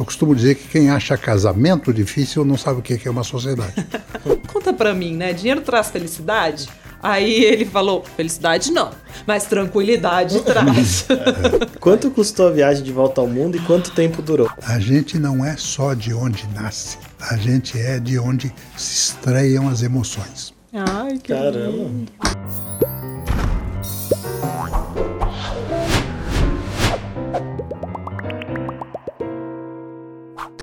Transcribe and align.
Eu 0.00 0.06
costumo 0.06 0.34
dizer 0.34 0.54
que 0.54 0.66
quem 0.66 0.88
acha 0.88 1.14
casamento 1.14 1.92
difícil 1.92 2.42
não 2.42 2.56
sabe 2.56 2.80
o 2.80 2.82
que 2.82 3.06
é 3.06 3.10
uma 3.10 3.22
sociedade. 3.22 3.74
Conta 4.50 4.72
pra 4.72 4.94
mim, 4.94 5.14
né? 5.14 5.34
Dinheiro 5.34 5.60
traz 5.60 5.90
felicidade? 5.90 6.70
Aí 7.02 7.44
ele 7.44 7.66
falou: 7.66 8.02
felicidade 8.16 8.72
não, 8.72 8.92
mas 9.26 9.44
tranquilidade 9.44 10.40
traz. 10.44 11.06
Quanto 11.78 12.10
custou 12.10 12.48
a 12.48 12.50
viagem 12.50 12.82
de 12.82 12.90
volta 12.90 13.20
ao 13.20 13.26
mundo 13.26 13.58
e 13.58 13.60
quanto 13.60 13.90
tempo 13.90 14.22
durou? 14.22 14.50
A 14.62 14.78
gente 14.80 15.18
não 15.18 15.44
é 15.44 15.54
só 15.58 15.92
de 15.92 16.14
onde 16.14 16.48
nasce, 16.54 16.96
a 17.20 17.36
gente 17.36 17.78
é 17.78 18.00
de 18.00 18.18
onde 18.18 18.50
se 18.78 19.10
estreiam 19.10 19.68
as 19.68 19.82
emoções. 19.82 20.54
Ai, 20.72 21.18
que 21.18 21.34
Caramba. 21.34 21.76
lindo. 21.76 22.12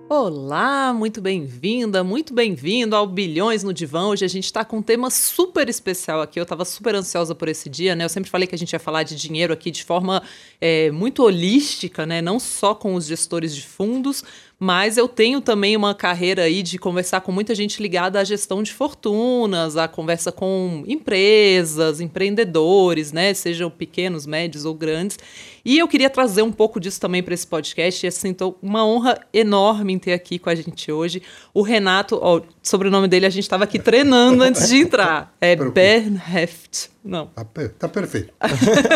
Olá, 0.10 0.94
muito 0.94 1.20
bem-vinda, 1.20 2.02
muito 2.02 2.34
bem-vindo 2.34 2.96
ao 2.96 3.06
Bilhões 3.06 3.62
no 3.62 3.74
Divã. 3.74 4.08
Hoje 4.08 4.24
a 4.24 4.28
gente 4.30 4.46
está 4.46 4.64
com 4.64 4.78
um 4.78 4.82
tema 4.82 5.10
super 5.10 5.68
especial 5.68 6.22
aqui. 6.22 6.40
Eu 6.40 6.44
estava 6.44 6.64
super 6.64 6.96
ansiosa 6.96 7.36
por 7.36 7.50
esse 7.50 7.68
dia, 7.68 7.94
né? 7.94 8.06
Eu 8.06 8.10
sempre 8.10 8.30
falei 8.30 8.48
que 8.48 8.56
a 8.56 8.58
gente 8.58 8.72
ia 8.72 8.80
falar 8.80 9.04
de 9.04 9.18
dinheiro 9.18 9.52
aqui 9.52 9.70
de 9.70 9.84
forma 9.84 10.24
é, 10.62 10.90
muito 10.92 11.24
holística, 11.24 12.06
né? 12.06 12.22
Não 12.22 12.40
só 12.40 12.74
com 12.74 12.96
os 12.96 13.06
gestores 13.06 13.54
de 13.54 13.64
fundos, 13.64 14.24
mas 14.60 14.98
eu 14.98 15.08
tenho 15.08 15.40
também 15.40 15.78
uma 15.78 15.94
carreira 15.94 16.44
aí 16.44 16.64
de 16.64 16.80
conversar 16.80 17.22
com 17.22 17.32
muita 17.32 17.54
gente 17.54 17.82
ligada 17.82 18.20
à 18.20 18.24
gestão 18.24 18.64
de 18.64 18.74
fortunas, 18.74 19.78
à 19.78 19.88
conversa 19.88 20.32
com 20.32 20.84
empresas, 20.88 22.02
empreendedores, 22.02 23.12
né? 23.12 23.34
Sejam 23.36 23.70
pequenos, 23.70 24.26
médios 24.26 24.66
ou 24.66 24.74
grandes. 24.74 25.20
E 25.64 25.78
eu 25.78 25.88
queria 25.88 26.10
trazer 26.10 26.42
um 26.42 26.52
pouco 26.52 26.80
disso 26.80 27.00
também 27.00 27.22
para 27.22 27.36
esse 27.36 27.46
podcast. 27.46 28.04
E 28.04 28.08
assim, 28.08 28.34
tô 28.34 28.56
uma 28.60 28.84
honra 28.84 29.20
enorme 29.32 29.94
em 29.94 30.00
ter 30.00 30.14
aqui 30.14 30.40
com 30.40 30.50
a 30.50 30.56
gente 30.56 30.92
hoje 30.92 31.22
o 31.54 31.62
Renato. 31.62 32.18
Ó, 32.20 32.42
sobre 32.64 32.88
o 32.88 32.92
nome 32.92 33.08
dele, 33.08 33.28
a 33.28 33.30
gente 33.30 33.44
estava 33.44 33.64
aqui 33.64 33.78
treinando 33.78 34.42
antes 34.42 34.70
de 34.70 34.78
entrar. 34.78 35.36
É. 35.40 35.56
Bernheft. 35.56 36.90
Não, 37.08 37.28
Tá, 37.28 37.46
per- 37.46 37.70
tá 37.80 37.88
perfeito. 37.88 38.34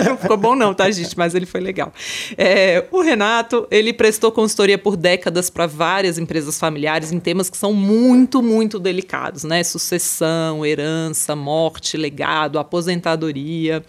não 0.06 0.18
ficou 0.20 0.38
bom 0.38 0.56
não, 0.56 0.74
tá, 0.74 0.90
gente? 0.92 1.18
Mas 1.18 1.34
ele 1.34 1.46
foi 1.46 1.62
legal. 1.62 1.94
É, 2.38 2.86
o 2.92 3.02
Renato, 3.02 3.68
ele 3.72 3.94
prestou 3.94 4.32
consultoria 4.32 4.78
por 4.78 4.98
décadas 4.98 5.50
para 5.50 5.66
várias 5.66 6.18
empresas 6.18 6.60
familiares 6.60 7.12
em 7.12 7.20
temas 7.20 7.50
que 7.50 7.58
são 7.58 7.72
muito, 7.74 8.42
muito 8.44 8.78
delicados, 8.80 9.44
né? 9.44 9.64
Sucessão, 9.64 10.66
herança, 10.66 11.36
morte, 11.36 11.96
legado, 11.96 12.60
aposentadoria. 12.60 13.84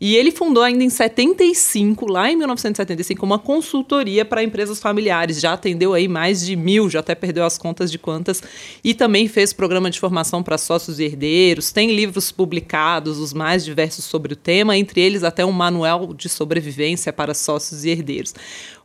E 0.00 0.16
ele 0.16 0.30
fundou 0.30 0.62
ainda 0.62 0.82
em 0.82 0.88
75, 0.88 2.10
lá 2.10 2.30
em 2.30 2.36
1975, 2.36 3.26
uma 3.26 3.38
consultoria 3.38 4.24
para 4.24 4.42
empresas 4.42 4.80
familiares. 4.80 5.38
Já 5.38 5.52
atendeu 5.52 5.92
aí 5.92 6.08
mais 6.08 6.44
de 6.46 6.56
mil, 6.56 6.88
já 6.88 7.00
até 7.00 7.14
perdeu 7.14 7.44
as 7.44 7.58
contas 7.58 7.92
de 7.92 7.98
quantas. 7.98 8.42
E 8.82 8.94
também 8.94 9.28
fez 9.28 9.52
programa 9.52 9.90
de 9.90 10.00
formação 10.00 10.42
para 10.42 10.56
sócios 10.56 10.98
e 10.98 11.04
herdeiros. 11.04 11.70
Tem 11.70 11.94
livros 11.94 12.32
publicados, 12.32 13.18
os 13.18 13.34
mais 13.34 13.62
diversos 13.62 14.06
sobre 14.06 14.32
o 14.32 14.36
tema, 14.36 14.74
entre 14.74 15.02
eles 15.02 15.22
até 15.22 15.44
um 15.44 15.52
manual 15.52 16.14
de 16.14 16.30
sobrevivência 16.30 17.12
para 17.12 17.34
sócios 17.34 17.84
e 17.84 17.90
herdeiros. 17.90 18.34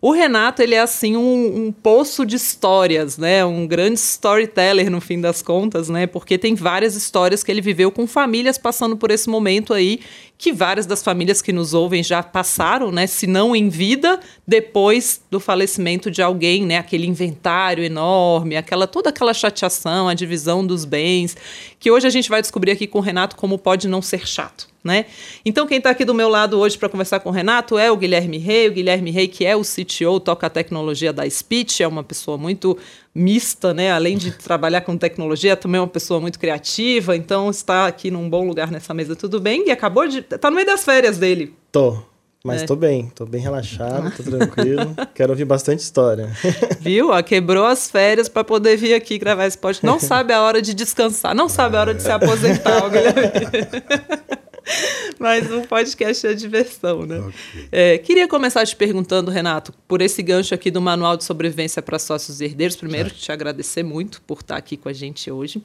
O 0.02 0.12
Renato, 0.12 0.62
ele 0.62 0.76
é 0.76 0.82
assim 0.82 1.18
um, 1.18 1.66
um 1.66 1.72
poço 1.72 2.26
de 2.26 2.36
histórias, 2.36 3.18
né? 3.18 3.44
Um 3.44 3.66
grande 3.66 3.98
storyteller 4.00 4.92
no 4.92 5.02
fim 5.02 5.20
das 5.20 5.42
contas, 5.42 5.90
né? 5.90 6.06
Porque 6.06 6.38
tem 6.38 6.54
várias 6.54 6.96
histórias 6.96 7.42
que 7.42 7.52
ele 7.52 7.62
viveu 7.62 7.90
com 7.90 8.06
famílias 8.06 8.56
passando 8.58 8.96
por 8.98 9.10
esse 9.10 9.28
momento 9.28 9.74
aí, 9.74 10.02
que 10.38 10.52
várias 10.52 10.86
das 10.86 11.02
famílias 11.02 11.42
que 11.42 11.54
nos 11.54 11.74
ouvem 11.74 12.04
já 12.04 12.22
passaram, 12.22 12.92
né? 12.92 13.08
Se 13.08 13.26
não 13.26 13.56
em 13.56 13.70
vida, 13.70 14.20
depois 14.46 15.22
do 15.32 15.40
falecimento 15.40 16.12
de 16.12 16.22
alguém, 16.22 16.66
né? 16.66 16.78
Aquele 16.78 17.08
inventário 17.08 17.84
enorme, 17.84 18.58
aquela 18.58 18.86
toda 18.86 19.10
aquela 19.10 19.34
chateação, 19.34 20.10
a 20.10 20.14
divisão 20.14 20.66
dos 20.66 20.84
bens, 20.84 21.38
que 21.86 21.92
hoje 21.92 22.08
a 22.08 22.10
gente 22.10 22.30
vai 22.30 22.42
descobrir 22.42 22.72
aqui 22.72 22.88
com 22.88 22.98
o 22.98 23.02
Renato 23.02 23.36
como 23.36 23.60
pode 23.60 23.88
não 23.88 24.02
ser 24.02 24.26
chato. 24.26 24.68
Né? 24.84 25.06
Então, 25.46 25.68
quem 25.68 25.78
está 25.78 25.92
aqui 25.92 26.04
do 26.04 26.16
meu 26.16 26.28
lado 26.28 26.58
hoje 26.58 26.80
para 26.80 26.90
conversar 26.90 27.20
com 27.20 27.30
o 27.30 27.32
Renato 27.32 27.78
é 27.78 27.92
o 27.92 27.96
Guilherme 27.96 28.40
Rey. 28.40 28.70
O 28.70 28.72
Guilherme 28.72 29.12
Rey, 29.12 29.28
que 29.28 29.46
é 29.46 29.56
o 29.56 29.62
CTO, 29.62 30.20
toca 30.20 30.48
a 30.48 30.50
tecnologia 30.50 31.14
da 31.14 31.30
Speech, 31.30 31.84
é 31.84 31.88
uma 31.88 32.04
pessoa 32.04 32.40
muito 32.40 32.76
mista, 33.14 33.72
né? 33.72 33.92
Além 33.92 34.18
de 34.18 34.32
trabalhar 34.32 34.82
com 34.82 34.98
tecnologia, 34.98 35.56
também 35.56 35.78
é 35.78 35.82
uma 35.84 35.88
pessoa 35.88 36.20
muito 36.20 36.40
criativa. 36.40 37.16
Então, 37.16 37.52
está 37.52 37.86
aqui 37.86 38.10
num 38.10 38.28
bom 38.28 38.48
lugar 38.48 38.72
nessa 38.72 38.92
mesa, 38.92 39.16
tudo 39.16 39.40
bem? 39.40 39.68
E 39.68 39.72
acabou 39.72 40.08
de. 40.08 40.26
Está 40.28 40.50
no 40.50 40.56
meio 40.56 40.66
das 40.66 40.84
férias 40.84 41.20
dele. 41.20 41.54
Tô. 41.72 42.15
Mas 42.46 42.62
É. 42.62 42.66
tô 42.68 42.76
bem, 42.76 43.12
tô 43.16 43.26
bem 43.26 43.42
relaxado, 43.42 44.16
tô 44.16 44.22
tranquilo. 44.22 44.96
Quero 45.16 45.32
ouvir 45.32 45.46
bastante 45.46 45.80
história. 45.80 46.30
Viu? 46.80 47.10
Ó, 47.10 47.22
quebrou 47.24 47.66
as 47.66 47.90
férias 47.90 48.30
para 48.30 48.44
poder 48.44 48.78
vir 48.78 48.94
aqui 48.94 49.18
gravar 49.18 49.48
esse 49.48 49.58
podcast. 49.58 49.84
Não 49.84 49.98
sabe 50.00 50.32
a 50.32 50.42
hora 50.44 50.62
de 50.62 50.76
descansar, 50.76 51.34
não 51.34 51.50
sabe 51.50 51.76
a 51.76 51.80
hora 51.82 51.94
de 51.96 52.04
se 52.04 52.12
aposentar, 52.12 52.82
Guilherme. 52.90 53.84
Mas 55.20 55.52
um 55.52 55.62
podcast 55.64 56.28
é 56.28 56.34
diversão, 56.34 57.06
né? 57.06 57.18
Ok. 57.20 57.34
É, 57.72 57.98
queria 57.98 58.28
começar 58.28 58.66
te 58.66 58.76
perguntando, 58.76 59.32
Renato, 59.32 59.74
por 59.88 60.02
esse 60.02 60.22
gancho 60.22 60.54
aqui 60.54 60.70
do 60.70 60.82
Manual 60.82 61.16
de 61.18 61.24
Sobrevivência 61.24 61.82
para 61.82 61.98
Sócios 61.98 62.42
e 62.42 62.46
Herdeiros. 62.46 62.76
Primeiro, 62.76 63.10
te 63.10 63.32
agradecer 63.32 63.82
muito 63.84 64.22
por 64.22 64.40
estar 64.42 64.58
aqui 64.58 64.76
com 64.78 64.90
a 64.90 64.94
gente 64.94 65.32
hoje. 65.32 65.64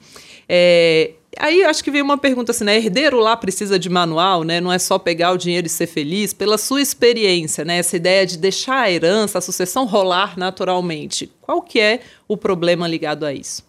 É, 0.49 1.13
aí 1.39 1.63
acho 1.65 1.83
que 1.83 1.91
veio 1.91 2.05
uma 2.05 2.19
pergunta 2.19 2.53
assim, 2.53 2.65
né? 2.65 2.77
Herdeiro 2.77 3.19
lá 3.19 3.37
precisa 3.37 3.79
de 3.79 3.89
manual, 3.89 4.43
né? 4.43 4.61
Não 4.61 4.73
é 4.73 4.79
só 4.79 4.99
pegar 4.99 5.33
o 5.33 5.39
dinheiro 5.39 5.67
e 5.67 5.71
ser 5.71 5.87
feliz. 5.87 6.33
Pela 6.33 6.59
sua 6.59 6.81
experiência, 6.83 7.65
né? 7.65 7.79
Essa 7.79 7.97
ideia 7.97 8.27
de 8.27 8.37
deixar 8.39 8.81
a 8.83 8.91
herança, 8.91 9.39
a 9.39 9.43
sucessão 9.43 9.85
rolar 9.87 10.39
naturalmente. 10.39 11.31
Qual 11.41 11.63
que 11.63 11.79
é 11.79 12.01
o 12.27 12.37
problema 12.37 12.87
ligado 12.89 13.25
a 13.25 13.33
isso? 13.33 13.63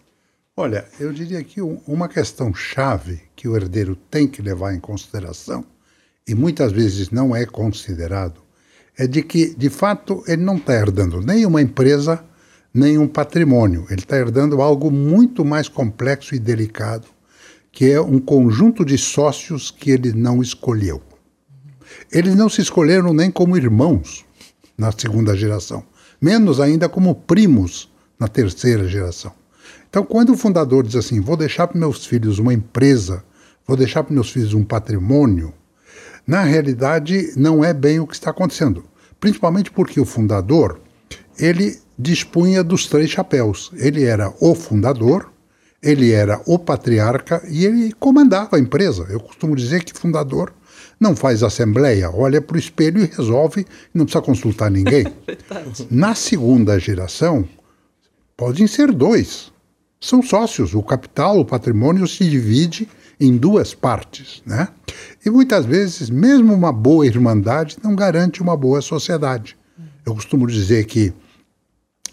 Olha, 0.55 0.85
eu 0.99 1.13
diria 1.13 1.43
que 1.43 1.61
um- 1.61 1.81
uma 1.87 2.07
questão 2.09 2.53
chave 2.53 3.21
que 3.35 3.47
o 3.47 3.55
herdeiro 3.55 3.95
tem 3.95 4.27
que 4.27 4.41
levar 4.41 4.73
em 4.73 4.79
consideração, 4.79 5.63
e 6.27 6.35
muitas 6.35 6.71
vezes 6.71 7.09
não 7.09 7.35
é 7.35 7.45
considerado, 7.45 8.41
é 8.97 9.07
de 9.07 9.23
que, 9.23 9.55
de 9.55 9.69
fato, 9.69 10.23
ele 10.27 10.43
não 10.43 10.57
está 10.57 10.73
herdando 10.73 11.21
nem 11.21 11.45
uma 11.45 11.61
empresa, 11.61 12.23
nem 12.73 12.97
um 12.97 13.07
patrimônio. 13.07 13.85
Ele 13.89 14.01
está 14.01 14.17
herdando 14.17 14.61
algo 14.61 14.91
muito 14.91 15.43
mais 15.43 15.67
complexo 15.67 16.35
e 16.35 16.39
delicado, 16.39 17.07
que 17.71 17.89
é 17.91 18.01
um 18.01 18.19
conjunto 18.19 18.83
de 18.83 18.97
sócios 18.97 19.71
que 19.71 19.91
ele 19.91 20.11
não 20.11 20.41
escolheu. 20.41 21.01
Eles 22.11 22.35
não 22.35 22.49
se 22.49 22.61
escolheram 22.61 23.13
nem 23.13 23.31
como 23.31 23.57
irmãos 23.57 24.25
na 24.77 24.91
segunda 24.91 25.35
geração, 25.35 25.83
menos 26.21 26.59
ainda 26.59 26.89
como 26.89 27.15
primos 27.15 27.91
na 28.19 28.27
terceira 28.27 28.87
geração. 28.87 29.31
Então, 29.89 30.03
quando 30.03 30.31
o 30.31 30.37
fundador 30.37 30.83
diz 30.83 30.95
assim: 30.95 31.19
vou 31.19 31.35
deixar 31.35 31.67
para 31.67 31.79
meus 31.79 32.05
filhos 32.05 32.39
uma 32.39 32.53
empresa, 32.53 33.23
vou 33.67 33.75
deixar 33.75 34.03
para 34.03 34.13
meus 34.13 34.31
filhos 34.31 34.53
um 34.53 34.63
patrimônio, 34.63 35.53
na 36.25 36.43
realidade 36.43 37.33
não 37.35 37.63
é 37.63 37.73
bem 37.73 37.99
o 37.99 38.07
que 38.07 38.13
está 38.13 38.31
acontecendo. 38.31 38.83
Principalmente 39.19 39.71
porque 39.71 39.99
o 39.99 40.05
fundador 40.05 40.79
ele 41.37 41.79
dispunha 41.97 42.63
dos 42.63 42.87
três 42.87 43.09
chapéus. 43.09 43.71
Ele 43.75 44.03
era 44.03 44.33
o 44.39 44.55
fundador, 44.55 45.30
ele 45.81 46.11
era 46.11 46.41
o 46.45 46.59
patriarca 46.59 47.41
e 47.49 47.65
ele 47.65 47.91
comandava 47.93 48.55
a 48.55 48.59
empresa. 48.59 49.07
Eu 49.09 49.19
costumo 49.19 49.55
dizer 49.55 49.83
que 49.83 49.97
fundador 49.97 50.53
não 50.99 51.15
faz 51.15 51.41
assembleia, 51.41 52.11
olha 52.11 52.39
para 52.39 52.55
o 52.55 52.59
espelho 52.59 53.01
e 53.01 53.05
resolve, 53.05 53.65
não 53.91 54.05
precisa 54.05 54.23
consultar 54.23 54.69
ninguém. 54.69 55.05
Na 55.89 56.13
segunda 56.13 56.77
geração, 56.77 57.47
podem 58.37 58.67
ser 58.67 58.91
dois. 58.91 59.51
São 59.99 60.21
sócios. 60.21 60.75
O 60.75 60.83
capital, 60.83 61.39
o 61.39 61.45
patrimônio 61.45 62.07
se 62.07 62.29
divide 62.29 62.87
em 63.19 63.35
duas 63.35 63.73
partes. 63.73 64.43
Né? 64.45 64.67
E 65.25 65.29
muitas 65.29 65.65
vezes, 65.65 66.09
mesmo 66.09 66.53
uma 66.53 66.71
boa 66.71 67.05
irmandade 67.05 67.77
não 67.83 67.95
garante 67.95 68.41
uma 68.41 68.55
boa 68.55 68.81
sociedade. 68.81 69.57
Eu 70.05 70.13
costumo 70.13 70.47
dizer 70.47 70.85
que 70.85 71.13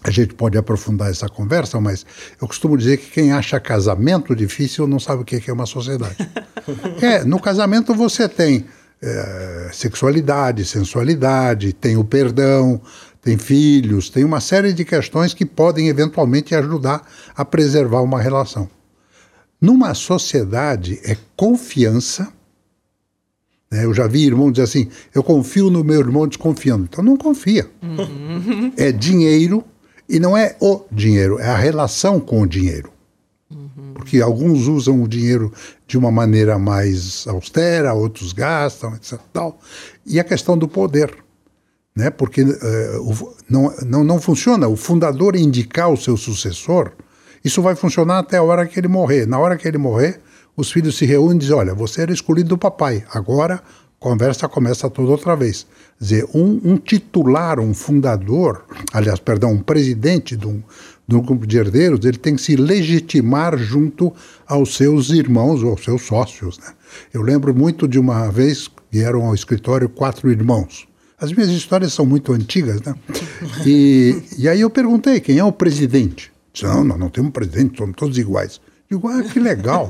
a 0.03 0.11
gente 0.11 0.33
pode 0.33 0.57
aprofundar 0.57 1.09
essa 1.09 1.27
conversa, 1.27 1.79
mas 1.79 2.05
eu 2.41 2.47
costumo 2.47 2.77
dizer 2.77 2.97
que 2.97 3.11
quem 3.11 3.31
acha 3.31 3.59
casamento 3.59 4.35
difícil 4.35 4.87
não 4.87 4.99
sabe 4.99 5.21
o 5.21 5.25
que 5.25 5.49
é 5.49 5.53
uma 5.53 5.65
sociedade. 5.65 6.15
é, 7.01 7.23
no 7.25 7.39
casamento 7.39 7.93
você 7.93 8.27
tem 8.29 8.65
é, 9.01 9.69
sexualidade, 9.73 10.65
sensualidade, 10.65 11.73
tem 11.73 11.97
o 11.97 12.03
perdão, 12.03 12.81
tem 13.21 13.37
filhos, 13.37 14.09
tem 14.09 14.23
uma 14.23 14.39
série 14.39 14.71
de 14.71 14.85
questões 14.85 15.33
que 15.33 15.45
podem 15.45 15.89
eventualmente 15.89 16.55
ajudar 16.55 17.05
a 17.35 17.43
preservar 17.43 18.01
uma 18.01 18.21
relação. 18.21 18.69
Numa 19.61 19.93
sociedade 19.93 20.99
é 21.03 21.17
confiança. 21.35 22.31
né? 23.69 23.83
Eu 23.83 23.93
já 23.93 24.07
vi 24.07 24.25
irmão 24.25 24.49
dizer 24.49 24.63
assim: 24.63 24.89
eu 25.13 25.21
confio 25.21 25.69
no 25.69 25.83
meu 25.83 25.99
irmão 25.99 26.25
desconfiando. 26.25 26.85
Então 26.89 27.03
não 27.03 27.17
confia. 27.17 27.69
É 28.77 28.93
dinheiro 28.93 29.65
e 30.09 30.19
não 30.19 30.35
é 30.35 30.55
o 30.59 30.81
dinheiro, 30.91 31.39
é 31.39 31.47
a 31.47 31.55
relação 31.55 32.19
com 32.19 32.41
o 32.41 32.47
dinheiro. 32.47 32.91
Porque 33.93 34.21
alguns 34.21 34.67
usam 34.67 35.03
o 35.03 35.07
dinheiro 35.07 35.53
de 35.85 35.97
uma 35.97 36.09
maneira 36.09 36.57
mais 36.57 37.27
austera, 37.27 37.93
outros 37.93 38.31
gastam, 38.31 38.95
etc. 38.95 39.19
Tal. 39.33 39.59
E 40.05 40.19
a 40.19 40.23
questão 40.23 40.57
do 40.57 40.67
poder. 40.67 41.15
né? 41.95 42.09
porque 42.09 42.41
uh, 42.41 42.55
o, 43.01 43.35
não, 43.49 43.75
não, 43.85 44.03
não 44.03 44.21
funciona. 44.21 44.67
O 44.67 44.75
fundador 44.75 45.35
indicar 45.35 45.91
o 45.91 45.97
seu 45.97 46.15
sucessor, 46.15 46.93
isso 47.43 47.61
vai 47.61 47.75
funcionar 47.75 48.19
até 48.19 48.37
a 48.37 48.43
hora 48.43 48.65
que 48.65 48.79
ele 48.79 48.87
morrer. 48.87 49.27
Na 49.27 49.37
hora 49.37 49.57
que 49.57 49.67
ele 49.67 49.77
morrer, 49.77 50.21
os 50.55 50.71
filhos 50.71 50.97
se 50.97 51.05
reúnem 51.05 51.35
e 51.35 51.39
dizem: 51.39 51.55
Olha, 51.55 51.75
você 51.75 52.01
era 52.01 52.13
escolhido 52.13 52.49
do 52.49 52.57
papai, 52.57 53.03
agora 53.13 53.55
a 53.55 53.61
conversa 53.99 54.47
começa 54.47 54.89
toda 54.89 55.11
outra 55.11 55.35
vez. 55.35 55.67
Dizer, 55.99 56.25
um, 56.33 56.61
um 56.63 56.77
titular, 56.77 57.59
um 57.59 57.73
fundador, 57.73 58.63
aliás, 58.93 59.19
perdão, 59.19 59.51
um 59.51 59.61
presidente 59.61 60.37
de 60.37 60.47
um, 60.47 60.63
de 61.05 61.15
um 61.15 61.21
grupo 61.21 61.45
de 61.45 61.57
herdeiros, 61.57 62.05
ele 62.05 62.17
tem 62.17 62.35
que 62.35 62.41
se 62.41 62.55
legitimar 62.55 63.57
junto 63.57 64.13
aos 64.47 64.75
seus 64.75 65.09
irmãos 65.09 65.61
ou 65.61 65.71
aos 65.71 65.83
seus 65.83 66.03
sócios. 66.03 66.57
Né? 66.57 66.67
Eu 67.13 67.21
lembro 67.21 67.53
muito 67.53 67.87
de 67.87 67.99
uma 67.99 68.29
vez 68.29 68.69
vieram 68.91 69.25
ao 69.25 69.35
escritório 69.35 69.87
quatro 69.87 70.31
irmãos. 70.31 70.87
As 71.19 71.33
minhas 71.33 71.49
histórias 71.49 71.93
são 71.93 72.05
muito 72.05 72.31
antigas, 72.31 72.81
né? 72.81 72.95
E, 73.65 74.23
e 74.37 74.47
aí 74.47 74.61
eu 74.61 74.69
perguntei 74.69 75.19
quem 75.19 75.37
é 75.37 75.43
o 75.43 75.51
presidente. 75.51 76.31
Disse, 76.53 76.65
não, 76.65 76.83
não, 76.83 76.97
não 76.97 77.09
temos 77.09 77.31
presidente, 77.31 77.77
somos 77.77 77.95
todos 77.95 78.17
iguais. 78.17 78.61
Digo, 78.89 79.07
ah, 79.07 79.21
que 79.21 79.39
legal. 79.39 79.87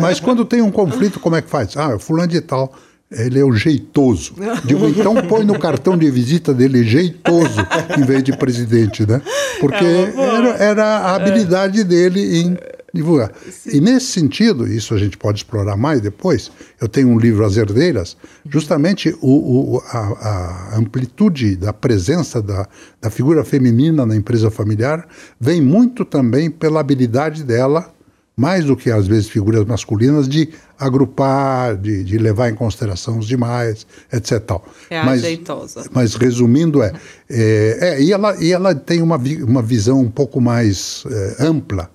Mas 0.00 0.20
quando 0.20 0.44
tem 0.44 0.62
um 0.62 0.70
conflito, 0.70 1.18
como 1.18 1.36
é 1.36 1.42
que 1.42 1.50
faz? 1.50 1.76
Ah, 1.76 1.92
é 1.94 1.98
fulano 1.98 2.28
de 2.28 2.40
tal. 2.40 2.72
Ele 3.10 3.40
é 3.40 3.44
o 3.44 3.52
jeitoso. 3.52 4.34
Digo, 4.64 4.86
então 4.88 5.16
põe 5.26 5.44
no 5.44 5.58
cartão 5.58 5.98
de 5.98 6.08
visita 6.10 6.54
dele 6.54 6.84
jeitoso 6.84 7.60
em 7.98 8.02
vez 8.02 8.22
de 8.22 8.36
presidente, 8.36 9.04
né? 9.04 9.20
Porque 9.58 9.84
é 9.84 10.12
era, 10.16 10.48
era, 10.56 10.84
a 10.84 11.16
habilidade 11.16 11.82
dele 11.82 12.40
em 12.40 12.56
divulgar. 12.94 13.32
Sim. 13.50 13.78
E 13.78 13.80
nesse 13.80 14.06
sentido, 14.06 14.66
isso 14.66 14.94
a 14.94 14.98
gente 14.98 15.16
pode 15.16 15.38
explorar 15.38 15.76
mais 15.76 16.00
depois, 16.00 16.50
eu 16.80 16.88
tenho 16.88 17.08
um 17.08 17.18
livro, 17.18 17.44
As 17.44 17.56
Herdeiras, 17.56 18.16
justamente 18.48 19.16
o, 19.20 19.76
o 19.76 19.82
a, 19.86 19.98
a, 19.98 20.78
amplitude 20.78 21.56
da 21.56 21.72
presença 21.72 22.42
da, 22.42 22.68
da 23.00 23.10
figura 23.10 23.44
feminina 23.44 24.04
na 24.06 24.16
empresa 24.16 24.50
familiar 24.50 25.06
vem 25.38 25.60
muito 25.60 26.04
também 26.04 26.50
pela 26.50 26.80
habilidade 26.80 27.44
dela, 27.44 27.92
mais 28.36 28.64
do 28.64 28.76
que 28.76 28.90
às 28.90 29.06
vezes 29.06 29.28
figuras 29.28 29.64
masculinas, 29.64 30.28
de 30.28 30.48
agrupar, 30.80 31.76
de, 31.76 32.02
de 32.02 32.16
levar 32.16 32.48
em 32.48 32.54
consideração 32.54 33.18
os 33.18 33.28
demais, 33.28 33.86
etc. 34.10 34.40
Tal. 34.40 34.64
É 34.88 35.04
mas, 35.04 35.22
ajeitosa. 35.22 35.84
Mas 35.92 36.14
resumindo, 36.14 36.82
é, 36.82 36.92
é, 37.28 37.78
é, 37.80 38.02
e, 38.02 38.12
ela, 38.12 38.34
e 38.42 38.50
ela 38.50 38.74
tem 38.74 39.02
uma, 39.02 39.16
uma 39.46 39.62
visão 39.62 40.00
um 40.00 40.10
pouco 40.10 40.40
mais 40.40 41.04
é, 41.06 41.44
ampla 41.44 41.90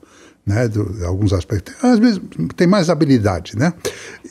né, 0.46 0.68
de 0.68 0.80
alguns 1.04 1.34
aspectos. 1.34 1.74
Às 1.84 1.98
vezes 1.98 2.22
tem 2.56 2.68
mais 2.68 2.90
habilidade, 2.90 3.58
né? 3.58 3.74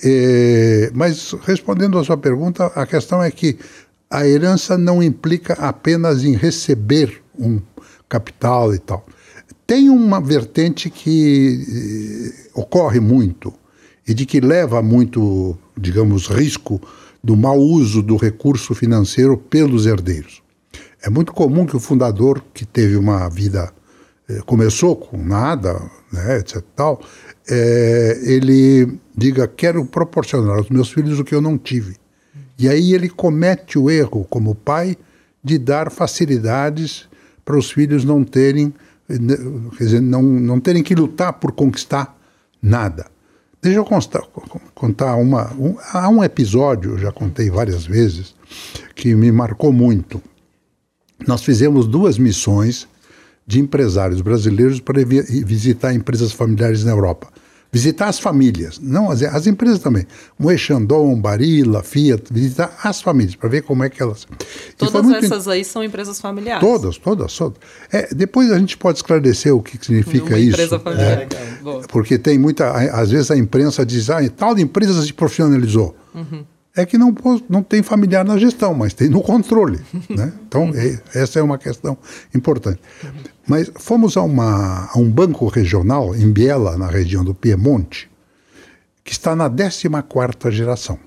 É, 0.05 0.91
mas 0.95 1.35
respondendo 1.45 1.99
à 1.99 2.05
sua 2.05 2.17
pergunta, 2.17 2.67
a 2.67 2.87
questão 2.87 3.21
é 3.21 3.31
que 3.33 3.59
a 4.09 4.25
herança 4.25 4.79
não 4.79 5.03
implica 5.03 5.55
apenas 5.55 6.23
em 6.23 6.37
receber 6.37 7.21
um 7.37 7.61
capital 8.09 8.73
e 8.73 8.79
tal. 8.79 9.05
Tem 9.67 9.91
uma 9.91 10.21
vertente 10.21 10.89
que 10.89 11.65
eh, 11.67 12.51
ocorre 12.55 13.01
muito 13.01 13.53
e 14.07 14.15
de 14.15 14.27
que 14.27 14.41
leva 14.41 14.83
muito, 14.83 15.57
digamos, 15.77 16.27
risco 16.27 16.81
do 17.23 17.37
mau 17.37 17.59
uso 17.59 18.03
do 18.03 18.17
recurso 18.17 18.75
financeiro 18.75 19.37
pelos 19.37 19.87
herdeiros. 19.87 20.43
É 21.03 21.09
muito 21.09 21.33
comum 21.33 21.67
que 21.67 21.77
o 21.77 21.81
fundador, 21.81 22.43
que 22.53 22.65
teve 22.65 22.97
uma 22.97 23.29
vida 23.29 23.73
eh, 24.29 24.41
começou 24.47 24.97
com 24.97 25.17
nada, 25.19 25.79
né, 26.13 26.39
etc. 26.39 26.63
Tal, 26.75 27.01
é, 27.49 28.21
ele 28.23 28.99
diga: 29.17 29.47
quero 29.47 29.85
proporcionar 29.85 30.57
aos 30.57 30.71
meus 30.71 30.91
filhos 30.91 31.19
o 31.19 31.25
que 31.25 31.35
eu 31.35 31.41
não 31.41 31.59
tive. 31.59 31.97
E 32.59 32.69
aí 32.69 32.95
ele 32.95 33.09
comete 33.09 33.79
o 33.79 33.91
erro, 33.91 34.27
como 34.31 34.55
pai, 34.55 34.97
de 35.43 35.59
dar 35.59 35.91
facilidades 35.91 37.07
para 37.45 37.59
os 37.59 37.71
filhos 37.71 38.05
não 38.05 38.25
terem, 38.25 38.73
né, 39.09 39.37
quer 39.77 39.85
dizer, 39.85 40.01
não, 40.01 40.23
não 40.23 40.59
terem 40.59 40.83
que 40.83 40.95
lutar 40.95 41.35
por 41.35 41.53
conquistar 41.53 42.19
nada. 42.63 43.07
Deixa 43.65 43.79
eu 43.79 43.85
constar, 43.87 44.23
contar 44.75 45.17
uma. 45.17 45.51
Um, 45.55 45.75
há 45.91 46.07
um 46.11 46.23
episódio, 46.23 46.99
já 46.99 47.11
contei 47.11 47.49
várias 47.49 47.87
vezes, 47.87 48.35
que 48.95 49.15
me 49.15 49.33
marcou 49.33 49.73
muito. 49.73 50.21
Nós 51.27 51.43
fizemos 51.43 51.87
duas 51.87 52.19
missões 52.19 52.87
de 53.47 53.59
empresários 53.59 54.21
brasileiros 54.21 54.81
para 54.81 55.03
visitar 55.03 55.95
empresas 55.95 56.31
familiares 56.31 56.85
na 56.85 56.91
Europa. 56.91 57.33
Visitar 57.75 58.07
as 58.07 58.21
famílias, 58.21 58.79
não 58.81 59.11
as, 59.11 59.21
as 59.21 59.49
empresas 59.49 59.81
também. 59.81 60.07
Moe 60.39 60.57
Chandon, 60.57 61.21
Barilla, 61.21 61.83
Fiat, 61.83 62.33
visitar 62.33 62.73
as 62.85 63.03
famílias, 63.03 63.35
para 63.35 63.49
ver 63.49 63.63
como 63.63 63.83
é 63.83 63.91
que 63.91 64.01
elas. 64.01 64.29
Todas 64.79 65.11
essas 65.11 65.49
in... 65.49 65.51
aí 65.51 65.65
são 65.65 65.83
empresas 65.83 66.21
familiares? 66.21 66.61
Todas, 66.61 66.99
todas, 66.99 67.37
todas. 67.37 67.59
É, 67.91 68.15
depois 68.15 68.53
a 68.53 68.61
gente 68.61 68.77
pode 68.77 68.99
esclarecer 68.99 69.53
o 69.53 69.61
que 69.61 69.77
significa 69.85 70.37
Uma 70.37 70.39
isso. 70.39 70.51
Empresa 70.51 70.79
familiar. 70.79 71.23
É, 71.23 71.27
porque 71.89 72.17
tem 72.17 72.39
muita. 72.39 72.71
Às 72.71 73.11
vezes 73.11 73.33
a 73.33 73.37
imprensa 73.37 73.85
diz, 73.85 74.09
ah, 74.09 74.21
tal 74.37 74.57
empresa 74.57 75.03
se 75.03 75.13
profissionalizou. 75.13 75.97
Uhum 76.15 76.45
é 76.77 76.85
que 76.85 76.99
não, 76.99 77.15
não 77.49 77.63
tem 77.63 77.83
familiar 77.83 78.25
na 78.25 78.37
gestão, 78.37 78.75
mas 78.75 78.93
tem 78.93 79.09
no 79.09 79.23
controle. 79.23 79.81
Né? 80.11 80.33
Então, 80.47 80.71
é, 80.75 81.01
essa 81.19 81.41
é 81.41 81.43
uma 81.43 81.59
questão 81.59 81.97
importante. 82.35 82.79
Mas 83.47 83.71
fomos 83.77 84.17
a, 84.17 84.23
uma, 84.23 84.89
a 84.93 84.99
um 84.99 85.11
banco 85.11 85.47
regional 85.49 86.15
em 86.15 86.31
Biela, 86.31 86.79
na 86.79 86.89
região 86.89 87.23
do 87.23 87.35
Piemonte, 87.35 88.11
que 89.03 89.13
está 89.13 89.37
na 89.37 89.51
14 89.51 90.57
geração. 90.57 90.99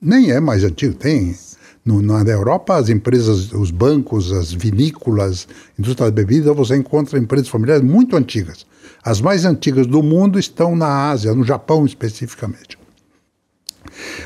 Nem 0.00 0.30
é 0.30 0.38
mais 0.38 0.62
antigo, 0.62 0.94
tem. 0.94 1.36
No, 1.84 2.02
na 2.02 2.20
Europa, 2.22 2.76
as 2.76 2.88
empresas, 2.88 3.52
os 3.52 3.70
bancos, 3.70 4.32
as 4.32 4.52
vinícolas, 4.52 5.46
indústria 5.78 6.10
da 6.10 6.14
bebida, 6.14 6.52
você 6.52 6.76
encontra 6.76 7.18
empresas 7.18 7.48
familiares 7.48 7.84
muito 7.84 8.16
antigas. 8.16 8.66
As 9.04 9.20
mais 9.20 9.44
antigas 9.44 9.86
do 9.86 10.02
mundo 10.02 10.38
estão 10.38 10.74
na 10.74 11.10
Ásia, 11.10 11.32
no 11.32 11.44
Japão 11.44 11.86
especificamente. 11.86 12.76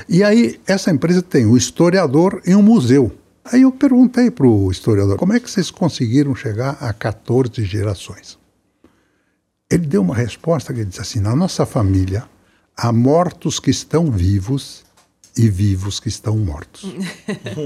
E 0.09 0.23
aí, 0.23 0.59
essa 0.67 0.91
empresa 0.91 1.23
tem 1.23 1.47
um 1.47 1.57
historiador 1.57 2.41
e 2.47 2.55
um 2.55 2.63
museu. 2.63 3.13
Aí 3.53 3.63
eu 3.63 3.73
perguntei 3.73 4.31
para 4.31 4.47
o 4.47 4.71
historiador, 4.71 5.17
como 5.17 5.33
é 5.33 5.41
que 5.41 5.51
vocês 5.51 5.71
conseguiram 5.71 6.35
chegar 6.35 6.77
a 6.81 6.93
14 6.93 7.65
gerações? 7.65 8.39
Ele 9.69 9.87
deu 9.87 10.03
uma 10.03 10.15
resposta 10.15 10.73
que 10.73 10.85
disse 10.85 11.01
assim: 11.01 11.21
na 11.21 11.35
nossa 11.35 11.67
família 11.67 12.25
há 12.77 12.93
mortos 12.93 13.59
que 13.59 13.71
estão 13.71 14.11
vivos 14.11 14.85
e 15.37 15.49
vivos 15.49 16.01
que 16.01 16.09
estão 16.09 16.37
mortos. 16.37 16.93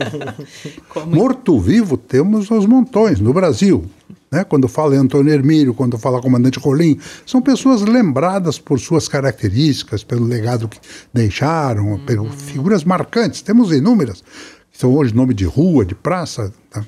Morto-vivo 1.07 1.97
temos 1.97 2.51
os 2.51 2.67
montões 2.67 3.21
no 3.21 3.33
Brasil. 3.33 3.85
Né? 4.31 4.45
Quando 4.45 4.69
fala 4.69 4.95
em 4.95 4.99
Antônio 4.99 5.33
Hermílio, 5.33 5.73
quando 5.73 5.99
fala 5.99 6.21
Comandante 6.21 6.59
Rolim, 6.59 6.99
são 7.25 7.41
pessoas 7.41 7.83
lembradas 7.83 8.59
por 8.59 8.79
suas 8.79 9.09
características, 9.09 10.05
pelo 10.05 10.25
legado 10.25 10.69
que 10.69 10.79
deixaram, 11.13 11.93
uhum. 11.93 12.05
por 12.05 12.31
figuras 12.33 12.85
marcantes. 12.85 13.41
Temos 13.43 13.73
inúmeras, 13.73 14.23
são 14.75 14.93
hoje 14.93 15.15
nome 15.15 15.33
de 15.33 15.45
rua, 15.45 15.85
de 15.85 15.95
praça. 15.95 16.53
Tá? 16.69 16.85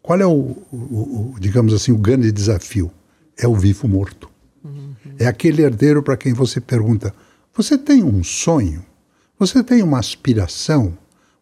Qual 0.00 0.18
é 0.18 0.26
o, 0.26 0.56
o, 0.72 1.34
o, 1.34 1.34
digamos 1.38 1.74
assim, 1.74 1.92
o 1.92 1.98
grande 1.98 2.30
desafio? 2.30 2.90
É 3.36 3.48
o 3.48 3.54
vivo 3.54 3.88
morto. 3.88 4.30
Uhum. 4.64 4.94
É 5.18 5.26
aquele 5.26 5.62
herdeiro 5.62 6.02
para 6.02 6.16
quem 6.16 6.32
você 6.32 6.60
pergunta: 6.60 7.12
você 7.54 7.76
tem 7.76 8.02
um 8.02 8.22
sonho? 8.22 8.84
Você 9.38 9.62
tem 9.62 9.82
uma 9.82 9.98
aspiração? 9.98 10.96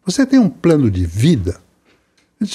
Você 0.05 0.25
tem 0.25 0.39
um 0.39 0.49
plano 0.49 0.89
de 0.89 1.05
vida? 1.05 1.59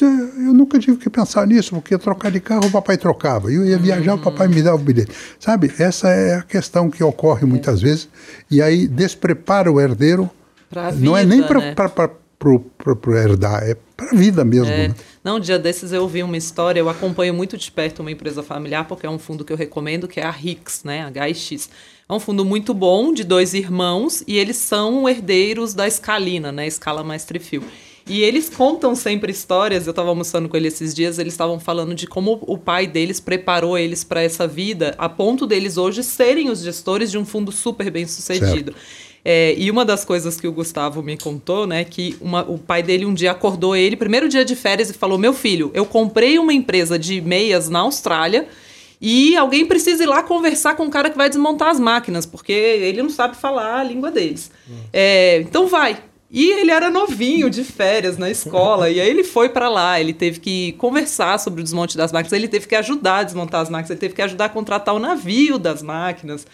Eu, 0.00 0.54
nunca 0.54 0.78
tive 0.78 0.96
que 0.96 1.10
pensar 1.10 1.46
nisso, 1.46 1.74
porque 1.74 1.96
trocar 1.98 2.32
de 2.32 2.40
carro 2.40 2.66
o 2.66 2.70
papai 2.70 2.96
trocava. 2.96 3.52
Eu 3.52 3.66
ia 3.66 3.78
viajar, 3.78 4.14
o 4.14 4.18
papai 4.18 4.48
me 4.48 4.62
dava 4.62 4.76
o 4.76 4.84
bilhete. 4.84 5.12
Sabe, 5.38 5.70
essa 5.78 6.08
é 6.08 6.36
a 6.36 6.42
questão 6.42 6.90
que 6.90 7.04
ocorre 7.04 7.44
muitas 7.44 7.80
é. 7.80 7.84
vezes. 7.84 8.08
E 8.50 8.62
aí 8.62 8.88
desprepara 8.88 9.70
o 9.70 9.78
herdeiro. 9.78 10.28
Vida, 10.70 10.92
não 11.04 11.14
é 11.14 11.24
nem 11.24 11.42
para 11.42 11.60
né? 11.60 11.74
Herdar, 13.16 13.62
é 13.62 13.76
para 13.96 14.10
a 14.10 14.14
vida 14.14 14.44
mesmo. 14.44 14.66
É. 14.66 14.88
Né? 14.88 14.94
Não, 15.22 15.36
um 15.36 15.40
dia 15.40 15.58
desses 15.58 15.92
eu 15.92 16.02
ouvi 16.02 16.22
uma 16.22 16.36
história, 16.36 16.80
eu 16.80 16.88
acompanho 16.88 17.32
muito 17.32 17.56
de 17.56 17.70
perto 17.70 18.00
uma 18.00 18.10
empresa 18.10 18.42
familiar, 18.42 18.86
porque 18.86 19.06
é 19.06 19.10
um 19.10 19.18
fundo 19.18 19.44
que 19.44 19.52
eu 19.52 19.56
recomendo, 19.56 20.08
que 20.08 20.20
é 20.20 20.24
a 20.24 20.30
RIX, 20.30 20.84
né, 20.84 21.10
HX. 21.10 21.70
É 22.08 22.12
um 22.12 22.20
fundo 22.20 22.44
muito 22.44 22.74
bom, 22.74 23.12
de 23.12 23.24
dois 23.24 23.54
irmãos, 23.54 24.22
e 24.26 24.36
eles 24.36 24.56
são 24.56 25.08
herdeiros 25.08 25.72
da 25.72 25.86
Escalina, 25.86 26.52
né? 26.52 26.66
Escala 26.66 27.02
Maestrefil. 27.02 27.62
E 28.06 28.22
eles 28.22 28.50
contam 28.50 28.94
sempre 28.94 29.32
histórias. 29.32 29.86
Eu 29.86 29.90
estava 29.90 30.10
almoçando 30.10 30.48
com 30.48 30.56
ele 30.56 30.68
esses 30.68 30.94
dias, 30.94 31.18
eles 31.18 31.32
estavam 31.32 31.58
falando 31.58 31.94
de 31.94 32.06
como 32.06 32.38
o 32.42 32.58
pai 32.58 32.86
deles 32.86 33.20
preparou 33.20 33.78
eles 33.78 34.04
para 34.04 34.22
essa 34.22 34.46
vida, 34.46 34.94
a 34.98 35.08
ponto 35.08 35.46
deles 35.46 35.78
hoje 35.78 36.02
serem 36.02 36.50
os 36.50 36.60
gestores 36.60 37.10
de 37.10 37.16
um 37.16 37.24
fundo 37.24 37.50
super 37.50 37.90
bem 37.90 38.06
sucedido. 38.06 38.74
É, 39.24 39.54
e 39.56 39.70
uma 39.70 39.84
das 39.86 40.04
coisas 40.04 40.38
que 40.38 40.46
o 40.46 40.52
Gustavo 40.52 41.02
me 41.02 41.16
contou, 41.16 41.66
né, 41.66 41.82
que 41.82 42.14
uma, 42.20 42.42
o 42.42 42.58
pai 42.58 42.82
dele 42.82 43.06
um 43.06 43.14
dia 43.14 43.30
acordou 43.30 43.74
ele, 43.74 43.96
primeiro 43.96 44.28
dia 44.28 44.44
de 44.44 44.54
férias, 44.54 44.90
e 44.90 44.92
falou: 44.92 45.16
Meu 45.16 45.32
filho, 45.32 45.70
eu 45.72 45.86
comprei 45.86 46.38
uma 46.38 46.52
empresa 46.52 46.98
de 46.98 47.22
meias 47.22 47.70
na 47.70 47.80
Austrália 47.80 48.46
e 49.00 49.36
alguém 49.36 49.64
precisa 49.64 50.02
ir 50.02 50.06
lá 50.06 50.22
conversar 50.22 50.76
com 50.76 50.86
o 50.86 50.90
cara 50.90 51.08
que 51.08 51.16
vai 51.16 51.28
desmontar 51.28 51.68
as 51.68 51.80
máquinas, 51.80 52.26
porque 52.26 52.52
ele 52.52 53.02
não 53.02 53.10
sabe 53.10 53.36
falar 53.36 53.80
a 53.80 53.84
língua 53.84 54.10
deles. 54.10 54.50
Hum. 54.68 54.76
É, 54.92 55.38
então 55.40 55.66
vai. 55.66 55.98
E 56.30 56.50
ele 56.50 56.70
era 56.70 56.90
novinho, 56.90 57.48
de 57.48 57.62
férias 57.62 58.18
na 58.18 58.28
escola, 58.28 58.90
e 58.90 59.00
aí 59.00 59.08
ele 59.08 59.22
foi 59.22 59.48
para 59.48 59.68
lá, 59.68 60.00
ele 60.00 60.12
teve 60.12 60.40
que 60.40 60.72
conversar 60.72 61.38
sobre 61.38 61.60
o 61.60 61.64
desmonte 61.64 61.96
das 61.96 62.10
máquinas, 62.10 62.32
ele 62.32 62.48
teve 62.48 62.66
que 62.66 62.74
ajudar 62.74 63.18
a 63.18 63.22
desmontar 63.22 63.60
as 63.60 63.70
máquinas, 63.70 63.90
ele 63.90 64.00
teve 64.00 64.14
que 64.14 64.22
ajudar 64.22 64.46
a 64.46 64.48
contratar 64.48 64.94
o 64.94 64.98
navio 64.98 65.58
das 65.58 65.80
máquinas. 65.80 66.44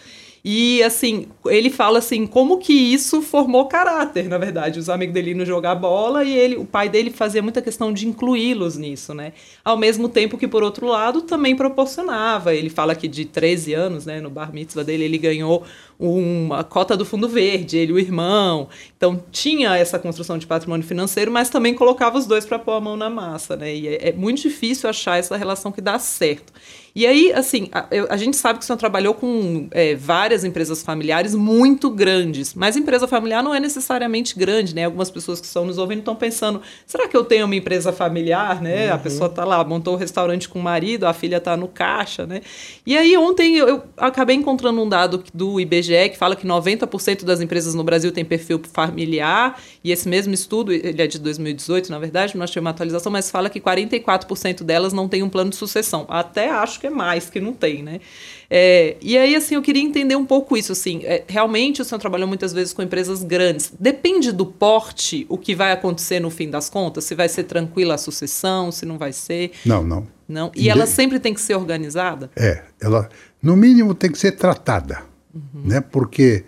E 0.43 0.81
assim, 0.81 1.27
ele 1.45 1.69
fala 1.69 1.99
assim, 1.99 2.25
como 2.25 2.57
que 2.57 2.73
isso 2.73 3.21
formou 3.21 3.67
caráter, 3.67 4.27
na 4.27 4.39
verdade. 4.39 4.79
Os 4.79 4.89
amigos 4.89 5.13
dele 5.13 5.31
iam 5.31 5.45
jogar 5.45 5.75
bola 5.75 6.23
e 6.23 6.35
ele, 6.35 6.55
o 6.55 6.65
pai 6.65 6.89
dele 6.89 7.11
fazia 7.11 7.43
muita 7.43 7.61
questão 7.61 7.93
de 7.93 8.07
incluí-los 8.07 8.75
nisso, 8.75 9.13
né? 9.13 9.33
Ao 9.63 9.77
mesmo 9.77 10.09
tempo 10.09 10.39
que, 10.39 10.47
por 10.47 10.63
outro 10.63 10.87
lado, 10.87 11.21
também 11.21 11.55
proporcionava. 11.55 12.55
Ele 12.55 12.71
fala 12.71 12.95
que 12.95 13.07
de 13.07 13.25
13 13.25 13.73
anos, 13.75 14.05
né, 14.07 14.19
no 14.19 14.31
bar 14.31 14.51
mitzvah 14.51 14.83
dele, 14.83 15.03
ele 15.03 15.19
ganhou 15.19 15.63
uma 15.99 16.63
cota 16.63 16.97
do 16.97 17.05
Fundo 17.05 17.29
Verde, 17.29 17.77
ele 17.77 17.93
o 17.93 17.99
irmão. 17.99 18.67
Então 18.97 19.23
tinha 19.31 19.77
essa 19.77 19.99
construção 19.99 20.39
de 20.39 20.47
patrimônio 20.47 20.85
financeiro, 20.85 21.31
mas 21.31 21.51
também 21.51 21.75
colocava 21.75 22.17
os 22.17 22.25
dois 22.25 22.43
para 22.43 22.57
pôr 22.57 22.71
a 22.71 22.81
mão 22.81 22.97
na 22.97 23.11
massa, 23.11 23.55
né? 23.55 23.75
E 23.75 23.87
é, 23.87 24.09
é 24.09 24.11
muito 24.11 24.41
difícil 24.41 24.89
achar 24.89 25.19
essa 25.19 25.37
relação 25.37 25.71
que 25.71 25.81
dá 25.81 25.99
certo. 25.99 26.51
E 26.93 27.07
aí, 27.07 27.31
assim, 27.31 27.69
a, 27.71 27.87
a, 28.09 28.17
gente 28.17 28.35
sabe 28.35 28.59
que 28.59 28.63
o 28.63 28.67
senhor 28.67 28.77
trabalhou 28.77 29.13
com 29.13 29.67
é, 29.71 29.95
várias 29.95 30.43
empresas 30.43 30.83
familiares 30.83 31.33
muito 31.33 31.89
grandes, 31.89 32.53
mas 32.53 32.75
empresa 32.75 33.07
familiar 33.07 33.41
não 33.41 33.55
é 33.55 33.61
necessariamente 33.61 34.37
grande, 34.37 34.75
né? 34.75 34.85
Algumas 34.85 35.09
pessoas 35.09 35.39
que 35.39 35.47
estão 35.47 35.65
nos 35.65 35.77
ouvindo 35.77 35.99
estão 35.99 36.15
pensando: 36.15 36.61
será 36.85 37.07
que 37.07 37.15
eu 37.15 37.23
tenho 37.23 37.45
uma 37.45 37.55
empresa 37.55 37.93
familiar, 37.93 38.61
né? 38.61 38.87
Uhum. 38.89 38.95
A 38.95 38.97
pessoa 38.97 39.29
está 39.29 39.45
lá, 39.45 39.63
montou 39.63 39.93
o 39.93 39.95
um 39.95 39.99
restaurante 39.99 40.49
com 40.49 40.59
o 40.59 40.61
marido, 40.61 41.05
a 41.05 41.13
filha 41.13 41.37
está 41.37 41.55
no 41.55 41.69
caixa, 41.69 42.25
né? 42.25 42.41
E 42.85 42.97
aí, 42.97 43.15
ontem 43.15 43.55
eu, 43.55 43.67
eu, 43.67 43.83
acabei 43.95 44.35
encontrando 44.35 44.81
um 44.81 44.89
dado 44.89 45.23
do 45.33 45.61
IBGE 45.61 46.09
que 46.09 46.17
fala 46.17 46.35
que 46.35 46.45
90% 46.45 47.23
das 47.23 47.39
empresas 47.39 47.73
no 47.73 47.85
Brasil 47.85 48.11
têm 48.11 48.25
perfil 48.25 48.61
familiar, 48.73 49.61
e 49.81 49.93
esse 49.93 50.09
mesmo 50.09 50.33
estudo, 50.33 50.73
ele 50.73 51.01
é 51.01 51.07
de 51.07 51.19
2018, 51.19 51.89
na 51.89 51.99
verdade, 51.99 52.35
nós 52.35 52.49
tivemos 52.49 52.65
uma 52.65 52.71
atualização, 52.71 53.11
mas 53.11 53.31
fala 53.31 53.49
que 53.49 53.61
44% 53.61 54.63
delas 54.63 54.91
não 54.91 55.07
têm 55.07 55.23
um 55.23 55.29
plano 55.29 55.51
de 55.51 55.55
sucessão. 55.55 56.05
Até 56.09 56.49
acho 56.49 56.80
que 56.81 56.87
é 56.87 56.89
mais 56.89 57.29
que 57.29 57.39
não 57.39 57.53
tem, 57.53 57.83
né? 57.83 58.01
É, 58.49 58.97
e 58.99 59.15
aí, 59.15 59.35
assim, 59.35 59.53
eu 59.53 59.61
queria 59.61 59.83
entender 59.83 60.15
um 60.15 60.25
pouco 60.25 60.57
isso, 60.57 60.71
assim, 60.71 61.01
é, 61.03 61.23
realmente 61.27 61.79
o 61.79 61.85
senhor 61.85 61.99
trabalhou 61.99 62.27
muitas 62.27 62.51
vezes 62.51 62.73
com 62.73 62.81
empresas 62.81 63.23
grandes, 63.23 63.71
depende 63.79 64.31
do 64.31 64.47
porte 64.47 65.27
o 65.29 65.37
que 65.37 65.53
vai 65.53 65.71
acontecer 65.71 66.19
no 66.19 66.31
fim 66.31 66.49
das 66.49 66.71
contas? 66.71 67.03
Se 67.03 67.13
vai 67.13 67.29
ser 67.29 67.43
tranquila 67.43 67.93
a 67.93 67.97
sucessão, 67.99 68.71
se 68.71 68.83
não 68.83 68.97
vai 68.97 69.13
ser? 69.13 69.51
Não, 69.63 69.83
não. 69.83 70.07
Não? 70.27 70.51
E 70.55 70.69
ela 70.69 70.87
sempre 70.87 71.19
tem 71.19 71.35
que 71.35 71.41
ser 71.41 71.55
organizada? 71.55 72.31
É, 72.35 72.63
ela, 72.81 73.07
no 73.43 73.55
mínimo, 73.55 73.93
tem 73.93 74.11
que 74.11 74.17
ser 74.17 74.31
tratada, 74.31 75.03
uhum. 75.33 75.61
né? 75.63 75.81
Porque, 75.81 76.43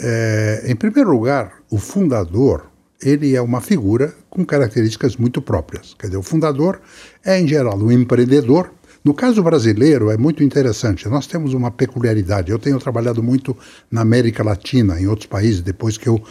é, 0.00 0.64
em 0.66 0.74
primeiro 0.74 1.10
lugar, 1.10 1.52
o 1.68 1.76
fundador, 1.76 2.70
ele 3.02 3.36
é 3.36 3.42
uma 3.42 3.60
figura 3.60 4.14
com 4.30 4.46
características 4.46 5.16
muito 5.16 5.42
próprias. 5.42 5.94
Quer 5.98 6.06
dizer, 6.06 6.16
o 6.16 6.22
fundador 6.22 6.80
é, 7.22 7.38
em 7.38 7.46
geral, 7.46 7.76
um 7.76 7.92
empreendedor 7.92 8.72
no 9.04 9.12
caso 9.12 9.42
brasileiro, 9.42 10.10
é 10.10 10.16
muito 10.16 10.42
interessante. 10.42 11.06
Nós 11.08 11.26
temos 11.26 11.52
uma 11.52 11.70
peculiaridade. 11.70 12.50
Eu 12.50 12.58
tenho 12.58 12.78
trabalhado 12.78 13.22
muito 13.22 13.56
na 13.90 14.00
América 14.00 14.42
Latina, 14.42 14.98
em 15.00 15.06
outros 15.06 15.26
países, 15.26 15.60
depois 15.60 15.98
que 15.98 16.08
eu 16.08 16.22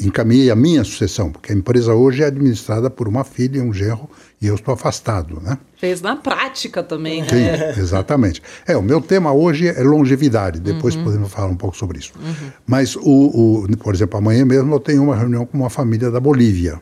encaminhei 0.00 0.50
a 0.50 0.56
minha 0.56 0.84
sucessão, 0.84 1.32
porque 1.32 1.50
a 1.50 1.56
empresa 1.56 1.94
hoje 1.94 2.22
é 2.22 2.26
administrada 2.26 2.90
por 2.90 3.08
uma 3.08 3.24
filha 3.24 3.58
e 3.58 3.60
um 3.62 3.72
genro, 3.72 4.08
e 4.40 4.46
eu 4.46 4.54
estou 4.54 4.74
afastado, 4.74 5.40
né? 5.40 5.56
Fez 5.78 6.02
na 6.02 6.14
prática 6.14 6.82
também, 6.82 7.22
né? 7.22 7.28
Sim, 7.28 7.80
exatamente. 7.80 8.42
É, 8.66 8.76
o 8.76 8.82
meu 8.82 9.00
tema 9.00 9.32
hoje 9.32 9.66
é 9.68 9.82
longevidade, 9.82 10.60
depois 10.60 10.94
uhum. 10.94 11.04
podemos 11.04 11.32
falar 11.32 11.48
um 11.48 11.56
pouco 11.56 11.74
sobre 11.76 11.98
isso. 11.98 12.12
Uhum. 12.22 12.50
Mas, 12.66 12.96
o, 12.96 13.62
o, 13.64 13.76
por 13.78 13.94
exemplo, 13.94 14.18
amanhã 14.18 14.44
mesmo 14.44 14.74
eu 14.74 14.80
tenho 14.80 15.02
uma 15.02 15.16
reunião 15.16 15.46
com 15.46 15.56
uma 15.56 15.70
família 15.70 16.10
da 16.10 16.20
Bolívia? 16.20 16.78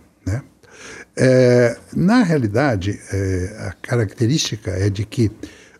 É, 1.16 1.76
na 1.94 2.22
realidade, 2.22 2.98
é, 3.12 3.68
a 3.68 3.72
característica 3.82 4.70
é 4.70 4.88
de 4.88 5.04
que 5.04 5.30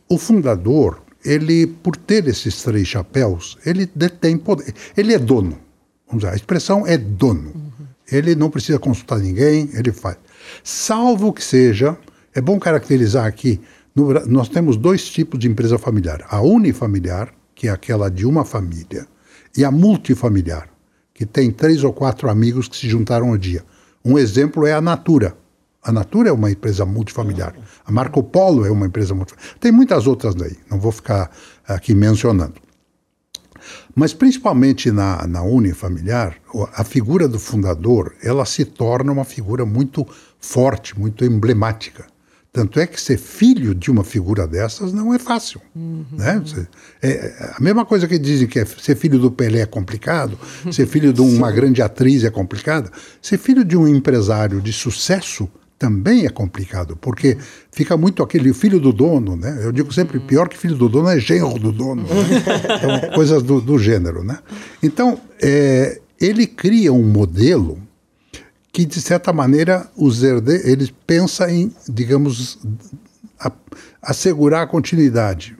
o 0.08 0.18
fundador, 0.18 1.00
ele, 1.25 1.66
por 1.66 1.96
ter 1.96 2.26
esses 2.26 2.62
três 2.62 2.88
chapéus, 2.88 3.56
ele 3.64 3.90
detém 3.94 4.37
poder. 4.37 4.75
Ele 4.96 5.14
é 5.14 5.18
dono. 5.18 5.58
Vamos 6.06 6.25
dizer, 6.25 6.32
a 6.32 6.37
expressão 6.37 6.87
é 6.87 6.99
dono. 6.99 7.52
Uhum. 7.54 7.87
Ele 8.10 8.34
não 8.34 8.50
precisa 8.50 8.78
consultar 8.78 9.20
ninguém, 9.20 9.70
ele 9.72 9.92
faz. 9.92 10.16
Salvo 10.64 11.32
que 11.32 11.44
seja, 11.44 11.96
é 12.34 12.40
bom 12.40 12.58
caracterizar 12.58 13.25
aqui, 13.25 13.60
no, 13.94 14.12
nós 14.26 14.49
temos 14.49 14.76
dois 14.76 15.08
tipos 15.08 15.38
de 15.38 15.49
empresa 15.49 15.78
familiar. 15.78 16.25
A 16.28 16.40
unifamiliar, 16.40 17.32
que 17.54 17.68
é 17.68 17.70
aquela 17.70 18.10
de 18.10 18.26
uma 18.26 18.44
família, 18.44 19.06
e 19.56 19.64
a 19.64 19.70
multifamiliar, 19.70 20.68
que 21.12 21.26
tem 21.26 21.50
três 21.50 21.84
ou 21.84 21.92
quatro 21.92 22.30
amigos 22.30 22.68
que 22.68 22.76
se 22.76 22.88
juntaram 22.88 23.30
ao 23.30 23.38
dia. 23.38 23.64
Um 24.04 24.19
exemplo 24.19 24.66
é 24.66 24.73
a 24.73 24.80
Natura. 24.80 25.37
A 25.83 25.92
Natura 25.92 26.28
é 26.28 26.33
uma 26.33 26.50
empresa 26.50 26.85
multifamiliar. 26.85 27.54
A 27.85 27.92
Marco 27.92 28.23
Polo 28.23 28.66
é 28.66 28.71
uma 28.71 28.87
empresa 28.87 29.14
multifamiliar. 29.14 29.59
Tem 29.59 29.73
muitas 29.73 30.07
outras 30.07 30.35
daí, 30.35 30.57
não 30.71 30.78
vou 30.78 30.92
ficar 30.92 31.30
aqui 31.66 31.95
mencionando. 31.95 32.54
Mas 33.95 34.12
principalmente 34.12 34.90
na, 34.90 35.26
na 35.26 35.42
unifamiliar, 35.42 36.37
a 36.75 36.85
figura 36.85 37.28
do 37.28 37.38
fundador, 37.38 38.14
ela 38.23 38.45
se 38.45 38.64
torna 38.64 39.12
uma 39.12 39.25
figura 39.25 39.66
muito 39.66 40.07
forte, 40.38 40.99
muito 40.99 41.25
emblemática. 41.25 42.07
Tanto 42.52 42.80
é 42.80 42.87
que 42.87 43.00
ser 43.00 43.16
filho 43.16 43.75
de 43.75 43.92
uma 43.92 44.02
figura 44.02 44.45
dessas 44.45 44.92
não 44.92 45.14
é 45.14 45.21
fácil. 45.21 45.61
Uhum. 45.75 46.04
Né? 46.12 46.42
É, 47.00 47.09
é, 47.09 47.52
a 47.57 47.62
mesma 47.62 47.87
coisa 47.87 48.09
que 48.09 48.19
dizem 48.19 48.49
que 48.49 48.59
é, 48.59 48.64
ser 48.64 48.97
filho 48.97 49.21
do 49.21 49.30
Pelé 49.30 49.61
é 49.61 49.66
complicado, 49.66 50.37
ser 50.73 50.87
filho 50.87 51.12
de 51.12 51.21
uma 51.21 51.52
grande 51.52 51.80
atriz 51.80 52.25
é 52.25 52.30
complicado. 52.30 52.90
Ser 53.23 53.38
filho 53.38 53.64
de 53.64 53.76
um 53.76 53.87
empresário 53.87 54.61
de 54.61 54.73
sucesso 54.73 55.49
também 55.78 56.26
é 56.26 56.28
complicado, 56.28 56.95
porque 56.95 57.38
fica 57.73 57.97
muito 57.97 58.23
aquele 58.23 58.52
filho 58.52 58.78
do 58.78 58.92
dono, 58.92 59.35
né? 59.35 59.61
Eu 59.62 59.73
digo 59.73 59.90
sempre, 59.95 60.21
pior 60.21 60.47
que 60.47 60.59
filho 60.59 60.76
do 60.76 60.90
dono 60.90 61.09
é 61.09 61.19
genro 61.19 61.59
do 61.59 61.73
dono, 61.73 62.02
né? 62.02 62.09
então, 62.76 63.14
coisas 63.14 63.42
do, 63.42 63.62
do, 63.62 63.78
gênero, 63.78 64.23
né? 64.23 64.40
Então, 64.83 65.19
é, 65.40 65.99
ele 66.21 66.47
cria 66.47 66.92
um 66.92 67.02
modelo 67.02 67.78
que 68.72 68.84
de 68.84 69.00
certa 69.00 69.32
maneira 69.32 69.88
os 69.96 70.22
herdeiros 70.22 70.66
eles 70.66 70.92
pensam 71.06 71.48
em, 71.48 71.74
digamos, 71.88 72.58
a, 73.38 73.50
assegurar 74.02 74.62
a 74.62 74.66
continuidade, 74.66 75.56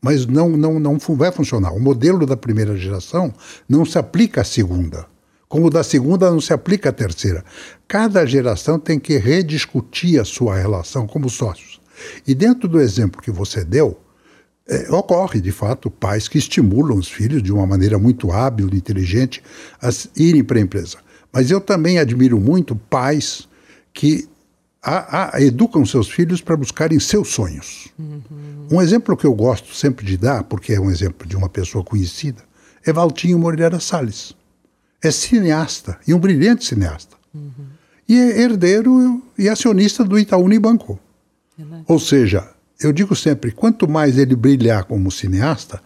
mas 0.00 0.26
não 0.26 0.50
não 0.50 0.78
não 0.78 0.98
vai 0.98 1.30
funcionar. 1.30 1.72
O 1.72 1.80
modelo 1.80 2.26
da 2.26 2.36
primeira 2.36 2.76
geração 2.76 3.32
não 3.68 3.84
se 3.84 3.98
aplica 3.98 4.40
à 4.40 4.44
segunda, 4.44 5.06
como 5.48 5.66
o 5.66 5.70
da 5.70 5.82
segunda 5.82 6.30
não 6.30 6.40
se 6.40 6.52
aplica 6.52 6.88
à 6.88 6.92
terceira. 6.92 7.44
Cada 7.86 8.24
geração 8.24 8.78
tem 8.78 8.98
que 8.98 9.16
rediscutir 9.18 10.20
a 10.20 10.24
sua 10.24 10.56
relação 10.56 11.06
como 11.06 11.28
sócios. 11.28 11.80
E 12.26 12.34
dentro 12.34 12.68
do 12.68 12.80
exemplo 12.80 13.22
que 13.22 13.30
você 13.30 13.64
deu, 13.64 13.98
é, 14.68 14.90
ocorre, 14.92 15.40
de 15.40 15.52
fato, 15.52 15.90
pais 15.90 16.26
que 16.26 16.38
estimulam 16.38 16.98
os 16.98 17.08
filhos 17.08 17.42
de 17.42 17.52
uma 17.52 17.66
maneira 17.66 17.98
muito 17.98 18.32
hábil, 18.32 18.68
inteligente, 18.72 19.42
a 19.80 19.90
irem 20.16 20.42
para 20.42 20.58
a 20.58 20.62
empresa. 20.62 20.98
Mas 21.36 21.50
eu 21.50 21.60
também 21.60 21.98
admiro 21.98 22.40
muito 22.40 22.74
pais 22.74 23.46
que 23.92 24.26
a, 24.82 25.36
a, 25.36 25.42
educam 25.42 25.84
seus 25.84 26.08
filhos 26.08 26.40
para 26.40 26.56
buscarem 26.56 26.98
seus 26.98 27.28
sonhos. 27.28 27.88
Uhum. 27.98 28.68
Um 28.72 28.80
exemplo 28.80 29.14
que 29.14 29.26
eu 29.26 29.34
gosto 29.34 29.74
sempre 29.74 30.06
de 30.06 30.16
dar, 30.16 30.44
porque 30.44 30.72
é 30.72 30.80
um 30.80 30.90
exemplo 30.90 31.28
de 31.28 31.36
uma 31.36 31.50
pessoa 31.50 31.84
conhecida, 31.84 32.42
é 32.86 32.90
Valtinho 32.90 33.38
Moreira 33.38 33.78
Salles. 33.78 34.34
É 35.04 35.10
cineasta, 35.10 35.98
e 36.08 36.14
um 36.14 36.18
brilhante 36.18 36.64
cineasta. 36.64 37.14
Uhum. 37.34 37.50
E 38.08 38.18
é 38.18 38.40
herdeiro 38.40 39.22
e 39.36 39.46
acionista 39.46 40.02
do 40.02 40.18
Itaú 40.18 40.42
Unibanco. 40.42 40.98
Ou 41.86 41.98
seja, 41.98 42.48
eu 42.80 42.94
digo 42.94 43.14
sempre, 43.14 43.52
quanto 43.52 43.86
mais 43.86 44.16
ele 44.16 44.34
brilhar 44.34 44.84
como 44.84 45.10
cineasta, 45.10 45.82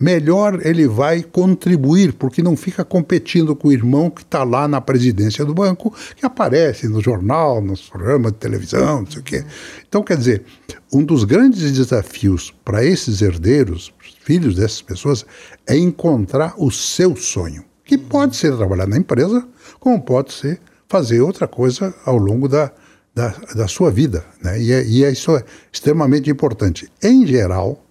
melhor 0.00 0.64
ele 0.66 0.88
vai 0.88 1.22
contribuir, 1.22 2.14
porque 2.14 2.42
não 2.42 2.56
fica 2.56 2.82
competindo 2.82 3.54
com 3.54 3.68
o 3.68 3.72
irmão 3.72 4.08
que 4.08 4.22
está 4.22 4.42
lá 4.42 4.66
na 4.66 4.80
presidência 4.80 5.44
do 5.44 5.52
banco, 5.52 5.94
que 6.16 6.24
aparece 6.24 6.88
no 6.88 7.02
jornal, 7.02 7.60
nos 7.60 7.82
programas 7.82 8.32
de 8.32 8.38
televisão, 8.38 9.02
não 9.02 9.10
sei 9.10 9.20
o 9.20 9.22
quê. 9.22 9.44
Então, 9.86 10.02
quer 10.02 10.16
dizer, 10.16 10.44
um 10.90 11.04
dos 11.04 11.24
grandes 11.24 11.70
desafios 11.72 12.54
para 12.64 12.82
esses 12.82 13.20
herdeiros, 13.20 13.92
filhos 14.24 14.56
dessas 14.56 14.80
pessoas, 14.80 15.26
é 15.66 15.76
encontrar 15.76 16.54
o 16.56 16.70
seu 16.70 17.14
sonho, 17.14 17.62
que 17.84 17.98
pode 17.98 18.36
ser 18.36 18.56
trabalhar 18.56 18.86
na 18.86 18.96
empresa, 18.96 19.46
como 19.78 20.00
pode 20.00 20.32
ser 20.32 20.60
fazer 20.88 21.20
outra 21.20 21.46
coisa 21.46 21.94
ao 22.06 22.16
longo 22.16 22.48
da, 22.48 22.72
da, 23.14 23.34
da 23.54 23.68
sua 23.68 23.90
vida. 23.90 24.24
Né? 24.42 24.60
E, 24.60 24.72
é, 24.72 24.84
e 24.84 25.04
é, 25.04 25.10
isso 25.12 25.36
é 25.36 25.44
extremamente 25.70 26.30
importante. 26.30 26.90
Em 27.02 27.26
geral, 27.26 27.84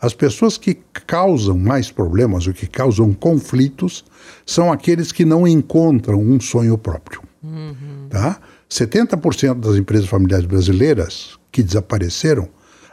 as 0.00 0.14
pessoas 0.14 0.56
que 0.56 0.74
causam 1.06 1.58
mais 1.58 1.90
problemas, 1.90 2.46
ou 2.46 2.52
que 2.52 2.66
causam 2.66 3.12
conflitos, 3.12 4.04
são 4.46 4.70
aqueles 4.72 5.10
que 5.10 5.24
não 5.24 5.46
encontram 5.46 6.20
um 6.20 6.40
sonho 6.40 6.78
próprio. 6.78 7.22
Uhum. 7.42 8.08
Tá? 8.08 8.38
70% 8.70 9.60
das 9.60 9.76
empresas 9.76 10.08
familiares 10.08 10.46
brasileiras 10.46 11.38
que 11.50 11.62
desapareceram, 11.62 12.48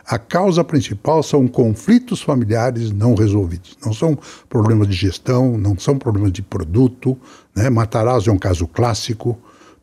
A 0.07 0.19
causa 0.19 0.63
principal 0.63 1.23
são 1.23 1.47
conflitos 1.47 2.21
familiares 2.21 2.91
não 2.91 3.15
resolvidos. 3.15 3.75
Não 3.83 3.91
são 3.91 4.15
problemas 4.47 4.87
de 4.87 4.93
gestão, 4.93 5.57
não 5.57 5.75
são 5.79 5.97
problemas 5.97 6.31
de 6.31 6.43
produto. 6.43 7.17
Né? 7.55 7.71
Matarazzo 7.71 8.29
é 8.29 8.33
um 8.33 8.37
caso 8.37 8.67
clássico. 8.67 9.35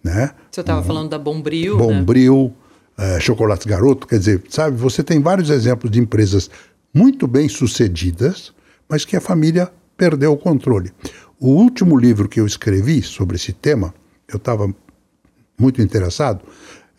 Né? 0.03 0.31
Você 0.49 0.61
estava 0.61 0.81
um, 0.81 0.85
falando 0.85 1.11
da 1.11 1.19
Bombril. 1.19 1.77
Bombril, 1.77 2.53
né? 2.97 3.17
é, 3.17 3.21
Chocolate 3.21 3.69
Garoto. 3.69 4.07
Quer 4.07 4.21
dizer, 4.21 4.43
sabe, 4.49 4.77
você 4.77 5.03
tem 5.03 5.21
vários 5.21 5.51
exemplos 5.51 5.91
de 5.91 5.99
empresas 5.99 6.49
muito 6.93 7.27
bem 7.27 7.49
sucedidas, 7.49 8.53
mas 8.89 9.05
que 9.05 9.17
a 9.17 9.21
família 9.21 9.73
perdeu 9.97 10.33
o 10.33 10.37
controle. 10.37 10.93
O 11.39 11.49
último 11.49 11.97
livro 11.99 12.29
que 12.29 12.41
eu 12.41 12.47
escrevi 12.47 13.03
sobre 13.03 13.37
esse 13.37 13.53
tema, 13.53 13.95
eu 14.29 14.37
estava 14.37 14.73
muito 15.59 15.81
interessado, 15.81 16.45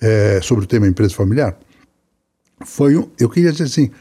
é, 0.02 0.40
sobre 0.42 0.66
o 0.66 0.68
tema 0.68 0.88
empresa 0.88 1.14
familiar, 1.14 1.58
foi 2.66 2.98
um, 2.98 3.10
eu 3.20 3.30
queria 3.30 3.52
dizer 3.52 3.66
assim, 3.66 3.92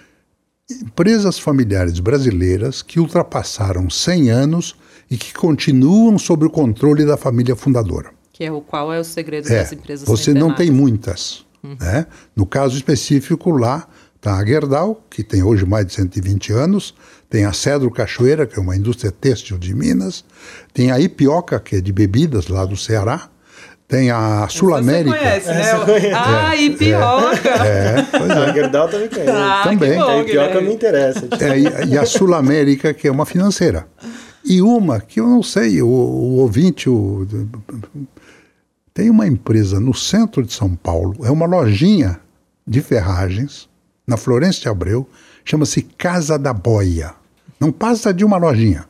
empresas 0.70 1.38
familiares 1.38 1.98
brasileiras 2.00 2.82
que 2.82 3.00
ultrapassaram 3.00 3.90
100 3.90 4.30
anos 4.30 4.76
e 5.10 5.16
que 5.16 5.32
continuam 5.34 6.18
sob 6.18 6.46
o 6.46 6.50
controle 6.50 7.04
da 7.04 7.16
família 7.16 7.54
fundadora. 7.54 8.10
Que 8.32 8.44
é 8.44 8.52
o 8.52 8.60
qual 8.60 8.92
é 8.92 8.98
o 8.98 9.04
segredo 9.04 9.48
é, 9.52 9.58
das 9.58 9.72
empresas 9.72 10.08
Você 10.08 10.32
não 10.32 10.54
tem 10.54 10.70
muitas. 10.70 11.44
Uhum. 11.62 11.76
Né? 11.78 12.06
No 12.34 12.46
caso 12.46 12.76
específico 12.76 13.50
lá, 13.50 13.86
está 14.22 14.36
a 14.36 14.44
Gerdau, 14.44 15.02
que 15.10 15.24
tem 15.24 15.42
hoje 15.42 15.66
mais 15.66 15.84
de 15.84 15.94
120 15.94 16.52
anos, 16.52 16.94
tem 17.28 17.44
a 17.44 17.52
Cedro 17.52 17.90
Cachoeira, 17.90 18.46
que 18.46 18.56
é 18.56 18.62
uma 18.62 18.76
indústria 18.76 19.10
têxtil 19.10 19.58
de 19.58 19.74
Minas, 19.74 20.24
tem 20.72 20.92
a 20.92 21.00
Ipioca, 21.00 21.58
que 21.58 21.76
é 21.76 21.80
de 21.80 21.92
bebidas 21.92 22.46
lá 22.46 22.64
do 22.64 22.76
Ceará, 22.76 23.28
tem 23.88 24.12
a 24.12 24.46
Sul 24.48 24.76
América. 24.76 25.10
Você 25.10 25.40
conhece, 25.40 25.48
né? 25.48 26.12
Ah, 26.14 26.54
é, 26.54 26.62
Ipioca. 26.62 27.48
É, 27.48 27.98
é, 27.98 28.06
pois 28.16 28.30
é. 28.30 28.32
A 28.32 28.52
Gerdau 28.52 28.88
também 28.88 29.08
conhece. 29.08 29.30
Ah, 29.30 29.62
também. 29.64 29.98
Bom, 29.98 30.08
a 30.08 30.18
Ipioca 30.20 30.60
me 30.60 30.72
interessa. 30.72 31.28
É, 31.40 31.58
e, 31.58 31.92
e, 31.92 31.98
a 31.98 32.06
Sul 32.06 32.32
América, 32.32 32.94
que 32.94 33.08
é 33.08 33.10
uma 33.10 33.26
financeira. 33.26 33.88
E 34.44 34.62
uma 34.62 35.00
que 35.00 35.18
eu 35.18 35.26
não 35.26 35.42
sei, 35.42 35.82
o, 35.82 35.86
o 35.88 36.36
ouvinte. 36.36 36.88
O, 36.88 37.26
tem 38.94 39.10
uma 39.10 39.26
empresa 39.26 39.80
no 39.80 39.92
centro 39.92 40.44
de 40.44 40.52
São 40.52 40.76
Paulo, 40.76 41.16
é 41.24 41.30
uma 41.30 41.44
lojinha 41.44 42.20
de 42.66 42.80
ferragens, 42.80 43.68
na 44.06 44.16
Florência 44.16 44.62
de 44.62 44.68
Abreu, 44.68 45.08
chama-se 45.44 45.82
Casa 45.82 46.38
da 46.38 46.52
Boia. 46.52 47.14
Não 47.58 47.70
passa 47.70 48.12
de 48.12 48.24
uma 48.24 48.36
lojinha. 48.36 48.84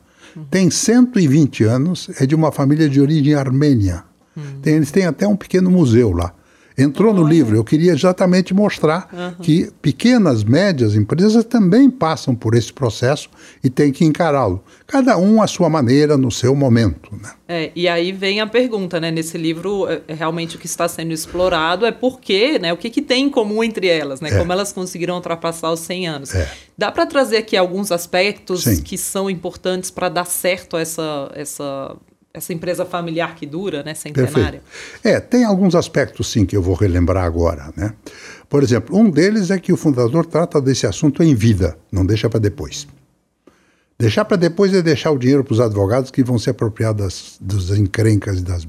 Tem 0.49 0.69
120 0.69 1.63
anos, 1.63 2.09
é 2.19 2.25
de 2.25 2.33
uma 2.33 2.51
família 2.51 2.89
de 2.89 2.99
origem 2.99 3.35
armênia. 3.35 4.03
Hum. 4.35 4.59
Tem, 4.61 4.75
eles 4.75 4.91
têm 4.91 5.05
até 5.05 5.27
um 5.27 5.35
pequeno 5.35 5.69
museu 5.69 6.11
lá. 6.11 6.33
Entrou 6.77 7.13
no 7.13 7.23
livro, 7.23 7.55
eu 7.55 7.63
queria 7.63 7.91
exatamente 7.91 8.53
mostrar 8.53 9.09
uhum. 9.13 9.43
que 9.43 9.69
pequenas, 9.81 10.43
médias 10.43 10.95
empresas 10.95 11.45
também 11.45 11.89
passam 11.89 12.33
por 12.33 12.55
esse 12.55 12.73
processo 12.73 13.29
e 13.63 13.69
tem 13.69 13.91
que 13.91 14.03
encará-lo. 14.03 14.63
Cada 14.87 15.17
um 15.17 15.41
à 15.41 15.47
sua 15.47 15.69
maneira, 15.69 16.17
no 16.17 16.31
seu 16.31 16.55
momento. 16.55 17.15
Né? 17.15 17.31
É, 17.47 17.71
e 17.75 17.87
aí 17.87 18.11
vem 18.11 18.41
a 18.41 18.47
pergunta, 18.47 18.99
né? 18.99 19.11
Nesse 19.11 19.37
livro, 19.37 19.87
é, 19.87 20.01
é 20.07 20.13
realmente 20.13 20.55
o 20.55 20.59
que 20.59 20.65
está 20.65 20.87
sendo 20.87 21.13
explorado 21.13 21.85
é 21.85 21.91
por 21.91 22.19
quê, 22.19 22.57
né? 22.59 22.73
O 22.73 22.77
que, 22.77 22.89
que 22.89 23.01
tem 23.01 23.25
em 23.25 23.29
comum 23.29 23.63
entre 23.63 23.87
elas, 23.87 24.19
né? 24.21 24.29
É. 24.29 24.37
Como 24.37 24.51
elas 24.51 24.73
conseguiram 24.73 25.15
ultrapassar 25.15 25.71
os 25.71 25.81
100 25.81 26.07
anos. 26.07 26.35
É. 26.35 26.51
Dá 26.77 26.91
para 26.91 27.05
trazer 27.05 27.37
aqui 27.37 27.55
alguns 27.55 27.91
aspectos 27.91 28.63
Sim. 28.63 28.81
que 28.81 28.97
são 28.97 29.29
importantes 29.29 29.91
para 29.91 30.09
dar 30.09 30.25
certo 30.25 30.77
essa, 30.77 31.31
essa 31.35 31.95
essa 32.35 32.51
empresa 32.51 32.83
familiar 32.83 33.35
que 33.35 33.45
dura, 33.45 33.83
né, 33.83 33.93
centenária. 33.93 34.63
Perfeito. 34.63 34.63
É, 35.03 35.19
tem 35.19 35.43
alguns 35.43 35.75
aspectos 35.75 36.31
sim 36.31 36.47
que 36.47 36.57
eu 36.57 36.63
vou 36.63 36.73
relembrar 36.73 37.23
agora, 37.25 37.71
né? 37.77 37.93
Por 38.49 38.63
exemplo, 38.63 38.97
um 38.97 39.07
deles 39.07 39.51
é 39.51 39.59
que 39.59 39.71
o 39.71 39.77
fundador 39.77 40.25
trata 40.25 40.59
desse 40.59 40.87
assunto 40.87 41.21
em 41.21 41.35
vida, 41.35 41.77
não 41.91 42.03
deixa 42.03 42.27
para 42.27 42.39
depois. 42.39 42.87
Deixar 43.99 44.25
para 44.25 44.35
depois 44.35 44.73
é 44.73 44.81
deixar 44.81 45.11
o 45.11 45.17
dinheiro 45.19 45.43
para 45.43 45.53
os 45.53 45.59
advogados 45.59 46.09
que 46.09 46.23
vão 46.23 46.39
se 46.39 46.49
apropriar 46.49 46.91
das, 46.95 47.37
das 47.39 47.69
encrencas 47.69 48.39
e 48.39 48.41
das 48.41 48.65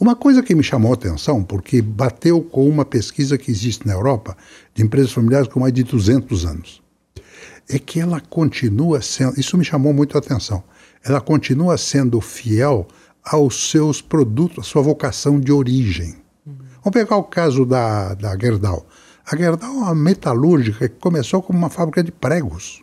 uma 0.00 0.16
coisa 0.16 0.42
que 0.42 0.54
me 0.54 0.64
chamou 0.64 0.90
a 0.90 0.94
atenção, 0.94 1.44
porque 1.44 1.80
bateu 1.80 2.42
com 2.42 2.68
uma 2.68 2.84
pesquisa 2.84 3.38
que 3.38 3.50
existe 3.50 3.86
na 3.86 3.92
Europa 3.92 4.36
de 4.74 4.82
empresas 4.82 5.12
familiares 5.12 5.46
com 5.46 5.60
mais 5.60 5.72
de 5.72 5.84
200 5.84 6.44
anos, 6.44 6.82
é 7.68 7.78
que 7.78 8.00
ela 8.00 8.20
continua 8.20 9.00
sendo. 9.00 9.38
Isso 9.38 9.56
me 9.56 9.64
chamou 9.64 9.92
muito 9.92 10.16
a 10.16 10.18
atenção 10.18 10.64
ela 11.06 11.20
continua 11.20 11.78
sendo 11.78 12.20
fiel 12.20 12.86
aos 13.24 13.70
seus 13.70 14.02
produtos, 14.02 14.58
à 14.58 14.62
sua 14.62 14.82
vocação 14.82 15.38
de 15.38 15.52
origem. 15.52 16.16
Uhum. 16.44 16.56
Vamos 16.82 16.92
pegar 16.92 17.16
o 17.16 17.24
caso 17.24 17.64
da, 17.64 18.14
da 18.14 18.36
Gerdau. 18.36 18.84
A 19.24 19.36
Gerdau 19.36 19.70
é 19.70 19.72
uma 19.72 19.94
metalúrgica 19.94 20.88
que 20.88 20.96
começou 20.98 21.40
como 21.40 21.58
uma 21.58 21.70
fábrica 21.70 22.02
de 22.02 22.10
pregos. 22.10 22.82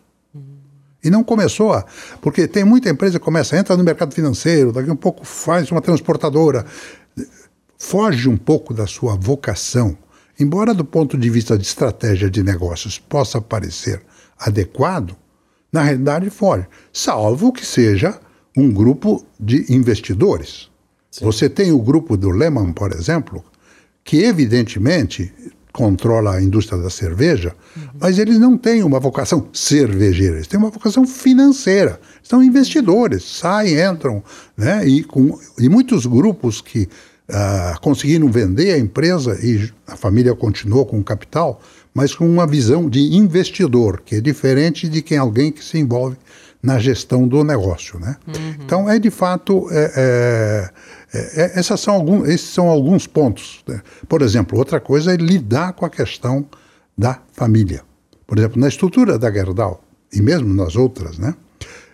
E 1.04 1.10
não 1.10 1.22
começou 1.22 1.74
a. 1.74 1.86
Porque 2.22 2.48
tem 2.48 2.64
muita 2.64 2.90
empresa 2.90 3.20
que 3.20 3.26
começa, 3.26 3.58
entra 3.58 3.76
no 3.76 3.84
mercado 3.84 4.14
financeiro, 4.14 4.72
daqui 4.72 4.90
a 4.90 4.94
um 4.94 4.98
pouco 4.98 5.26
faz 5.26 5.70
uma 5.70 5.82
transportadora. 5.82 6.66
Foge 7.78 8.30
um 8.30 8.38
pouco 8.38 8.74
da 8.74 8.88
sua 8.88 9.18
vocação. 9.18 9.98
Embora, 10.40 10.74
do 10.74 10.86
ponto 10.86 11.18
de 11.18 11.30
vista 11.30 11.58
de 11.58 11.66
estratégia 11.66 12.30
de 12.30 12.42
negócios, 12.42 12.98
possa 12.98 13.42
parecer 13.42 14.02
adequado, 14.40 15.14
na 15.74 15.82
realidade 15.82 16.30
foge, 16.30 16.68
salvo 16.94 17.52
que 17.52 17.66
seja 17.66 18.20
um 18.56 18.72
grupo 18.72 19.26
de 19.40 19.66
investidores. 19.74 20.70
Sim. 21.10 21.26
Você 21.26 21.50
tem 21.50 21.72
o 21.72 21.80
grupo 21.80 22.16
do 22.16 22.30
Lehman, 22.30 22.72
por 22.72 22.92
exemplo, 22.92 23.44
que 24.04 24.24
evidentemente 24.24 25.34
controla 25.72 26.36
a 26.36 26.42
indústria 26.42 26.80
da 26.80 26.90
cerveja, 26.90 27.56
uhum. 27.76 27.84
mas 28.00 28.20
eles 28.20 28.38
não 28.38 28.56
têm 28.56 28.84
uma 28.84 29.00
vocação 29.00 29.50
cervejeira, 29.52 30.36
eles 30.36 30.48
têm 30.48 30.60
uma 30.60 30.70
vocação 30.70 31.06
financeira. 31.08 32.00
São 32.22 32.44
investidores, 32.44 33.24
saem, 33.24 33.82
entram, 33.82 34.24
né? 34.56 34.88
E, 34.88 35.04
com, 35.04 35.40
e 35.58 35.68
muitos 35.68 36.06
grupos 36.06 36.62
que 36.62 36.88
uh, 37.28 37.80
conseguiram 37.82 38.30
vender 38.30 38.74
a 38.74 38.78
empresa 38.78 39.36
e 39.44 39.68
a 39.88 39.96
família 39.96 40.36
continuou 40.36 40.86
com 40.86 41.00
o 41.00 41.04
capital, 41.04 41.60
mas 41.94 42.16
com 42.16 42.28
uma 42.28 42.48
visão 42.48 42.90
de 42.90 43.16
investidor, 43.16 44.02
que 44.04 44.16
é 44.16 44.22
diferente 44.22 44.90
de 44.90 45.02
quem 45.02 45.18
alguém 45.18 45.52
que 45.52 45.64
se 45.64 45.78
envolve 45.78 46.18
na 46.62 46.80
gestão 46.80 47.28
do 47.28 47.44
negócio, 47.44 48.00
né? 48.00 48.16
Uhum. 48.26 48.56
Então 48.64 48.90
é 48.90 48.98
de 48.98 49.10
fato 49.10 49.68
é, 49.70 50.72
é, 51.14 51.20
é, 51.42 51.60
essas 51.60 51.80
são 51.82 51.94
alguns, 51.94 52.28
esses 52.30 52.50
são 52.50 52.70
alguns 52.70 53.06
pontos. 53.06 53.64
Né? 53.68 53.82
Por 54.08 54.22
exemplo, 54.22 54.58
outra 54.58 54.80
coisa 54.80 55.14
é 55.14 55.18
lidar 55.18 55.74
com 55.74 55.86
a 55.86 55.90
questão 55.90 56.46
da 56.98 57.20
família. 57.34 57.84
Por 58.26 58.40
exemplo, 58.40 58.60
na 58.60 58.70
estrutura 58.70 59.20
da 59.20 59.30
Gerdau 59.32 59.84
e 60.12 60.22
mesmo 60.22 60.54
nas 60.54 60.76
outras, 60.76 61.18
né? 61.18 61.36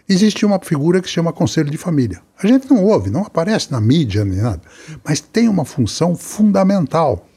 Existe 0.07 0.43
uma 0.43 0.59
figura 0.59 1.01
que 1.01 1.07
se 1.07 1.13
chama 1.13 1.31
Conselho 1.31 1.69
de 1.69 1.77
Família. 1.77 2.19
A 2.41 2.47
gente 2.47 2.67
não 2.69 2.83
ouve, 2.83 3.11
não 3.11 3.21
aparece 3.21 3.71
na 3.71 3.79
mídia 3.79 4.25
nem 4.25 4.39
nada, 4.39 4.61
mas 5.03 5.19
tem 5.19 5.47
uma 5.47 5.63
função 5.65 6.15
fundamental, 6.15 7.27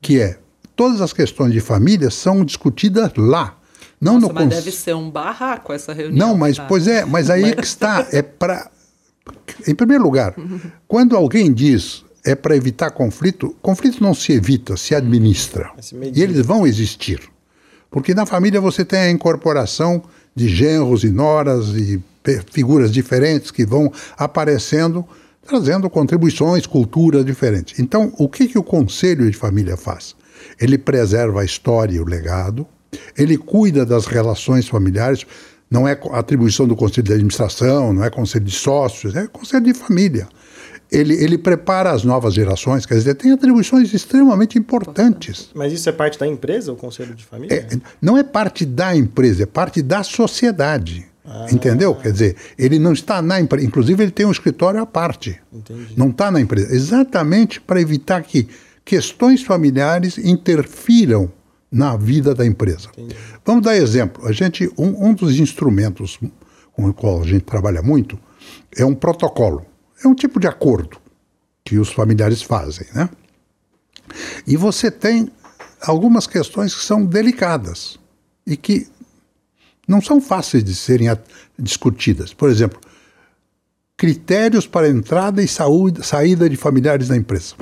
que 0.00 0.20
é 0.20 0.38
todas 0.80 1.02
as 1.02 1.12
questões 1.12 1.52
de 1.52 1.60
família 1.60 2.08
são 2.08 2.42
discutidas 2.42 3.12
lá. 3.14 3.54
Não 4.00 4.14
Nossa, 4.14 4.28
no 4.28 4.32
mas 4.32 4.44
cons... 4.44 4.54
deve 4.54 4.72
ser 4.72 4.94
um 4.94 5.10
barraco 5.10 5.74
essa 5.74 5.92
reunião. 5.92 6.28
Não, 6.28 6.38
mas 6.38 6.56
tá? 6.56 6.64
pois 6.64 6.86
é, 6.86 7.04
mas 7.04 7.28
aí 7.28 7.54
que 7.54 7.66
está, 7.66 8.08
é 8.10 8.22
para 8.22 8.70
em 9.68 9.74
primeiro 9.74 10.02
lugar, 10.02 10.34
quando 10.88 11.14
alguém 11.14 11.52
diz 11.52 12.02
é 12.24 12.34
para 12.34 12.56
evitar 12.56 12.90
conflito, 12.92 13.54
conflito 13.60 14.02
não 14.02 14.14
se 14.14 14.32
evita, 14.32 14.74
se 14.74 14.94
administra. 14.94 15.70
E 16.14 16.22
eles 16.22 16.46
vão 16.46 16.66
existir. 16.66 17.20
Porque 17.90 18.14
na 18.14 18.24
família 18.24 18.58
você 18.58 18.82
tem 18.82 19.00
a 19.00 19.10
incorporação 19.10 20.02
de 20.34 20.48
genros 20.48 21.04
e 21.04 21.10
noras 21.10 21.68
e 21.76 22.02
figuras 22.50 22.90
diferentes 22.90 23.50
que 23.50 23.66
vão 23.66 23.92
aparecendo, 24.16 25.04
trazendo 25.46 25.90
contribuições, 25.90 26.64
cultura 26.64 27.22
diferentes. 27.22 27.78
Então, 27.78 28.14
o 28.16 28.30
que, 28.30 28.48
que 28.48 28.58
o 28.58 28.62
conselho 28.62 29.30
de 29.30 29.36
família 29.36 29.76
faz? 29.76 30.18
Ele 30.60 30.76
preserva 30.76 31.40
a 31.40 31.44
história 31.44 31.96
e 31.96 32.00
o 32.00 32.04
legado, 32.04 32.66
ele 33.16 33.36
cuida 33.36 33.86
das 33.86 34.06
relações 34.06 34.68
familiares, 34.68 35.26
não 35.70 35.86
é 35.86 35.98
atribuição 36.12 36.66
do 36.66 36.76
conselho 36.76 37.04
de 37.04 37.12
administração, 37.12 37.92
não 37.92 38.04
é 38.04 38.10
conselho 38.10 38.44
de 38.44 38.50
sócios, 38.50 39.14
é 39.14 39.26
conselho 39.28 39.64
de 39.64 39.74
família. 39.74 40.28
Ele, 40.90 41.14
ele 41.14 41.38
prepara 41.38 41.92
as 41.92 42.02
novas 42.02 42.34
gerações, 42.34 42.84
quer 42.84 42.94
dizer, 42.94 43.14
tem 43.14 43.30
atribuições 43.30 43.94
extremamente 43.94 44.58
importantes. 44.58 45.50
Mas 45.54 45.72
isso 45.72 45.88
é 45.88 45.92
parte 45.92 46.18
da 46.18 46.26
empresa, 46.26 46.72
o 46.72 46.76
conselho 46.76 47.14
de 47.14 47.24
família? 47.24 47.54
É, 47.54 47.78
não 48.02 48.18
é 48.18 48.24
parte 48.24 48.66
da 48.66 48.94
empresa, 48.96 49.44
é 49.44 49.46
parte 49.46 49.82
da 49.82 50.02
sociedade. 50.02 51.06
Ah. 51.24 51.46
Entendeu? 51.52 51.94
Quer 51.94 52.10
dizer, 52.10 52.36
ele 52.58 52.76
não 52.80 52.92
está 52.92 53.22
na 53.22 53.40
empresa. 53.40 53.64
Inclusive, 53.64 54.02
ele 54.02 54.10
tem 54.10 54.26
um 54.26 54.32
escritório 54.32 54.80
à 54.80 54.86
parte. 54.86 55.40
Entendi. 55.52 55.94
Não 55.96 56.08
está 56.08 56.28
na 56.28 56.40
empresa. 56.40 56.74
Exatamente 56.74 57.60
para 57.60 57.80
evitar 57.80 58.20
que 58.22 58.48
questões 58.90 59.44
familiares 59.44 60.18
interfiram 60.18 61.30
na 61.70 61.96
vida 61.96 62.34
da 62.34 62.44
empresa. 62.44 62.88
Entendi. 62.98 63.14
Vamos 63.44 63.62
dar 63.62 63.76
exemplo. 63.76 64.26
A 64.26 64.32
gente, 64.32 64.68
um, 64.76 65.10
um 65.10 65.14
dos 65.14 65.38
instrumentos 65.38 66.18
com 66.72 66.88
o 66.88 66.92
qual 66.92 67.22
a 67.22 67.24
gente 67.24 67.42
trabalha 67.42 67.82
muito 67.82 68.18
é 68.76 68.84
um 68.84 68.92
protocolo. 68.92 69.64
É 70.04 70.08
um 70.08 70.14
tipo 70.14 70.40
de 70.40 70.48
acordo 70.48 70.98
que 71.64 71.78
os 71.78 71.92
familiares 71.92 72.42
fazem, 72.42 72.84
né? 72.92 73.08
E 74.44 74.56
você 74.56 74.90
tem 74.90 75.30
algumas 75.80 76.26
questões 76.26 76.74
que 76.74 76.82
são 76.82 77.06
delicadas. 77.06 77.96
e 78.44 78.56
que 78.56 78.88
não 79.86 80.02
são 80.02 80.20
fáceis 80.20 80.64
de 80.64 80.74
serem 80.74 81.06
discutidas. 81.56 82.34
Por 82.34 82.50
exemplo, 82.50 82.80
critérios 83.96 84.66
para 84.66 84.88
entrada 84.88 85.40
e 85.40 85.46
saúde, 85.46 86.04
saída 86.04 86.50
de 86.50 86.56
familiares 86.56 87.08
na 87.08 87.16
empresa. 87.16 87.54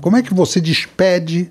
Como 0.00 0.16
é 0.16 0.22
que 0.22 0.34
você 0.34 0.60
despede 0.60 1.50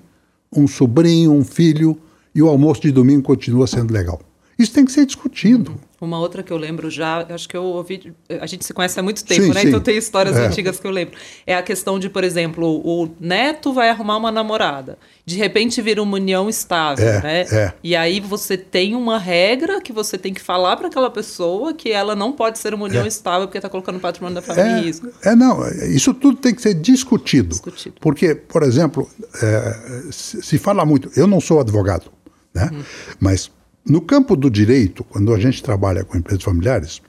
um 0.54 0.66
sobrinho, 0.68 1.32
um 1.32 1.44
filho 1.44 1.98
e 2.34 2.42
o 2.42 2.48
almoço 2.48 2.82
de 2.82 2.92
domingo 2.92 3.22
continua 3.22 3.66
sendo 3.66 3.92
legal? 3.92 4.20
Isso 4.58 4.72
tem 4.72 4.84
que 4.84 4.92
ser 4.92 5.04
discutido. 5.04 5.78
Uma 6.00 6.18
outra 6.18 6.42
que 6.42 6.52
eu 6.52 6.56
lembro 6.56 6.90
já, 6.90 7.26
acho 7.30 7.48
que 7.48 7.56
eu 7.56 7.62
ouvi. 7.62 8.12
A 8.40 8.46
gente 8.46 8.64
se 8.64 8.72
conhece 8.72 8.98
há 9.00 9.02
muito 9.02 9.24
tempo, 9.24 9.42
sim, 9.42 9.52
né? 9.52 9.62
Sim. 9.62 9.68
Então 9.68 9.80
tem 9.80 9.96
histórias 9.96 10.36
é. 10.36 10.46
antigas 10.46 10.78
que 10.78 10.86
eu 10.86 10.90
lembro. 10.90 11.14
É 11.46 11.54
a 11.54 11.62
questão 11.62 11.98
de, 11.98 12.08
por 12.08 12.22
exemplo, 12.22 12.82
o 12.84 13.08
neto 13.18 13.72
vai 13.72 13.90
arrumar 13.90 14.16
uma 14.16 14.30
namorada. 14.30 14.98
De 15.24 15.36
repente 15.36 15.80
vira 15.80 16.02
uma 16.02 16.16
união 16.16 16.48
estável, 16.48 17.06
é, 17.06 17.22
né? 17.22 17.40
É. 17.50 17.72
E 17.82 17.96
aí 17.96 18.20
você 18.20 18.56
tem 18.56 18.94
uma 18.94 19.18
regra 19.18 19.80
que 19.80 19.92
você 19.92 20.16
tem 20.18 20.32
que 20.32 20.40
falar 20.40 20.76
para 20.76 20.88
aquela 20.88 21.10
pessoa 21.10 21.74
que 21.74 21.90
ela 21.90 22.14
não 22.14 22.32
pode 22.32 22.58
ser 22.58 22.74
uma 22.74 22.84
união 22.84 23.04
é. 23.04 23.08
estável 23.08 23.46
porque 23.46 23.58
está 23.58 23.68
colocando 23.68 23.96
o 23.96 24.00
patrimônio 24.00 24.34
da 24.34 24.42
família 24.42 24.72
é, 24.72 24.78
em 24.78 24.82
risco. 24.84 25.08
É, 25.22 25.34
não. 25.34 25.66
Isso 25.86 26.12
tudo 26.12 26.36
tem 26.38 26.54
que 26.54 26.62
ser 26.62 26.74
discutido. 26.74 27.48
discutido. 27.48 27.96
Porque, 28.00 28.34
por 28.34 28.62
exemplo, 28.62 29.08
é, 29.42 30.10
se 30.10 30.58
fala 30.58 30.84
muito. 30.84 31.10
Eu 31.16 31.26
não 31.26 31.40
sou 31.40 31.60
advogado, 31.60 32.10
né? 32.54 32.68
Uhum. 32.72 32.82
Mas 33.18 33.50
no 33.88 34.00
campo 34.00 34.34
do 34.36 34.50
direito, 34.50 35.04
quando 35.04 35.32
a 35.32 35.38
gente 35.38 35.62
trabalha 35.62 36.04
com 36.04 36.18
empresas 36.18 36.42
familiares, 36.42 37.00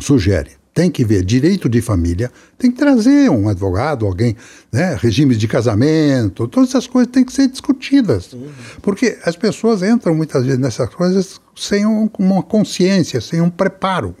sugere, 0.00 0.52
tem 0.72 0.90
que 0.90 1.04
ver 1.04 1.22
direito 1.22 1.68
de 1.68 1.82
família, 1.82 2.32
tem 2.56 2.70
que 2.70 2.78
trazer 2.78 3.30
um 3.30 3.48
advogado, 3.48 4.06
alguém, 4.06 4.34
né, 4.72 4.96
regimes 4.98 5.38
de 5.38 5.46
casamento, 5.46 6.48
todas 6.48 6.70
essas 6.70 6.86
coisas 6.86 7.12
têm 7.12 7.24
que 7.24 7.32
ser 7.32 7.46
discutidas. 7.48 8.32
Uhum. 8.32 8.50
Porque 8.80 9.18
as 9.24 9.36
pessoas 9.36 9.82
entram 9.82 10.14
muitas 10.14 10.44
vezes 10.44 10.58
nessas 10.58 10.88
coisas 10.94 11.38
sem 11.54 11.84
um, 11.84 12.08
uma 12.18 12.42
consciência, 12.42 13.20
sem 13.20 13.40
um 13.40 13.50
preparo. 13.50 14.16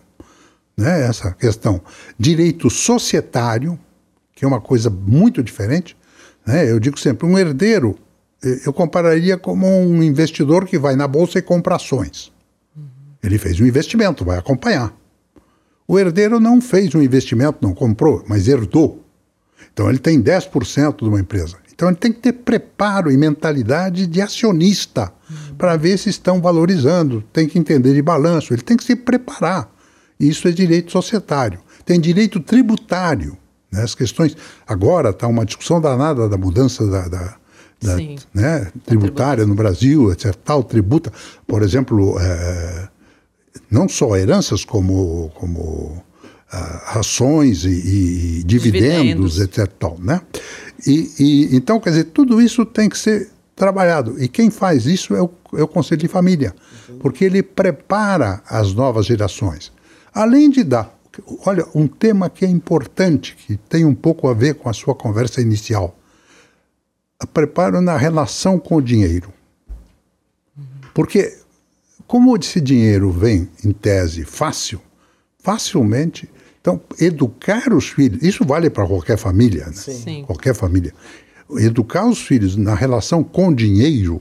Né, 0.76 1.06
essa 1.06 1.32
questão. 1.32 1.82
Direito 2.18 2.70
societário, 2.70 3.78
que 4.34 4.44
é 4.44 4.48
uma 4.48 4.60
coisa 4.60 4.88
muito 4.88 5.42
diferente. 5.42 5.94
Né, 6.46 6.70
eu 6.70 6.80
digo 6.80 6.98
sempre, 6.98 7.26
um 7.26 7.38
herdeiro 7.38 7.98
eu 8.42 8.72
compararia 8.72 9.36
como 9.36 9.66
um 9.66 10.02
investidor 10.02 10.66
que 10.66 10.78
vai 10.78 10.96
na 10.96 11.06
bolsa 11.06 11.38
e 11.38 11.42
compra 11.42 11.76
ações. 11.76 12.32
Uhum. 12.76 12.84
Ele 13.22 13.38
fez 13.38 13.60
um 13.60 13.66
investimento, 13.66 14.24
vai 14.24 14.38
acompanhar. 14.38 14.92
O 15.86 15.98
herdeiro 15.98 16.40
não 16.40 16.60
fez 16.60 16.94
um 16.94 17.02
investimento, 17.02 17.58
não 17.62 17.74
comprou, 17.74 18.24
mas 18.26 18.48
herdou. 18.48 19.04
Então 19.72 19.88
ele 19.88 19.98
tem 19.98 20.20
10% 20.20 21.02
de 21.02 21.08
uma 21.08 21.20
empresa. 21.20 21.56
Então 21.72 21.88
ele 21.88 21.96
tem 21.96 22.12
que 22.12 22.20
ter 22.20 22.32
preparo 22.32 23.10
e 23.10 23.16
mentalidade 23.16 24.06
de 24.06 24.20
acionista 24.20 25.12
uhum. 25.30 25.54
para 25.56 25.76
ver 25.76 25.98
se 25.98 26.10
estão 26.10 26.40
valorizando, 26.40 27.22
tem 27.32 27.48
que 27.48 27.58
entender 27.58 27.94
de 27.94 28.02
balanço, 28.02 28.52
ele 28.52 28.62
tem 28.62 28.76
que 28.76 28.84
se 28.84 28.96
preparar. 28.96 29.70
Isso 30.18 30.46
é 30.46 30.52
direito 30.52 30.92
societário. 30.92 31.60
Tem 31.84 31.98
direito 32.00 32.38
tributário. 32.38 33.36
Né? 33.70 33.82
As 33.82 33.94
questões. 33.94 34.36
Agora 34.66 35.10
está 35.10 35.26
uma 35.26 35.44
discussão 35.44 35.80
danada 35.80 36.28
da 36.28 36.36
mudança 36.36 36.86
da, 36.86 37.08
da 37.08 37.41
da, 37.82 37.96
né, 38.32 38.70
tributária 38.86 39.46
no 39.46 39.54
Brasil, 39.54 40.12
etc. 40.12 40.34
Tal 40.44 40.62
tributa, 40.62 41.12
por 41.46 41.62
exemplo, 41.62 42.18
é, 42.18 42.88
não 43.70 43.88
só 43.88 44.16
heranças 44.16 44.64
como, 44.64 45.30
como 45.34 46.02
uh, 46.52 46.98
ações 46.98 47.64
e, 47.64 47.68
e 47.68 48.42
dividendos, 48.44 49.34
dividendos, 49.34 49.40
etc. 49.40 49.66
Tal, 49.78 49.98
né? 49.98 50.20
E, 50.86 51.10
e, 51.18 51.56
então, 51.56 51.80
quer 51.80 51.90
dizer, 51.90 52.04
tudo 52.04 52.40
isso 52.40 52.64
tem 52.64 52.88
que 52.88 52.98
ser 52.98 53.30
trabalhado. 53.54 54.22
E 54.22 54.28
quem 54.28 54.50
faz 54.50 54.86
isso 54.86 55.14
é 55.14 55.22
o, 55.22 55.30
é 55.54 55.62
o 55.62 55.68
Conselho 55.68 56.00
de 56.00 56.08
Família, 56.08 56.54
porque 57.00 57.24
ele 57.24 57.42
prepara 57.42 58.42
as 58.48 58.72
novas 58.72 59.06
gerações. 59.06 59.72
Além 60.14 60.50
de 60.50 60.64
dar, 60.64 60.98
olha, 61.46 61.66
um 61.74 61.86
tema 61.86 62.28
que 62.28 62.44
é 62.44 62.48
importante, 62.48 63.36
que 63.36 63.56
tem 63.56 63.84
um 63.84 63.94
pouco 63.94 64.28
a 64.28 64.34
ver 64.34 64.54
com 64.54 64.68
a 64.68 64.72
sua 64.72 64.94
conversa 64.94 65.40
inicial 65.40 65.96
preparo 67.26 67.80
na 67.80 67.96
relação 67.96 68.58
com 68.58 68.76
o 68.76 68.82
dinheiro. 68.82 69.32
Porque, 70.94 71.36
como 72.06 72.36
esse 72.36 72.60
dinheiro 72.60 73.10
vem, 73.10 73.48
em 73.64 73.72
tese, 73.72 74.24
fácil, 74.24 74.80
facilmente. 75.38 76.28
Então, 76.60 76.80
educar 77.00 77.72
os 77.72 77.88
filhos, 77.88 78.22
isso 78.22 78.44
vale 78.44 78.70
para 78.70 78.86
qualquer 78.86 79.16
família, 79.16 79.66
né? 79.66 79.72
Sim. 79.72 80.24
Qualquer 80.24 80.54
família. 80.54 80.94
Educar 81.56 82.06
os 82.06 82.20
filhos 82.20 82.56
na 82.56 82.74
relação 82.74 83.24
com 83.24 83.48
o 83.48 83.54
dinheiro. 83.54 84.20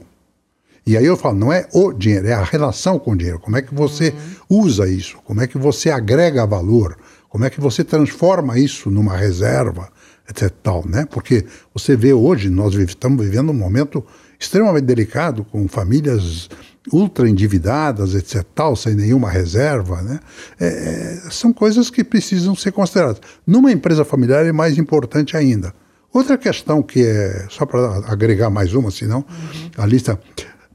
E 0.85 0.97
aí 0.97 1.05
eu 1.05 1.15
falo, 1.15 1.37
não 1.37 1.53
é 1.53 1.67
o 1.71 1.93
dinheiro, 1.93 2.27
é 2.27 2.33
a 2.33 2.43
relação 2.43 2.97
com 2.97 3.11
o 3.11 3.15
dinheiro. 3.15 3.39
Como 3.39 3.55
é 3.55 3.61
que 3.61 3.73
você 3.73 4.09
uhum. 4.49 4.63
usa 4.63 4.89
isso? 4.89 5.19
Como 5.23 5.41
é 5.41 5.47
que 5.47 5.57
você 5.57 5.91
agrega 5.91 6.45
valor? 6.45 6.97
Como 7.29 7.45
é 7.45 7.49
que 7.49 7.61
você 7.61 7.83
transforma 7.83 8.57
isso 8.57 8.89
numa 8.89 9.15
reserva? 9.15 9.89
Etc. 10.31 10.51
Tal, 10.63 10.83
né? 10.87 11.05
Porque 11.05 11.45
você 11.73 11.95
vê 11.95 12.13
hoje, 12.13 12.49
nós 12.49 12.73
estamos 12.73 13.23
vivendo 13.23 13.49
um 13.49 13.53
momento 13.53 14.03
extremamente 14.39 14.85
delicado, 14.85 15.43
com 15.43 15.67
famílias 15.67 16.49
ultra 16.91 17.29
endividadas, 17.29 18.15
etc. 18.15 18.43
Tal, 18.55 18.75
sem 18.75 18.95
nenhuma 18.95 19.29
reserva. 19.29 20.01
Né? 20.01 20.19
É, 20.59 20.65
é, 20.67 21.29
são 21.29 21.53
coisas 21.53 21.89
que 21.89 22.03
precisam 22.03 22.55
ser 22.55 22.71
consideradas. 22.71 23.21
Numa 23.45 23.71
empresa 23.71 24.03
familiar 24.03 24.45
é 24.45 24.51
mais 24.51 24.77
importante 24.77 25.37
ainda. 25.37 25.73
Outra 26.11 26.37
questão 26.37 26.81
que 26.81 27.05
é, 27.05 27.45
só 27.49 27.65
para 27.65 27.97
agregar 28.11 28.49
mais 28.49 28.73
uma, 28.73 28.91
senão 28.91 29.19
uhum. 29.19 29.69
a 29.77 29.85
lista, 29.85 30.19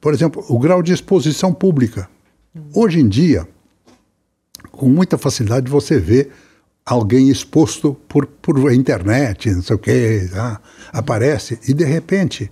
por 0.00 0.14
exemplo, 0.14 0.44
o 0.48 0.58
grau 0.58 0.82
de 0.82 0.92
exposição 0.92 1.52
pública. 1.52 2.08
Uhum. 2.54 2.62
Hoje 2.74 3.00
em 3.00 3.08
dia, 3.08 3.46
com 4.70 4.88
muita 4.88 5.18
facilidade 5.18 5.70
você 5.70 5.98
vê 5.98 6.30
alguém 6.86 7.28
exposto 7.28 7.96
por, 8.08 8.26
por 8.26 8.72
internet, 8.72 9.50
não 9.50 9.60
sei 9.60 9.74
o 9.74 9.78
quê, 9.78 10.28
tá? 10.32 10.60
aparece, 10.92 11.58
e 11.66 11.74
de 11.74 11.84
repente, 11.84 12.50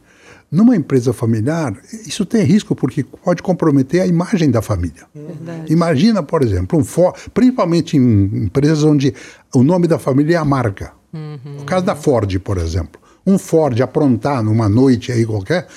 numa 0.50 0.74
empresa 0.74 1.12
familiar, 1.12 1.72
isso 2.04 2.26
tem 2.26 2.42
risco 2.42 2.74
porque 2.74 3.04
pode 3.04 3.42
comprometer 3.42 4.02
a 4.02 4.06
imagem 4.06 4.50
da 4.50 4.60
família. 4.60 5.04
Verdade. 5.14 5.72
Imagina, 5.72 6.22
por 6.22 6.42
exemplo, 6.42 6.78
um 6.78 6.84
for, 6.84 7.14
principalmente 7.32 7.96
em 7.96 8.44
empresas 8.44 8.82
onde 8.82 9.14
o 9.54 9.62
nome 9.62 9.86
da 9.86 10.00
família 10.00 10.36
é 10.36 10.38
a 10.38 10.44
marca. 10.44 10.92
Uhum. 11.12 11.58
No 11.60 11.64
caso 11.64 11.86
da 11.86 11.94
Ford, 11.94 12.38
por 12.40 12.58
exemplo. 12.58 13.00
Um 13.24 13.38
Ford 13.38 13.80
aprontar 13.80 14.42
numa 14.42 14.68
noite 14.68 15.12
aí 15.12 15.24
qualquer, 15.24 15.68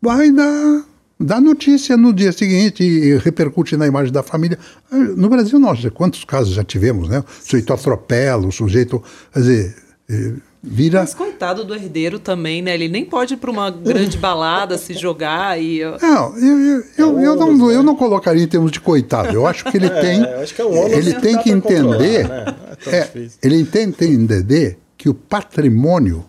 vai 0.00 0.30
dar 0.30 0.84
dá 1.18 1.40
notícia 1.40 1.96
no 1.96 2.12
dia 2.12 2.32
seguinte 2.32 2.82
e 2.82 3.16
repercute 3.18 3.76
na 3.76 3.86
imagem 3.86 4.12
da 4.12 4.22
família. 4.22 4.58
No 4.90 5.28
Brasil, 5.28 5.58
nós, 5.58 5.84
quantos 5.92 6.24
casos 6.24 6.54
já 6.54 6.64
tivemos, 6.64 7.08
né? 7.08 7.20
O 7.20 7.44
sujeito 7.44 7.72
atropela, 7.72 8.46
o 8.46 8.52
sujeito. 8.52 9.02
Quer 9.32 9.38
dizer, 9.40 9.76
eh, 10.08 10.32
vira. 10.62 11.00
Mas 11.00 11.14
coitado 11.14 11.64
do 11.64 11.74
herdeiro 11.74 12.18
também, 12.18 12.62
né? 12.62 12.74
Ele 12.74 12.88
nem 12.88 13.04
pode 13.04 13.34
ir 13.34 13.36
para 13.36 13.50
uma 13.50 13.70
grande 13.70 14.16
balada 14.18 14.78
se 14.78 14.94
jogar 14.94 15.60
e. 15.60 15.80
Não, 16.00 16.36
eu, 16.36 16.58
eu, 16.58 16.84
eu, 16.98 17.20
eu, 17.20 17.36
não, 17.36 17.70
eu 17.70 17.82
não 17.82 17.94
colocaria 17.94 18.42
em 18.42 18.48
termos 18.48 18.72
de 18.72 18.80
coitado. 18.80 19.34
Eu 19.34 19.46
acho 19.46 19.64
que 19.64 19.76
ele 19.76 19.90
tem. 19.90 20.22
É, 20.22 20.44
que 20.44 20.60
é 20.60 20.64
um 20.64 20.88
ele 20.88 21.14
tem 21.14 21.38
que 21.38 21.50
entender. 21.50 22.28
Né? 22.28 22.44
É 22.86 22.96
é, 22.96 23.28
ele 23.42 23.64
tem 23.64 23.90
que 23.92 24.04
entender 24.04 24.78
que 24.96 25.08
o 25.08 25.14
patrimônio 25.14 26.24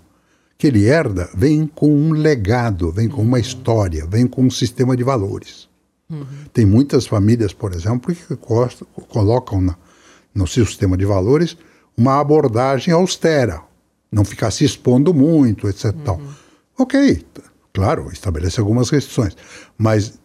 que 0.65 0.67
ele 0.67 0.85
herda 0.85 1.29
vem 1.35 1.67
com 1.67 1.95
um 1.95 2.11
legado, 2.11 2.91
vem 2.91 3.07
com 3.07 3.21
uma 3.21 3.39
história, 3.39 4.05
vem 4.07 4.25
com 4.25 4.41
um 4.41 4.49
sistema 4.49 4.97
de 4.97 5.03
valores. 5.03 5.69
Uhum. 6.09 6.25
Tem 6.51 6.65
muitas 6.65 7.05
famílias, 7.05 7.53
por 7.53 7.71
exemplo, 7.71 8.13
que 8.15 8.35
costam, 8.35 8.87
colocam 9.09 9.61
na, 9.61 9.75
no 10.33 10.47
seu 10.47 10.65
sistema 10.65 10.97
de 10.97 11.05
valores 11.05 11.55
uma 11.95 12.19
abordagem 12.19 12.91
austera, 12.91 13.61
não 14.11 14.25
ficar 14.25 14.49
se 14.49 14.65
expondo 14.65 15.13
muito, 15.13 15.69
etc. 15.69 15.85
Uhum. 15.85 16.03
Tal. 16.03 16.21
Ok, 16.79 17.23
claro, 17.71 18.09
estabelece 18.11 18.59
algumas 18.59 18.89
restrições, 18.89 19.37
mas 19.77 20.17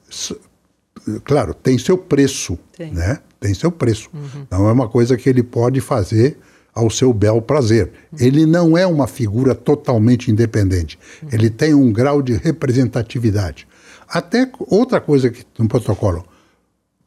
claro, 1.22 1.52
tem 1.52 1.76
seu 1.76 1.98
preço, 1.98 2.58
tem. 2.76 2.92
né? 2.92 3.20
Tem 3.38 3.52
seu 3.52 3.70
preço. 3.70 4.08
Uhum. 4.14 4.46
Não 4.50 4.68
é 4.68 4.72
uma 4.72 4.88
coisa 4.88 5.18
que 5.18 5.28
ele 5.28 5.42
pode 5.42 5.80
fazer 5.82 6.38
ao 6.80 6.90
seu 6.90 7.12
bel 7.12 7.40
prazer. 7.40 7.92
Ele 8.18 8.46
não 8.46 8.76
é 8.76 8.86
uma 8.86 9.06
figura 9.06 9.54
totalmente 9.54 10.30
independente. 10.30 10.98
Ele 11.30 11.50
tem 11.50 11.74
um 11.74 11.92
grau 11.92 12.22
de 12.22 12.32
representatividade. 12.34 13.68
Até 14.08 14.50
outra 14.66 15.00
coisa 15.00 15.30
que 15.30 15.44
no 15.58 15.68
protocolo, 15.68 16.24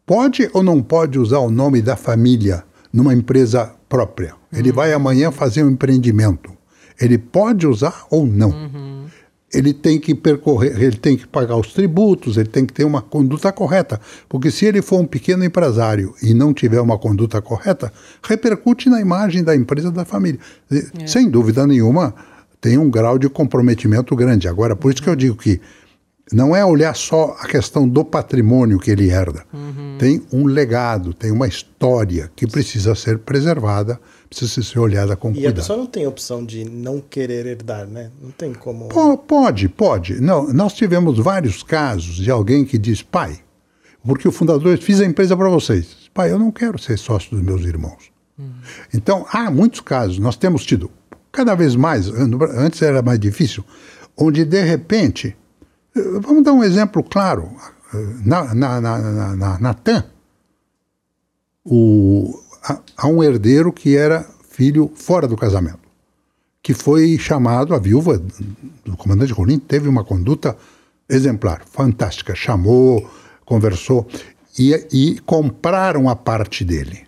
pode 0.06 0.50
ou 0.54 0.64
não 0.64 0.82
pode 0.82 1.20
usar 1.20 1.40
o 1.40 1.52
nome 1.52 1.82
da 1.82 1.96
família 1.96 2.64
numa 2.92 3.14
empresa 3.14 3.74
própria? 3.90 4.36
Ele 4.52 4.70
uhum. 4.70 4.76
vai 4.76 4.94
amanhã 4.94 5.32
fazer 5.32 5.64
um 5.64 5.72
empreendimento. 5.72 6.52
Ele 7.02 7.18
pode 7.18 7.68
usar 7.68 8.06
ou 8.10 8.26
não? 8.26 8.50
Uhum 8.50 8.93
ele 9.54 9.74
tem 9.74 10.00
que 10.00 10.16
percorrer, 10.16 10.82
ele 10.82 10.98
tem 10.98 11.16
que 11.16 11.28
pagar 11.28 11.56
os 11.56 11.74
tributos, 11.74 12.38
ele 12.38 12.50
tem 12.50 12.66
que 12.66 12.74
ter 12.74 12.84
uma 12.84 13.02
conduta 13.02 13.52
correta. 13.52 14.02
Porque 14.28 14.50
se 14.50 14.66
ele 14.66 14.82
for 14.82 15.00
um 15.00 15.06
pequeno 15.06 15.44
empresário 15.46 16.14
e 16.22 16.34
não 16.34 16.54
tiver 16.54 16.82
uma 16.82 16.98
conduta 16.98 17.42
correta, 17.42 17.94
repercute 18.24 18.90
na 18.90 19.00
imagem 19.00 19.44
da 19.44 19.56
empresa 19.56 19.92
da 19.92 20.04
família. 20.04 20.40
É. 20.72 21.06
Sem 21.06 21.30
dúvida 21.30 21.68
nenhuma, 21.68 22.16
tem 22.60 22.78
um 22.78 22.90
grau 22.90 23.20
de 23.20 23.30
comprometimento 23.30 24.16
grande. 24.16 24.48
Agora, 24.48 24.76
por 24.76 24.92
isso 24.92 25.04
que 25.04 25.10
eu 25.10 25.16
digo 25.16 25.36
que 25.36 25.62
não 26.32 26.56
é 26.56 26.66
olhar 26.66 26.96
só 26.96 27.36
a 27.40 27.48
questão 27.48 27.88
do 27.88 28.04
patrimônio 28.04 28.80
que 28.80 28.90
ele 28.90 29.10
herda. 29.10 29.44
Uhum. 29.54 29.98
Tem 30.00 30.22
um 30.32 30.46
legado, 30.46 31.14
tem 31.14 31.32
uma 31.32 31.48
história 31.48 32.32
que 32.36 32.48
precisa 32.48 32.96
ser 32.96 33.20
preservada, 33.20 34.00
precisa 34.40 34.68
ser 34.68 34.80
olhada 34.80 35.16
com 35.16 35.30
e 35.30 35.34
cuidado. 35.34 35.52
E 35.52 35.54
a 35.54 35.62
pessoa 35.62 35.78
não 35.78 35.86
tem 35.86 36.08
opção 36.08 36.46
de 36.46 36.66
não 36.66 37.00
querer 37.00 37.46
herdar, 37.46 37.88
né? 37.88 38.12
Não 38.22 38.32
tem 38.32 38.54
como. 38.54 38.90
Pode, 38.90 39.70
pode. 39.70 40.22
Não, 40.22 40.52
nós 40.52 40.74
tivemos 40.74 41.18
vários 41.20 41.64
casos 41.64 42.16
de 42.16 42.30
alguém 42.30 42.66
que 42.66 42.78
diz, 42.78 43.02
pai, 43.02 43.40
porque 44.06 44.28
o 44.28 44.32
fundador 44.32 44.78
fiz 44.78 45.00
a 45.00 45.06
empresa 45.06 45.36
para 45.36 45.50
vocês. 45.50 46.10
Pai, 46.14 46.32
eu 46.32 46.40
não 46.40 46.52
quero 46.52 46.78
ser 46.78 46.98
sócio 46.98 47.32
dos 47.32 47.42
meus 47.42 47.62
irmãos. 47.64 48.12
Uhum. 48.38 48.52
Então, 48.94 49.26
há 49.30 49.50
muitos 49.50 49.80
casos, 49.80 50.20
nós 50.20 50.36
temos 50.36 50.66
tido 50.66 50.90
cada 51.32 51.56
vez 51.56 51.76
mais, 51.76 52.08
antes 52.10 52.82
era 52.82 53.02
mais 53.02 53.20
difícil, 53.20 53.64
onde 54.16 54.46
de 54.46 54.62
repente 54.62 55.36
Vamos 55.96 56.44
dar 56.44 56.54
um 56.54 56.64
exemplo 56.64 57.04
claro. 57.04 57.52
Na, 58.26 58.56
na, 58.56 58.82
na, 58.82 59.36
na, 59.36 59.60
na 59.60 59.74
TAM, 59.76 60.04
o, 61.64 62.34
há 62.98 63.08
um 63.08 63.24
herdeiro 63.24 63.72
que 63.72 63.96
era 63.96 64.26
filho 64.50 64.92
fora 64.96 65.28
do 65.28 65.36
casamento, 65.36 65.80
que 66.62 66.74
foi 66.74 67.18
chamado, 67.18 67.74
a 67.74 67.80
viúva 67.80 68.22
do 68.86 68.96
comandante 68.96 69.34
Rolim 69.34 69.60
teve 69.60 69.88
uma 69.88 70.04
conduta 70.04 70.56
exemplar, 71.10 71.64
fantástica, 71.66 72.34
chamou, 72.36 73.10
conversou, 73.46 74.08
e, 74.58 74.74
e 74.92 75.20
compraram 75.26 76.08
a 76.08 76.16
parte 76.16 76.64
dele. 76.64 77.04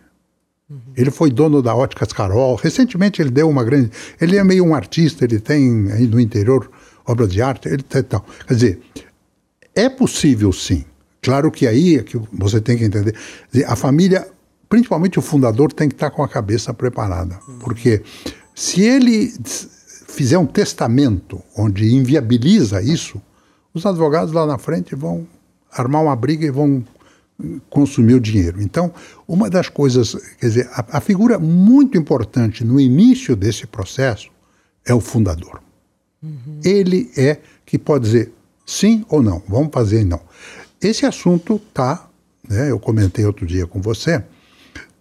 Uhum. 0.70 0.80
Ele 0.98 1.12
foi 1.12 1.30
dono 1.30 1.62
da 1.62 1.76
Óticas 1.76 2.12
Carol. 2.12 2.56
Recentemente 2.56 3.22
ele 3.22 3.30
deu 3.30 3.48
uma 3.48 3.64
grande. 3.64 3.92
Ele 4.20 4.36
é 4.36 4.44
meio 4.44 4.66
um 4.66 4.74
artista, 4.74 5.24
ele 5.24 5.40
tem 5.40 5.92
aí 5.92 6.08
no 6.08 6.20
interior 6.20 6.70
obra 7.06 7.28
de 7.28 7.42
arte, 7.42 7.68
ele 7.68 7.84
tal. 7.84 8.26
Quer 8.48 8.54
dizer, 8.54 8.80
é 9.76 9.90
possível 9.90 10.52
sim. 10.52 10.84
Claro 11.22 11.52
que 11.52 11.68
aí 11.68 11.98
é 11.98 12.04
que 12.04 12.20
você 12.34 12.60
tem 12.60 12.78
que 12.78 12.84
entender. 12.84 13.16
A 13.68 13.76
família, 13.76 14.28
principalmente 14.70 15.20
o 15.20 15.22
fundador, 15.22 15.72
tem 15.72 15.88
que 15.88 15.96
estar 15.96 16.10
com 16.10 16.24
a 16.24 16.28
cabeça 16.28 16.74
preparada. 16.74 17.40
Porque 17.60 18.02
se 18.54 18.82
ele 18.82 19.34
fizer 20.08 20.38
um 20.38 20.46
testamento 20.46 21.42
onde 21.58 21.94
inviabiliza 21.94 22.82
isso, 22.82 23.22
os 23.74 23.86
advogados 23.86 24.34
lá 24.34 24.46
na 24.46 24.58
frente 24.58 24.96
vão 24.96 25.28
armar 25.72 26.02
uma 26.02 26.16
briga 26.16 26.46
e 26.46 26.52
vão 26.52 26.84
consumir 27.70 28.14
o 28.14 28.20
dinheiro. 28.20 28.62
Então, 28.62 28.94
uma 29.28 29.50
das 29.50 29.68
coisas, 29.68 30.16
quer 30.40 30.48
dizer, 30.48 30.70
a, 30.72 30.98
a 30.98 31.02
figura 31.02 31.38
muito 31.38 31.98
importante 31.98 32.64
no 32.64 32.80
início 32.80 33.36
desse 33.36 33.68
processo 33.68 34.30
é 34.86 34.94
o 34.94 35.02
fundador. 35.02 35.62
Uhum. 36.24 36.60
Ele 36.64 37.12
é 37.18 37.40
que 37.66 37.78
pode 37.78 38.06
dizer 38.06 38.32
sim 38.66 39.06
ou 39.10 39.22
não, 39.22 39.44
vamos 39.48 39.70
fazer 39.74 40.06
não. 40.06 40.22
Esse 40.82 41.06
assunto 41.06 41.62
está, 41.68 42.08
né, 42.48 42.72
eu 42.72 42.80
comentei 42.80 43.26
outro 43.26 43.46
dia 43.46 43.68
com 43.68 43.82
você, 43.82 44.24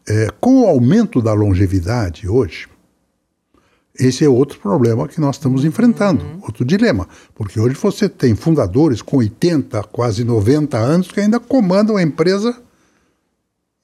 é, 0.09 0.29
com 0.40 0.62
o 0.62 0.67
aumento 0.67 1.21
da 1.21 1.33
longevidade 1.33 2.29
hoje, 2.29 2.69
esse 3.99 4.25
é 4.25 4.29
outro 4.29 4.59
problema 4.59 5.07
que 5.07 5.21
nós 5.21 5.37
estamos 5.37 5.64
enfrentando, 5.64 6.25
uhum. 6.25 6.40
outro 6.43 6.64
dilema. 6.64 7.09
Porque 7.35 7.61
hoje 7.61 7.77
você 7.77 8.09
tem 8.09 8.35
fundadores 8.35 9.01
com 9.01 9.19
80, 9.19 9.83
quase 9.85 10.25
90 10.25 10.77
anos 10.77 11.12
que 11.12 11.21
ainda 11.21 11.38
comandam 11.38 11.97
a 11.97 12.03
empresa 12.03 12.61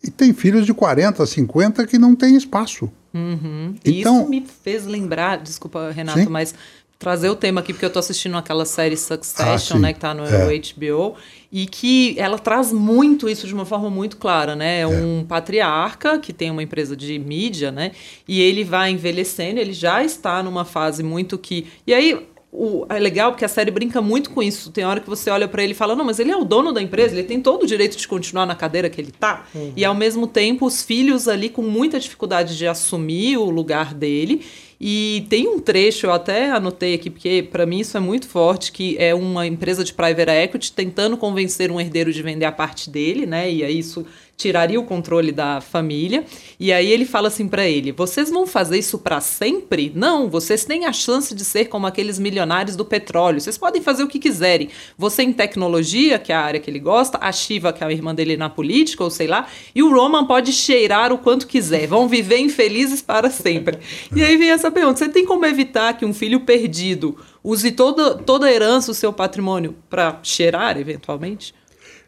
e 0.02 0.10
tem 0.10 0.32
filhos 0.32 0.66
de 0.66 0.74
40, 0.74 1.24
50 1.24 1.86
que 1.86 1.98
não 1.98 2.16
têm 2.16 2.36
espaço. 2.36 2.90
Uhum. 3.14 3.74
Então, 3.84 4.20
Isso 4.20 4.30
me 4.30 4.46
fez 4.62 4.86
lembrar, 4.86 5.38
desculpa, 5.38 5.90
Renato, 5.90 6.18
sim? 6.18 6.26
mas 6.26 6.54
trazer 7.00 7.30
o 7.30 7.34
tema 7.34 7.62
aqui, 7.62 7.72
porque 7.72 7.86
eu 7.86 7.88
estou 7.88 7.98
assistindo 7.98 8.36
aquela 8.36 8.66
série 8.66 8.94
Succession, 8.94 9.78
ah, 9.78 9.80
né, 9.80 9.92
que 9.94 9.96
está 9.96 10.12
no 10.12 10.22
é. 10.22 10.58
HBO, 10.58 11.16
e 11.50 11.64
que 11.66 12.14
ela 12.18 12.38
traz 12.38 12.70
muito 12.72 13.26
isso 13.26 13.46
de 13.46 13.54
uma 13.54 13.64
forma 13.64 13.88
muito 13.88 14.18
clara, 14.18 14.54
né? 14.54 14.80
É, 14.80 14.82
é 14.82 14.86
um 14.86 15.24
patriarca 15.26 16.18
que 16.18 16.30
tem 16.30 16.50
uma 16.50 16.62
empresa 16.62 16.94
de 16.94 17.18
mídia, 17.18 17.72
né? 17.72 17.92
E 18.28 18.42
ele 18.42 18.62
vai 18.62 18.90
envelhecendo, 18.90 19.58
ele 19.58 19.72
já 19.72 20.04
está 20.04 20.42
numa 20.42 20.66
fase 20.66 21.02
muito 21.02 21.38
que. 21.38 21.66
E 21.86 21.94
aí, 21.94 22.28
o, 22.52 22.84
é 22.90 22.98
legal 22.98 23.32
porque 23.32 23.46
a 23.46 23.48
série 23.48 23.70
brinca 23.70 24.02
muito 24.02 24.28
com 24.28 24.42
isso. 24.42 24.70
Tem 24.70 24.84
hora 24.84 25.00
que 25.00 25.08
você 25.08 25.30
olha 25.30 25.48
para 25.48 25.64
ele 25.64 25.72
e 25.72 25.74
fala: 25.74 25.96
não, 25.96 26.04
mas 26.04 26.18
ele 26.18 26.30
é 26.30 26.36
o 26.36 26.44
dono 26.44 26.70
da 26.70 26.82
empresa, 26.82 27.14
ele 27.14 27.26
tem 27.26 27.40
todo 27.40 27.62
o 27.62 27.66
direito 27.66 27.96
de 27.96 28.06
continuar 28.06 28.44
na 28.44 28.54
cadeira 28.54 28.90
que 28.90 29.00
ele 29.00 29.10
tá. 29.10 29.46
Uhum. 29.54 29.72
E 29.74 29.86
ao 29.86 29.94
mesmo 29.94 30.26
tempo, 30.26 30.66
os 30.66 30.82
filhos 30.82 31.28
ali 31.28 31.48
com 31.48 31.62
muita 31.62 31.98
dificuldade 31.98 32.58
de 32.58 32.66
assumir 32.66 33.38
o 33.38 33.48
lugar 33.48 33.94
dele. 33.94 34.44
E 34.82 35.26
tem 35.28 35.46
um 35.46 35.58
trecho, 35.58 36.06
eu 36.06 36.12
até 36.12 36.50
anotei 36.50 36.94
aqui, 36.94 37.10
porque 37.10 37.42
para 37.42 37.66
mim 37.66 37.80
isso 37.80 37.98
é 37.98 38.00
muito 38.00 38.26
forte, 38.26 38.72
que 38.72 38.96
é 38.98 39.14
uma 39.14 39.46
empresa 39.46 39.84
de 39.84 39.92
private 39.92 40.30
equity 40.30 40.72
tentando 40.72 41.18
convencer 41.18 41.70
um 41.70 41.78
herdeiro 41.78 42.10
de 42.10 42.22
vender 42.22 42.46
a 42.46 42.52
parte 42.52 42.88
dele, 42.88 43.26
né? 43.26 43.52
E 43.52 43.62
aí 43.62 43.78
isso 43.78 44.06
tiraria 44.40 44.80
o 44.80 44.84
controle 44.84 45.30
da 45.30 45.60
família. 45.60 46.24
E 46.58 46.72
aí 46.72 46.90
ele 46.90 47.04
fala 47.04 47.28
assim 47.28 47.46
para 47.46 47.68
ele: 47.68 47.92
"Vocês 47.92 48.30
vão 48.30 48.46
fazer 48.46 48.78
isso 48.78 48.98
para 48.98 49.20
sempre? 49.20 49.92
Não, 49.94 50.28
vocês 50.28 50.64
têm 50.64 50.86
a 50.86 50.92
chance 50.92 51.34
de 51.34 51.44
ser 51.44 51.66
como 51.66 51.86
aqueles 51.86 52.18
milionários 52.18 52.74
do 52.74 52.84
petróleo. 52.84 53.40
Vocês 53.40 53.58
podem 53.58 53.82
fazer 53.82 54.02
o 54.02 54.08
que 54.08 54.18
quiserem. 54.18 54.70
Você 54.96 55.22
em 55.22 55.32
tecnologia, 55.32 56.18
que 56.18 56.32
é 56.32 56.34
a 56.34 56.40
área 56.40 56.60
que 56.60 56.70
ele 56.70 56.78
gosta, 56.78 57.18
a 57.20 57.30
Shiva, 57.30 57.72
que 57.72 57.84
é 57.84 57.86
a 57.86 57.92
irmã 57.92 58.14
dele 58.14 58.36
na 58.36 58.48
política, 58.48 59.04
ou 59.04 59.10
sei 59.10 59.26
lá, 59.26 59.46
e 59.74 59.82
o 59.82 59.92
Roman 59.92 60.26
pode 60.26 60.52
cheirar 60.52 61.12
o 61.12 61.18
quanto 61.18 61.46
quiser. 61.46 61.86
Vão 61.86 62.08
viver 62.08 62.38
infelizes 62.38 63.02
para 63.02 63.30
sempre." 63.30 63.78
E 64.14 64.22
aí 64.22 64.36
vem 64.36 64.50
essa 64.50 64.70
pergunta: 64.70 64.98
você 64.98 65.08
tem 65.08 65.26
como 65.26 65.44
evitar 65.44 65.96
que 65.98 66.04
um 66.04 66.14
filho 66.14 66.40
perdido 66.40 67.16
use 67.44 67.70
toda 67.72 68.14
toda 68.14 68.46
a 68.46 68.52
herança, 68.52 68.90
o 68.90 68.94
seu 68.94 69.12
patrimônio 69.12 69.76
para 69.88 70.18
cheirar 70.22 70.78
eventualmente? 70.78 71.54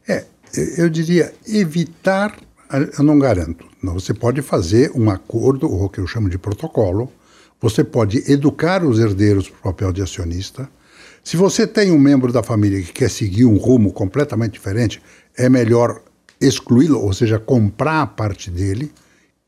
É, 0.09 0.27
eu 0.54 0.88
diria 0.88 1.32
evitar, 1.46 2.36
eu 2.98 3.04
não 3.04 3.18
garanto. 3.18 3.64
Você 3.82 4.14
pode 4.14 4.42
fazer 4.42 4.92
um 4.94 5.10
acordo, 5.10 5.70
ou 5.70 5.84
o 5.84 5.88
que 5.88 5.98
eu 5.98 6.06
chamo 6.06 6.28
de 6.28 6.38
protocolo, 6.38 7.10
você 7.60 7.84
pode 7.84 8.30
educar 8.30 8.84
os 8.84 8.98
herdeiros 8.98 9.48
para 9.48 9.58
o 9.58 9.62
papel 9.62 9.92
de 9.92 10.02
acionista. 10.02 10.68
Se 11.22 11.36
você 11.36 11.66
tem 11.66 11.92
um 11.92 11.98
membro 11.98 12.32
da 12.32 12.42
família 12.42 12.82
que 12.82 12.92
quer 12.92 13.08
seguir 13.08 13.44
um 13.44 13.56
rumo 13.56 13.92
completamente 13.92 14.52
diferente, 14.52 15.00
é 15.36 15.48
melhor 15.48 16.02
excluí-lo, 16.40 17.00
ou 17.00 17.12
seja, 17.12 17.38
comprar 17.38 18.02
a 18.02 18.06
parte 18.06 18.50
dele 18.50 18.90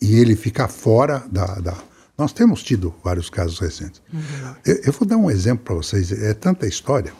e 0.00 0.18
ele 0.18 0.36
ficar 0.36 0.68
fora 0.68 1.24
da. 1.30 1.46
da... 1.56 1.76
Nós 2.16 2.32
temos 2.32 2.62
tido 2.62 2.94
vários 3.02 3.28
casos 3.28 3.58
recentes. 3.58 4.00
Uhum. 4.12 4.20
Eu, 4.64 4.80
eu, 4.84 4.92
vou 4.92 5.06
dar 5.06 5.16
um 5.16 5.28
exemplo 5.28 5.64
para 5.64 5.74
vocês, 5.74 6.12
é 6.12 6.32
tanta 6.32 6.66
história. 6.66 7.12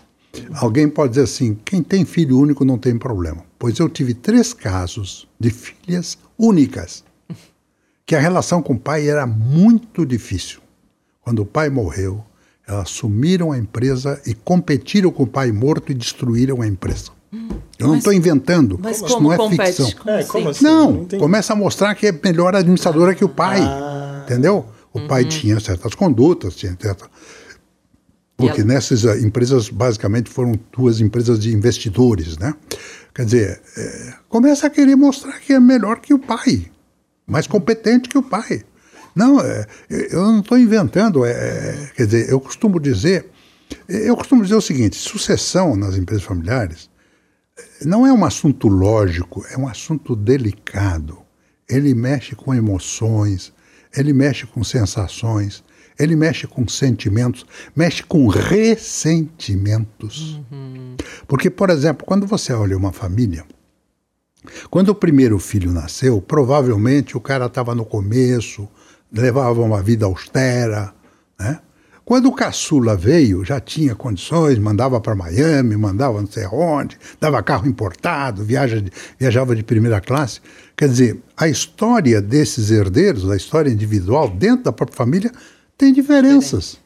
Alguém 0.55 0.89
pode 0.89 1.11
dizer 1.11 1.25
assim: 1.25 1.59
quem 1.65 1.83
tem 1.83 2.05
filho 2.05 2.39
único 2.39 2.65
não 2.65 2.79
tem 2.79 2.97
problema. 2.97 3.45
Pois 3.65 3.79
eu 3.79 3.89
tive 3.89 4.13
três 4.13 4.53
casos 4.53 5.27
de 5.41 5.49
filhas 5.49 6.19
únicas, 6.37 7.03
que 8.05 8.15
a 8.15 8.21
relação 8.21 8.61
com 8.61 8.75
o 8.75 8.79
pai 8.79 9.09
era 9.09 9.27
muito 9.27 10.05
difícil. 10.05 10.61
Quando 11.23 11.39
o 11.39 11.47
pai 11.47 11.71
morreu, 11.71 12.23
elas 12.69 12.83
assumiram 12.83 13.53
a 13.53 13.57
empresa 13.57 14.21
e 14.27 14.35
competiram 14.35 15.11
com 15.11 15.23
o 15.23 15.27
pai 15.27 15.51
morto 15.51 15.91
e 15.91 15.95
destruíram 15.95 16.61
a 16.61 16.67
empresa. 16.67 17.11
Eu 17.79 17.89
não 17.89 17.97
estou 17.97 18.13
inventando, 18.13 18.79
mas 18.79 19.01
isso 19.01 19.19
não 19.19 19.33
é 19.33 19.39
compete? 19.39 19.83
ficção. 19.83 19.93
Como 19.93 20.11
é, 20.11 20.25
como 20.25 20.49
assim? 20.51 20.63
Não, 20.63 20.93
não 20.93 21.19
começa 21.19 21.55
a 21.55 21.57
mostrar 21.57 21.95
que 21.95 22.09
é 22.09 22.13
melhor 22.13 22.55
administradora 22.55 23.15
que 23.15 23.25
o 23.25 23.31
pai. 23.31 23.63
Ah. 23.63 24.25
Entendeu? 24.27 24.67
O 24.93 24.99
uhum. 24.99 25.09
pai 25.09 25.25
tinha 25.25 25.59
certas 25.59 25.95
condutas, 25.95 26.55
tinha 26.55 26.77
certa 26.79 27.09
porque 28.37 28.65
nessas 28.65 29.05
eh, 29.05 29.21
empresas, 29.21 29.69
basicamente, 29.69 30.29
foram 30.29 30.59
duas 30.77 31.01
empresas 31.01 31.39
de 31.39 31.55
investidores, 31.55 32.37
né? 32.37 32.53
Quer 33.15 33.25
dizer, 33.25 33.63
é, 33.77 34.15
começa 34.29 34.67
a 34.67 34.71
querer 34.71 34.97
mostrar 34.97 35.39
que 35.39 35.53
é 35.53 35.61
melhor 35.61 36.01
que 36.01 36.13
o 36.13 36.19
pai, 36.19 36.71
mais 37.27 37.47
competente 37.47 38.09
que 38.09 38.19
o 38.19 38.23
pai. 38.23 38.65
Não, 39.15 39.41
é, 39.41 39.67
eu 39.89 40.23
não 40.23 40.41
estou 40.41 40.59
inventando. 40.59 41.25
É, 41.25 41.93
quer 41.95 42.07
dizer, 42.07 42.29
eu 42.29 42.41
costumo 42.41 42.81
dizer, 42.81 43.31
eu 43.89 44.17
costumo 44.17 44.43
dizer 44.43 44.57
o 44.57 44.61
seguinte: 44.61 44.97
sucessão 44.97 45.77
nas 45.77 45.97
empresas 45.97 46.25
familiares 46.25 46.91
não 47.85 48.07
é 48.07 48.13
um 48.13 48.25
assunto 48.25 48.69
lógico, 48.69 49.45
é 49.51 49.57
um 49.57 49.69
assunto 49.69 50.17
delicado. 50.17 51.19
Ele 51.69 51.95
mexe 51.95 52.35
com 52.35 52.53
emoções, 52.53 53.53
ele 53.97 54.13
mexe 54.13 54.47
com 54.47 54.65
sensações, 54.65 55.63
ele 55.99 56.17
mexe 56.17 56.47
com 56.47 56.67
sentimentos, 56.67 57.45
mexe 57.75 58.03
com 58.03 58.27
ressentimentos. 58.27 60.41
Uhum. 60.51 60.97
Porque, 61.27 61.51
por 61.51 61.71
exemplo, 61.71 62.07
quando 62.07 62.27
você 62.27 62.53
olha 62.53 62.77
uma 62.77 62.93
família, 62.93 63.45
quando 64.71 64.91
o 64.91 64.95
primeiro 64.95 65.39
filho 65.39 65.73
nasceu, 65.73 66.21
provavelmente 66.21 67.17
o 67.17 67.21
cara 67.21 67.47
estava 67.47 67.75
no 67.75 67.85
começo, 67.85 68.69
levava 69.13 69.61
uma 69.63 69.83
vida 69.83 70.05
austera, 70.05 70.93
né? 71.39 71.61
Quando 72.05 72.27
o 72.27 72.33
caçula 72.33 72.95
veio, 72.95 73.43
já 73.47 73.59
tinha 73.59 73.95
condições, 73.95 74.59
mandava 74.59 75.01
para 75.01 75.15
Miami, 75.15 75.75
mandava 75.75 76.21
não 76.21 76.31
sei 76.31 76.45
onde, 76.53 76.99
dava 77.19 77.43
carro 77.43 77.67
importado, 77.67 78.45
viaja 78.45 78.79
de, 78.79 78.93
viajava 79.19 79.57
de 79.57 79.63
primeira 79.63 80.03
classe. 80.03 80.39
Quer 80.77 80.91
dizer, 80.91 81.23
a 81.35 81.49
história 81.49 82.21
desses 82.21 82.71
herdeiros, 82.71 83.31
a 83.31 83.35
história 83.35 83.71
individual 83.71 84.29
dentro 84.29 84.65
da 84.65 84.73
própria 84.73 84.99
família, 84.99 85.33
tem 85.77 85.93
diferenças 85.93 86.79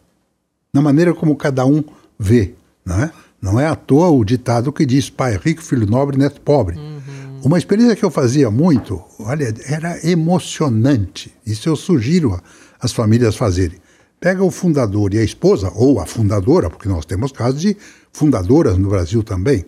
na 0.72 0.82
maneira 0.82 1.14
como 1.14 1.36
cada 1.36 1.64
um 1.66 1.82
vê. 2.18 2.54
Né? 2.84 3.10
Não 3.40 3.58
é 3.58 3.66
à 3.66 3.74
toa 3.74 4.08
o 4.10 4.24
ditado 4.24 4.72
que 4.72 4.86
diz 4.86 5.10
pai 5.10 5.36
rico, 5.36 5.62
filho 5.62 5.86
nobre, 5.86 6.16
neto 6.16 6.40
pobre. 6.40 6.76
Uhum. 6.76 6.98
Uma 7.44 7.58
experiência 7.58 7.94
que 7.94 8.04
eu 8.04 8.10
fazia 8.10 8.50
muito, 8.50 9.02
olha, 9.20 9.54
era 9.66 10.04
emocionante. 10.06 11.32
Isso 11.46 11.68
eu 11.68 11.76
sugiro 11.76 12.40
às 12.80 12.92
famílias 12.92 13.36
fazerem. 13.36 13.78
Pega 14.20 14.42
o 14.42 14.50
fundador 14.50 15.14
e 15.14 15.18
a 15.18 15.22
esposa, 15.22 15.70
ou 15.74 16.00
a 16.00 16.06
fundadora, 16.06 16.68
porque 16.68 16.88
nós 16.88 17.04
temos 17.04 17.30
casos 17.30 17.60
de 17.60 17.76
fundadoras 18.12 18.76
no 18.76 18.88
Brasil 18.88 19.22
também, 19.22 19.64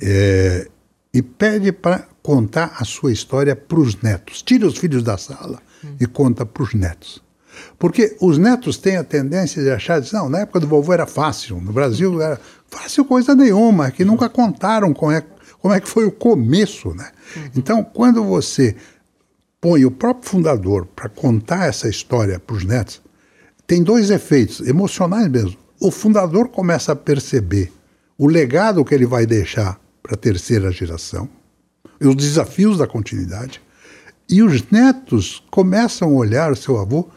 é, 0.00 0.68
e 1.12 1.20
pede 1.20 1.72
para 1.72 2.06
contar 2.22 2.76
a 2.78 2.84
sua 2.84 3.10
história 3.12 3.56
para 3.56 3.80
os 3.80 4.00
netos. 4.00 4.42
Tira 4.42 4.66
os 4.66 4.78
filhos 4.78 5.02
da 5.02 5.18
sala 5.18 5.60
uhum. 5.82 5.96
e 6.00 6.06
conta 6.06 6.46
para 6.46 6.62
os 6.62 6.74
netos. 6.74 7.20
Porque 7.80 8.14
os 8.20 8.36
netos 8.36 8.76
têm 8.76 8.98
a 8.98 9.02
tendência 9.02 9.62
de 9.62 9.70
achar, 9.70 10.02
não, 10.12 10.28
na 10.28 10.40
época 10.40 10.60
do 10.60 10.66
vovô 10.66 10.92
era 10.92 11.06
fácil, 11.06 11.58
no 11.62 11.72
Brasil 11.72 12.20
era 12.20 12.38
fácil 12.68 13.06
coisa 13.06 13.34
nenhuma, 13.34 13.90
que 13.90 14.04
nunca 14.04 14.28
contaram 14.28 14.92
como 14.92 15.10
é, 15.10 15.24
como 15.62 15.72
é 15.72 15.80
que 15.80 15.88
foi 15.88 16.04
o 16.04 16.12
começo, 16.12 16.92
né? 16.94 17.10
Então, 17.56 17.82
quando 17.82 18.22
você 18.22 18.76
põe 19.62 19.86
o 19.86 19.90
próprio 19.90 20.28
fundador 20.28 20.84
para 20.94 21.08
contar 21.08 21.68
essa 21.68 21.88
história 21.88 22.38
para 22.38 22.54
os 22.54 22.66
netos, 22.66 23.00
tem 23.66 23.82
dois 23.82 24.10
efeitos 24.10 24.60
emocionais 24.60 25.28
mesmo. 25.28 25.56
O 25.80 25.90
fundador 25.90 26.50
começa 26.50 26.92
a 26.92 26.96
perceber 26.96 27.72
o 28.18 28.26
legado 28.26 28.84
que 28.84 28.94
ele 28.94 29.06
vai 29.06 29.24
deixar 29.24 29.80
para 30.02 30.12
a 30.12 30.18
terceira 30.18 30.70
geração, 30.70 31.30
os 31.98 32.14
desafios 32.14 32.76
da 32.76 32.86
continuidade, 32.86 33.58
e 34.28 34.42
os 34.42 34.70
netos 34.70 35.42
começam 35.50 36.10
a 36.10 36.12
olhar 36.12 36.52
o 36.52 36.56
seu 36.56 36.78
avô 36.78 37.08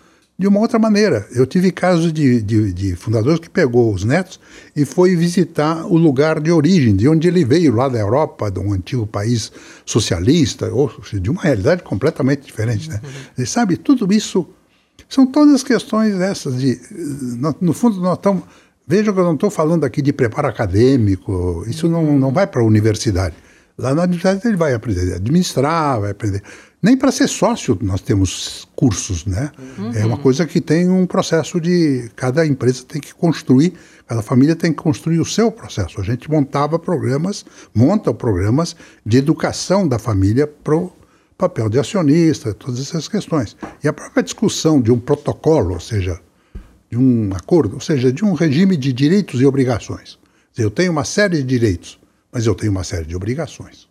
de 0.43 0.47
uma 0.49 0.60
outra 0.60 0.77
maneira. 0.77 1.25
Eu 1.32 1.47
tive 1.47 1.71
casos 1.71 2.12
de, 2.12 2.41
de, 2.41 2.73
de, 2.73 2.95
fundadores 2.97 3.39
que 3.39 3.49
pegou 3.49 3.93
os 3.93 4.03
netos 4.03 4.41
e 4.75 4.84
foi 4.84 5.15
visitar 5.15 5.86
o 5.86 5.95
lugar 5.95 6.41
de 6.41 6.51
origem, 6.51 6.97
de 6.97 7.08
onde 7.08 7.29
ele 7.29 7.45
veio, 7.45 7.73
lá 7.73 7.88
da 7.88 7.97
Europa, 7.97 8.51
de 8.51 8.60
um 8.60 8.73
antigo 8.73 9.08
país 9.08 9.53
socialista, 9.86 10.69
ou 10.69 10.91
de 11.13 11.29
uma 11.29 11.41
realidade 11.41 11.82
completamente 11.82 12.45
diferente. 12.45 12.89
Né? 12.89 12.99
Uhum. 13.01 13.43
E 13.43 13.45
sabe, 13.45 13.77
tudo 13.77 14.13
isso 14.13 14.45
são 15.08 15.25
todas 15.25 15.63
questões 15.63 16.17
dessas 16.17 16.60
de, 16.60 16.77
no, 17.39 17.56
no 17.62 17.73
fundo, 17.73 18.01
nós 18.01 18.17
estamos... 18.17 18.43
Veja 18.86 19.13
que 19.13 19.19
eu 19.19 19.23
não 19.23 19.36
estou 19.36 19.49
falando 19.49 19.86
aqui 19.86 20.01
de 20.01 20.12
preparo 20.12 20.49
acadêmico, 20.49 21.63
isso 21.67 21.88
não, 21.88 22.19
não 22.19 22.34
vai 22.34 22.45
para 22.45 22.62
a 22.62 22.65
universidade. 22.65 23.34
Lá 23.77 23.95
na 23.95 24.03
universidade 24.03 24.45
ele 24.45 24.58
vai 24.58 24.73
aprender 24.73 25.13
a 25.13 25.15
administrar, 25.15 26.01
vai 26.01 26.12
aprender 26.12 26.43
nem 26.84 26.98
para 26.98 27.13
ser 27.13 27.30
sócio 27.30 27.78
nós 27.82 28.02
temos 28.02 28.67
cursos, 28.76 29.26
né? 29.26 29.54
Uhum. 29.78 29.91
É 29.93 30.06
uma 30.06 30.17
coisa 30.17 30.46
que 30.46 30.60
tem 30.60 30.89
um 30.89 31.08
processo 31.08 31.62
de. 31.62 32.12
Cada 32.13 32.46
empresa 32.46 32.84
tem 32.86 33.00
que 33.00 33.13
construir, 33.15 33.74
cada 34.06 34.22
família 34.22 34.54
tem 34.54 34.74
que 34.74 34.84
construir 34.84 35.22
o 35.22 35.26
seu 35.26 35.50
processo. 35.50 36.02
A 36.02 36.04
gente 36.04 36.30
montava 36.30 36.78
programas, 36.78 37.46
monta 37.74 38.13
programas 38.13 38.76
de 39.06 39.17
educação 39.17 39.88
da 39.88 39.98
família 39.98 40.46
para 40.46 40.76
o 40.76 40.91
papel 41.38 41.69
de 41.69 41.80
acionista, 41.80 42.54
todas 42.54 42.82
essas 42.82 43.08
questões. 43.08 43.56
E 43.82 43.88
a 43.88 43.93
própria 43.93 44.22
discussão 44.22 44.82
de 44.82 44.91
um 44.91 45.00
protocolo, 45.00 45.76
ou 45.76 45.80
seja, 45.80 46.19
de 46.91 46.98
um 46.98 47.32
acordo, 47.34 47.76
ou 47.76 47.82
seja, 47.82 48.12
de 48.12 48.26
um 48.26 48.34
regime 48.34 48.76
de 48.76 48.91
direitos 48.91 49.39
e 49.39 49.46
obrigações. 49.46 50.19
Eu 50.58 50.69
tenho 50.69 50.91
uma 50.91 51.06
série 51.06 51.38
de 51.38 51.43
direitos, 51.43 51.98
mas 52.30 52.46
eu 52.46 52.54
tenho 52.54 52.74
uma 52.74 52.84
série 52.84 53.06
de 53.06 53.15
obrigações. 53.15 53.88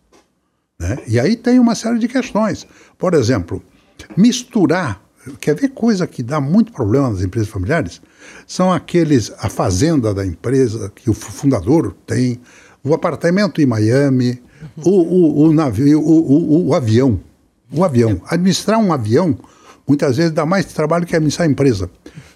Né? 0.83 0.97
E 1.07 1.17
aí 1.17 1.37
tem 1.37 1.59
uma 1.59 1.75
série 1.75 1.97
de 1.97 2.09
questões. 2.09 2.67
Por 2.97 3.13
exemplo, 3.13 3.63
misturar. 4.17 5.01
Quer 5.39 5.55
ver 5.55 5.69
coisa 5.69 6.05
que 6.05 6.21
dá 6.21 6.41
muito 6.41 6.73
problema 6.73 7.09
nas 7.09 7.21
empresas 7.21 7.47
familiares? 7.47 8.01
São 8.45 8.73
aqueles, 8.73 9.31
a 9.39 9.47
fazenda 9.49 10.13
da 10.13 10.25
empresa 10.25 10.91
que 10.93 11.09
o 11.09 11.13
fundador 11.13 11.95
tem, 12.05 12.41
o 12.83 12.93
apartamento 12.93 13.61
em 13.61 13.65
Miami, 13.65 14.43
o, 14.83 14.89
o, 14.89 15.47
o 15.47 15.53
navio, 15.53 16.01
o, 16.01 16.67
o, 16.67 16.75
avião. 16.75 17.17
O 17.71 17.85
avião. 17.85 18.21
Administrar 18.27 18.77
um 18.77 18.91
avião, 18.91 19.37
muitas 19.87 20.17
vezes, 20.17 20.33
dá 20.33 20.45
mais 20.45 20.65
trabalho 20.65 21.05
que 21.05 21.15
administrar 21.15 21.47
a 21.47 21.51
empresa. 21.51 21.89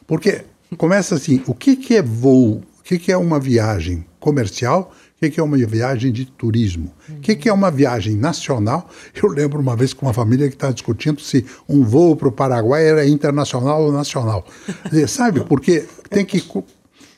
Porque 0.05 0.45
começa 0.77 1.15
assim: 1.15 1.43
o 1.45 1.53
que, 1.53 1.75
que 1.75 1.97
é 1.97 2.01
voo? 2.01 2.61
O 2.79 2.83
que, 2.83 2.97
que 2.97 3.11
é 3.11 3.17
uma 3.17 3.37
viagem 3.37 4.05
comercial 4.17 4.93
o 5.19 5.31
que 5.31 5.39
é 5.39 5.43
uma 5.43 5.57
viagem 5.57 6.11
de 6.11 6.25
turismo? 6.25 6.93
O 7.09 7.13
uhum. 7.13 7.21
que 7.21 7.49
é 7.49 7.53
uma 7.53 7.71
viagem 7.71 8.15
nacional? 8.15 8.87
Eu 9.15 9.29
lembro 9.29 9.59
uma 9.59 9.75
vez 9.75 9.91
com 9.91 10.05
uma 10.05 10.13
família 10.13 10.47
que 10.47 10.53
estava 10.53 10.73
discutindo 10.73 11.19
se 11.19 11.45
um 11.67 11.83
voo 11.83 12.15
para 12.15 12.27
o 12.27 12.31
Paraguai 12.31 12.87
era 12.87 13.07
internacional 13.07 13.83
ou 13.83 13.91
nacional. 13.91 14.45
Sabe? 15.07 15.41
Porque 15.41 15.85
tem 16.09 16.23
que 16.23 16.39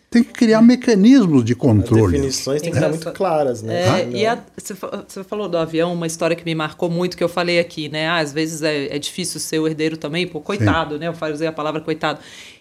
tem 0.09 0.23
que 0.23 0.33
criar 0.33 0.61
mecanismos 0.61 1.45
de 1.45 1.53
controle. 1.53 2.15
As 2.15 2.21
definições 2.21 2.61
têm 2.61 2.71
que 2.71 2.79
ser 2.79 2.89
muito 2.89 3.11
claras, 3.11 3.61
né? 3.61 4.01
É, 4.01 4.09
e 4.09 4.25
a, 4.25 4.39
você 4.57 5.23
falou 5.23 5.47
do 5.47 5.55
avião, 5.55 5.93
uma 5.93 6.07
história 6.07 6.35
que 6.35 6.43
me 6.43 6.55
marcou 6.55 6.89
muito, 6.89 7.15
que 7.15 7.23
eu 7.23 7.29
falei 7.29 7.59
aqui, 7.59 7.89
né? 7.89 8.07
Ah, 8.07 8.17
às 8.17 8.33
vezes 8.33 8.63
é, 8.63 8.95
é 8.95 8.97
difícil 8.97 9.39
ser 9.39 9.59
o 9.59 9.67
herdeiro 9.67 9.97
também, 9.97 10.25
pô, 10.25 10.41
coitado, 10.41 10.95
Sim. 10.95 11.01
né? 11.01 11.07
Eu 11.07 11.33
usei 11.33 11.47
a 11.47 11.51
palavra 11.51 11.79
coitado. 11.79 12.19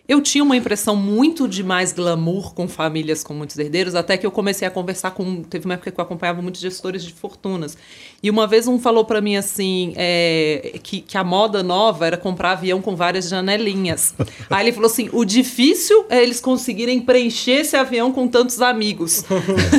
Eu 0.08 0.22
tinha 0.22 0.42
uma 0.42 0.56
impressão 0.56 0.96
muito 0.96 1.46
de 1.46 1.62
mais 1.62 1.92
glamour 1.92 2.54
com 2.54 2.66
famílias 2.66 3.22
com 3.22 3.34
muitos 3.34 3.58
herdeiros, 3.58 3.94
até 3.94 4.16
que 4.16 4.24
eu 4.24 4.30
comecei 4.30 4.66
a 4.66 4.70
conversar 4.70 5.10
com. 5.10 5.42
Teve 5.42 5.66
uma 5.66 5.74
época 5.74 5.90
que 5.90 6.00
eu 6.00 6.02
acompanhava 6.02 6.40
muitos 6.40 6.62
gestores 6.62 7.04
de 7.04 7.12
fortunas. 7.12 7.76
E 8.20 8.30
uma 8.30 8.48
vez 8.48 8.66
um 8.66 8.80
falou 8.80 9.04
para 9.04 9.20
mim 9.20 9.36
assim: 9.36 9.92
é, 9.96 10.74
que, 10.82 11.00
que 11.00 11.16
a 11.16 11.22
moda 11.22 11.62
nova 11.62 12.04
era 12.04 12.16
comprar 12.16 12.52
avião 12.52 12.82
com 12.82 12.96
várias 12.96 13.28
janelinhas. 13.28 14.12
Aí 14.50 14.66
ele 14.66 14.72
falou 14.72 14.90
assim: 14.90 15.08
o 15.12 15.24
difícil 15.24 16.04
é 16.08 16.20
eles 16.20 16.40
conseguirem 16.40 17.00
preencher 17.00 17.60
esse 17.60 17.76
avião 17.76 18.12
com 18.12 18.26
tantos 18.26 18.60
amigos. 18.60 19.24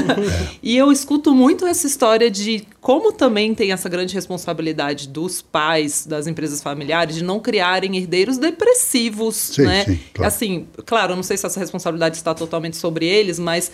e 0.63 0.77
eu 0.77 0.89
escuto 0.89 1.35
muito 1.35 1.65
essa 1.65 1.85
história 1.85 2.31
de 2.31 2.65
como 2.79 3.11
também 3.11 3.53
tem 3.53 3.73
essa 3.73 3.89
grande 3.89 4.13
responsabilidade 4.13 5.09
dos 5.09 5.41
pais 5.41 6.05
das 6.07 6.25
empresas 6.25 6.63
familiares 6.63 7.15
de 7.15 7.23
não 7.23 7.41
criarem 7.41 7.97
herdeiros 7.97 8.37
depressivos, 8.37 9.35
sim, 9.35 9.63
né? 9.63 9.83
Sim, 9.83 9.99
claro. 10.13 10.27
Assim, 10.27 10.67
claro, 10.85 11.11
eu 11.11 11.15
não 11.17 11.23
sei 11.23 11.35
se 11.35 11.45
essa 11.45 11.59
responsabilidade 11.59 12.15
está 12.15 12.33
totalmente 12.33 12.77
sobre 12.77 13.05
eles, 13.05 13.37
mas 13.37 13.69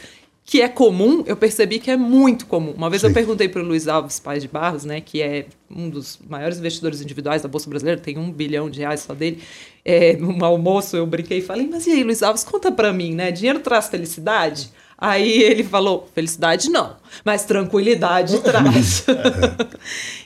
que 0.45 0.61
é 0.61 0.69
comum, 0.69 1.23
eu 1.25 1.35
percebi 1.35 1.79
que 1.79 1.89
é 1.89 1.97
muito 1.97 2.45
comum. 2.45 2.71
Uma 2.77 2.87
vez 2.87 3.01
sim. 3.01 3.07
eu 3.07 3.13
perguntei 3.13 3.49
para 3.49 3.63
o 3.63 3.65
Luiz 3.65 3.87
Alves 3.87 4.19
Pais 4.19 4.43
de 4.43 4.47
Barros, 4.47 4.85
né, 4.85 5.01
que 5.01 5.19
é 5.19 5.47
um 5.69 5.89
dos 5.89 6.19
maiores 6.29 6.59
investidores 6.59 7.01
individuais 7.01 7.41
da 7.41 7.49
Bolsa 7.49 7.67
Brasileira, 7.67 7.99
tem 7.99 8.19
um 8.19 8.31
bilhão 8.31 8.69
de 8.69 8.79
reais 8.79 8.99
só 8.99 9.15
dele. 9.15 9.41
É, 9.83 10.15
num 10.15 10.45
almoço 10.45 10.95
eu 10.95 11.05
brinquei 11.07 11.39
e 11.39 11.41
falei, 11.41 11.67
mas 11.67 11.87
e 11.87 11.91
aí, 11.91 12.03
Luiz 12.03 12.21
Alves, 12.21 12.43
conta 12.43 12.71
para 12.71 12.93
mim, 12.93 13.15
né? 13.15 13.31
Dinheiro 13.31 13.59
traz 13.59 13.87
felicidade? 13.87 14.69
Aí 14.97 15.43
ele 15.43 15.63
falou: 15.63 16.07
felicidade 16.15 16.69
não, 16.69 16.95
mas 17.23 17.43
tranquilidade 17.43 18.39
traz. 18.41 19.05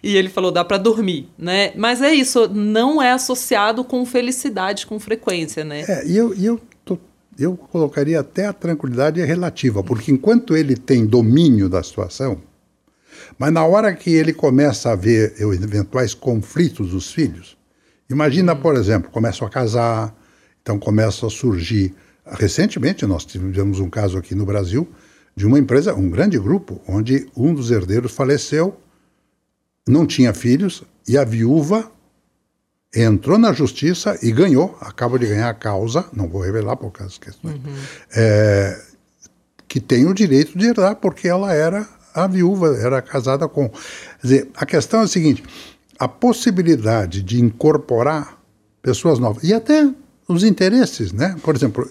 e 0.04 0.16
ele 0.16 0.30
falou: 0.30 0.52
dá 0.52 0.64
para 0.64 0.78
dormir, 0.78 1.28
né? 1.38 1.72
Mas 1.76 2.02
é 2.02 2.14
isso, 2.14 2.48
não 2.48 3.02
é 3.02 3.12
associado 3.12 3.84
com 3.84 4.06
felicidade 4.06 4.86
com 4.86 5.00
frequência, 5.00 5.64
né? 5.64 5.86
É, 5.88 6.08
e 6.08 6.16
eu, 6.16 6.36
eu, 6.36 6.62
eu 7.40 7.56
colocaria 7.56 8.20
até 8.20 8.46
a 8.46 8.54
tranquilidade 8.54 9.22
relativa, 9.22 9.84
porque 9.84 10.12
enquanto 10.12 10.56
ele 10.56 10.76
tem 10.76 11.06
domínio 11.06 11.70
da 11.70 11.82
situação, 11.82 12.42
mas 13.38 13.52
na 13.52 13.66
hora 13.66 13.94
que 13.96 14.12
ele 14.12 14.34
começa 14.34 14.92
a 14.92 14.96
ver 14.96 15.36
eventuais 15.40 16.14
conflitos 16.14 16.92
dos 16.92 17.12
filhos, 17.12 17.58
imagina, 18.10 18.56
por 18.56 18.76
exemplo, 18.76 19.10
começam 19.10 19.48
a 19.48 19.50
casar, 19.50 20.16
então 20.62 20.78
começam 20.78 21.28
a 21.28 21.32
surgir 21.32 21.96
Recentemente, 22.32 23.06
nós 23.06 23.26
tivemos 23.26 23.80
um 23.80 23.90
caso 23.90 24.18
aqui 24.18 24.36
no 24.36 24.46
Brasil 24.46 24.88
de 25.36 25.48
uma 25.48 25.58
empresa, 25.58 25.96
um 25.96 26.10
grande 26.10 26.38
grupo, 26.38 26.82
onde 26.88 27.28
um 27.36 27.54
dos 27.54 27.72
herdeiros 27.72 28.12
faleceu, 28.12 28.78
não 29.88 30.06
tinha 30.06 30.34
filhos, 30.34 30.84
e 31.08 31.18
a 31.18 31.24
viúva 31.24 31.92
entrou 32.96 33.38
na 33.38 33.54
justiça 33.54 34.18
e 34.22 34.32
ganhou, 34.32 34.78
acaba 34.82 35.20
de 35.20 35.28
ganhar 35.28 35.50
a 35.50 35.54
causa, 35.54 36.06
não 36.12 36.28
vou 36.28 36.42
revelar 36.42 36.76
por 36.76 36.92
causa 36.92 37.12
das 37.12 37.18
questões, 37.18 37.56
uhum. 37.56 37.76
é, 38.16 38.82
que 39.68 39.80
tem 39.80 40.08
o 40.08 40.14
direito 40.14 40.58
de 40.58 40.66
herdar, 40.66 40.96
porque 40.96 41.28
ela 41.28 41.54
era 41.54 41.88
a 42.14 42.26
viúva, 42.28 42.76
era 42.78 43.02
casada 43.02 43.48
com. 43.48 43.70
Quer 43.70 43.78
dizer, 44.22 44.48
a 44.56 44.66
questão 44.66 45.02
é 45.02 45.04
a 45.04 45.08
seguinte: 45.08 45.44
a 46.00 46.08
possibilidade 46.08 47.22
de 47.22 47.40
incorporar 47.40 48.40
pessoas 48.82 49.20
novas, 49.20 49.44
e 49.44 49.54
até 49.54 49.88
os 50.28 50.44
interesses, 50.44 51.12
né? 51.12 51.36
Por 51.44 51.56
exemplo, 51.56 51.90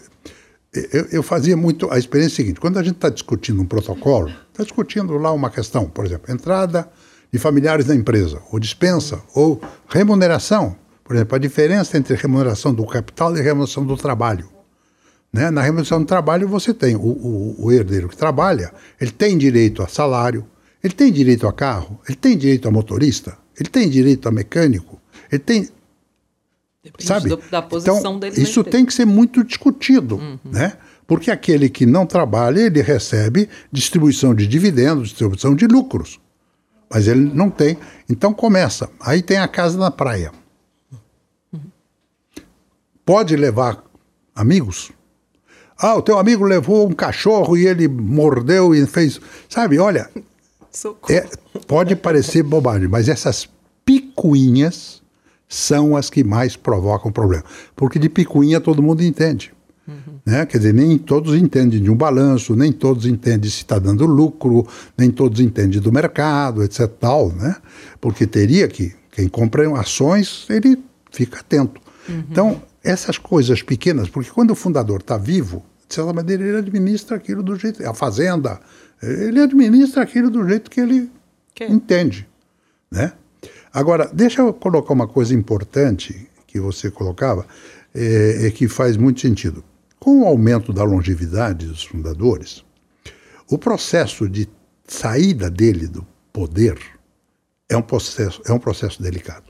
eu, 0.73 1.07
eu, 1.13 1.23
fazia 1.23 1.57
muito 1.57 1.91
a 1.91 1.99
experiência 1.99 2.37
seguinte: 2.37 2.61
quando 2.61 2.79
a 2.79 2.83
gente 2.83 2.97
está 2.97 3.09
discutindo 3.09 3.63
um 3.63 3.67
protocolo, 3.67 4.29
está 4.51 4.65
discutindo 4.65 5.17
lá 5.17 5.33
uma 5.33 5.51
questão, 5.51 5.89
por 5.89 6.05
exemplo, 6.05 6.33
entrada 6.33 6.89
de 7.33 7.39
familiares 7.39 7.87
da 7.87 7.95
empresa, 7.95 8.41
ou 8.51 8.59
dispensa, 8.59 9.23
ou 9.35 9.61
remuneração. 9.89 10.77
Por 11.09 11.17
exemplo, 11.17 11.37
a 11.37 11.39
diferença 11.39 11.97
entre 11.97 12.15
remuneração 12.15 12.75
do 12.75 12.85
capital 12.85 13.35
e 13.35 13.41
remuneração 13.41 13.83
do 13.83 13.97
trabalho. 13.97 14.47
Né? 15.33 15.51
Na 15.51 15.63
remuneração 15.63 16.01
do 16.01 16.07
trabalho, 16.07 16.47
você 16.47 16.75
tem 16.75 16.97
o, 16.97 17.01
o, 17.01 17.65
o 17.65 17.73
herdeiro 17.73 18.11
que 18.11 18.17
trabalha, 18.17 18.71
ele 19.01 19.11
tem 19.11 19.39
direito 19.39 19.83
a 19.83 19.89
salário, 19.89 20.47
ele 20.85 20.93
tem 20.93 21.11
direito 21.11 21.49
a 21.49 21.53
carro, 21.53 21.99
ele 22.07 22.15
tem 22.15 22.37
direito 22.37 22.69
a 22.69 22.71
motorista, 22.71 23.39
ele 23.59 23.71
tem 23.71 23.89
direito 23.89 24.29
a 24.29 24.31
mecânico, 24.31 25.01
ele 25.33 25.39
tem 25.39 25.69
Depende 26.85 27.07
Sabe? 27.07 27.29
Do, 27.31 27.43
da 27.51 27.63
posição 27.63 27.99
então, 27.99 28.19
dele. 28.19 28.41
Isso 28.41 28.63
tem 28.63 28.85
que 28.85 28.93
ser 28.93 29.07
muito 29.07 29.43
discutido, 29.43 30.17
uhum. 30.17 30.39
né? 30.45 30.75
Porque 31.07 31.31
aquele 31.31 31.71
que 31.71 31.87
não 31.87 32.05
trabalha, 32.05 32.61
ele 32.61 32.83
recebe 32.83 33.49
distribuição 33.73 34.35
de 34.35 34.47
dividendos, 34.47 35.09
distribuição 35.09 35.55
de 35.55 35.67
lucros. 35.67 36.21
Mas 36.91 37.09
ele 37.09 37.33
não 37.35 37.49
tem. 37.49 37.79
Então 38.09 38.35
começa. 38.35 38.91
Aí 39.01 39.23
tem 39.23 39.39
a 39.39 39.49
casa 39.49 39.79
na 39.79 39.91
praia. 39.91 40.31
Pode 43.09 43.35
levar 43.37 43.83
amigos? 44.35 44.93
Ah, 45.79 45.97
o 45.97 46.03
teu 46.03 46.19
amigo 46.19 46.45
levou 46.45 46.87
um 46.87 46.93
cachorro 46.93 47.57
e 47.57 47.67
ele 47.67 47.89
mordeu 47.89 48.75
e 48.75 48.87
fez. 48.87 49.19
Sabe, 49.49 49.79
olha. 49.79 50.11
É, 51.09 51.27
pode 51.67 51.97
parecer 51.97 52.43
bobagem, 52.43 52.87
mas 52.87 53.09
essas 53.09 53.49
picuinhas 53.83 55.01
são 55.49 55.97
as 55.97 56.11
que 56.11 56.23
mais 56.23 56.55
provocam 56.55 57.11
problema. 57.11 57.43
Porque 57.75 57.99
de 57.99 58.11
picuinha 58.11 58.61
todo 58.61 58.83
mundo 58.83 59.03
entende. 59.03 59.55
Uhum. 59.89 60.21
Né? 60.27 60.45
Quer 60.45 60.59
dizer, 60.59 60.75
nem 60.75 60.99
todos 60.99 61.35
entendem 61.35 61.83
de 61.83 61.91
um 61.91 61.97
balanço, 61.97 62.55
nem 62.55 62.71
todos 62.71 63.07
entendem 63.07 63.49
se 63.49 63.63
está 63.63 63.79
dando 63.79 64.05
lucro, 64.05 64.69
nem 64.99 65.11
todos 65.11 65.41
entendem 65.41 65.81
do 65.81 65.91
mercado, 65.91 66.63
etc. 66.63 66.87
Tal, 67.01 67.31
né? 67.31 67.57
Porque 68.03 68.27
teria 68.27 68.69
que, 68.69 68.95
quem 69.11 69.29
compra 69.29 69.67
ações, 69.81 70.45
ele 70.51 70.79
fica 71.11 71.41
atento. 71.41 71.81
Uhum. 72.07 72.25
Então, 72.31 72.68
essas 72.83 73.19
coisas 73.19 73.63
pequenas, 73.63 74.09
porque 74.09 74.31
quando 74.31 74.53
o 74.53 74.55
fundador 74.55 75.01
está 75.01 75.17
vivo, 75.17 75.65
de 75.89 75.95
certa 75.95 76.13
maneira 76.13 76.45
ele 76.45 76.59
administra 76.59 77.17
aquilo 77.17 77.43
do 77.43 77.57
jeito. 77.57 77.87
A 77.89 77.95
fazenda, 77.95 78.61
ele 79.03 79.41
administra 79.41 80.03
aquilo 80.03 80.31
do 80.31 80.47
jeito 80.47 80.71
que 80.71 80.81
ele 80.81 81.11
que? 81.55 81.65
entende. 81.65 82.29
Né? 82.91 83.13
Agora, 83.73 84.11
deixa 84.13 84.43
eu 84.43 84.53
colocar 84.53 84.93
uma 84.93 85.09
coisa 85.09 85.35
importante 85.35 86.29
que 86.47 86.61
você 86.61 86.91
colocava, 86.91 87.47
é, 87.95 88.47
é 88.47 88.51
que 88.51 88.69
faz 88.69 88.97
muito 88.97 89.21
sentido. 89.21 89.65
Com 89.99 90.23
o 90.23 90.27
aumento 90.27 90.73
da 90.73 90.85
longevidade 90.85 91.67
dos 91.67 91.85
fundadores, 91.85 92.65
o 93.51 93.59
processo 93.59 94.29
de 94.29 94.49
saída 94.87 95.51
dele 95.51 95.87
do 95.87 96.07
poder 96.33 96.79
é 97.69 97.77
um 97.77 97.83
processo, 97.83 98.41
é 98.47 98.53
um 98.53 98.59
processo 98.59 99.03
delicado. 99.03 99.48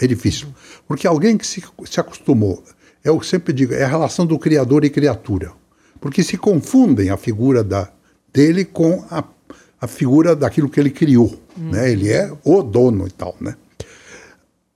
É 0.00 0.06
difícil. 0.06 0.48
Porque 0.88 1.06
alguém 1.06 1.36
que 1.36 1.46
se, 1.46 1.62
se 1.84 2.00
acostumou, 2.00 2.64
eu 3.04 3.22
sempre 3.22 3.52
digo, 3.52 3.74
é 3.74 3.84
a 3.84 3.88
relação 3.88 4.26
do 4.26 4.38
criador 4.38 4.84
e 4.84 4.90
criatura. 4.90 5.52
Porque 6.00 6.22
se 6.22 6.36
confundem 6.36 7.10
a 7.10 7.16
figura 7.16 7.62
da, 7.62 7.90
dele 8.32 8.64
com 8.64 9.04
a, 9.10 9.22
a 9.80 9.86
figura 9.86 10.34
daquilo 10.34 10.70
que 10.70 10.80
ele 10.80 10.90
criou. 10.90 11.38
Hum. 11.58 11.70
Né? 11.70 11.92
Ele 11.92 12.10
é 12.10 12.32
o 12.44 12.62
dono 12.62 13.06
e 13.06 13.10
tal. 13.10 13.36
Né? 13.40 13.54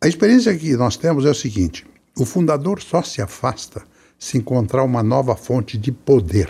A 0.01 0.07
experiência 0.07 0.55
que 0.57 0.77
nós 0.77 0.97
temos 0.97 1.25
é 1.25 1.31
o 1.31 1.35
seguinte: 1.35 1.87
o 2.19 2.27
fundador 2.27 2.83
só 2.83 3.03
se 3.03 3.23
afasta 3.23 3.83
se 4.19 4.39
encontrar 4.39 4.85
uma 4.85 5.03
nova 5.03 5.35
fonte 5.35 5.77
de 5.79 5.91
poder. 5.91 6.49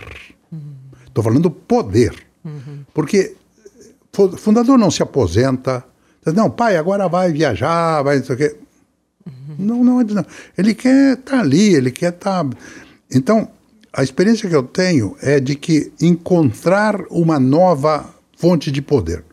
Estou 1.07 1.23
falando 1.23 1.49
poder. 1.49 2.15
Uhum. 2.45 2.85
Porque 2.93 3.37
o 4.19 4.37
fundador 4.37 4.77
não 4.77 4.91
se 4.91 5.03
aposenta. 5.03 5.85
Não, 6.35 6.51
pai, 6.51 6.77
agora 6.77 7.09
vai 7.09 7.33
viajar, 7.33 8.03
vai 8.03 8.19
não 8.19 8.25
sei 8.25 8.35
o 8.35 8.39
quê. 8.39 8.57
Uhum. 9.27 9.55
Não, 9.59 9.85
não, 9.85 10.03
não. 10.03 10.27
Ele 10.57 10.75
quer 10.75 11.15
estar 11.19 11.33
tá 11.37 11.41
ali, 11.41 11.75
ele 11.75 11.91
quer 11.91 12.13
estar. 12.13 12.45
Tá... 12.45 12.57
Então, 13.11 13.49
a 13.93 14.03
experiência 14.03 14.49
que 14.49 14.57
eu 14.57 14.63
tenho 14.63 15.17
é 15.23 15.39
de 15.39 15.55
que 15.55 15.93
encontrar 16.01 17.01
uma 17.11 17.39
nova 17.39 18.09
fonte 18.37 18.71
de 18.71 18.83
poder. 18.83 19.25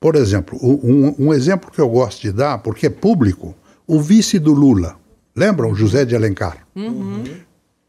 Por 0.00 0.16
exemplo, 0.16 0.58
um, 0.60 1.14
um 1.26 1.32
exemplo 1.32 1.70
que 1.70 1.80
eu 1.80 1.88
gosto 1.88 2.20
de 2.20 2.32
dar, 2.32 2.58
porque 2.58 2.86
é 2.86 2.90
público, 2.90 3.54
o 3.86 4.00
vice 4.00 4.38
do 4.38 4.52
Lula. 4.52 4.96
Lembram? 5.34 5.74
José 5.74 6.04
de 6.04 6.16
Alencar. 6.16 6.66
Uhum. 6.74 7.22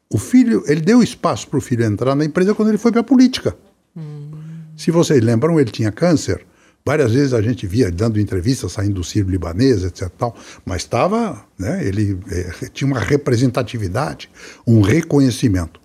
O 0.10 0.20
filho, 0.20 0.64
ele 0.68 0.82
deu 0.82 1.02
espaço 1.02 1.48
para 1.48 1.58
o 1.58 1.62
filho 1.62 1.84
entrar 1.84 2.14
na 2.14 2.24
empresa 2.24 2.54
quando 2.54 2.70
ele 2.70 2.78
foi 2.78 2.92
para 2.92 3.02
a 3.02 3.04
política. 3.04 3.58
Uhum. 3.96 4.30
Se 4.78 4.92
vocês 4.92 5.22
lembram, 5.24 5.60
ele 5.60 5.72
tinha 5.72 5.92
câncer. 5.92 6.46
Várias 6.86 7.14
vezes 7.14 7.34
a 7.34 7.42
gente 7.42 7.66
via 7.66 7.90
dando 7.90 8.20
entrevistas, 8.20 8.74
saindo 8.74 8.96
do 8.96 9.04
Ciro 9.04 9.30
libanês, 9.30 9.84
etc. 9.84 10.10
Tal, 10.18 10.36
mas 10.66 10.82
estava, 10.82 11.46
né, 11.58 11.86
ele 11.86 12.20
é, 12.30 12.68
tinha 12.74 12.88
uma 12.88 13.00
representatividade, 13.00 14.30
um 14.68 14.82
reconhecimento. 14.82 15.80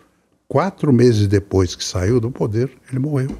Quatro 0.49 0.92
meses 0.92 1.28
depois 1.28 1.74
que 1.74 1.84
saiu 1.84 2.18
do 2.18 2.30
poder, 2.30 2.70
ele 2.90 2.99
morreu. 2.99 3.36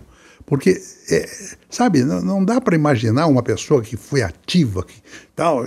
Porque, 0.47 0.81
é, 1.11 1.29
sabe, 1.69 2.05
não, 2.05 2.21
não 2.21 2.45
dá 2.45 2.61
para 2.61 2.77
imaginar 2.77 3.27
uma 3.27 3.43
pessoa 3.43 3.83
que 3.83 3.97
foi 3.97 4.23
ativa, 4.23 4.85
que 4.85 5.03
tal, 5.35 5.65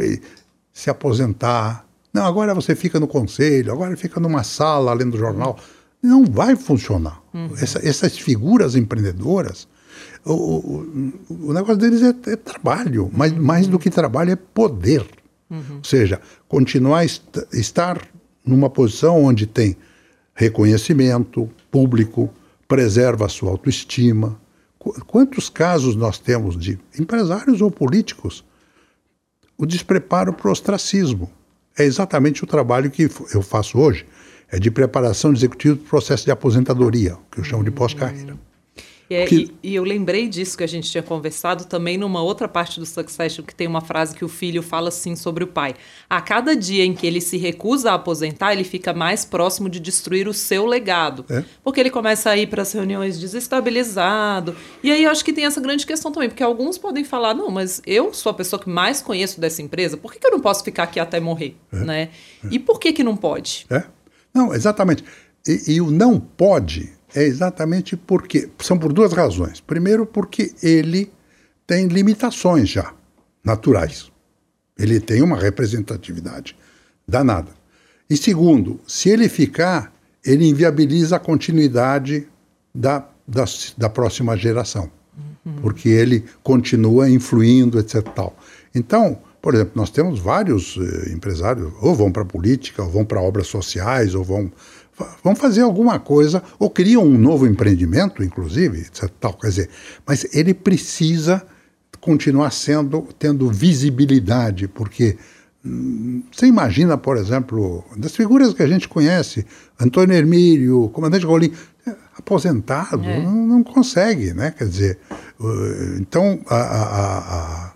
se 0.71 0.89
aposentar, 0.89 1.85
não, 2.13 2.25
agora 2.25 2.53
você 2.53 2.75
fica 2.75 2.99
no 2.99 3.07
conselho, 3.07 3.71
agora 3.71 3.95
fica 3.95 4.19
numa 4.19 4.43
sala 4.43 4.93
lendo 4.93 5.17
jornal. 5.17 5.57
Não 6.01 6.25
vai 6.25 6.55
funcionar. 6.55 7.21
Uhum. 7.33 7.51
Essa, 7.61 7.79
essas 7.87 8.17
figuras 8.17 8.75
empreendedoras, 8.75 9.67
o, 10.25 10.33
o, 10.33 11.47
o 11.47 11.53
negócio 11.53 11.77
deles 11.77 12.01
é, 12.01 12.31
é 12.31 12.35
trabalho, 12.35 13.09
mas 13.13 13.31
uhum. 13.31 13.41
mais 13.41 13.67
do 13.67 13.79
que 13.79 13.89
trabalho 13.89 14.31
é 14.31 14.35
poder. 14.35 15.05
Uhum. 15.49 15.77
Ou 15.77 15.83
seja, 15.83 16.21
continuar 16.47 17.03
est 17.03 17.23
estar 17.51 18.01
numa 18.45 18.69
posição 18.69 19.23
onde 19.23 19.45
tem 19.45 19.75
reconhecimento 20.33 21.49
público, 21.69 22.29
preserva 22.67 23.25
a 23.25 23.29
sua 23.29 23.51
autoestima. 23.51 24.39
Quantos 25.05 25.49
casos 25.49 25.95
nós 25.95 26.17
temos 26.17 26.57
de 26.57 26.79
empresários 26.99 27.61
ou 27.61 27.69
políticos? 27.69 28.43
O 29.57 29.65
despreparo 29.65 30.33
para 30.33 30.47
o 30.47 30.51
ostracismo 30.51 31.29
é 31.77 31.83
exatamente 31.83 32.43
o 32.43 32.47
trabalho 32.47 32.89
que 32.89 33.09
eu 33.33 33.41
faço 33.41 33.77
hoje. 33.77 34.05
É 34.49 34.59
de 34.59 34.71
preparação 34.71 35.31
de 35.31 35.39
executivo 35.39 35.75
do 35.75 35.83
processo 35.83 36.25
de 36.25 36.31
aposentadoria, 36.31 37.17
que 37.31 37.39
eu 37.39 37.43
chamo 37.43 37.63
de 37.63 37.71
pós-carreira. 37.71 38.37
É, 39.13 39.25
que... 39.25 39.51
e, 39.61 39.71
e, 39.71 39.75
eu 39.75 39.83
lembrei 39.83 40.27
disso 40.27 40.57
que 40.57 40.63
a 40.63 40.67
gente 40.67 40.89
tinha 40.89 41.03
conversado 41.03 41.65
também 41.65 41.97
numa 41.97 42.21
outra 42.21 42.47
parte 42.47 42.79
do 42.79 42.85
Succession, 42.85 43.43
que 43.43 43.53
tem 43.53 43.67
uma 43.67 43.81
frase 43.81 44.15
que 44.15 44.23
o 44.23 44.29
filho 44.29 44.63
fala 44.63 44.89
assim 44.89 45.15
sobre 45.15 45.43
o 45.43 45.47
pai. 45.47 45.75
A 46.09 46.21
cada 46.21 46.55
dia 46.55 46.85
em 46.85 46.93
que 46.93 47.05
ele 47.05 47.19
se 47.19 47.37
recusa 47.37 47.91
a 47.91 47.95
aposentar, 47.95 48.53
ele 48.53 48.63
fica 48.63 48.93
mais 48.93 49.25
próximo 49.25 49.69
de 49.69 49.79
destruir 49.79 50.27
o 50.27 50.33
seu 50.33 50.65
legado. 50.65 51.25
É? 51.29 51.43
Porque 51.63 51.79
ele 51.79 51.89
começa 51.89 52.29
a 52.29 52.37
ir 52.37 52.47
para 52.47 52.61
as 52.61 52.71
reuniões 52.71 53.19
desestabilizado. 53.19 54.55
E 54.81 54.91
aí 54.91 55.03
eu 55.03 55.11
acho 55.11 55.25
que 55.25 55.33
tem 55.33 55.45
essa 55.45 55.59
grande 55.59 55.85
questão 55.85 56.11
também, 56.11 56.29
porque 56.29 56.43
alguns 56.43 56.77
podem 56.77 57.03
falar: 57.03 57.33
não, 57.33 57.51
mas 57.51 57.81
eu 57.85 58.13
sou 58.13 58.29
a 58.29 58.33
pessoa 58.33 58.61
que 58.61 58.69
mais 58.69 59.01
conheço 59.01 59.41
dessa 59.41 59.61
empresa, 59.61 59.97
por 59.97 60.13
que, 60.13 60.19
que 60.19 60.27
eu 60.27 60.31
não 60.31 60.39
posso 60.39 60.63
ficar 60.63 60.83
aqui 60.83 60.99
até 60.99 61.19
morrer? 61.19 61.57
É? 61.71 61.77
Né? 61.77 62.09
É. 62.43 62.47
E 62.51 62.59
por 62.59 62.79
que, 62.79 62.93
que 62.93 63.03
não 63.03 63.17
pode? 63.17 63.65
É? 63.69 63.83
Não, 64.33 64.53
exatamente. 64.53 65.03
E, 65.47 65.73
e 65.73 65.81
o 65.81 65.89
não 65.89 66.19
pode 66.19 66.93
é 67.15 67.23
exatamente 67.23 67.95
porque. 67.95 68.49
São 68.59 68.77
por 68.77 68.93
duas 68.93 69.13
razões. 69.13 69.59
Primeiro, 69.59 70.05
porque 70.05 70.53
ele 70.61 71.11
tem 71.67 71.87
limitações 71.87 72.69
já, 72.69 72.93
naturais. 73.43 74.11
Ele 74.77 74.99
tem 74.99 75.21
uma 75.21 75.37
representatividade 75.37 76.55
danada. 77.07 77.51
E 78.09 78.17
segundo, 78.17 78.79
se 78.87 79.09
ele 79.09 79.29
ficar, 79.29 79.93
ele 80.25 80.47
inviabiliza 80.47 81.15
a 81.15 81.19
continuidade 81.19 82.27
da, 82.73 83.07
da, 83.27 83.45
da 83.77 83.89
próxima 83.89 84.35
geração. 84.35 84.91
Uhum. 85.45 85.55
Porque 85.61 85.89
ele 85.89 86.25
continua 86.43 87.09
influindo, 87.09 87.79
etc. 87.79 88.01
Tal. 88.13 88.35
Então, 88.73 89.19
por 89.41 89.55
exemplo, 89.55 89.73
nós 89.75 89.89
temos 89.89 90.19
vários 90.19 90.77
eh, 90.77 91.13
empresários, 91.13 91.71
ou 91.81 91.95
vão 91.95 92.11
para 92.11 92.21
a 92.21 92.25
política, 92.25 92.83
ou 92.83 92.89
vão 92.89 93.03
para 93.03 93.19
obras 93.19 93.47
sociais, 93.47 94.13
ou 94.13 94.23
vão 94.23 94.51
vão 95.23 95.35
fazer 95.35 95.61
alguma 95.61 95.99
coisa, 95.99 96.43
ou 96.59 96.69
criam 96.69 97.03
um 97.03 97.17
novo 97.17 97.47
empreendimento, 97.47 98.23
inclusive, 98.23 98.87
tal, 99.19 99.33
quer 99.33 99.47
dizer, 99.47 99.69
mas 100.05 100.25
ele 100.33 100.53
precisa 100.53 101.41
continuar 101.99 102.51
sendo, 102.51 103.07
tendo 103.17 103.49
visibilidade, 103.49 104.67
porque 104.67 105.17
hum, 105.63 106.23
você 106.31 106.47
imagina, 106.47 106.97
por 106.97 107.17
exemplo, 107.17 107.83
das 107.95 108.15
figuras 108.15 108.53
que 108.53 108.63
a 108.63 108.67
gente 108.67 108.87
conhece, 108.87 109.45
Antônio 109.79 110.15
Hermílio, 110.15 110.89
comandante 110.89 111.25
Golim, 111.25 111.53
é, 111.85 111.95
aposentado, 112.17 113.03
é. 113.03 113.21
não, 113.21 113.47
não, 113.47 113.63
consegue, 113.63 114.33
né? 114.33 114.51
Quer 114.51 114.67
dizer, 114.67 114.99
então 115.99 116.39
a, 116.47 116.55
a, 116.55 117.73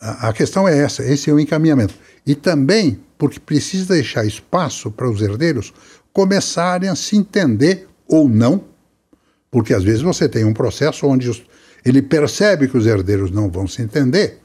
a, 0.00 0.28
a 0.28 0.32
questão 0.32 0.66
é 0.66 0.78
essa, 0.78 1.02
esse 1.04 1.30
é 1.30 1.32
o 1.32 1.40
encaminhamento. 1.40 1.94
E 2.26 2.34
também 2.34 3.00
porque 3.18 3.40
precisa 3.40 3.94
deixar 3.94 4.24
espaço 4.24 4.90
para 4.90 5.08
os 5.08 5.20
herdeiros 5.20 5.72
começarem 6.16 6.88
a 6.88 6.96
se 6.96 7.14
entender 7.14 7.86
ou 8.08 8.26
não, 8.26 8.64
porque 9.50 9.74
às 9.74 9.84
vezes 9.84 10.00
você 10.00 10.26
tem 10.26 10.46
um 10.46 10.54
processo 10.54 11.06
onde 11.06 11.28
os, 11.28 11.42
ele 11.84 12.00
percebe 12.00 12.68
que 12.68 12.76
os 12.78 12.86
herdeiros 12.86 13.30
não 13.30 13.50
vão 13.50 13.68
se 13.68 13.82
entender, 13.82 14.38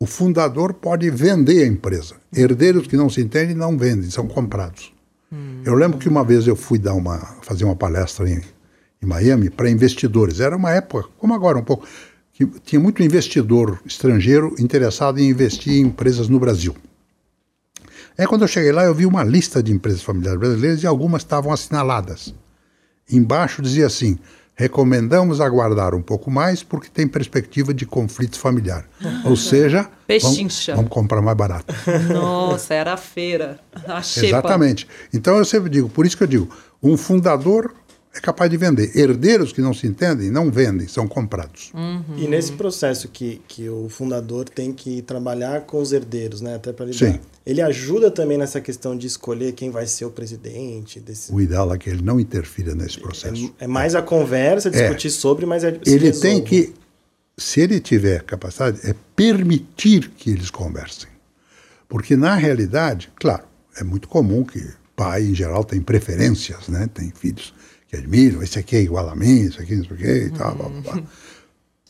o 0.00 0.06
fundador 0.06 0.72
pode 0.72 1.10
vender 1.10 1.62
a 1.62 1.66
empresa. 1.66 2.14
Herdeiros 2.34 2.86
que 2.86 2.96
não 2.96 3.10
se 3.10 3.20
entendem 3.20 3.54
não 3.54 3.76
vendem, 3.76 4.08
são 4.08 4.26
comprados. 4.26 4.90
Hum. 5.30 5.60
Eu 5.62 5.74
lembro 5.74 5.98
que 5.98 6.08
uma 6.08 6.24
vez 6.24 6.46
eu 6.46 6.56
fui 6.56 6.78
dar 6.78 6.94
uma, 6.94 7.18
fazer 7.42 7.66
uma 7.66 7.76
palestra 7.76 8.26
em, 8.26 8.40
em 9.02 9.06
Miami 9.06 9.50
para 9.50 9.68
investidores. 9.68 10.40
Era 10.40 10.56
uma 10.56 10.72
época, 10.72 11.06
como 11.18 11.34
agora 11.34 11.58
um 11.58 11.64
pouco, 11.64 11.86
que 12.32 12.46
tinha 12.64 12.80
muito 12.80 13.02
investidor 13.02 13.78
estrangeiro 13.84 14.54
interessado 14.58 15.18
em 15.18 15.28
investir 15.28 15.74
em 15.74 15.82
empresas 15.82 16.30
no 16.30 16.40
Brasil. 16.40 16.74
É 18.18 18.26
quando 18.26 18.42
eu 18.42 18.48
cheguei 18.48 18.72
lá, 18.72 18.84
eu 18.84 18.92
vi 18.92 19.06
uma 19.06 19.22
lista 19.22 19.62
de 19.62 19.72
empresas 19.72 20.02
familiares 20.02 20.40
brasileiras 20.40 20.82
e 20.82 20.86
algumas 20.88 21.22
estavam 21.22 21.52
assinaladas. 21.52 22.34
Embaixo 23.08 23.62
dizia 23.62 23.86
assim: 23.86 24.18
recomendamos 24.56 25.40
aguardar 25.40 25.94
um 25.94 26.02
pouco 26.02 26.28
mais 26.28 26.64
porque 26.64 26.88
tem 26.88 27.06
perspectiva 27.06 27.72
de 27.72 27.86
conflito 27.86 28.36
familiar. 28.36 28.84
Ou 29.24 29.36
seja, 29.38 29.88
vamos, 30.20 30.66
vamos, 30.66 30.90
comprar 30.90 31.22
mais 31.22 31.36
barato. 31.36 31.72
Nossa, 32.12 32.74
era 32.74 32.94
a 32.94 32.96
feira. 32.96 33.60
A. 33.86 34.00
Exatamente. 34.00 34.88
Então 35.14 35.38
eu 35.38 35.44
sempre 35.44 35.70
digo, 35.70 35.88
por 35.88 36.04
isso 36.04 36.16
que 36.16 36.24
eu 36.24 36.28
digo, 36.28 36.48
um 36.82 36.96
fundador 36.96 37.72
é 38.14 38.20
capaz 38.20 38.50
de 38.50 38.56
vender. 38.56 38.96
Herdeiros 38.96 39.52
que 39.52 39.60
não 39.60 39.72
se 39.72 39.86
entendem 39.86 40.30
não 40.30 40.50
vendem, 40.50 40.88
são 40.88 41.06
comprados. 41.06 41.70
Uhum. 41.74 42.16
E 42.16 42.26
nesse 42.26 42.52
processo 42.52 43.08
que, 43.08 43.40
que 43.46 43.68
o 43.68 43.88
fundador 43.88 44.48
tem 44.48 44.72
que 44.72 45.02
trabalhar 45.02 45.62
com 45.62 45.80
os 45.80 45.92
herdeiros, 45.92 46.40
né, 46.40 46.56
até 46.56 46.72
para 46.72 46.86
lidar. 46.86 47.12
Sim. 47.12 47.20
Ele 47.46 47.62
ajuda 47.62 48.10
também 48.10 48.36
nessa 48.36 48.60
questão 48.60 48.96
de 48.96 49.06
escolher 49.06 49.52
quem 49.52 49.70
vai 49.70 49.86
ser 49.86 50.04
o 50.04 50.10
presidente. 50.10 51.00
Desse... 51.00 51.32
O 51.32 51.40
ideal 51.40 51.72
é 51.72 51.78
que 51.78 51.88
ele 51.88 52.02
não 52.02 52.18
interfira 52.18 52.74
nesse 52.74 52.98
processo. 52.98 53.54
É, 53.58 53.64
é 53.64 53.66
mais 53.66 53.94
a 53.94 54.02
conversa, 54.02 54.70
discutir 54.70 55.08
é. 55.08 55.10
sobre, 55.10 55.46
mas 55.46 55.64
é 55.64 55.68
ele 55.86 56.06
resolve. 56.06 56.20
tem 56.20 56.42
que, 56.42 56.74
se 57.36 57.60
ele 57.60 57.80
tiver 57.80 58.22
capacidade, 58.22 58.80
é 58.84 58.94
permitir 59.14 60.10
que 60.10 60.30
eles 60.30 60.50
conversem, 60.50 61.08
porque 61.88 62.16
na 62.16 62.34
realidade, 62.34 63.10
claro, 63.16 63.44
é 63.76 63.84
muito 63.84 64.08
comum 64.08 64.44
que 64.44 64.62
pai 64.94 65.22
em 65.22 65.34
geral 65.34 65.62
tem 65.62 65.80
preferências, 65.80 66.68
né, 66.68 66.88
tem 66.92 67.10
filhos 67.10 67.54
que 67.88 67.96
admiram, 67.96 68.42
esse 68.42 68.58
aqui 68.58 68.76
é 68.76 68.82
igual 68.82 69.08
a 69.08 69.16
mim, 69.16 69.40
esse 69.40 69.60
aqui 69.60 69.76
não 69.76 69.84
sei 69.84 69.96
o 69.96 69.98
quê 69.98 70.24
e 70.26 70.30
tal, 70.30 70.54
blá, 70.54 70.68
blá, 70.68 70.80
blá. 70.80 71.02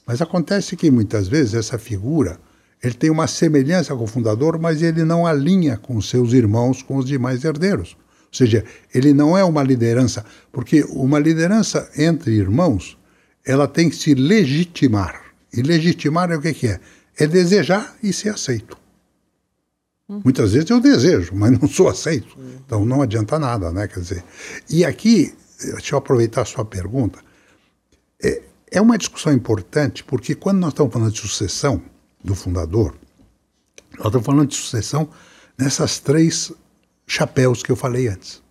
Mas 0.06 0.22
acontece 0.22 0.76
que 0.76 0.90
muitas 0.90 1.28
vezes 1.28 1.54
essa 1.54 1.78
figura 1.78 2.40
ele 2.82 2.94
tem 2.94 3.10
uma 3.10 3.26
semelhança 3.26 3.94
com 3.94 4.04
o 4.04 4.06
fundador, 4.06 4.58
mas 4.58 4.82
ele 4.82 5.04
não 5.04 5.26
alinha 5.26 5.76
com 5.76 6.00
seus 6.00 6.32
irmãos, 6.32 6.82
com 6.82 6.96
os 6.96 7.06
demais 7.06 7.44
herdeiros. 7.44 7.96
Ou 8.28 8.34
seja, 8.34 8.64
ele 8.94 9.12
não 9.12 9.36
é 9.36 9.42
uma 9.42 9.62
liderança, 9.62 10.24
porque 10.52 10.84
uma 10.90 11.18
liderança 11.18 11.90
entre 11.96 12.32
irmãos, 12.34 12.96
ela 13.44 13.66
tem 13.66 13.90
que 13.90 13.96
se 13.96 14.14
legitimar. 14.14 15.20
E 15.52 15.62
legitimar 15.62 16.30
é 16.30 16.36
o 16.36 16.40
que, 16.40 16.52
que 16.52 16.68
é? 16.68 16.80
É 17.16 17.26
desejar 17.26 17.96
e 18.02 18.12
ser 18.12 18.28
aceito. 18.28 18.78
Hum. 20.08 20.20
Muitas 20.22 20.52
vezes 20.52 20.70
eu 20.70 20.80
desejo, 20.80 21.32
mas 21.34 21.58
não 21.58 21.68
sou 21.68 21.88
aceito. 21.88 22.38
Então 22.64 22.84
não 22.84 23.02
adianta 23.02 23.38
nada, 23.38 23.72
né? 23.72 23.88
Quer 23.88 24.00
dizer, 24.00 24.24
e 24.70 24.84
aqui 24.84 25.34
deixa 25.58 25.94
eu 25.94 25.98
aproveitar 25.98 26.42
a 26.42 26.44
sua 26.44 26.64
pergunta. 26.64 27.18
É, 28.22 28.42
é 28.70 28.80
uma 28.80 28.98
discussão 28.98 29.32
importante, 29.32 30.04
porque 30.04 30.34
quando 30.34 30.58
nós 30.58 30.70
estamos 30.70 30.92
falando 30.92 31.12
de 31.12 31.20
sucessão 31.20 31.82
do 32.22 32.34
fundador, 32.34 32.94
nós 33.96 34.06
estamos 34.06 34.26
falando 34.26 34.48
de 34.48 34.56
sucessão 34.56 35.08
nessas 35.56 35.98
três 35.98 36.52
chapéus 37.06 37.62
que 37.62 37.72
eu 37.72 37.76
falei 37.76 38.08
antes. 38.08 38.42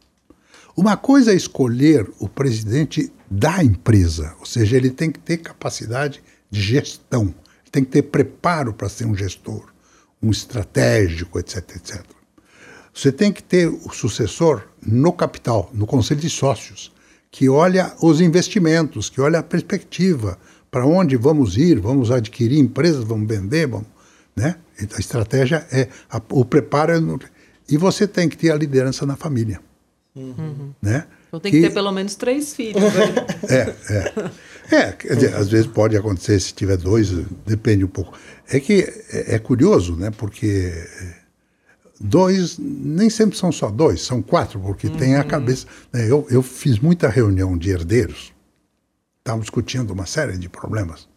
Uma 0.76 0.98
coisa 0.98 1.32
é 1.32 1.36
escolher 1.36 2.10
o 2.20 2.28
presidente 2.28 3.12
da 3.30 3.64
empresa, 3.64 4.36
ou 4.40 4.46
seja, 4.46 4.78
ele 4.78 4.92
tem 4.92 5.12
que 5.12 5.20
ter 5.20 5.38
capacidade 5.38 6.22
de 6.50 6.62
gestão, 6.62 7.34
tem 7.72 7.84
que 7.84 7.92
ter 7.92 8.04
preparo 8.04 8.74
para 8.74 8.90
ser 8.90 9.06
um 9.06 9.16
gestor, 9.16 9.66
um 10.22 10.32
estratégico, 10.32 11.40
etc, 11.40 11.58
etc. 11.76 12.04
Você 12.94 13.12
tem 13.12 13.32
que 13.32 13.44
ter 13.44 13.68
o 13.68 13.90
sucessor 13.92 14.68
no 14.82 15.14
capital, 15.14 15.70
no 15.74 15.86
conselho 15.86 16.20
de 16.20 16.30
sócios, 16.30 16.92
que 17.32 17.50
olha 17.50 17.94
os 18.02 18.22
investimentos, 18.22 19.10
que 19.10 19.22
olha 19.22 19.40
a 19.40 19.44
perspectiva, 19.44 20.38
para 20.72 20.86
onde 20.86 21.16
vamos 21.16 21.58
ir, 21.58 21.80
vamos 21.80 22.12
adquirir 22.12 22.60
empresas, 22.60 23.04
vamos 23.04 23.28
vender, 23.28 23.68
vamos, 23.68 23.88
né? 24.36 24.58
A 24.96 25.00
estratégia 25.00 25.66
é 25.72 25.88
a, 26.10 26.22
o 26.30 26.46
preparo 26.46 26.92
é 26.92 27.20
e 27.70 27.78
você 27.78 28.08
tem 28.08 28.30
que 28.30 28.38
ter 28.38 28.52
a 28.52 28.56
liderança 28.56 29.06
na 29.06 29.16
família, 29.16 29.60
uhum. 30.16 30.72
né? 30.82 31.06
Então 31.28 31.40
tem 31.40 31.52
que, 31.52 31.62
que, 31.62 31.68
ter 31.68 31.74
pelo 31.74 31.92
menos 31.92 32.16
três 32.16 32.54
filhos. 32.54 32.82
Né? 32.82 33.26
é, 33.50 33.94
é. 33.94 34.32
É, 34.70 34.92
quer 34.92 35.16
dizer, 35.16 35.36
às 35.36 35.50
vezes 35.50 35.68
pode 35.68 35.96
acontecer 35.96 36.40
se 36.40 36.54
tiver 36.54 36.78
dois, 36.78 37.10
depende 37.46 37.84
um 37.84 37.90
pouco. 37.90 38.18
É 38.50 38.60
que 38.60 38.82
é, 39.12 39.36
é 39.36 39.40
curioso, 39.40 39.96
né? 39.96 40.12
Porque 40.12 40.74
dois, 42.00 42.58
nem 42.60 43.10
sempre 43.10 43.38
são 43.38 43.52
só 43.52 43.70
dois, 43.70 44.02
são 44.02 44.22
quatro, 44.22 44.60
porque 44.60 44.88
uhum. 44.88 44.98
tem 44.98 45.16
a 45.16 45.22
uhum. 45.22 45.28
cabeça. 45.28 45.68
Né, 45.92 46.10
eu, 46.10 46.26
eu 46.30 46.42
fiz 46.42 46.80
muita 46.80 47.08
reunião 47.10 47.58
de 47.58 47.70
herdeiros, 47.70 48.34
estavam 49.20 49.42
discutindo 49.42 49.92
uma 49.92 50.06
série 50.06 50.38
de 50.38 50.50
problemas, 50.50 51.08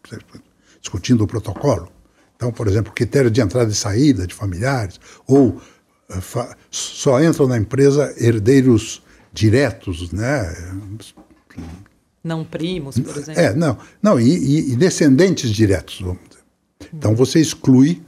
discutindo 0.81 1.25
o 1.25 1.27
protocolo. 1.27 1.91
Então, 2.37 2.51
por 2.51 2.67
exemplo, 2.67 2.93
critério 2.93 3.31
de 3.31 3.41
entrada 3.41 3.71
e 3.71 3.75
saída 3.75 4.27
de 4.27 4.35
familiares, 4.35 4.99
ou 5.27 5.49
uh, 5.49 6.57
só 6.71 7.23
entram 7.23 7.47
na 7.47 7.59
empresa 7.59 8.15
herdeiros 8.17 9.03
diretos, 9.33 10.11
né? 10.11 10.51
Não 12.25 12.45
primos, 12.45 12.99
por 12.99 13.17
exemplo. 13.17 13.41
É, 13.41 13.55
não, 13.55 13.79
não 14.03 14.19
e, 14.19 14.73
e 14.73 14.77
descendentes 14.77 15.51
diretos, 15.51 16.01
vamos 16.01 16.21
dizer. 16.29 16.43
Então, 16.93 17.15
você 17.15 17.41
exclui 17.41 18.03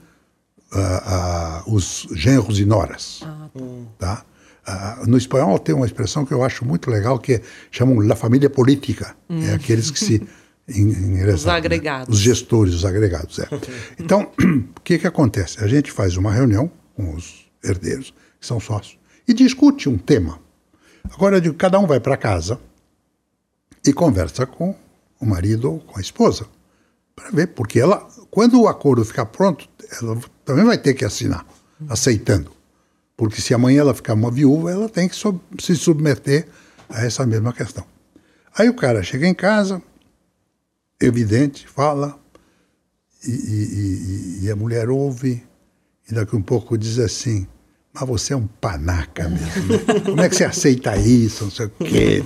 uh, 0.73 1.69
uh, 1.69 1.73
os 1.73 2.07
genros 2.13 2.59
e 2.59 2.65
noras. 2.65 3.21
Ah, 3.23 3.49
tá? 3.97 4.25
Uh, 4.67 5.09
no 5.09 5.17
espanhol 5.17 5.59
tem 5.59 5.75
uma 5.75 5.85
expressão 5.85 6.25
que 6.25 6.33
eu 6.33 6.43
acho 6.43 6.65
muito 6.65 6.89
legal 6.89 7.19
que 7.19 7.41
chamam 7.69 7.99
la 7.99 8.15
família 8.15 8.49
política. 8.49 9.15
É 9.29 9.33
hum. 9.33 9.43
É 9.43 9.53
aqueles 9.53 9.91
que 9.91 9.99
se. 9.99 10.21
Em 10.65 11.21
os 11.27 11.43
né? 11.43 11.51
agregados. 11.51 12.07
Né? 12.07 12.13
Os 12.13 12.19
gestores, 12.19 12.73
os 12.73 12.85
agregados. 12.85 13.37
É. 13.37 13.47
Então, 13.99 14.31
o 14.77 14.81
que, 14.81 14.97
que 14.97 15.05
acontece? 15.05 15.61
A 15.61 15.67
gente 15.67 15.91
faz 15.91 16.15
uma 16.15 16.31
reunião 16.31 16.71
com 16.95 17.13
os 17.13 17.51
herdeiros, 17.61 18.13
que 18.39 18.47
são 18.47 18.61
sócios, 18.61 18.97
e 19.27 19.33
discute 19.33 19.89
um 19.89 19.97
tema. 19.97 20.39
Agora, 21.11 21.35
eu 21.35 21.41
digo, 21.41 21.55
cada 21.55 21.77
um 21.79 21.85
vai 21.85 21.99
para 21.99 22.15
casa 22.15 22.57
e 23.85 23.91
conversa 23.91 24.45
com 24.45 24.73
o 25.19 25.25
marido 25.25 25.69
ou 25.69 25.79
com 25.79 25.97
a 25.97 26.01
esposa, 26.01 26.45
para 27.13 27.29
ver, 27.29 27.47
porque 27.47 27.79
ela, 27.79 28.07
quando 28.31 28.61
o 28.61 28.67
acordo 28.67 29.03
ficar 29.03 29.25
pronto, 29.25 29.67
ela 30.01 30.19
também 30.45 30.65
vai 30.65 30.77
ter 30.77 30.93
que 30.93 31.05
assinar, 31.05 31.45
aceitando. 31.89 32.51
Porque 33.15 33.41
se 33.41 33.53
amanhã 33.53 33.81
ela 33.81 33.93
ficar 33.93 34.13
uma 34.13 34.31
viúva, 34.31 34.71
ela 34.71 34.89
tem 34.89 35.07
que 35.07 35.15
se 35.59 35.75
submeter 35.75 36.47
a 36.89 37.05
essa 37.05 37.25
mesma 37.25 37.53
questão. 37.53 37.85
Aí 38.55 38.69
o 38.69 38.75
cara 38.75 39.01
chega 39.03 39.27
em 39.27 39.33
casa, 39.33 39.81
evidente, 41.01 41.67
fala, 41.67 42.19
e, 43.25 43.31
e, 43.31 44.39
e, 44.45 44.51
a 44.51 44.55
mulher 44.55 44.89
ouve, 44.89 45.43
e 46.09 46.13
daqui 46.13 46.35
um 46.35 46.41
pouco 46.41 46.77
diz 46.77 46.99
assim: 46.99 47.47
Mas 47.93 48.07
você 48.07 48.33
é 48.33 48.35
um 48.35 48.45
panaca 48.45 49.29
mesmo. 49.29 49.67
Né? 49.67 49.99
Como 50.03 50.21
é 50.21 50.27
que 50.27 50.35
você 50.35 50.43
aceita 50.43 50.97
isso? 50.97 51.45
Não 51.45 51.51
sei 51.51 51.65
o 51.67 51.69
quê. 51.69 52.23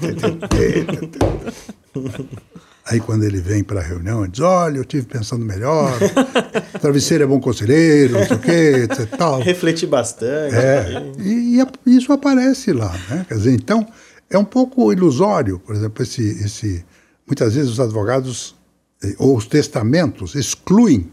Aí 2.90 3.02
quando 3.02 3.24
ele 3.24 3.42
vem 3.42 3.64
para 3.64 3.82
a 3.82 3.84
reunião, 3.84 4.24
ele 4.24 4.32
diz, 4.32 4.40
olha, 4.40 4.78
eu 4.78 4.86
tive 4.86 5.06
pensando 5.06 5.44
melhor, 5.44 5.92
travesseiro 6.80 7.26
é 7.26 7.28
bom 7.28 7.40
conselheiro, 7.40 8.14
não 8.14 8.26
sei 8.26 8.38
o 8.38 8.40
quê, 8.40 8.88
etc. 8.90 9.10
Tal. 9.18 9.42
Refletir 9.42 9.88
bastante. 9.88 10.56
É, 10.56 11.12
e, 11.20 11.60
e, 11.60 11.98
isso 11.98 12.14
aparece 12.14 12.72
lá, 12.72 12.96
né? 13.10 13.26
Quer 13.28 13.36
dizer, 13.36 13.54
então, 13.54 13.86
é 14.30 14.38
um 14.38 14.46
pouco 14.46 14.92
ilusório, 14.94 15.60
por 15.60 15.76
exemplo, 15.76 16.02
esse, 16.02 16.22
esse 16.44 16.86
muitas 17.26 17.56
vezes 17.56 17.72
os 17.72 17.80
advogados 17.80 18.56
eh, 19.04 19.16
ou 19.18 19.36
os 19.36 19.46
testamentos 19.46 20.34
excluem 20.34 21.12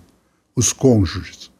os 0.54 0.72
cônjuges. 0.72 1.50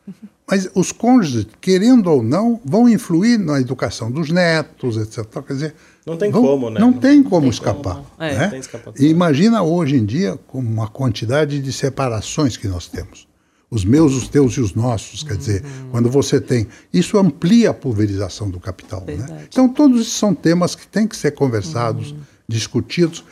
Mas 0.46 0.68
os 0.74 0.92
cônjuges, 0.92 1.46
querendo 1.60 2.10
ou 2.10 2.22
não, 2.22 2.60
vão 2.64 2.86
influir 2.86 3.38
na 3.38 3.58
educação 3.60 4.10
dos 4.10 4.30
netos, 4.30 4.98
etc. 4.98 5.24
Quer 5.46 5.52
dizer, 5.54 5.74
não 6.04 6.18
tem 6.18 6.30
vão, 6.30 6.42
como, 6.42 6.70
né? 6.70 6.80
Não, 6.80 6.90
não 6.90 6.98
tem 6.98 7.22
como 7.22 7.42
tem 7.42 7.50
escapar. 7.50 7.94
Como, 7.94 8.06
é. 8.18 8.36
né? 8.36 8.60
e 8.98 9.06
imagina 9.06 9.62
hoje 9.62 9.96
em 9.96 10.04
dia 10.04 10.38
com 10.46 10.58
uma 10.58 10.86
quantidade 10.86 11.60
de 11.60 11.72
separações 11.72 12.58
que 12.58 12.68
nós 12.68 12.86
temos. 12.86 13.26
Os 13.70 13.84
meus, 13.84 14.14
os 14.14 14.28
teus 14.28 14.52
e 14.52 14.60
os 14.60 14.74
nossos. 14.74 15.22
Quer 15.22 15.32
uhum. 15.32 15.38
dizer, 15.38 15.64
quando 15.90 16.10
você 16.10 16.38
tem. 16.38 16.68
Isso 16.92 17.16
amplia 17.16 17.70
a 17.70 17.74
pulverização 17.74 18.50
do 18.50 18.60
capital. 18.60 19.02
Né? 19.06 19.46
Então, 19.48 19.66
todos 19.66 20.02
esses 20.02 20.12
são 20.12 20.34
temas 20.34 20.74
que 20.74 20.86
têm 20.86 21.08
que 21.08 21.16
ser 21.16 21.32
conversados, 21.32 22.12
uhum. 22.12 22.18
discutidos, 22.46 23.24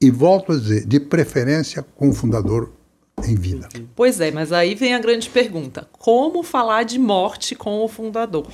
e 0.00 0.10
volto 0.10 0.52
a 0.52 0.56
dizer, 0.58 0.84
de 0.84 0.98
preferência 0.98 1.82
com 1.94 2.08
o 2.10 2.12
fundador 2.12 2.72
em 3.24 3.34
vida. 3.34 3.68
Pois 3.94 4.20
é, 4.20 4.30
mas 4.30 4.52
aí 4.52 4.74
vem 4.74 4.94
a 4.94 4.98
grande 4.98 5.28
pergunta: 5.30 5.88
como 5.92 6.42
falar 6.42 6.84
de 6.84 6.98
morte 6.98 7.54
com 7.54 7.84
o 7.84 7.88
fundador? 7.88 8.48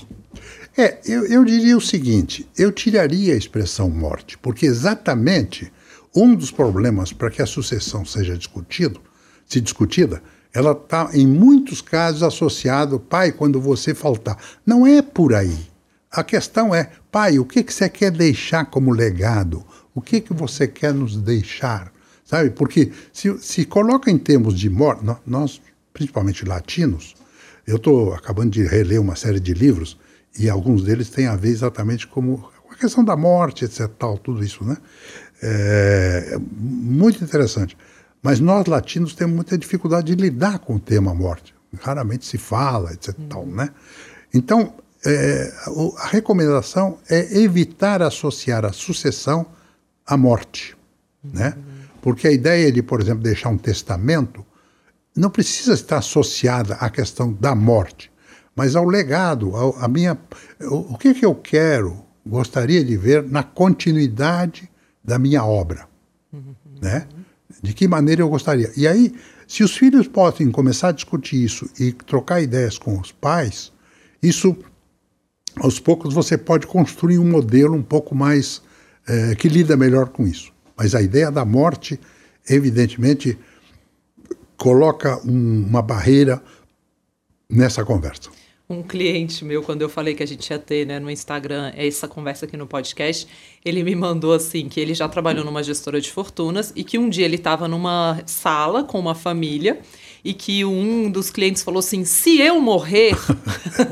É, 0.77 0.99
eu, 1.05 1.27
eu 1.27 1.45
diria 1.45 1.77
o 1.77 1.81
seguinte: 1.81 2.49
eu 2.57 2.71
tiraria 2.71 3.35
a 3.35 3.37
expressão 3.37 3.89
morte, 3.91 4.39
porque 4.39 4.67
exatamente 4.67 5.73
um 6.15 6.35
dos 6.35 6.51
problemas 6.51 7.13
para 7.13 7.31
que 7.31 7.43
a 7.43 7.47
sucessão 7.47 8.05
seja 8.05 8.37
discutido, 8.37 9.01
se 9.47 9.61
discutida, 9.61 10.23
ela 10.55 10.73
está 10.73 11.11
em 11.15 11.27
muitos 11.27 11.81
casos 11.81 12.23
associado, 12.23 13.01
pai, 13.01 13.33
quando 13.33 13.61
você 13.61 13.95
faltar. 13.95 14.37
Não 14.67 14.87
é 14.87 15.01
por 15.01 15.35
aí. 15.35 15.57
A 16.11 16.23
questão 16.23 16.75
é, 16.75 16.91
pai, 17.11 17.39
o 17.39 17.45
que, 17.45 17.63
que 17.63 17.73
você 17.73 17.89
quer 17.89 18.11
deixar 18.11 18.67
como 18.67 18.93
legado? 18.93 19.65
O 19.95 20.01
que, 20.03 20.21
que 20.21 20.35
você 20.35 20.69
quer 20.69 20.93
nos 20.93 21.17
deixar? 21.17 21.91
Sabe? 22.33 22.49
Porque 22.49 22.91
se, 23.13 23.37
se 23.41 23.67
coloca 23.67 24.11
em 24.11 24.17
termos 24.17 24.59
de 24.59 24.71
morte, 24.71 25.05
nós, 25.27 25.61
principalmente 25.93 26.47
latinos, 26.47 27.15
eu 27.67 27.77
estou 27.77 28.15
acabando 28.15 28.53
de 28.53 28.65
reler 28.65 28.99
uma 28.99 29.15
série 29.17 29.39
de 29.39 29.53
livros 29.53 29.99
e 30.39 30.49
alguns 30.49 30.83
deles 30.83 31.11
têm 31.11 31.27
a 31.27 31.37
ver 31.37 31.51
exatamente 31.51 32.07
como 32.07 32.51
a 32.71 32.75
questão 32.75 33.05
da 33.05 33.15
morte, 33.15 33.67
etc. 33.67 33.87
Tal, 33.99 34.17
tudo 34.17 34.43
isso, 34.43 34.65
né? 34.65 34.79
É, 35.43 36.39
muito 36.57 37.23
interessante. 37.23 37.77
Mas 38.23 38.41
nós 38.41 38.65
latinos 38.65 39.15
temos 39.15 39.37
muita 39.37 39.59
dificuldade 39.59 40.07
de 40.07 40.15
lidar 40.15 40.59
com 40.61 40.77
o 40.77 40.81
tema 40.81 41.15
morte. 41.15 41.55
Raramente 41.83 42.25
se 42.25 42.39
fala, 42.39 42.95
etc. 42.95 43.15
Uhum. 43.19 43.29
Tal, 43.29 43.47
né? 43.47 43.69
Então, 44.33 44.73
é, 45.05 45.53
a 45.99 46.07
recomendação 46.07 46.97
é 47.11 47.43
evitar 47.43 48.01
associar 48.01 48.65
a 48.65 48.73
sucessão 48.73 49.45
à 50.07 50.17
morte. 50.17 50.75
Né? 51.23 51.55
Porque 52.03 52.27
a 52.27 52.33
ideia 52.33 52.71
de, 52.71 52.83
por 52.83 53.01
exemplo, 53.01 53.23
deixar 53.23 53.49
um 53.49 53.57
testamento 53.57 54.45
não 55.17 55.31
precisa 55.31 55.73
estar 55.73 55.99
associada 55.99 56.75
à 56.75 56.91
questão 56.91 57.33
da 57.33 57.55
morte, 57.55 58.11
mas 58.57 58.75
ao 58.75 58.85
legado, 58.85 59.55
ao, 59.55 59.77
a 59.79 59.87
minha, 59.87 60.19
o, 60.63 60.95
o 60.95 60.99
que, 60.99 61.15
que 61.15 61.25
eu 61.25 61.35
quero, 61.35 62.05
gostaria 62.27 62.85
de 62.85 62.97
ver 62.97 63.23
na 63.23 63.43
continuidade 63.43 64.69
da 65.03 65.19
minha 65.19 65.45
obra, 65.45 65.87
uhum. 66.33 66.55
né? 66.81 67.07
De 67.63 67.73
que 67.73 67.87
maneira 67.87 68.23
eu 68.23 68.29
gostaria. 68.29 68.73
E 68.77 68.89
aí, 68.89 69.15
se 69.47 69.63
os 69.63 69.77
filhos 69.77 70.09
podem 70.09 70.51
começar 70.51 70.89
a 70.89 70.93
discutir 70.93 71.45
isso 71.45 71.71
e 71.79 71.93
trocar 71.93 72.41
ideias 72.41 72.79
com 72.79 72.99
os 72.99 73.13
pais, 73.13 73.73
isso, 74.23 74.57
aos 75.57 75.79
poucos, 75.79 76.15
você 76.15 76.37
pode 76.37 76.67
construir 76.67 77.19
um 77.19 77.31
modelo 77.31 77.75
um 77.75 77.83
pouco 77.83 78.15
mais 78.15 78.63
é, 79.07 79.35
que 79.35 79.49
lida 79.49 79.77
melhor 79.77 80.09
com 80.09 80.27
isso. 80.27 80.52
Mas 80.77 80.95
a 80.95 81.03
ideia 81.03 81.31
da 81.31 81.45
morte, 81.45 81.99
evidentemente, 82.49 83.39
coloca 84.57 85.21
um, 85.27 85.67
uma 85.67 85.83
barreira 85.83 86.43
nessa 87.49 87.85
conversa. 87.85 88.31
Um 88.69 88.83
cliente 88.83 89.45
meu, 89.45 89.63
quando 89.63 89.83
eu 89.83 89.89
falei 89.89 90.15
que 90.15 90.23
a 90.23 90.27
gente 90.27 90.49
ia 90.49 90.59
ter 90.59 90.87
né, 90.87 90.99
no 90.99 91.11
Instagram 91.11 91.73
essa 91.77 92.09
conversa 92.09 92.47
aqui 92.47 92.57
no 92.57 92.67
podcast, 92.67 93.29
ele 93.63 93.83
me 93.83 93.95
mandou 93.95 94.33
assim 94.33 94.69
que 94.69 94.81
ele 94.81 94.95
já 94.95 95.07
trabalhou 95.09 95.45
numa 95.45 95.63
gestora 95.63 96.01
de 96.01 96.11
fortunas 96.11 96.73
e 96.75 96.83
que 96.83 96.97
um 96.97 97.11
dia 97.11 97.27
ele 97.27 97.37
estava 97.37 97.69
numa 97.69 98.23
sala 98.25 98.83
com 98.83 98.99
uma 98.99 99.15
família 99.15 99.81
e 100.25 100.33
que 100.33 100.65
um 100.65 101.11
dos 101.11 101.31
clientes 101.31 101.63
falou 101.63 101.81
assim: 101.81 102.05
se 102.05 102.41
eu 102.41 102.61
morrer. 102.61 103.17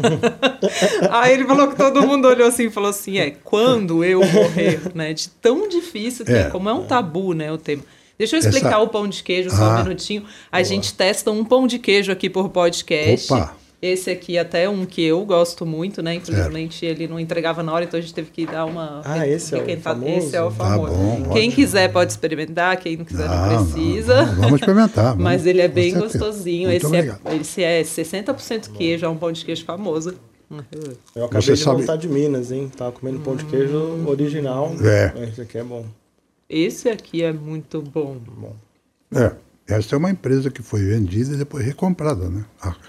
Aí 1.11 1.35
ele 1.35 1.45
falou 1.45 1.69
que 1.69 1.77
todo 1.77 2.07
mundo 2.07 2.29
olhou 2.29 2.47
assim 2.47 2.67
e 2.67 2.71
falou 2.71 2.91
assim: 2.91 3.19
é, 3.19 3.31
quando 3.31 4.05
eu 4.05 4.21
morrer, 4.25 4.81
né? 4.95 5.13
De 5.13 5.29
tão 5.29 5.69
difícil 5.69 6.25
que 6.25 6.33
é, 6.33 6.43
é 6.43 6.51
como 6.51 6.69
é 6.69 6.73
um 6.73 6.85
tabu, 6.85 7.33
né, 7.33 7.51
o 7.51 7.59
tema. 7.59 7.83
Deixa 8.17 8.37
eu 8.37 8.41
explicar 8.41 8.69
Essa... 8.69 8.81
o 8.81 8.89
pão 8.89 9.09
de 9.09 9.23
queijo 9.23 9.51
só 9.51 9.65
ah, 9.65 9.77
um 9.77 9.83
minutinho. 9.85 10.25
A 10.53 10.59
boa. 10.59 10.65
gente 10.65 10.93
testa 10.93 11.31
um 11.31 11.43
pão 11.43 11.67
de 11.67 11.79
queijo 11.79 12.13
aqui 12.13 12.29
por 12.29 12.51
podcast. 12.51 13.33
Opa! 13.33 13.60
Esse 13.83 14.11
aqui 14.11 14.37
até 14.37 14.69
um 14.69 14.85
que 14.85 15.03
eu 15.03 15.25
gosto 15.25 15.65
muito, 15.65 16.03
né? 16.03 16.15
Infelizmente 16.15 16.85
ele 16.85 17.09
não 17.09 17.19
entregava 17.19 17.63
na 17.63 17.73
hora, 17.73 17.85
então 17.85 17.97
a 17.99 18.01
gente 18.01 18.13
teve 18.13 18.31
que 18.31 18.45
dar 18.45 18.67
uma. 18.67 19.01
Ah, 19.05 19.27
esse 19.27 19.55
é 19.55 19.59
o 19.59 19.81
famoso? 19.81 20.13
Esse 20.13 20.37
é 20.37 20.43
o 20.43 20.51
famoso. 20.51 20.93
Tá 20.93 20.99
bom, 20.99 21.23
quem 21.33 21.49
ótimo. 21.49 21.55
quiser 21.55 21.91
pode 21.91 22.13
experimentar, 22.13 22.77
quem 22.77 22.99
não 22.99 23.07
quiser 23.07 23.27
não, 23.27 23.47
não 23.47 23.65
precisa. 23.65 24.27
Não, 24.27 24.35
vamos 24.35 24.61
experimentar. 24.61 25.05
Vamos, 25.13 25.25
Mas 25.25 25.47
ele 25.47 25.63
é 25.63 25.69
bem 25.69 25.95
gostosinho. 25.95 26.69
Muito 26.69 26.87
esse 27.41 27.63
é, 27.63 27.81
esse 27.81 28.01
é 28.03 28.05
60% 28.05 28.71
queijo, 28.73 29.07
é 29.07 29.09
um 29.09 29.17
pão 29.17 29.33
de 29.33 29.43
queijo 29.43 29.65
famoso. 29.65 30.15
Eu 31.15 31.25
acabei 31.25 31.43
Você 31.43 31.55
de 31.55 31.61
sabe... 31.61 31.77
voltar 31.79 31.97
de 31.97 32.09
Minas, 32.09 32.51
hein? 32.53 32.71
Tava 32.77 32.93
comendo 32.93 33.21
pão 33.21 33.35
de 33.35 33.45
queijo 33.47 33.77
hum. 33.77 34.07
original. 34.09 34.73
É. 34.83 35.25
Esse 35.25 35.41
aqui 35.41 35.59
é 35.59 35.65
bom. 35.65 35.87
Esse 36.49 36.89
aqui 36.91 37.23
é 37.23 37.33
muito 37.33 37.81
bom. 37.81 38.17
bom. 38.27 38.57
É. 39.15 39.33
Essa 39.71 39.95
é 39.95 39.99
uma 39.99 40.11
empresa 40.11 40.51
que 40.51 40.63
foi 40.63 40.83
vendida 40.83 41.35
e 41.35 41.37
depois 41.37 41.65
recomprada, 41.65 42.29
né? 42.29 42.45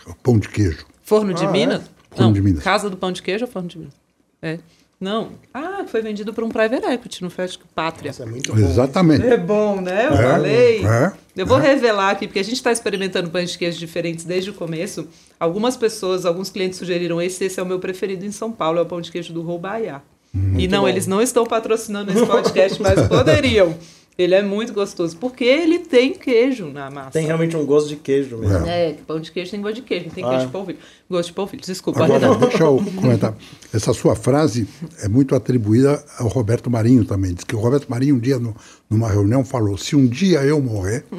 o 0.07 0.15
pão 0.15 0.39
de 0.39 0.49
queijo. 0.49 0.85
Forno 1.03 1.33
de 1.33 1.45
ah, 1.45 1.51
Minas? 1.51 1.81
É? 1.81 2.01
Forno 2.11 2.25
não, 2.25 2.33
de 2.33 2.41
Minas. 2.41 2.63
Casa 2.63 2.89
do 2.89 2.97
Pão 2.97 3.11
de 3.11 3.21
Queijo 3.21 3.45
ou 3.45 3.51
Forno 3.51 3.67
de 3.67 3.77
Minas? 3.77 3.93
É. 4.41 4.59
Não. 4.99 5.31
Ah, 5.51 5.83
foi 5.87 6.01
vendido 6.01 6.31
por 6.31 6.43
um 6.43 6.49
private 6.49 6.85
equity, 6.85 7.23
não 7.23 7.29
foi 7.29 7.45
acho 7.45 7.57
que 7.57 7.65
Pátria. 7.73 8.09
Nossa, 8.09 8.21
é 8.21 8.25
muito 8.27 8.53
bom. 8.53 8.59
Exatamente. 8.59 9.25
É 9.25 9.35
bom, 9.35 9.81
né? 9.81 10.05
Eu 10.05 10.13
é, 10.13 10.31
falei. 10.31 10.85
É, 10.85 11.11
eu 11.35 11.45
vou 11.45 11.57
é. 11.59 11.73
revelar 11.73 12.11
aqui, 12.11 12.27
porque 12.27 12.39
a 12.39 12.43
gente 12.43 12.57
está 12.57 12.71
experimentando 12.71 13.29
pães 13.31 13.51
de 13.51 13.57
queijo 13.57 13.79
diferentes 13.79 14.25
desde 14.25 14.51
o 14.51 14.53
começo. 14.53 15.07
Algumas 15.39 15.75
pessoas, 15.75 16.23
alguns 16.23 16.51
clientes 16.51 16.77
sugeriram 16.77 17.19
esse, 17.19 17.43
esse 17.43 17.59
é 17.59 17.63
o 17.63 17.65
meu 17.65 17.79
preferido 17.79 18.23
em 18.25 18.31
São 18.31 18.51
Paulo, 18.51 18.77
é 18.77 18.81
o 18.83 18.85
pão 18.85 19.01
de 19.01 19.11
queijo 19.11 19.33
do 19.33 19.41
Roubaiá. 19.41 20.01
Hum, 20.35 20.59
e 20.59 20.67
não, 20.67 20.81
bom. 20.81 20.87
eles 20.87 21.07
não 21.07 21.19
estão 21.19 21.45
patrocinando 21.45 22.11
esse 22.11 22.25
podcast, 22.27 22.79
mas 22.81 23.07
poderiam. 23.07 23.75
Ele 24.21 24.35
é 24.35 24.41
muito 24.43 24.71
gostoso, 24.73 25.17
porque 25.17 25.43
ele 25.43 25.79
tem 25.79 26.13
queijo 26.13 26.67
na 26.67 26.91
massa. 26.91 27.11
Tem 27.11 27.25
realmente 27.25 27.57
um 27.57 27.65
gosto 27.65 27.89
de 27.89 27.95
queijo 27.95 28.37
mesmo. 28.37 28.67
É, 28.67 28.93
pão 29.07 29.19
de 29.19 29.31
queijo 29.31 29.49
tem 29.49 29.59
gosto 29.59 29.75
de 29.75 29.81
queijo, 29.81 30.05
não 30.05 30.13
tem 30.13 30.23
ah. 30.23 30.29
queijo 30.29 30.45
de 30.45 30.51
polvilho. 30.51 30.77
Gosto 31.09 31.29
de 31.29 31.33
polvilho, 31.33 31.63
desculpa. 31.63 32.03
Agora, 32.03 32.35
deixa 32.35 32.63
eu 32.63 32.83
comentar. 32.95 33.35
Essa 33.73 33.93
sua 33.93 34.15
frase 34.15 34.67
é 35.01 35.07
muito 35.07 35.33
atribuída 35.33 36.03
ao 36.19 36.27
Roberto 36.27 36.69
Marinho 36.69 37.03
também. 37.03 37.33
Diz 37.33 37.43
que 37.43 37.55
o 37.55 37.59
Roberto 37.59 37.89
Marinho 37.89 38.15
um 38.15 38.19
dia, 38.19 38.37
no, 38.37 38.55
numa 38.89 39.09
reunião, 39.09 39.43
falou, 39.43 39.75
se 39.77 39.95
um 39.95 40.05
dia 40.05 40.43
eu 40.43 40.61
morrer... 40.61 41.03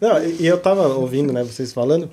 não, 0.00 0.24
e 0.24 0.46
eu 0.46 0.56
estava 0.56 0.86
ouvindo 0.88 1.32
né, 1.32 1.42
vocês 1.42 1.72
falando... 1.72 2.08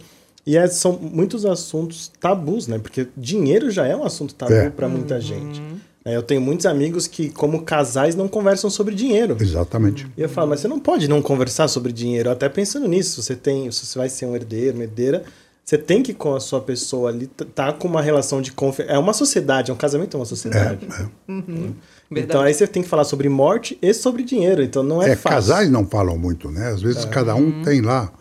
E 0.45 0.57
é, 0.57 0.67
são 0.67 0.99
muitos 1.01 1.45
assuntos 1.45 2.11
tabus, 2.19 2.67
né? 2.67 2.77
Porque 2.77 3.07
dinheiro 3.15 3.71
já 3.71 3.87
é 3.87 3.95
um 3.95 4.03
assunto 4.03 4.35
tabu 4.35 4.51
é. 4.51 4.69
para 4.69 4.89
muita 4.89 5.15
uhum. 5.15 5.21
gente. 5.21 5.61
É, 5.61 5.63
eu 6.05 6.21
tenho 6.21 6.41
muitos 6.41 6.65
amigos 6.65 7.07
que, 7.07 7.29
como 7.29 7.61
casais, 7.61 8.15
não 8.15 8.27
conversam 8.27 8.69
sobre 8.69 8.93
dinheiro. 8.93 9.37
Exatamente. 9.39 10.05
E 10.17 10.21
eu 10.21 10.27
falo, 10.27 10.49
mas 10.49 10.59
você 10.59 10.67
não 10.67 10.79
pode 10.79 11.07
não 11.07 11.21
conversar 11.21 11.67
sobre 11.69 11.93
dinheiro. 11.93 12.29
Até 12.29 12.49
pensando 12.49 12.87
nisso, 12.87 13.21
você 13.21 13.35
tem, 13.35 13.71
se 13.71 13.85
você 13.85 13.97
vai 13.97 14.09
ser 14.09 14.25
um 14.25 14.35
herdeiro, 14.35 14.75
uma 14.75 14.83
herdeira, 14.83 15.23
você 15.63 15.77
tem 15.77 16.03
que 16.03 16.13
com 16.13 16.35
a 16.35 16.41
sua 16.41 16.59
pessoa 16.59 17.09
ali 17.09 17.27
tá 17.27 17.71
com 17.71 17.87
uma 17.87 18.01
relação 18.01 18.41
de 18.41 18.51
confiança. 18.51 18.91
É 18.91 18.97
uma 18.97 19.13
sociedade, 19.13 19.71
é 19.71 19.73
um 19.73 19.77
casamento 19.77 20.17
é 20.17 20.19
uma 20.19 20.25
sociedade. 20.25 20.85
É, 20.91 21.03
é. 21.03 21.07
Uhum. 21.31 21.73
Então 22.11 22.41
aí 22.41 22.53
você 22.53 22.67
tem 22.67 22.83
que 22.83 22.89
falar 22.89 23.05
sobre 23.05 23.29
morte 23.29 23.77
e 23.81 23.93
sobre 23.93 24.23
dinheiro. 24.23 24.61
Então 24.61 24.83
não 24.83 25.01
é, 25.01 25.11
é 25.11 25.15
fácil. 25.15 25.37
Casais 25.37 25.71
não 25.71 25.85
falam 25.85 26.17
muito, 26.17 26.51
né? 26.51 26.67
Às 26.67 26.81
vezes 26.81 27.05
é. 27.05 27.07
cada 27.07 27.33
um 27.33 27.45
uhum. 27.45 27.63
tem 27.63 27.79
lá 27.79 28.11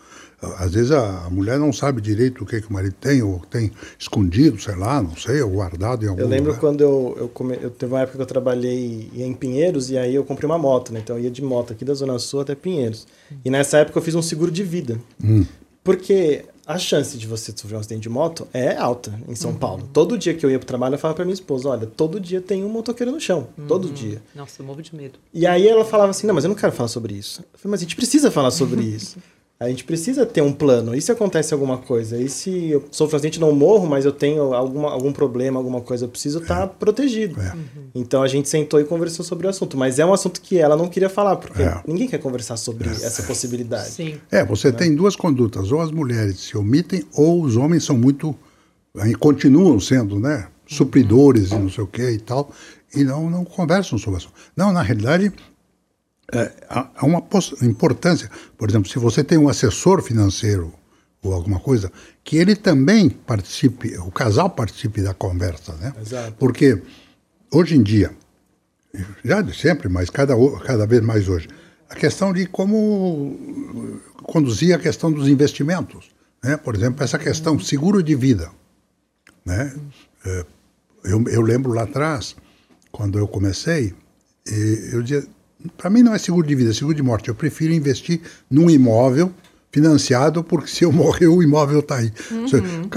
às 0.57 0.73
vezes 0.73 0.91
a, 0.91 1.29
mulher 1.29 1.59
não 1.59 1.71
sabe 1.71 2.01
direito 2.01 2.43
o 2.43 2.45
que, 2.45 2.61
que 2.61 2.69
o 2.69 2.73
marido 2.73 2.95
tem, 2.99 3.21
ou 3.21 3.39
tem 3.49 3.71
escondido, 3.97 4.59
sei 4.61 4.75
lá, 4.75 5.01
não 5.01 5.15
sei, 5.15 5.41
ou 5.41 5.51
guardado 5.51 6.05
em 6.05 6.09
algum 6.09 6.21
Eu 6.21 6.27
lembro 6.27 6.51
lugar. 6.51 6.59
quando 6.59 6.81
eu, 6.81 7.15
eu, 7.19 7.27
come, 7.29 7.57
eu 7.61 7.69
teve 7.69 7.93
uma 7.93 8.01
época 8.01 8.17
que 8.17 8.21
eu 8.21 8.27
trabalhei 8.27 9.09
em 9.15 9.33
Pinheiros 9.33 9.89
e 9.89 9.97
aí 9.97 10.15
eu 10.15 10.23
comprei 10.23 10.45
uma 10.45 10.57
moto, 10.57 10.93
né? 10.93 10.99
Então 11.03 11.17
eu 11.17 11.23
ia 11.23 11.31
de 11.31 11.41
moto 11.41 11.73
aqui 11.73 11.85
da 11.85 11.93
Zona 11.93 12.17
Sul 12.19 12.41
até 12.41 12.55
Pinheiros. 12.55 13.07
E 13.43 13.49
nessa 13.49 13.77
época 13.77 13.99
eu 13.99 14.03
fiz 14.03 14.15
um 14.15 14.21
seguro 14.21 14.51
de 14.51 14.63
vida. 14.63 14.99
Hum. 15.23 15.45
Porque 15.83 16.45
a 16.65 16.77
chance 16.77 17.17
de 17.17 17.27
você 17.27 17.51
sofrer 17.55 17.75
um 17.75 17.79
acidente 17.79 18.03
de 18.03 18.09
moto 18.09 18.47
é 18.53 18.75
alta 18.77 19.13
em 19.27 19.35
São 19.35 19.51
uhum. 19.51 19.57
Paulo. 19.57 19.89
Todo 19.91 20.17
dia 20.17 20.33
que 20.33 20.45
eu 20.45 20.49
ia 20.49 20.57
pro 20.57 20.65
trabalho, 20.65 20.95
eu 20.95 20.99
falava 20.99 21.15
pra 21.17 21.25
minha 21.25 21.33
esposa: 21.33 21.69
olha, 21.69 21.85
todo 21.85 22.19
dia 22.19 22.41
tem 22.41 22.63
um 22.63 22.69
motoqueiro 22.69 23.11
no 23.11 23.19
chão. 23.19 23.49
Uhum. 23.57 23.67
Todo 23.67 23.89
dia. 23.89 24.21
Nossa, 24.33 24.61
eu 24.61 24.65
morro 24.65 24.81
de 24.81 24.95
medo. 24.95 25.19
E 25.33 25.45
aí 25.45 25.67
ela 25.67 25.83
falava 25.83 26.11
assim: 26.11 26.25
não, 26.25 26.33
mas 26.33 26.45
eu 26.45 26.47
não 26.47 26.55
quero 26.55 26.71
falar 26.71 26.87
sobre 26.87 27.13
isso. 27.13 27.41
Eu 27.53 27.59
falei, 27.59 27.71
mas 27.71 27.81
a 27.81 27.83
gente 27.83 27.95
precisa 27.95 28.31
falar 28.31 28.51
sobre 28.51 28.79
isso. 28.87 29.17
A 29.59 29.69
gente 29.69 29.83
precisa 29.83 30.25
ter 30.25 30.41
um 30.41 30.51
plano. 30.51 30.93
E 30.93 31.01
se 31.01 31.11
acontece 31.11 31.53
alguma 31.53 31.77
coisa? 31.77 32.17
E 32.17 32.27
se 32.27 32.69
eu 32.69 32.83
sofro 32.91 33.15
um 33.15 33.17
acidente 33.17 33.39
não 33.39 33.53
morro, 33.53 33.87
mas 33.87 34.03
eu 34.03 34.11
tenho 34.11 34.53
alguma, 34.53 34.91
algum 34.91 35.13
problema, 35.13 35.57
alguma 35.57 35.79
coisa, 35.79 36.05
eu 36.05 36.09
preciso 36.09 36.39
estar 36.39 36.67
tá 36.67 36.73
é. 36.73 36.77
protegido. 36.77 37.39
É. 37.39 37.53
Uhum. 37.53 37.87
Então 37.95 38.21
a 38.21 38.27
gente 38.27 38.49
sentou 38.49 38.81
e 38.81 38.83
conversou 38.83 39.23
sobre 39.23 39.47
o 39.47 39.49
assunto. 39.49 39.77
Mas 39.77 39.99
é 39.99 40.05
um 40.05 40.13
assunto 40.13 40.41
que 40.41 40.57
ela 40.57 40.75
não 40.75 40.89
queria 40.89 41.09
falar, 41.09 41.37
porque 41.37 41.61
é. 41.61 41.81
ninguém 41.87 42.07
quer 42.07 42.17
conversar 42.17 42.57
sobre 42.57 42.89
é. 42.89 42.91
essa 42.91 43.23
possibilidade. 43.23 43.89
Sim. 43.89 44.19
É, 44.29 44.43
você 44.43 44.69
né? 44.69 44.77
tem 44.77 44.95
duas 44.95 45.15
condutas. 45.15 45.71
Ou 45.71 45.79
as 45.79 45.91
mulheres 45.91 46.39
se 46.39 46.57
omitem, 46.57 47.03
ou 47.13 47.41
os 47.41 47.55
homens 47.55 47.85
são 47.85 47.97
muito. 47.97 48.35
continuam 49.19 49.79
sendo, 49.79 50.19
né? 50.19 50.47
Supridores 50.65 51.51
uhum. 51.51 51.59
e 51.59 51.61
não 51.61 51.69
sei 51.69 51.83
o 51.83 51.87
que 51.87 52.09
e 52.09 52.19
tal. 52.19 52.51
E 52.93 53.03
não, 53.03 53.29
não 53.29 53.45
conversam 53.45 53.97
sobre 53.97 54.19
isso. 54.19 54.29
Não, 54.57 54.73
na 54.73 54.81
realidade, 54.81 55.31
é, 56.33 56.51
há 56.69 57.05
uma 57.05 57.23
importância. 57.61 58.29
Por 58.57 58.69
exemplo, 58.69 58.89
se 58.89 58.97
você 58.99 59.23
tem 59.23 59.37
um 59.37 59.47
assessor 59.47 60.01
financeiro 60.01 60.73
ou 61.21 61.33
alguma 61.33 61.59
coisa, 61.59 61.91
que 62.23 62.37
ele 62.37 62.55
também 62.55 63.09
participe, 63.09 63.97
o 63.97 64.11
casal 64.11 64.49
participe 64.49 65.01
da 65.01 65.13
conversa, 65.13 65.73
né? 65.75 65.93
Exato. 66.01 66.33
Porque 66.37 66.81
hoje 67.51 67.77
em 67.77 67.83
dia, 67.83 68.11
já 69.23 69.41
de 69.41 69.57
sempre, 69.57 69.87
mas 69.87 70.09
cada, 70.09 70.35
cada 70.65 70.85
vez 70.85 71.01
mais 71.01 71.29
hoje, 71.29 71.47
a 71.89 71.95
questão 71.95 72.33
de 72.33 72.45
como 72.47 73.37
conduzir 74.23 74.75
a 74.75 74.79
questão 74.79 75.11
dos 75.11 75.27
investimentos. 75.27 76.11
Né? 76.43 76.57
Por 76.57 76.75
exemplo, 76.75 77.03
essa 77.03 77.19
questão 77.19 77.59
seguro 77.59 78.03
de 78.03 78.15
vida. 78.15 78.51
Né? 79.45 79.73
É, 80.25 80.45
eu, 81.05 81.23
eu 81.27 81.41
lembro 81.41 81.71
lá 81.71 81.83
atrás, 81.83 82.35
quando 82.91 83.17
eu 83.17 83.27
comecei, 83.27 83.93
eu 84.91 85.01
dizia, 85.01 85.25
para 85.77 85.89
mim 85.89 86.03
não 86.03 86.13
é 86.13 86.17
seguro 86.17 86.45
de 86.45 86.55
vida, 86.55 86.71
é 86.71 86.73
seguro 86.73 86.95
de 86.95 87.03
morte. 87.03 87.29
Eu 87.29 87.35
prefiro 87.35 87.73
investir 87.73 88.21
num 88.49 88.69
imóvel 88.69 89.31
financiado, 89.73 90.43
porque 90.43 90.67
se 90.67 90.83
eu 90.85 90.91
morrer, 90.91 91.27
o 91.27 91.41
imóvel 91.41 91.79
está 91.79 91.97
aí. 91.97 92.13
Uhum. 92.29 92.45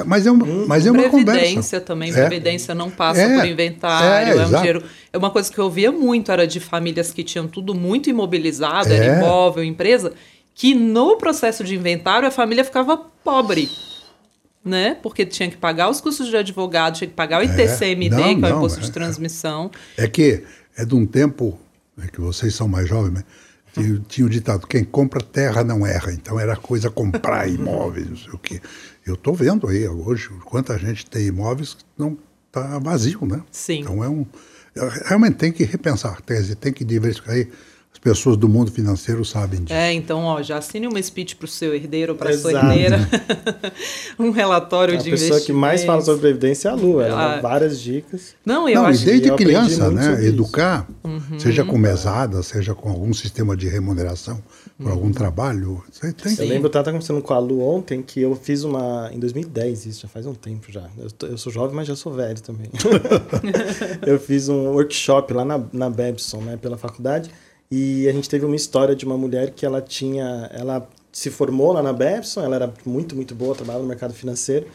Mas 0.04 0.26
é 0.26 0.30
uma, 0.30 0.44
uhum. 0.44 0.66
mas 0.68 0.86
é 0.86 0.90
uma 0.90 1.08
conversa. 1.08 1.40
Previdência 1.40 1.80
também, 1.80 2.10
é. 2.10 2.14
previdência 2.14 2.74
não 2.74 2.90
passa 2.90 3.22
é. 3.22 3.34
por 3.34 3.46
inventário, 3.46 4.34
é, 4.34 4.36
é 4.36 4.46
um 4.46 4.52
dinheiro... 4.52 4.82
É 5.10 5.16
uma 5.16 5.30
coisa 5.30 5.50
que 5.50 5.58
eu 5.58 5.70
via 5.70 5.90
muito, 5.90 6.30
era 6.30 6.46
de 6.46 6.60
famílias 6.60 7.10
que 7.10 7.24
tinham 7.24 7.48
tudo 7.48 7.74
muito 7.74 8.10
imobilizado, 8.10 8.92
era 8.92 9.06
é. 9.06 9.18
imóvel, 9.18 9.64
empresa, 9.64 10.12
que 10.54 10.74
no 10.74 11.16
processo 11.16 11.64
de 11.64 11.74
inventário 11.74 12.28
a 12.28 12.30
família 12.30 12.62
ficava 12.62 12.98
pobre. 13.24 13.70
Né? 14.62 14.98
Porque 15.02 15.24
tinha 15.24 15.48
que 15.48 15.56
pagar 15.56 15.88
os 15.88 16.02
custos 16.02 16.28
de 16.28 16.36
advogado, 16.36 16.96
tinha 16.96 17.08
que 17.08 17.14
pagar 17.14 17.40
o 17.40 17.44
ITCMD, 17.44 18.14
é. 18.14 18.18
não, 18.18 18.40
que 18.40 18.44
é 18.44 18.52
o 18.52 18.56
imposto 18.56 18.80
de 18.80 18.92
transmissão. 18.92 19.70
É 19.96 20.06
que 20.06 20.42
é 20.76 20.84
de 20.84 20.94
um 20.94 21.06
tempo 21.06 21.58
é 22.02 22.06
que 22.08 22.20
vocês 22.20 22.54
são 22.54 22.68
mais 22.68 22.88
jovens, 22.88 23.12
né? 23.12 23.24
tinha, 23.76 24.02
tinha 24.08 24.26
o 24.26 24.30
ditado: 24.30 24.66
quem 24.66 24.84
compra 24.84 25.20
terra 25.20 25.62
não 25.62 25.86
erra. 25.86 26.12
Então 26.12 26.38
era 26.38 26.56
coisa 26.56 26.90
comprar 26.90 27.48
imóveis, 27.50 28.08
não 28.08 28.16
sei 28.16 28.32
o 28.32 28.38
quê. 28.38 28.60
Eu 29.04 29.14
estou 29.14 29.34
vendo 29.34 29.68
aí 29.68 29.86
hoje 29.86 30.30
quanta 30.44 30.78
gente 30.78 31.06
tem 31.06 31.26
imóveis 31.26 31.74
que 31.74 31.84
não 31.96 32.16
está 32.46 32.78
vazio, 32.78 33.24
né? 33.26 33.42
Sim. 33.50 33.80
Então 33.80 34.02
é 34.02 34.08
um. 34.08 34.26
Realmente 35.04 35.36
tem 35.36 35.52
que 35.52 35.64
repensar, 35.64 36.20
quer 36.22 36.40
dizer, 36.40 36.56
tem 36.56 36.72
que 36.72 36.84
diversificar 36.84 37.34
aí 37.34 37.48
pessoas 38.06 38.36
do 38.36 38.48
mundo 38.48 38.70
financeiro 38.70 39.24
sabem 39.24 39.64
disso. 39.64 39.72
É, 39.74 39.92
então, 39.92 40.22
ó, 40.22 40.40
já 40.40 40.58
assine 40.58 40.86
uma 40.86 41.02
speech 41.02 41.34
para 41.34 41.44
o 41.46 41.48
seu 41.48 41.74
herdeiro, 41.74 42.14
para 42.14 42.30
a 42.30 42.38
sua 42.38 42.52
herdeira. 42.52 43.00
um 44.16 44.30
relatório 44.30 44.94
A 44.94 44.96
de 44.96 45.10
pessoa 45.10 45.40
que 45.40 45.52
mais 45.52 45.82
fala 45.84 46.00
sobre 46.02 46.20
previdência 46.20 46.68
é 46.68 46.70
a 46.70 46.74
Lu. 46.74 47.00
Ela 47.00 47.16
Ah. 47.32 47.34
dá 47.36 47.40
várias 47.40 47.80
dicas. 47.80 48.34
Não, 48.44 48.68
eu 48.68 48.76
Não, 48.76 48.86
acho 48.86 49.02
e 49.02 49.06
desde 49.06 49.28
aprendi 49.30 49.50
criança, 49.52 49.90
né? 49.90 50.24
Educar, 50.24 50.86
Uhum. 51.02 51.38
seja 51.40 51.64
com 51.64 51.76
mesada, 51.76 52.40
seja 52.44 52.74
com 52.76 52.88
algum 52.88 53.12
sistema 53.12 53.56
de 53.56 53.68
remuneração 53.68 54.40
por 54.78 54.86
Uhum. 54.86 54.92
algum 54.92 55.12
trabalho. 55.12 55.82
Você 55.90 56.12
tem 56.12 56.30
Eu 56.32 56.36
que. 56.38 56.44
lembro, 56.44 56.66
eu 56.66 56.68
estava 56.68 56.84
conversando 56.92 57.20
com 57.20 57.34
a 57.34 57.38
Lu 57.40 57.60
ontem, 57.60 58.02
que 58.02 58.20
eu 58.20 58.36
fiz 58.36 58.62
uma. 58.62 59.10
Em 59.12 59.18
2010, 59.18 59.84
isso 59.86 60.02
já 60.02 60.08
faz 60.08 60.26
um 60.26 60.34
tempo 60.34 60.70
já. 60.70 60.84
Eu, 60.96 61.10
tô- 61.10 61.26
eu 61.26 61.36
sou 61.38 61.50
jovem, 61.52 61.74
mas 61.74 61.88
já 61.88 61.96
sou 61.96 62.12
velho 62.12 62.40
também. 62.40 62.70
eu 64.06 64.18
fiz 64.20 64.48
um 64.48 64.68
workshop 64.68 65.32
lá 65.34 65.44
na, 65.44 65.60
na 65.72 65.90
Babson, 65.90 66.38
né, 66.42 66.56
pela 66.60 66.76
faculdade, 66.78 67.30
e 67.70 68.08
a 68.08 68.12
gente 68.12 68.28
teve 68.28 68.44
uma 68.44 68.56
história 68.56 68.94
de 68.94 69.04
uma 69.04 69.16
mulher 69.16 69.50
que 69.50 69.66
ela 69.66 69.80
tinha. 69.80 70.50
Ela 70.52 70.88
se 71.12 71.30
formou 71.30 71.72
lá 71.72 71.82
na 71.82 71.92
Babson, 71.92 72.42
ela 72.42 72.56
era 72.56 72.74
muito, 72.84 73.16
muito 73.16 73.34
boa, 73.34 73.54
trabalhava 73.54 73.82
no 73.82 73.88
mercado 73.88 74.14
financeiro. 74.14 74.66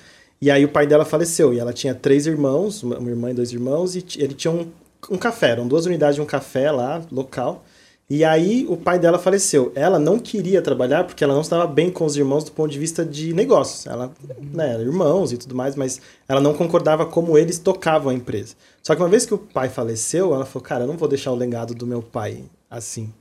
E 0.42 0.50
aí 0.50 0.66
o 0.66 0.70
pai 0.70 0.88
dela 0.88 1.06
faleceu, 1.06 1.54
e 1.54 1.60
ela 1.60 1.72
tinha 1.72 1.94
três 1.94 2.26
irmãos, 2.26 2.82
uma 2.82 3.10
irmã 3.10 3.30
e 3.30 3.34
dois 3.34 3.52
irmãos, 3.52 3.96
e 3.96 4.04
ele 4.18 4.34
tinha 4.34 4.52
um, 4.52 4.68
um 5.12 5.18
café, 5.18 5.52
eram 5.52 5.68
duas 5.68 5.86
unidades 5.86 6.16
de 6.16 6.22
um 6.22 6.26
café 6.26 6.72
lá, 6.72 7.02
local. 7.12 7.64
E 8.10 8.26
aí 8.26 8.66
o 8.68 8.76
pai 8.76 9.00
dela 9.00 9.18
faleceu. 9.18 9.72
Ela 9.74 9.98
não 9.98 10.20
queria 10.20 10.62
trabalhar 10.62 11.06
porque 11.06 11.24
ela 11.24 11.34
não 11.34 11.42
estava 11.42 11.66
bem 11.66 11.90
com 11.90 12.04
os 12.06 12.18
irmãos 12.18 12.44
do 12.44 12.52
ponto 12.52 12.70
de 12.70 12.78
vista 12.78 13.06
de 13.06 13.34
negócios. 13.34 13.86
Ela, 13.86 14.12
né, 14.52 14.74
eram 14.74 14.84
irmãos 14.84 15.32
e 15.32 15.38
tudo 15.38 15.56
mais, 15.56 15.78
mas 15.78 16.02
ela 16.28 16.42
não 16.42 16.54
concordava 16.54 17.06
como 17.06 17.38
eles 17.38 17.58
tocavam 17.58 18.12
a 18.12 18.14
empresa. 18.14 18.56
Só 18.84 18.96
que 18.96 19.02
uma 19.02 19.08
vez 19.08 19.26
que 19.26 19.34
o 19.34 19.38
pai 19.38 19.70
faleceu, 19.70 20.34
ela 20.34 20.46
falou: 20.46 20.68
"Cara, 20.68 20.84
eu 20.84 20.88
não 20.88 20.98
vou 20.98 21.08
deixar 21.08 21.32
o 21.32 21.36
legado 21.36 21.74
do 21.74 21.88
meu 21.88 22.02
pai 22.02 22.44
assim". 22.72 23.14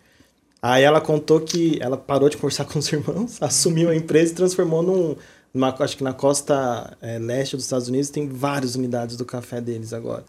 Aí 0.63 0.83
ela 0.85 1.01
contou 1.01 1.41
que 1.41 1.79
ela 1.83 1.97
parou 1.97 2.29
de 2.29 2.37
conversar 2.37 2.65
com 2.71 2.79
os 2.79 2.91
irmãos, 2.93 3.37
assumiu 3.43 3.91
a 3.91 3.97
empresa 3.97 4.33
e 4.33 4.35
transformou 4.37 4.83
num 4.83 5.17
numa, 5.53 5.75
acho 5.81 5.97
que 5.97 6.05
na 6.05 6.13
costa 6.13 6.97
eh, 7.03 7.19
leste 7.19 7.57
dos 7.57 7.65
Estados 7.65 7.89
Unidos 7.89 8.09
tem 8.09 8.29
várias 8.29 8.77
unidades 8.77 9.17
do 9.17 9.25
café 9.25 9.61
deles 9.61 9.93
agora. 9.93 10.25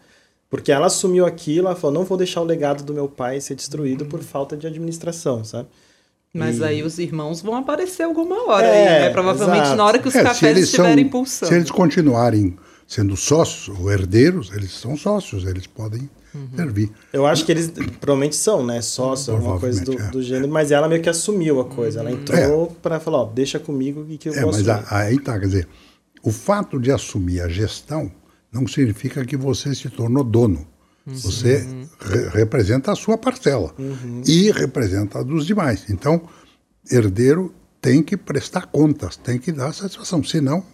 Porque 0.50 0.72
ela 0.72 0.86
assumiu 0.86 1.24
aquilo, 1.24 1.68
ela 1.68 1.76
falou, 1.76 1.94
não 1.94 2.04
vou 2.04 2.18
deixar 2.18 2.40
o 2.40 2.44
legado 2.44 2.82
do 2.82 2.92
meu 2.92 3.08
pai 3.08 3.40
ser 3.40 3.54
destruído 3.54 4.04
por 4.04 4.20
falta 4.20 4.56
de 4.56 4.66
administração, 4.66 5.44
sabe? 5.44 5.68
Mas 6.34 6.58
E- 6.58 6.64
aí 6.64 6.82
os 6.82 6.98
irmãos 6.98 7.40
vão 7.40 7.54
aparecer 7.54 8.02
alguma 8.02 8.48
hora 8.48 8.66
É, 8.66 8.70
aí, 8.96 9.00
né? 9.04 9.10
Provavelmente 9.10 9.60
exato. 9.62 9.76
na 9.76 9.84
hora 9.84 9.98
que 10.00 10.08
os 10.08 10.14
É, 10.16 10.22
cafés 10.24 10.56
eles 10.56 10.68
são- 10.70 10.84
estiverem 10.84 11.08
pulsando. 11.08 11.50
Se 11.52 11.56
eles 11.56 11.70
continuarem 11.70 12.56
sendo 12.92 13.16
sócios 13.16 13.68
ou 13.78 13.90
herdeiros, 13.90 14.50
eles 14.54 14.72
são 14.72 14.96
sócios, 14.96 15.44
eles 15.46 15.66
podem 15.66 16.10
Uhum. 16.34 16.48
servir. 16.56 16.90
Eu 17.12 17.26
acho 17.26 17.44
que 17.44 17.52
eles 17.52 17.70
provavelmente 18.00 18.36
são, 18.36 18.64
né? 18.64 18.80
Sócio, 18.80 19.34
alguma 19.34 19.58
coisa 19.60 19.84
do, 19.84 19.92
é. 20.00 20.10
do 20.10 20.22
gênero, 20.22 20.50
mas 20.50 20.70
ela 20.70 20.88
meio 20.88 21.02
que 21.02 21.08
assumiu 21.08 21.60
a 21.60 21.64
coisa. 21.66 22.00
Uhum. 22.00 22.08
Ela 22.08 22.16
entrou 22.18 22.66
pra 22.82 22.98
falar, 22.98 23.18
ó, 23.18 23.24
deixa 23.26 23.58
comigo 23.58 24.06
e 24.08 24.16
que 24.16 24.28
eu 24.30 24.34
É, 24.34 24.40
vou 24.42 24.50
mas 24.52 24.66
assumir. 24.66 24.86
a- 24.90 24.96
aí 24.98 25.18
tá, 25.18 25.38
quer 25.38 25.46
dizer, 25.46 25.68
o 26.22 26.30
fato 26.32 26.78
de 26.80 26.90
assumir 26.90 27.40
a 27.42 27.48
gestão 27.48 28.10
não 28.50 28.66
significa 28.66 29.24
que 29.26 29.36
você 29.36 29.74
se 29.74 29.88
tornou 29.90 30.24
dono. 30.24 30.66
Você 31.06 31.66
re- 32.00 32.28
representa 32.32 32.92
a 32.92 32.94
sua 32.96 33.18
parcela 33.18 33.74
e 34.26 34.50
representa 34.52 35.18
a 35.18 35.22
dos 35.22 35.44
demais. 35.46 35.84
Então, 35.90 36.22
herdeiro 36.90 37.52
tem 37.80 38.02
que 38.02 38.16
prestar 38.16 38.66
contas, 38.66 39.16
tem 39.16 39.38
que 39.38 39.50
dar 39.52 39.72
satisfação, 39.74 40.22
senão 40.22 40.64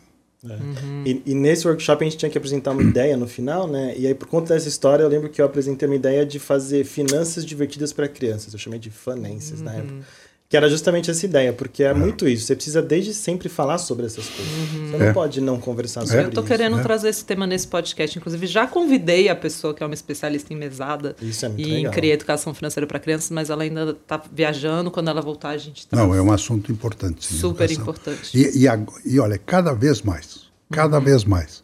E, 1.04 1.22
e 1.26 1.34
nesse 1.34 1.66
workshop 1.66 2.04
a 2.04 2.08
gente 2.08 2.16
tinha 2.18 2.30
que 2.30 2.38
apresentar 2.38 2.70
uma 2.70 2.82
ideia 2.82 3.16
no 3.16 3.26
final, 3.26 3.66
né? 3.66 3.94
E 3.96 4.06
aí, 4.06 4.14
por 4.14 4.28
conta 4.28 4.54
dessa 4.54 4.68
história, 4.68 5.02
eu 5.02 5.08
lembro 5.08 5.28
que 5.28 5.40
eu 5.40 5.46
apresentei 5.46 5.88
uma 5.88 5.96
ideia 5.96 6.24
de 6.24 6.38
fazer 6.38 6.84
finanças 6.84 7.44
divertidas 7.44 7.92
para 7.92 8.08
crianças. 8.08 8.52
Eu 8.52 8.58
chamei 8.58 8.78
de 8.78 8.90
finances 8.90 9.60
na 9.60 9.74
época. 9.74 10.04
Que 10.50 10.56
era 10.56 10.66
justamente 10.70 11.10
essa 11.10 11.26
ideia, 11.26 11.52
porque 11.52 11.82
é 11.82 11.92
muito 11.92 12.26
isso. 12.26 12.46
Você 12.46 12.54
precisa 12.56 12.80
desde 12.80 13.12
sempre 13.12 13.50
falar 13.50 13.76
sobre 13.76 14.06
essas 14.06 14.26
coisas. 14.28 14.54
Você 14.90 14.96
não 14.96 15.06
É. 15.08 15.12
pode 15.12 15.42
não 15.42 15.60
conversar 15.60 16.06
sobre 16.06 16.22
Eu 16.24 16.30
tô 16.30 16.40
isso. 16.40 16.48
querendo 16.48 16.76
né? 16.78 16.82
trazer 16.82 17.10
esse 17.10 17.22
tema 17.22 17.46
nesse 17.46 17.68
podcast. 17.68 18.16
Inclusive, 18.18 18.46
já 18.46 18.66
convidei 18.66 19.28
a 19.28 19.36
pessoa 19.36 19.74
que 19.74 19.82
é 19.82 19.86
uma 19.86 19.92
especialista 19.92 20.54
em 20.54 20.56
mesada 20.56 21.14
Isso 21.20 21.44
é 21.44 21.50
muito 21.50 21.60
e 21.60 21.70
em 21.70 21.76
legal. 21.76 21.92
criar 21.92 22.14
educação 22.14 22.54
financeira 22.54 22.86
para 22.86 22.98
crianças, 22.98 23.30
mas 23.30 23.50
ela 23.50 23.62
ainda 23.62 23.92
tá 23.92 24.22
viajando. 24.32 24.90
Quando 24.90 25.08
ela 25.10 25.20
voltar, 25.20 25.50
a 25.50 25.58
gente 25.58 25.86
traz. 25.86 26.02
não, 26.08 26.14
é 26.14 26.22
um 26.22 26.32
assunto 26.32 26.72
importante. 26.72 27.26
sim, 27.26 27.36
Super 27.36 27.70
educação. 27.70 27.82
importante. 27.82 28.30
E, 28.38 28.64
e, 28.64 29.14
e 29.14 29.20
olha, 29.20 29.36
cada 29.36 29.74
vez 29.74 30.00
mais, 30.00 30.44
cada 30.70 30.96
Uhum. 30.98 31.04
vez 31.04 31.24
mais. 31.24 31.62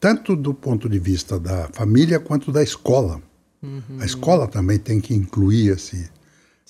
Tanto 0.00 0.34
do 0.34 0.54
ponto 0.54 0.88
de 0.88 0.98
vista 0.98 1.38
da 1.38 1.68
família 1.74 2.18
quanto 2.18 2.50
da 2.50 2.62
escola. 2.62 3.20
Uhum. 3.62 3.82
A 4.00 4.06
escola 4.06 4.48
também 4.48 4.78
tem 4.78 5.00
que 5.02 5.12
incluir 5.14 5.68
esse, 5.68 6.08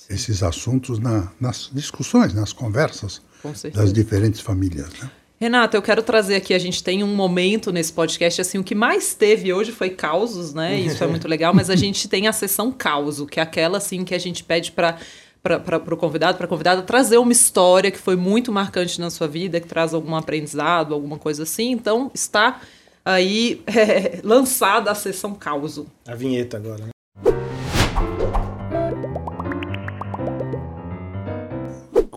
esses 0.09 0.43
assuntos 0.43 0.99
na- 0.99 1.31
nas 1.39 1.69
discussões, 1.73 2.33
nas 2.33 2.51
conversas 2.53 3.21
Com 3.41 3.53
certeza. 3.55 3.83
das 3.83 3.93
diferentes 3.93 4.41
famílias. 4.41 4.89
Né? 5.01 5.09
Renata, 5.39 5.75
eu 5.75 5.81
quero 5.81 6.01
trazer 6.01 6.35
aqui, 6.35 6.53
a 6.53 6.59
gente 6.59 6.81
tem 6.83 7.03
um 7.03 7.13
momento 7.15 7.71
nesse 7.71 7.91
podcast, 7.91 8.39
assim, 8.39 8.57
o 8.57 8.63
que 8.63 8.73
mais 8.75 9.13
teve 9.13 9.51
hoje 9.51 9.71
foi 9.73 9.89
causos, 9.89 10.53
né? 10.53 10.79
Isso 10.79 11.03
é 11.03 11.07
muito 11.07 11.27
legal, 11.27 11.53
mas 11.53 11.69
a 11.69 11.75
gente 11.75 12.07
tem 12.07 12.27
a 12.27 12.33
sessão 12.33 12.71
causo, 12.71 13.25
que 13.25 13.39
é 13.39 13.43
aquela, 13.43 13.77
assim, 13.77 14.05
que 14.05 14.15
a 14.15 14.19
gente 14.19 14.43
pede 14.43 14.71
para 14.71 14.97
para 15.41 15.93
o 15.93 15.97
convidado, 15.97 16.37
para 16.37 16.45
a 16.45 16.47
convidada, 16.47 16.81
trazer 16.83 17.17
uma 17.17 17.33
história 17.33 17.91
que 17.91 17.99
foi 17.99 18.15
muito 18.15 18.49
marcante 18.49 18.97
na 19.01 19.09
sua 19.09 19.27
vida, 19.27 19.59
que 19.59 19.67
traz 19.67 19.93
algum 19.93 20.15
aprendizado, 20.15 20.93
alguma 20.93 21.17
coisa 21.19 21.43
assim. 21.43 21.71
Então, 21.71 22.09
está 22.13 22.61
aí 23.03 23.61
é, 23.67 24.21
lançada 24.23 24.89
a 24.89 24.95
sessão 24.95 25.35
causo. 25.35 25.85
A 26.07 26.15
vinheta 26.15 26.55
agora, 26.55 26.85
né? 26.85 26.92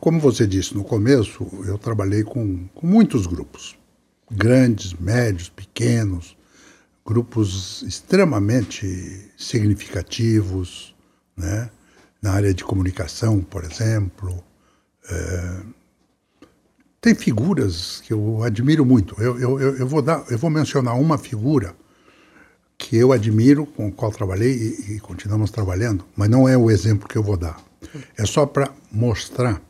Como 0.07 0.21
você 0.21 0.47
disse 0.47 0.73
no 0.73 0.85
começo, 0.85 1.45
eu 1.67 1.77
trabalhei 1.77 2.23
com, 2.23 2.69
com 2.69 2.87
muitos 2.87 3.27
grupos, 3.27 3.77
grandes, 4.31 4.95
médios, 4.95 5.49
pequenos, 5.49 6.37
grupos 7.05 7.83
extremamente 7.83 9.33
significativos, 9.37 10.95
né? 11.37 11.69
na 12.23 12.31
área 12.31 12.55
de 12.55 12.63
comunicação, 12.63 13.41
por 13.41 13.65
exemplo. 13.65 14.45
É, 15.11 15.63
tem 17.01 17.13
figuras 17.13 18.01
que 18.07 18.13
eu 18.13 18.45
admiro 18.45 18.87
muito. 18.87 19.21
Eu, 19.21 19.41
eu, 19.41 19.59
eu, 19.59 19.89
vou 19.89 20.03
dar, 20.03 20.25
eu 20.31 20.39
vou 20.39 20.51
mencionar 20.51 20.95
uma 20.95 21.19
figura 21.19 21.75
que 22.79 22.97
eu 22.97 23.11
admiro, 23.11 23.67
com 23.67 23.89
a 23.89 23.91
qual 23.91 24.13
trabalhei 24.13 24.53
e, 24.53 24.93
e 24.93 25.01
continuamos 25.01 25.51
trabalhando, 25.51 26.05
mas 26.15 26.31
não 26.31 26.49
é 26.49 26.57
o 26.57 26.71
exemplo 26.71 27.09
que 27.09 27.19
eu 27.19 27.25
vou 27.25 27.37
dar. 27.37 27.61
É 28.17 28.25
só 28.25 28.47
para 28.47 28.73
mostrar 28.93 29.61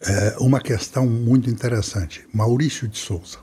é, 0.00 0.36
uma 0.38 0.60
questão 0.60 1.06
muito 1.06 1.50
interessante. 1.50 2.26
Maurício 2.32 2.86
de 2.88 2.98
Souza, 2.98 3.38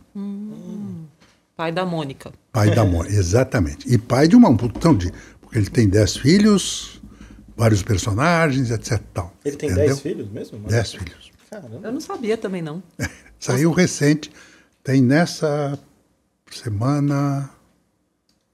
Pai 1.56 1.72
da 1.72 1.86
Mônica. 1.86 2.32
pai 2.52 2.74
da 2.74 2.84
mãe, 2.84 3.08
exatamente. 3.16 3.92
E 3.92 3.98
pai 3.98 4.28
de 4.28 4.36
uma 4.36 4.50
multidão 4.50 4.96
de. 4.96 5.12
Porque 5.42 5.58
ele 5.58 5.70
tem 5.70 5.88
dez 5.88 6.18
filhos, 6.18 7.02
vários 7.56 7.82
personagens, 7.82 8.72
etc. 8.72 9.02
Tal, 9.14 9.34
Ele 9.46 9.56
tem 9.56 9.70
entendeu? 9.70 9.88
10 9.90 10.00
filhos 10.02 10.30
mesmo? 10.30 10.58
mano? 10.58 10.70
Dez 10.70 10.92
filhos. 10.94 11.32
Caramba. 11.50 11.80
Eu 11.84 11.92
não 11.94 12.02
sabia 12.02 12.38
também, 12.38 12.62
não. 12.62 12.84
Saiu 13.40 13.72
recente, 13.72 14.32
tem 14.84 15.02
nessa 15.02 15.78
semana 16.52 17.50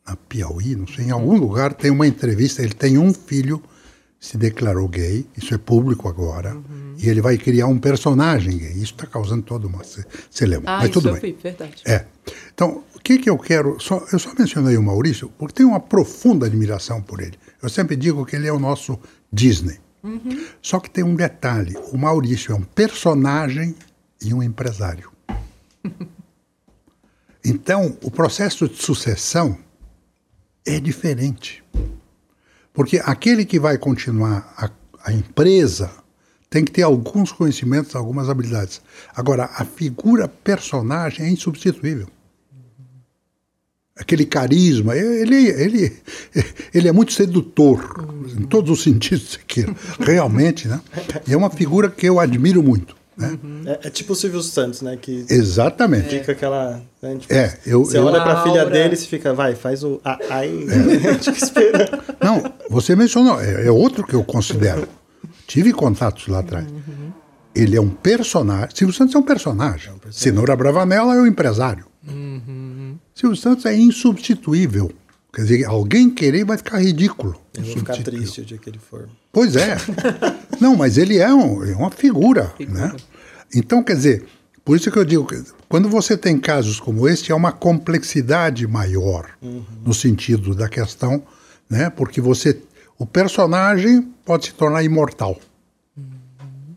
na 0.06 0.16
Piauí, 0.16 0.76
não 0.76 0.88
sei, 0.88 1.06
em 1.06 1.12
algum 1.12 1.38
lugar 1.38 1.74
tem 1.74 1.90
uma 1.92 2.06
entrevista, 2.06 2.62
ele 2.62 2.74
tem 2.74 2.98
um 2.98 3.14
filho, 3.14 3.64
se 4.20 4.38
declarou 4.38 4.88
gay, 4.88 5.26
isso 5.38 5.54
é 5.54 5.58
público 5.58 6.08
agora, 6.08 6.56
e 7.02 7.10
ele 7.10 7.22
vai 7.22 7.38
criar 7.38 7.68
um 7.68 7.80
personagem 7.80 8.58
gay. 8.58 8.74
Isso 8.74 8.94
está 8.94 9.08
causando 9.08 9.42
toda 9.42 9.68
uma 9.68 9.82
celeuma. 10.30 10.70
Ah, 10.70 10.78
Mas 10.78 10.90
isso 10.90 10.94
tudo 10.94 11.10
eu 11.10 11.14
bem. 11.14 11.34
vi, 11.34 11.38
verdade. 11.42 11.82
É. 11.86 12.06
Então, 12.54 12.84
o 12.94 13.00
que, 13.00 13.18
que 13.18 13.30
eu 13.30 13.38
quero. 13.38 13.80
Só, 13.80 14.06
eu 14.14 14.20
só 14.20 14.32
mencionei 14.38 14.78
o 14.78 14.84
Maurício 14.84 15.32
porque 15.38 15.56
tenho 15.56 15.70
uma 15.70 15.80
profunda 15.80 16.46
admiração 16.46 17.02
por 17.02 17.20
ele. 17.20 17.40
Eu 17.62 17.70
sempre 17.70 17.96
digo 17.96 18.26
que 18.26 18.36
ele 18.36 18.48
é 18.48 18.54
o 18.54 18.60
nosso 18.60 19.00
Disney. 19.34 19.80
Só 20.62 20.80
que 20.80 20.90
tem 20.90 21.04
um 21.04 21.16
detalhe: 21.16 21.76
o 21.92 21.98
Maurício 21.98 22.52
é 22.52 22.56
um 22.56 22.64
personagem 22.64 23.76
e 24.22 24.34
um 24.34 24.44
empresário. 24.44 25.12
Então, 27.44 27.98
o 28.04 28.12
processo 28.12 28.70
de 28.70 28.80
sucessão 28.80 29.58
é 30.64 30.80
diferente. 30.80 31.64
Porque 32.72 33.02
aquele 33.04 33.46
que 33.46 33.60
vai 33.60 33.80
continuar 33.80 34.54
a, 34.56 34.70
a 35.10 35.12
empresa 35.12 35.90
tem 36.52 36.66
que 36.66 36.72
ter 36.72 36.84
alguns 36.84 37.32
conhecimentos, 37.32 37.96
algumas 37.96 38.30
habilidades. 38.30 38.82
Agora, 39.16 39.46
a 39.56 39.64
figura 39.64 40.28
personagem 40.28 41.26
é 41.26 41.30
insubstituível. 41.30 42.08
aquele 43.96 44.26
carisma. 44.26 44.96
Ele, 44.96 45.48
ele, 45.48 45.98
ele 46.76 46.88
é 46.90 46.92
muito 46.92 47.14
sedutor, 47.14 48.06
em 48.38 48.44
todos 48.44 48.70
os 48.70 48.84
sentidos 48.84 49.40
que 49.48 49.66
realmente, 50.00 50.68
né? 50.68 50.82
E 51.26 51.34
é 51.34 51.38
uma 51.38 51.50
figura 51.50 51.90
que 51.90 52.08
eu 52.08 52.20
admiro 52.20 52.62
muito. 52.62 52.98
Né? 53.16 53.40
É, 53.66 53.88
é, 53.88 53.90
tipo 53.90 54.12
o 54.12 54.16
Silvio 54.16 54.42
Santos, 54.42 54.82
né? 54.82 54.98
Que 55.00 55.26
Exatamente. 55.30 56.20
Fica 56.20 56.34
aquela. 56.34 56.82
Né, 57.02 57.16
tipo, 57.18 57.34
é, 57.34 57.58
eu, 57.66 57.86
você 57.86 57.98
eu, 57.98 58.06
olha 58.06 58.22
para 58.22 58.40
a 58.40 58.44
filha 58.44 58.66
dele 58.66 58.96
e 58.96 58.98
fica, 58.98 59.34
vai, 59.34 59.56
faz 59.56 59.84
o. 59.84 60.02
Ai, 60.04 60.50
é. 60.50 61.12
espera. 61.32 62.04
Não, 62.22 62.44
você 62.70 62.94
mencionou, 62.94 63.40
é, 63.40 63.68
é, 63.68 63.72
outro 63.72 64.06
que 64.06 64.16
eu 64.16 64.24
considero. 64.24 64.88
Tive 65.52 65.74
contatos 65.74 66.30
lá 66.30 66.40
atrás. 66.40 66.66
Uhum. 66.66 67.12
Ele 67.54 67.76
é 67.76 67.82
um 67.82 67.90
personagem. 67.90 68.70
Silvio 68.74 68.96
Santos 68.96 69.14
é 69.14 69.18
um 69.18 69.22
personagem. 69.22 69.90
É 69.90 69.92
um 69.92 69.98
personagem. 69.98 70.22
Cenoura 70.22 70.54
é 70.54 71.20
o 71.20 71.24
um 71.24 71.28
empresário. 71.28 71.86
Uhum. 72.08 72.98
Silvio 73.14 73.36
Santos 73.36 73.66
é 73.66 73.76
insubstituível. 73.76 74.90
Quer 75.34 75.42
dizer, 75.42 75.66
alguém 75.66 76.10
querer 76.10 76.46
vai 76.46 76.56
ficar 76.56 76.80
ridículo. 76.82 77.36
Eu 77.54 77.64
vou 77.66 77.76
ficar 77.80 77.98
triste 78.02 78.40
o 78.40 78.46
dia 78.46 78.58
que 78.58 78.70
ele 78.70 78.80
for. 78.80 79.10
Pois 79.30 79.58
é. 79.58 79.76
Não, 80.62 80.78
mas 80.78 80.98
ele 80.98 81.18
é, 81.18 81.34
um, 81.34 81.62
é 81.66 81.76
uma 81.76 81.92
figura, 81.92 82.54
figura, 82.58 82.88
né? 82.88 82.96
Então, 83.54 83.84
quer 83.84 83.98
dizer, 83.98 84.26
por 84.64 84.78
isso 84.78 84.90
que 84.90 84.98
eu 84.98 85.04
digo, 85.04 85.28
quando 85.68 85.90
você 85.90 86.16
tem 86.16 86.40
casos 86.40 86.80
como 86.80 87.10
este, 87.10 87.34
é 87.34 87.36
uma 87.36 87.52
complexidade 87.52 88.66
maior 88.66 89.32
uhum. 89.42 89.66
no 89.84 89.94
sentido 89.94 90.56
da 90.56 90.70
questão, 90.70 91.22
né? 91.70 91.90
Porque 91.90 92.22
você, 92.22 92.58
o 93.02 93.06
personagem 93.08 94.04
pode 94.24 94.46
se 94.46 94.54
tornar 94.54 94.84
imortal. 94.84 95.40
Uhum. 95.98 96.76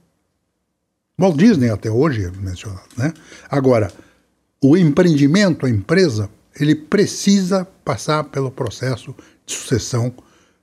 Walt 1.21 1.37
Disney 1.37 1.69
até 1.69 1.91
hoje 1.91 2.25
é 2.25 2.31
mencionado, 2.31 2.89
né? 2.97 3.13
Agora, 3.51 3.93
o 4.59 4.75
empreendimento, 4.75 5.67
a 5.67 5.69
empresa, 5.69 6.31
ele 6.59 6.75
precisa 6.75 7.69
passar 7.85 8.25
pelo 8.25 8.51
processo 8.51 9.15
de 9.45 9.53
sucessão 9.53 10.15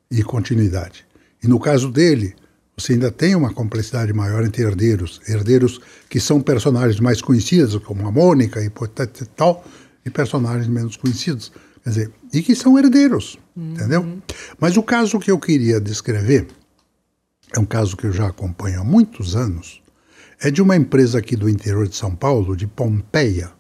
e 0.10 0.24
continuidade. 0.24 1.06
E 1.44 1.48
no 1.48 1.60
caso 1.60 1.92
dele, 1.92 2.34
você 2.76 2.94
ainda 2.94 3.12
tem 3.12 3.36
uma 3.36 3.54
complexidade 3.54 4.12
maior 4.14 4.44
entre 4.44 4.64
herdeiros. 4.64 5.22
Herdeiros 5.28 5.80
que 6.10 6.20
são 6.20 6.42
personagens 6.42 7.00
mais 7.00 7.22
conhecidos, 7.22 7.76
como 7.84 8.08
a 8.08 8.12
Mônica 8.12 8.60
e 8.64 8.72
tal, 9.36 9.64
e 10.04 10.10
personagens 10.10 10.68
menos 10.68 10.98
conhecidos. 10.98 11.52
Quer 11.84 11.90
dizer, 11.90 12.12
e 12.32 12.42
que 12.42 12.56
são 12.56 12.78
herdeiros, 12.78 13.40
uhum. 13.56 13.74
entendeu? 13.74 14.22
Mas 14.60 14.78
o 14.78 14.84
caso 14.84 15.20
que 15.20 15.32
eu 15.32 15.40
queria 15.40 15.80
descrever 15.80 16.48
é 17.54 17.60
um 17.60 17.66
caso 17.66 17.98
que 17.98 18.06
eu 18.06 18.12
já 18.12 18.28
acompanho 18.28 18.82
há 18.82 18.84
muitos 18.84 19.36
anos. 19.36 19.82
É 20.40 20.50
de 20.50 20.62
uma 20.62 20.76
empresa 20.76 21.20
aqui 21.20 21.36
do 21.36 21.50
interior 21.50 21.88
de 21.88 21.96
São 21.96 22.16
Paulo, 22.16 22.56
de 22.56 22.66
Pompeia, 22.68 23.52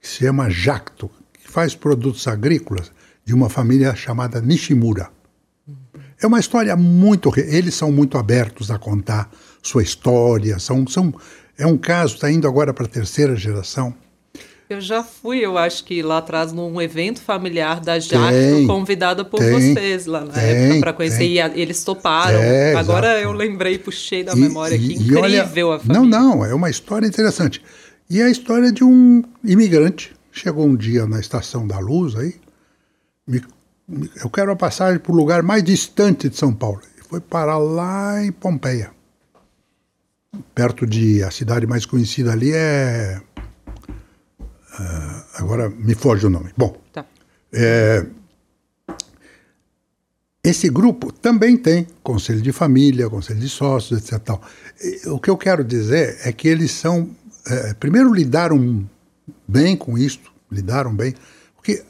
que 0.00 0.08
se 0.08 0.24
chama 0.24 0.48
Jacto, 0.48 1.10
que 1.32 1.50
faz 1.50 1.74
produtos 1.74 2.26
agrícolas 2.26 2.90
de 3.24 3.34
uma 3.34 3.48
família 3.48 3.94
chamada 3.94 4.40
Nishimura. 4.40 5.10
É 6.20 6.26
uma 6.26 6.40
história 6.40 6.74
muito. 6.76 7.32
Eles 7.38 7.74
são 7.74 7.92
muito 7.92 8.18
abertos 8.18 8.70
a 8.70 8.78
contar 8.78 9.30
sua 9.62 9.82
história. 9.82 10.58
São, 10.58 10.86
são, 10.86 11.14
é 11.56 11.66
um 11.66 11.76
caso, 11.76 12.14
está 12.14 12.30
indo 12.30 12.48
agora 12.48 12.74
para 12.74 12.86
a 12.86 12.88
terceira 12.88 13.36
geração. 13.36 13.94
Eu 14.68 14.82
já 14.82 15.02
fui, 15.02 15.38
eu 15.38 15.56
acho 15.56 15.82
que 15.84 16.02
lá 16.02 16.18
atrás, 16.18 16.52
num 16.52 16.80
evento 16.80 17.22
familiar 17.22 17.80
da 17.80 17.98
Jacto, 17.98 18.66
convidada 18.66 19.24
por 19.24 19.40
tem, 19.40 19.50
vocês 19.50 20.04
lá 20.04 20.20
na 20.20 20.34
tem, 20.34 20.42
época 20.42 20.80
para 20.80 20.92
conhecer. 20.92 21.18
Tem. 21.18 21.58
E 21.58 21.60
eles 21.60 21.82
toparam. 21.82 22.38
É, 22.38 22.74
Agora 22.74 23.14
exato. 23.14 23.24
eu 23.24 23.32
lembrei, 23.32 23.78
puxei 23.78 24.22
da 24.22 24.34
e, 24.34 24.36
memória 24.36 24.76
aqui. 24.76 24.94
Incrível 24.94 25.68
olha, 25.68 25.76
a 25.76 25.80
família. 25.80 26.00
Não, 26.00 26.06
não, 26.06 26.44
é 26.44 26.52
uma 26.52 26.68
história 26.68 27.06
interessante. 27.06 27.62
E 28.10 28.20
é 28.20 28.24
a 28.24 28.30
história 28.30 28.70
de 28.70 28.84
um 28.84 29.22
imigrante. 29.42 30.14
Chegou 30.30 30.66
um 30.66 30.76
dia 30.76 31.06
na 31.06 31.18
Estação 31.18 31.66
da 31.66 31.78
Luz 31.78 32.14
aí, 32.14 32.34
me 33.26 33.42
eu 34.22 34.28
quero 34.28 34.52
a 34.52 34.56
passagem 34.56 34.98
para 34.98 35.12
o 35.12 35.14
lugar 35.14 35.42
mais 35.42 35.64
distante 35.64 36.28
de 36.28 36.36
São 36.36 36.52
Paulo. 36.52 36.80
E 36.98 37.08
foi 37.08 37.20
parar 37.20 37.56
lá 37.56 38.22
em 38.22 38.30
Pompeia. 38.30 38.90
Perto 40.54 40.86
de. 40.86 41.22
A 41.22 41.30
cidade 41.30 41.66
mais 41.66 41.86
conhecida 41.86 42.32
ali 42.32 42.52
é. 42.52 43.20
Uh, 44.78 45.24
agora 45.34 45.68
me 45.68 45.94
foge 45.94 46.26
o 46.26 46.30
nome. 46.30 46.50
Bom. 46.56 46.76
Tá. 46.92 47.04
É, 47.52 48.06
esse 50.42 50.68
grupo 50.68 51.12
também 51.12 51.56
tem 51.56 51.86
conselho 52.02 52.40
de 52.40 52.52
família, 52.52 53.10
conselho 53.10 53.40
de 53.40 53.48
sócios, 53.48 54.00
etc. 54.00 54.18
Tal. 54.20 54.42
O 55.06 55.18
que 55.18 55.28
eu 55.28 55.36
quero 55.36 55.64
dizer 55.64 56.18
é 56.22 56.32
que 56.32 56.48
eles 56.48 56.70
são. 56.70 57.10
É, 57.46 57.74
primeiro, 57.74 58.12
lidaram 58.12 58.88
bem 59.46 59.76
com 59.76 59.98
isto, 59.98 60.32
lidaram 60.50 60.94
bem, 60.94 61.14
porque 61.54 61.84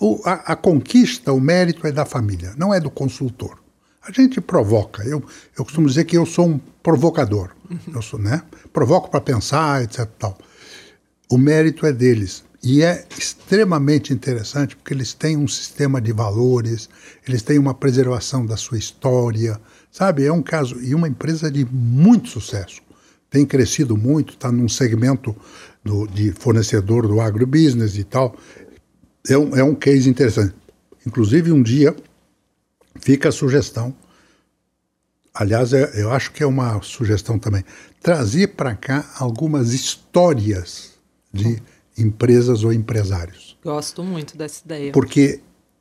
o, 0.00 0.20
a, 0.24 0.52
a, 0.52 0.56
conquista, 0.56 1.32
o 1.32 1.40
mérito 1.40 1.86
é 1.86 1.92
da 1.92 2.04
família, 2.04 2.52
não 2.56 2.74
é 2.74 2.80
do 2.80 2.90
consultor. 2.90 3.62
A 4.02 4.10
gente 4.10 4.40
provoca. 4.40 5.04
Eu, 5.04 5.24
eu 5.56 5.64
costumo 5.64 5.86
dizer 5.86 6.04
que 6.04 6.16
eu 6.16 6.26
sou 6.26 6.48
um 6.48 6.60
provocador. 6.82 7.50
Eu 7.94 8.02
sou, 8.02 8.18
né? 8.18 8.42
Provoco 8.72 9.10
para 9.10 9.20
pensar, 9.20 9.82
etc. 9.84 10.06
Tal. 10.18 10.36
O 11.32 11.38
mérito 11.38 11.86
é 11.86 11.92
deles. 11.94 12.44
E 12.62 12.82
é 12.82 13.06
extremamente 13.18 14.12
interessante 14.12 14.76
porque 14.76 14.92
eles 14.92 15.14
têm 15.14 15.34
um 15.34 15.48
sistema 15.48 15.98
de 15.98 16.12
valores, 16.12 16.90
eles 17.26 17.40
têm 17.40 17.58
uma 17.58 17.72
preservação 17.72 18.44
da 18.44 18.54
sua 18.54 18.76
história, 18.76 19.58
sabe? 19.90 20.26
É 20.26 20.30
um 20.30 20.42
caso. 20.42 20.78
E 20.82 20.94
uma 20.94 21.08
empresa 21.08 21.50
de 21.50 21.64
muito 21.64 22.28
sucesso. 22.28 22.82
Tem 23.30 23.46
crescido 23.46 23.96
muito, 23.96 24.34
está 24.34 24.52
num 24.52 24.68
segmento 24.68 25.34
do, 25.82 26.06
de 26.06 26.32
fornecedor 26.32 27.08
do 27.08 27.18
agrobusiness 27.18 27.96
e 27.96 28.04
tal 28.04 28.36
é 29.26 29.38
um, 29.38 29.56
é 29.56 29.64
um 29.64 29.74
case 29.74 30.10
interessante. 30.10 30.54
Inclusive, 31.06 31.50
um 31.50 31.62
dia 31.62 31.96
fica 33.00 33.30
a 33.30 33.32
sugestão, 33.32 33.96
aliás, 35.32 35.72
é, 35.72 35.92
eu 35.94 36.12
acho 36.12 36.30
que 36.30 36.42
é 36.42 36.46
uma 36.46 36.82
sugestão 36.82 37.38
também, 37.38 37.64
trazer 38.02 38.48
para 38.48 38.74
cá 38.74 39.10
algumas 39.18 39.72
histórias 39.72 40.91
de 41.32 41.62
empresas 41.96 42.64
ou 42.64 42.72
empresários. 42.72 43.56
Gosto 43.64 44.02
muito 44.02 44.36
dessa 44.36 44.62
ideia. 44.64 44.92
Porque 44.92 45.40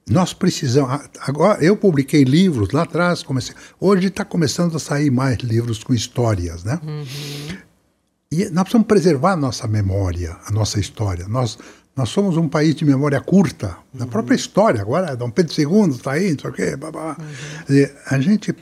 nós 0.10 0.34
precisamos. 0.34 1.10
Agora, 1.22 1.64
eu 1.64 1.76
publiquei 1.78 2.24
livros 2.24 2.72
lá 2.72 2.84
atrás, 2.84 3.24
comecei. 3.24 3.56
Hoje 3.80 4.08
está 4.08 4.26
começando 4.26 4.76
a 4.76 4.80
sair 4.80 5.10
mais 5.10 5.38
livros 5.38 5.84
com 5.84 5.94
histórias, 5.94 6.64
né? 6.64 6.80
Uhum. 6.84 7.06
E 8.32 8.46
nós 8.46 8.64
precisamos 8.64 8.88
preservar 8.88 9.34
a 9.34 9.38
nossa 9.38 9.68
memória, 9.68 10.38
a 10.46 10.52
nossa 10.52 10.80
história. 10.80 11.28
Nós 11.28 11.58
nós 11.96 12.10
somos 12.10 12.38
um 12.38 12.48
país 12.48 12.74
de 12.74 12.86
memória 12.86 13.20
curta, 13.20 13.78
na 13.94 14.08
própria 14.08 14.36
história. 14.36 14.82
Agora, 14.82 15.16
Dom 15.16 15.30
Pedro 15.30 15.54
II 15.60 15.90
está 15.90 16.14
aí, 16.14 16.32
não 16.32 16.40
sei 16.40 16.50
o 16.50 16.54
quê. 16.54 16.76
Blá, 16.76 16.92
blá. 16.92 17.18
Uhum. 17.20 17.66
Dizer, 17.68 17.96
a 18.08 18.20
gente, 18.20 18.56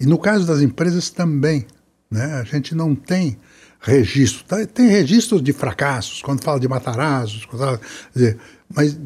e 0.00 0.06
no 0.06 0.18
caso 0.18 0.44
das 0.44 0.60
empresas 0.60 1.08
também, 1.08 1.64
né, 2.10 2.34
a 2.34 2.44
gente 2.44 2.74
não 2.74 2.94
tem 2.94 3.38
registro. 3.82 4.44
Tá, 4.44 4.64
tem 4.64 4.86
registros 4.86 5.42
de 5.42 5.52
fracassos, 5.52 6.22
quando 6.22 6.42
fala 6.42 6.58
de 6.58 6.68
Matarazos, 6.68 7.44
quando 7.44 7.80
dizer, 8.14 8.38
mas 8.72 8.98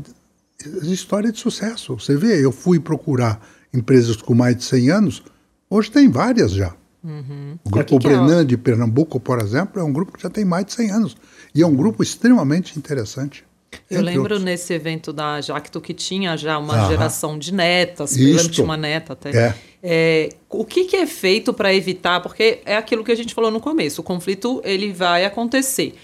história 0.82 1.32
de 1.32 1.40
sucesso. 1.40 1.98
Você 1.98 2.16
vê, 2.16 2.44
eu 2.44 2.52
fui 2.52 2.78
procurar 2.78 3.40
empresas 3.72 4.16
com 4.16 4.34
mais 4.34 4.56
de 4.56 4.64
100 4.64 4.90
anos, 4.90 5.22
hoje 5.68 5.90
tem 5.90 6.08
várias 6.08 6.52
já. 6.52 6.74
Uhum. 7.02 7.58
O 7.64 7.70
Grupo 7.70 7.98
Brenan 7.98 8.40
é 8.40 8.44
de 8.44 8.56
Pernambuco, 8.56 9.20
por 9.20 9.40
exemplo, 9.40 9.80
é 9.80 9.84
um 9.84 9.92
grupo 9.92 10.12
que 10.12 10.22
já 10.22 10.30
tem 10.30 10.44
mais 10.44 10.66
de 10.66 10.72
100 10.72 10.90
anos. 10.90 11.16
E 11.54 11.62
é 11.62 11.66
um 11.66 11.74
grupo 11.74 12.02
extremamente 12.02 12.78
interessante. 12.78 13.44
Eu 13.90 14.02
lembro 14.02 14.22
outros. 14.22 14.42
nesse 14.42 14.72
evento 14.72 15.12
da 15.12 15.40
Jacto 15.40 15.80
que 15.80 15.94
tinha 15.94 16.36
já 16.36 16.58
uma 16.58 16.74
Aham. 16.74 16.88
geração 16.88 17.38
de 17.38 17.52
netas, 17.52 18.14
tinha 18.14 18.64
uma 18.64 18.76
neta 18.76 19.12
até. 19.12 19.30
É. 19.36 19.54
É, 19.82 20.28
o 20.50 20.64
que, 20.64 20.84
que, 20.84 20.96
é 20.96 21.06
feito 21.06 21.54
para 21.54 21.72
evitar? 21.72 22.20
Porque 22.20 22.60
é 22.64 22.76
aquilo 22.76 23.04
que 23.04 23.12
a 23.12 23.14
gente 23.14 23.34
falou 23.34 23.50
no 23.50 23.60
começo, 23.60 24.00
o 24.00 24.04
conflito 24.04 24.60
ele 24.64 24.92
vai 24.92 25.24
acontecer. 25.24 25.94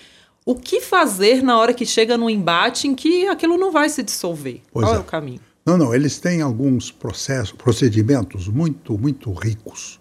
O 0.45 0.55
que 0.55 0.81
fazer 0.81 1.43
na 1.43 1.59
hora 1.59 1.73
que 1.73 1.87
chega 1.87 2.17
no 2.17 2.29
embate 2.29 2.87
em 2.87 2.95
que 2.95 3.27
aquilo 3.29 3.57
não 3.57 3.73
vai 3.73 3.89
se 3.89 4.03
dissolver? 4.03 4.61
Pois 4.73 4.87
Qual 4.87 4.95
é. 4.95 4.99
é 4.99 5.01
o 5.01 5.05
caminho? 5.05 5.41
Não, 5.65 5.79
não, 5.79 5.95
eles 5.95 6.19
têm 6.19 6.43
alguns 6.43 6.91
processos, 6.91 7.53
procedimentos 7.53 8.49
muito, 8.49 8.99
muito 8.99 9.33
ricos, 9.33 10.01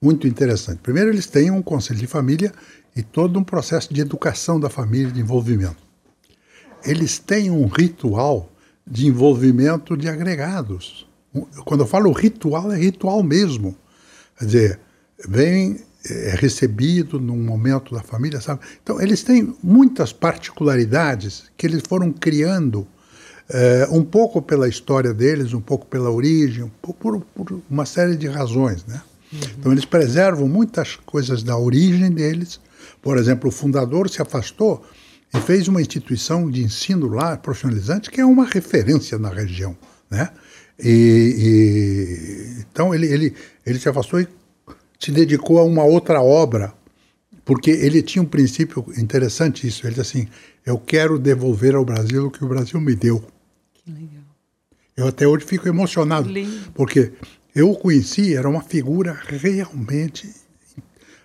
muito 0.00 0.26
interessantes. 0.26 0.82
Primeiro, 0.82 1.10
eles 1.10 1.26
têm 1.26 1.50
um 1.50 1.62
conselho 1.62 2.00
de 2.00 2.06
família 2.06 2.52
e 2.96 3.02
todo 3.02 3.38
um 3.38 3.44
processo 3.44 3.92
de 3.92 4.00
educação 4.00 4.58
da 4.58 4.70
família, 4.70 5.12
de 5.12 5.20
envolvimento 5.20 5.83
eles 6.84 7.18
têm 7.18 7.50
um 7.50 7.66
ritual 7.66 8.50
de 8.86 9.06
envolvimento 9.06 9.96
de 9.96 10.08
agregados. 10.08 11.06
Quando 11.64 11.80
eu 11.80 11.86
falo 11.86 12.12
ritual, 12.12 12.70
é 12.70 12.76
ritual 12.76 13.22
mesmo. 13.22 13.76
Quer 14.38 14.44
dizer, 14.44 14.80
vem, 15.28 15.80
é 16.08 16.36
recebido 16.36 17.18
num 17.18 17.42
momento 17.42 17.94
da 17.94 18.02
família, 18.02 18.40
sabe? 18.40 18.60
Então, 18.82 19.00
eles 19.00 19.22
têm 19.22 19.54
muitas 19.62 20.12
particularidades 20.12 21.44
que 21.56 21.66
eles 21.66 21.82
foram 21.88 22.12
criando 22.12 22.86
é, 23.48 23.88
um 23.90 24.04
pouco 24.04 24.40
pela 24.40 24.68
história 24.68 25.12
deles, 25.12 25.52
um 25.54 25.60
pouco 25.60 25.86
pela 25.86 26.10
origem, 26.10 26.64
um 26.64 26.70
pouco 26.82 27.00
por, 27.00 27.20
por 27.46 27.60
uma 27.70 27.86
série 27.86 28.16
de 28.16 28.28
razões, 28.28 28.84
né? 28.86 29.00
Uhum. 29.32 29.40
Então, 29.58 29.72
eles 29.72 29.84
preservam 29.84 30.46
muitas 30.46 30.96
coisas 30.96 31.42
da 31.42 31.56
origem 31.56 32.10
deles. 32.10 32.60
Por 33.02 33.16
exemplo, 33.16 33.48
o 33.48 33.52
fundador 33.52 34.08
se 34.08 34.20
afastou 34.20 34.84
e 35.34 35.40
fez 35.40 35.68
uma 35.68 35.80
instituição 35.80 36.48
de 36.50 36.62
ensino 36.62 37.08
lá, 37.08 37.36
profissionalizante, 37.36 38.10
que 38.10 38.20
é 38.20 38.24
uma 38.24 38.46
referência 38.46 39.18
na 39.18 39.28
região. 39.28 39.76
Né? 40.10 40.30
E, 40.78 42.58
e, 42.58 42.60
então 42.60 42.94
ele, 42.94 43.06
ele, 43.06 43.34
ele 43.66 43.78
se 43.78 43.88
afastou 43.88 44.20
e 44.20 44.28
se 44.98 45.10
dedicou 45.10 45.58
a 45.58 45.64
uma 45.64 45.84
outra 45.84 46.22
obra, 46.22 46.72
porque 47.44 47.70
ele 47.70 48.02
tinha 48.02 48.22
um 48.22 48.26
princípio 48.26 48.84
interessante 48.96 49.66
isso. 49.66 49.86
Ele 49.86 49.94
disse 49.94 50.18
assim: 50.18 50.28
eu 50.64 50.78
quero 50.78 51.18
devolver 51.18 51.74
ao 51.74 51.84
Brasil 51.84 52.26
o 52.26 52.30
que 52.30 52.44
o 52.44 52.48
Brasil 52.48 52.80
me 52.80 52.94
deu. 52.94 53.22
Que 53.74 53.90
legal. 53.90 54.22
Eu 54.96 55.08
até 55.08 55.26
hoje 55.26 55.44
fico 55.44 55.68
emocionado, 55.68 56.28
Lindo. 56.28 56.70
porque 56.72 57.12
eu 57.54 57.70
o 57.70 57.76
conheci, 57.76 58.34
era 58.34 58.48
uma 58.48 58.62
figura 58.62 59.18
realmente, 59.26 60.32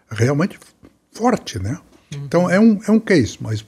realmente 0.09 0.59
forte, 1.11 1.59
né? 1.59 1.79
Então 2.11 2.49
é 2.49 2.59
um, 2.59 2.79
é 2.87 2.91
um 2.91 2.99
case, 2.99 3.37
mas 3.39 3.63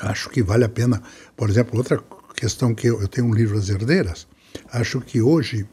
acho 0.00 0.30
que 0.30 0.42
vale 0.42 0.64
a 0.64 0.68
pena. 0.68 1.02
Por 1.36 1.50
exemplo, 1.50 1.76
outra 1.76 2.02
questão 2.34 2.74
que 2.74 2.86
eu, 2.86 3.00
eu 3.00 3.08
tenho 3.08 3.26
um 3.26 3.34
livro 3.34 3.58
As 3.58 3.68
Herdeiras, 3.68 4.26
acho 4.72 5.00
que 5.00 5.20
hoje 5.20 5.66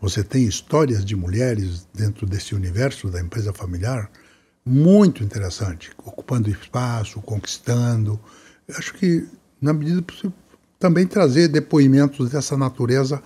você 0.00 0.22
tem 0.22 0.44
histórias 0.44 1.04
de 1.04 1.16
mulheres 1.16 1.86
dentro 1.94 2.26
desse 2.26 2.54
universo 2.54 3.08
da 3.08 3.20
empresa 3.20 3.52
familiar 3.52 4.10
muito 4.64 5.22
interessante, 5.22 5.92
ocupando 6.04 6.50
espaço, 6.50 7.20
conquistando. 7.22 8.18
Acho 8.76 8.92
que, 8.94 9.26
na 9.60 9.72
medida 9.72 10.02
possível, 10.02 10.32
também 10.78 11.06
trazer 11.06 11.48
depoimentos 11.48 12.30
dessa 12.30 12.56
natureza 12.56 13.22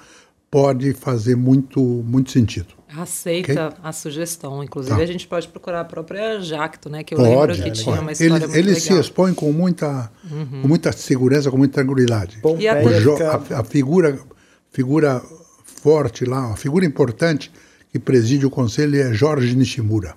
pode 0.50 0.92
fazer 0.92 1.36
muito, 1.36 1.80
muito 1.80 2.30
sentido. 2.30 2.74
Aceita 2.96 3.68
Ok. 3.68 3.78
a 3.82 3.92
sugestão. 3.92 4.62
Inclusive, 4.64 4.96
Tá. 4.96 5.02
a 5.02 5.06
gente 5.06 5.26
pode 5.26 5.48
procurar 5.48 5.80
a 5.80 5.84
própria 5.84 6.40
Jacto, 6.40 6.88
né? 6.90 7.04
Que 7.04 7.14
eu 7.14 7.18
Pode, 7.18 7.30
lembro 7.30 7.64
que 7.64 7.70
tinha 7.70 7.84
pode. 7.94 7.98
uma 8.00 8.12
história 8.12 8.32
ele, 8.34 8.40
muito 8.46 8.56
ele 8.58 8.68
legal. 8.72 8.80
Uhum. 8.90 8.94
se 8.96 9.00
expõe 9.00 9.34
com 9.34 9.52
muita, 9.52 10.10
com 10.62 10.68
muita 10.68 10.92
segurança, 10.92 11.50
com 11.50 11.56
muita 11.56 11.74
tranquilidade. 11.74 12.38
E 12.58 13.00
Jo- 13.00 13.12
fica- 13.16 13.42
a, 13.56 13.60
a 13.60 13.64
figura, 13.64 14.18
figura 14.72 15.22
forte 15.64 16.24
lá, 16.24 16.46
uma 16.48 16.56
figura 16.56 16.84
importante 16.84 17.50
que 17.92 17.98
preside 17.98 18.44
o 18.46 18.50
conselho 18.50 19.00
é 19.00 19.12
Jorge 19.12 19.54
Nishimura. 19.56 20.14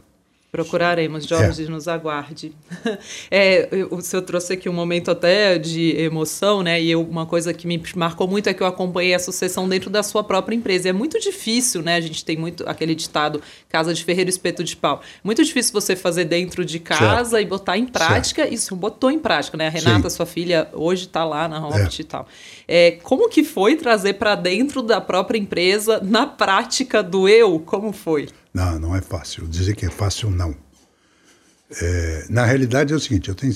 Procuraremos, 0.53 1.25
Jorge, 1.25 1.65
nos 1.67 1.87
aguarde. 1.87 2.53
É, 3.31 3.67
o 3.89 4.01
senhor 4.01 4.21
trouxe 4.21 4.53
aqui 4.53 4.69
um 4.69 4.73
momento 4.73 5.09
até 5.09 5.57
de 5.57 5.95
emoção, 5.97 6.61
né? 6.61 6.79
E 6.79 6.91
eu- 6.91 7.01
uma 7.01 7.25
coisa 7.25 7.51
que 7.53 7.65
me 7.65 7.81
marcou 7.95 8.27
muito 8.27 8.47
é 8.47 8.53
que 8.53 8.61
eu 8.61 8.67
acompanhei 8.67 9.15
a 9.15 9.19
sucessão 9.19 9.67
dentro 9.67 9.89
da 9.89 10.03
sua 10.03 10.23
própria 10.23 10.55
empresa. 10.55 10.87
E 10.87 10.89
é 10.89 10.93
muito 10.93 11.19
difícil, 11.19 11.81
né? 11.81 11.95
A 11.95 12.01
gente 12.01 12.23
tem 12.23 12.37
muito 12.37 12.63
aquele 12.69 12.93
ditado, 12.93 13.41
casa 13.67 13.93
de 13.93 14.03
ferreiro, 14.03 14.29
espeto 14.29 14.63
de 14.63 14.75
pau. 14.75 15.01
Muito 15.23 15.43
difícil 15.43 15.73
você 15.73 15.95
fazer 15.95 16.25
dentro 16.25 16.63
de 16.63 16.77
casa 16.79 17.41
e 17.41 17.45
botar 17.45 17.75
em 17.77 17.85
prática. 17.87 18.47
E 18.47 18.53
o 18.53 18.57
senhor 18.59 18.79
botou 18.79 19.09
em 19.09 19.17
prática, 19.17 19.57
né? 19.57 19.67
A 19.67 19.71
Renata, 19.71 20.07
Sim. 20.09 20.17
sua 20.17 20.25
filha, 20.27 20.67
hoje 20.73 21.05
está 21.05 21.25
lá 21.25 21.47
na 21.47 21.57
Hobbit 21.57 21.99
e 22.01 22.03
tal. 22.05 22.27
É, 22.67 22.91
como 23.01 23.27
que 23.27 23.43
foi 23.43 23.75
trazer 23.75 24.13
para 24.13 24.35
dentro 24.35 24.83
da 24.83 25.01
própria 25.01 25.39
empresa, 25.39 25.99
na 26.03 26.27
prática 26.27 27.01
do 27.01 27.27
eu? 27.27 27.59
Como 27.59 27.91
foi? 27.91 28.27
Não, 28.53 28.79
não 28.79 28.95
é 28.95 29.01
fácil. 29.01 29.47
Dizer 29.47 29.75
que 29.75 29.85
é 29.85 29.89
fácil, 29.89 30.29
não. 30.29 30.55
É, 31.81 32.25
na 32.29 32.45
realidade 32.45 32.93
é 32.93 32.95
o 32.95 32.99
seguinte, 32.99 33.29
eu 33.29 33.35
tenho, 33.35 33.55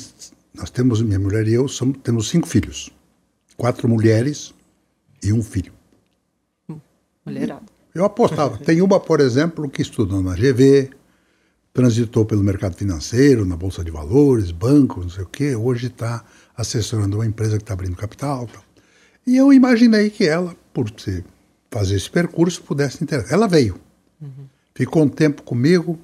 nós 0.53 0.69
temos, 0.69 1.01
minha 1.01 1.19
mulher 1.19 1.47
e 1.47 1.53
eu, 1.53 1.67
somos, 1.67 1.97
temos 2.03 2.29
cinco 2.29 2.47
filhos. 2.47 2.89
Quatro 3.55 3.87
mulheres 3.87 4.53
e 5.23 5.31
um 5.31 5.43
filho. 5.43 5.73
Mulherada. 7.25 7.65
Eu 7.93 8.05
apostava. 8.05 8.57
Tem 8.63 8.81
uma, 8.81 8.99
por 8.99 9.19
exemplo, 9.19 9.69
que 9.69 9.81
estudou 9.81 10.21
na 10.21 10.33
GV, 10.33 10.89
transitou 11.73 12.25
pelo 12.25 12.43
mercado 12.43 12.75
financeiro, 12.75 13.45
na 13.45 13.55
Bolsa 13.55 13.83
de 13.83 13.91
Valores, 13.91 14.51
banco, 14.51 15.01
não 15.01 15.09
sei 15.09 15.23
o 15.23 15.27
quê. 15.27 15.55
Hoje 15.55 15.87
está 15.87 16.23
assessorando 16.55 17.17
uma 17.17 17.25
empresa 17.25 17.57
que 17.57 17.63
está 17.63 17.73
abrindo 17.73 17.95
capital. 17.95 18.47
tal. 18.47 18.63
E 19.25 19.35
eu 19.35 19.51
imaginei 19.51 20.09
que 20.09 20.27
ela, 20.27 20.55
por 20.73 20.89
fazer 21.69 21.95
esse 21.95 22.09
percurso, 22.09 22.63
pudesse 22.63 23.03
interessar. 23.03 23.33
Ela 23.33 23.47
veio. 23.47 23.79
Ficou 24.77 25.01
um 25.01 25.09
tempo 25.09 25.41
comigo, 25.41 25.99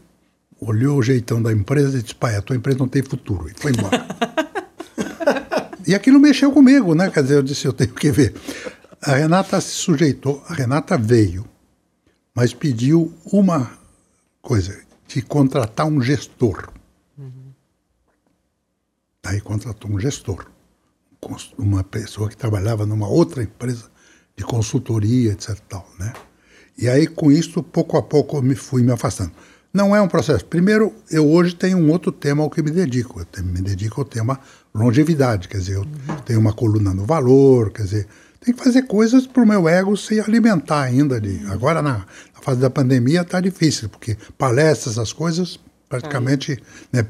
olhou 0.59 0.97
o 0.97 1.03
jeitão 1.03 1.39
da 1.39 1.53
empresa 1.53 1.99
e 1.99 2.01
disse, 2.01 2.15
pai, 2.15 2.35
a 2.35 2.41
tua 2.41 2.55
empresa 2.55 2.79
não 2.79 2.87
tem 2.87 3.03
futuro. 3.03 3.47
E 3.47 3.53
foi 3.53 3.71
embora. 3.71 4.03
e 5.85 5.93
aquilo 5.93 6.19
mexeu 6.19 6.51
comigo, 6.51 6.95
né? 6.95 7.11
Quer 7.11 7.21
dizer, 7.21 7.35
eu 7.35 7.43
disse, 7.43 7.67
eu 7.67 7.71
tenho 7.71 7.93
que 7.93 8.09
ver. 8.09 8.33
A 8.99 9.13
Renata 9.13 9.61
se 9.61 9.75
sujeitou, 9.75 10.43
a 10.47 10.55
Renata 10.55 10.97
veio, 10.97 11.45
mas 12.33 12.51
pediu 12.51 13.13
uma 13.31 13.77
coisa, 14.41 14.75
de 15.07 15.21
contratar 15.21 15.85
um 15.85 16.01
gestor. 16.01 16.67
Aí 19.23 19.39
contratou 19.39 19.91
um 19.91 19.99
gestor, 19.99 20.47
uma 21.59 21.83
pessoa 21.83 22.27
que 22.27 22.35
trabalhava 22.35 22.87
numa 22.87 23.07
outra 23.07 23.43
empresa 23.43 23.91
de 24.35 24.43
consultoria, 24.43 25.33
etc. 25.33 25.59
Tal, 25.69 25.87
né? 25.99 26.11
E 26.77 26.87
aí, 26.87 27.07
com 27.07 27.31
isso, 27.31 27.61
pouco 27.61 27.97
a 27.97 28.03
pouco, 28.03 28.37
eu 28.37 28.41
me 28.41 28.55
fui 28.55 28.81
me 28.81 28.91
afastando. 28.91 29.31
Não 29.73 29.95
é 29.95 30.01
um 30.01 30.07
processo. 30.07 30.45
Primeiro, 30.45 30.93
eu 31.09 31.27
hoje 31.27 31.55
tenho 31.55 31.77
um 31.77 31.89
outro 31.89 32.11
tema 32.11 32.43
ao 32.43 32.49
que 32.49 32.61
me 32.61 32.69
dedico. 32.69 33.19
Eu 33.19 33.43
me 33.43 33.61
dedico 33.61 34.01
ao 34.01 34.05
tema 34.05 34.39
longevidade. 34.73 35.47
Quer 35.47 35.57
dizer, 35.57 35.75
eu 35.75 35.85
tenho 36.25 36.39
uma 36.39 36.53
coluna 36.53 36.93
no 36.93 37.05
valor, 37.05 37.71
quer 37.71 37.83
dizer, 37.83 38.07
tem 38.39 38.53
que 38.53 38.63
fazer 38.63 38.83
coisas 38.83 39.25
para 39.25 39.41
o 39.41 39.47
meu 39.47 39.67
ego 39.67 39.95
se 39.97 40.19
alimentar 40.19 40.83
ainda. 40.83 41.19
De, 41.19 41.45
agora, 41.47 41.81
na, 41.81 41.99
na 41.99 42.41
fase 42.41 42.59
da 42.59 42.69
pandemia, 42.69 43.21
está 43.21 43.39
difícil, 43.39 43.89
porque 43.89 44.15
palestras, 44.37 44.97
essas 44.97 45.13
coisas, 45.13 45.59
praticamente, 45.89 46.61
né, 46.91 47.07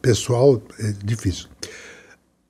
pessoal, 0.00 0.62
é 0.78 0.92
difícil. 1.02 1.48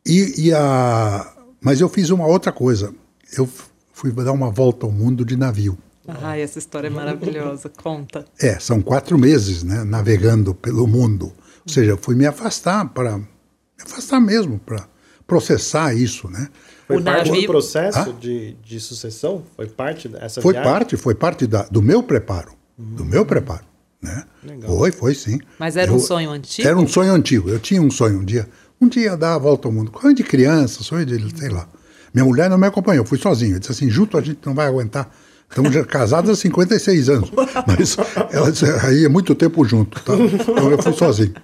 E, 0.05 0.47
e 0.47 0.53
a, 0.53 1.33
mas 1.61 1.81
eu 1.81 1.89
fiz 1.89 2.11
uma 2.11 2.27
outra 2.27 2.53
coisa. 2.53 2.93
Eu 3.37 3.49
fui 3.93 4.13
dar 4.13 4.33
uma 4.33 4.51
volta 4.51 4.85
ao 4.85 4.93
mundo 4.93 5.25
de 5.25 5.37
navio. 5.37 5.79
Ai, 6.23 6.41
essa 6.43 6.59
história 6.59 6.89
é 6.89 6.91
maravilhosa. 6.91 7.69
Conta. 7.83 8.25
É, 8.41 8.59
são 8.59 8.81
quatro 8.81 9.19
meses, 9.19 9.63
né, 9.63 9.85
navegando 9.85 10.55
pelo 10.55 10.87
mundo. 10.87 11.27
Ou 11.67 11.73
seja, 11.73 11.93
eu 11.93 11.97
fui 11.99 12.15
me 12.15 12.27
afastar 12.27 12.89
para 12.91 13.19
me 13.19 13.27
afastar 13.83 14.21
mesmo 14.21 14.59
para 14.59 14.87
processar 15.27 15.95
isso, 15.95 16.29
né? 16.31 16.49
Foi 16.87 16.99
O 16.99 17.03
parte 17.03 17.29
navio- 17.31 17.43
do 17.43 17.47
processo 17.49 18.13
de, 18.13 18.53
de 18.65 18.79
sucessão? 18.79 19.43
Foi 19.57 19.67
parte 19.67 20.09
dessa 20.09 20.41
Foi 20.41 20.53
viagem? 20.53 20.71
parte, 20.73 20.97
foi 20.97 21.15
parte 21.15 21.47
da, 21.47 21.63
do 21.65 21.83
meu 21.83 22.03
preparo, 22.03 22.53
do 22.79 23.05
meu 23.05 23.27
preparo, 23.27 23.65
né? 24.01 24.25
Legal. 24.45 24.71
Foi, 24.79 24.93
foi 24.93 25.15
sim. 25.15 25.41
Mas 25.59 25.77
era 25.77 25.93
um 25.93 25.99
sonho 25.99 26.31
antigo? 26.31 26.69
Era 26.69 26.79
um 26.79 26.87
sonho 26.87 27.13
antigo. 27.13 27.49
Eu 27.51 27.59
tinha 27.59 27.83
um 27.83 27.91
sonho 27.91 28.21
um 28.21 28.25
dia, 28.25 28.49
um 28.81 28.87
dia 28.89 29.17
dar 29.17 29.35
a 29.35 29.39
volta 29.39 29.67
ao 29.67 29.73
mundo. 29.73 29.91
Sonho 30.01 30.15
de 30.15 30.23
criança, 30.23 30.85
sonho 30.85 31.05
de, 31.05 31.37
sei 31.37 31.49
lá. 31.49 31.69
Minha 32.15 32.25
mulher 32.25 32.49
não 32.49 32.57
me 32.57 32.67
acompanhou, 32.69 33.03
eu 33.05 33.09
fui 33.09 33.19
sozinho. 33.19 33.57
Eu 33.57 33.59
disse 33.59 33.73
assim, 33.73 33.91
junto 33.91 34.17
a 34.17 34.23
gente 34.23 34.39
não 34.47 34.55
vai 34.55 34.69
aguentar. 34.69 35.13
Estamos 35.49 35.73
já 35.73 35.85
casados 35.85 36.31
há 36.31 36.37
56 36.37 37.09
anos. 37.09 37.31
Mas 37.67 37.97
ela 38.31 38.51
disse, 38.51 38.65
aí 38.65 39.05
é 39.05 39.09
muito 39.09 39.35
tempo 39.35 39.65
junto, 39.65 40.01
tá? 40.03 40.15
Então 40.15 40.71
eu 40.71 40.83
fui 40.83 40.93
sozinho. 40.93 41.35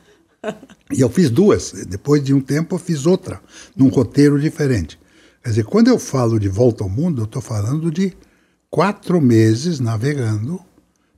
E 0.91 1.01
eu 1.01 1.09
fiz 1.09 1.31
duas. 1.31 1.73
Depois 1.89 2.23
de 2.23 2.35
um 2.35 2.41
tempo 2.41 2.75
eu 2.75 2.79
fiz 2.79 3.07
outra, 3.07 3.41
num 3.77 3.89
roteiro 3.89 4.39
diferente. 4.41 4.99
Quer 5.43 5.51
dizer, 5.51 5.65
quando 5.65 5.89
eu 5.89 5.99
falo 5.99 6.39
de 6.39 6.49
volta 6.49 6.85
ao 6.85 6.91
mundo, 6.91 7.23
eu 7.23 7.25
estou 7.25 7.43
falando 7.43 7.91
de 7.91 8.13
quatro 8.71 9.21
meses 9.21 9.81
navegando, 9.81 10.61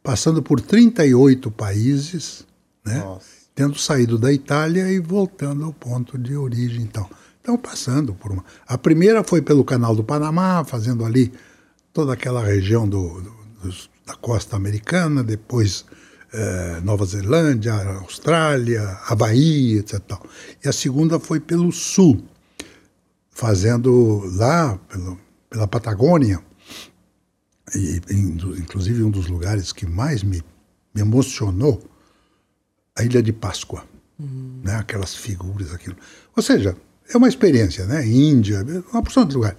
passando 0.03 0.43
por 0.43 0.61
38 0.61 1.51
países, 1.51 2.45
né? 2.85 2.99
Nossa. 2.99 3.26
tendo 3.55 3.78
saído 3.78 4.18
da 4.18 4.32
Itália 4.32 4.91
e 4.91 4.99
voltando 4.99 5.64
ao 5.64 5.72
ponto 5.72 6.18
de 6.18 6.37
origem. 6.37 6.82
Então, 6.82 7.09
então 7.41 7.57
passando 7.57 8.14
por 8.14 8.32
uma. 8.32 8.45
A 8.66 8.78
primeira 8.78 9.22
foi 9.24 9.43
pelo 9.43 9.64
Canal 9.64 9.95
do 9.95 10.05
Panamá, 10.05 10.64
fazendo 10.64 11.05
ali 11.05 11.32
toda 11.95 12.13
aquela 12.13 12.45
região 12.45 12.87
do, 12.87 13.21
do- 13.23 13.35
dos- 13.63 13.89
da 14.07 14.15
costa 14.15 14.55
americana, 14.57 15.25
depois 15.25 15.87
eh, 16.31 16.81
Nova 16.83 17.07
Zelândia, 17.07 17.73
Austrália, 17.73 18.83
Havaí, 19.07 19.79
etc. 19.79 19.99
tal. 20.01 20.27
E 20.63 20.69
a 20.69 20.73
segunda 20.73 21.19
foi 21.19 21.41
pelo 21.41 21.73
sul, 21.73 22.23
fazendo 23.31 24.23
lá 24.37 24.77
pelo, 24.89 25.19
pela 25.49 25.67
Patagônia, 25.67 26.41
e, 27.75 28.01
inclusive 28.59 29.03
um 29.03 29.11
dos 29.11 29.27
lugares 29.27 29.73
que 29.73 29.87
mais 29.87 30.23
me, 30.23 30.43
me 30.95 31.01
emocionou, 31.01 31.83
a 32.97 33.03
Ilha 33.03 33.23
de 33.23 33.33
Páscoa, 33.33 33.85
né? 34.19 34.77
aquelas 34.77 35.15
figuras, 35.17 35.73
aquilo. 35.73 35.97
Ou 36.37 36.43
seja, 36.43 36.77
é 37.13 37.17
uma 37.17 37.29
experiência, 37.29 37.85
né? 37.87 38.07
Índia, 38.07 38.65
uma 38.93 39.03
porção 39.03 39.25
de 39.27 39.35
lugares. 39.35 39.59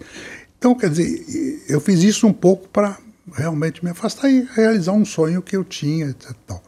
Então, 0.66 0.74
quer 0.74 0.90
dizer, 0.90 1.64
eu 1.70 1.80
fiz 1.80 2.02
isso 2.02 2.26
um 2.26 2.34
pouco 2.34 2.68
para 2.70 2.98
realmente 3.34 3.86
me 3.86 3.92
afastar 3.92 4.28
e 4.32 4.48
realizar 4.56 4.94
um 4.94 5.06
sonho 5.06 5.40
que 5.40 5.56
eu 5.56 5.64
tinha. 5.64 6.16
Tal. 6.48 6.60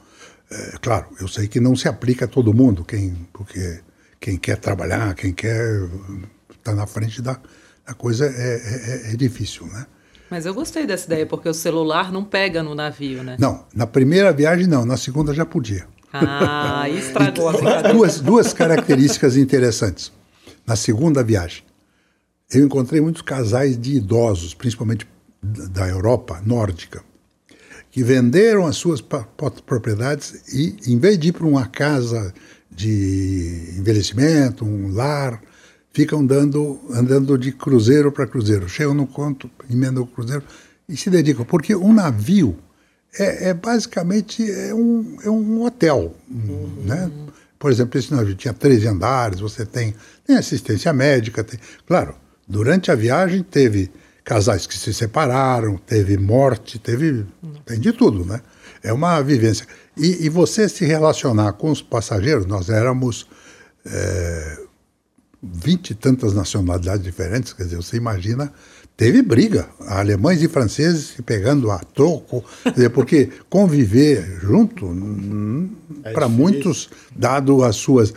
É, 0.51 0.77
claro, 0.79 1.07
eu 1.19 1.27
sei 1.27 1.47
que 1.47 1.59
não 1.59 1.75
se 1.75 1.87
aplica 1.87 2.25
a 2.25 2.27
todo 2.27 2.53
mundo, 2.53 2.85
quem, 2.85 3.27
porque 3.33 3.79
quem 4.19 4.37
quer 4.37 4.57
trabalhar, 4.57 5.15
quem 5.15 5.33
quer 5.33 5.89
estar 6.55 6.75
na 6.75 6.85
frente 6.85 7.23
da, 7.23 7.39
da 7.87 7.95
coisa 7.95 8.27
é, 8.27 8.29
é- 8.29 9.09
é- 9.09 9.13
é 9.13 9.15
difícil, 9.15 9.65
né? 9.65 9.87
Mas 10.29 10.45
eu 10.45 10.53
gostei 10.53 10.85
dessa 10.85 11.07
ideia, 11.07 11.25
porque 11.25 11.49
o 11.49 11.53
celular 11.53 12.11
não 12.11 12.23
pega 12.23 12.61
no 12.61 12.75
navio, 12.75 13.23
né? 13.23 13.35
Não, 13.39 13.65
na 13.73 13.87
primeira 13.87 14.31
viagem 14.31 14.67
não, 14.67 14.85
na 14.85 14.95
segunda 14.95 15.33
já 15.33 15.43
podia. 15.43 15.87
Ah, 16.13 16.85
estragou 16.95 17.49
a 17.49 17.53
brincadeira. 17.53 17.93
duas, 17.93 18.19
duas 18.19 18.53
características 18.53 19.35
interessantes. 19.35 20.11
na 20.67 20.75
segunda 20.75 21.23
viagem, 21.23 21.63
eu 22.51 22.65
encontrei 22.65 23.01
muitos 23.01 23.21
casais 23.21 23.77
de 23.77 23.95
idosos, 23.95 24.53
principalmente 24.53 25.07
da 25.41 25.87
Europa 25.87 26.41
nórdica, 26.45 27.03
que 27.91 28.03
venderam 28.03 28.65
as 28.65 28.77
suas 28.77 29.01
propriedades 29.01 30.53
e, 30.53 30.75
em 30.87 30.97
vez 30.97 31.17
de 31.17 31.29
ir 31.29 31.31
para 31.33 31.45
uma 31.45 31.65
casa 31.65 32.33
de 32.71 33.73
envelhecimento, 33.77 34.65
um 34.65 34.91
lar, 34.93 35.41
ficam 35.91 36.25
dando, 36.25 36.79
andando 36.91 37.37
de 37.37 37.51
cruzeiro 37.51 38.11
para 38.11 38.27
cruzeiro. 38.27 38.69
Chegam 38.69 38.93
no 38.93 39.07
conto, 39.07 39.49
emendam 39.69 40.03
o 40.03 40.07
cruzeiro 40.07 40.43
e 40.87 40.95
se 40.95 41.09
dedicam. 41.09 41.43
Porque 41.43 41.75
um 41.75 41.91
navio 41.91 42.57
é, 43.17 43.49
é 43.49 43.53
basicamente 43.53 44.49
é 44.49 44.73
um, 44.73 45.17
é 45.23 45.29
um 45.29 45.63
hotel. 45.63 46.15
Uhum. 46.29 46.83
Né? 46.85 47.11
Por 47.57 47.71
exemplo, 47.71 47.97
esse 47.97 48.13
navio 48.13 48.35
tinha 48.35 48.53
13 48.53 48.87
andares, 48.87 49.39
você 49.39 49.65
tem, 49.65 49.95
tem 50.25 50.37
assistência 50.37 50.93
médica. 50.93 51.43
Tem, 51.43 51.59
claro, 51.87 52.13
durante 52.47 52.91
a 52.91 52.95
viagem 52.95 53.43
teve 53.43 53.91
casais 54.23 54.67
que 54.67 54.77
se 54.77 54.93
separaram, 54.93 55.77
teve 55.77 56.17
morte, 56.17 56.79
teve. 56.79 57.25
tem 57.65 57.79
de 57.79 57.93
tudo, 57.93 58.25
né? 58.25 58.41
É 58.83 58.93
uma 58.93 59.21
vivência. 59.21 59.65
E, 59.95 60.25
e 60.25 60.29
você 60.29 60.69
se 60.69 60.85
relacionar 60.85 61.53
com 61.53 61.71
os 61.71 61.81
passageiros, 61.81 62.45
nós 62.45 62.69
éramos. 62.69 63.27
É, 63.85 64.67
vinte 65.41 65.91
e 65.91 65.95
tantas 65.95 66.33
nacionalidades 66.33 67.03
diferentes, 67.03 67.53
quer 67.53 67.63
dizer, 67.63 67.75
você 67.75 67.95
imagina, 67.95 68.51
teve 68.97 69.21
briga, 69.21 69.69
alemães 69.85 70.41
e 70.41 70.47
franceses 70.47 71.09
se 71.15 71.21
pegando 71.21 71.69
a 71.69 71.77
troco, 71.77 72.43
porque 72.95 73.29
conviver 73.47 74.39
junto, 74.41 74.87
é 76.03 76.11
para 76.11 76.27
muitos, 76.27 76.89
dado 77.15 77.63
as 77.63 77.75
suas 77.75 78.11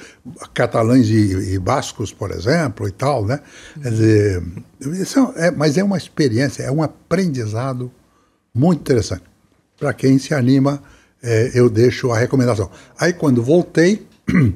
catalães 0.55 1.07
e, 1.09 1.53
e, 1.53 1.59
bascos, 1.59 2.14
por 2.14 2.31
exemplo, 2.31 2.89
e 2.89 2.93
tal, 2.93 3.26
né? 3.26 3.41
Quer 3.83 3.91
dizer, 3.91 4.43
isso 4.81 5.33
é, 5.37 5.51
mas 5.51 5.76
é 5.76 5.85
uma 5.85 5.99
experiência, 5.99 6.62
é 6.62 6.72
um 6.72 6.83
aprendizado 6.83 7.93
muito 8.55 8.81
interessante. 8.81 9.24
Para 9.78 9.93
quem 9.93 10.18
se 10.18 10.33
anima, 10.33 10.83
é, 11.22 11.51
eu 11.55 11.68
deixo 11.68 12.11
a 12.11 12.18
recomendação. 12.18 12.70
Aí, 12.99 13.12
quando 13.12 13.43
voltei, 13.43 14.07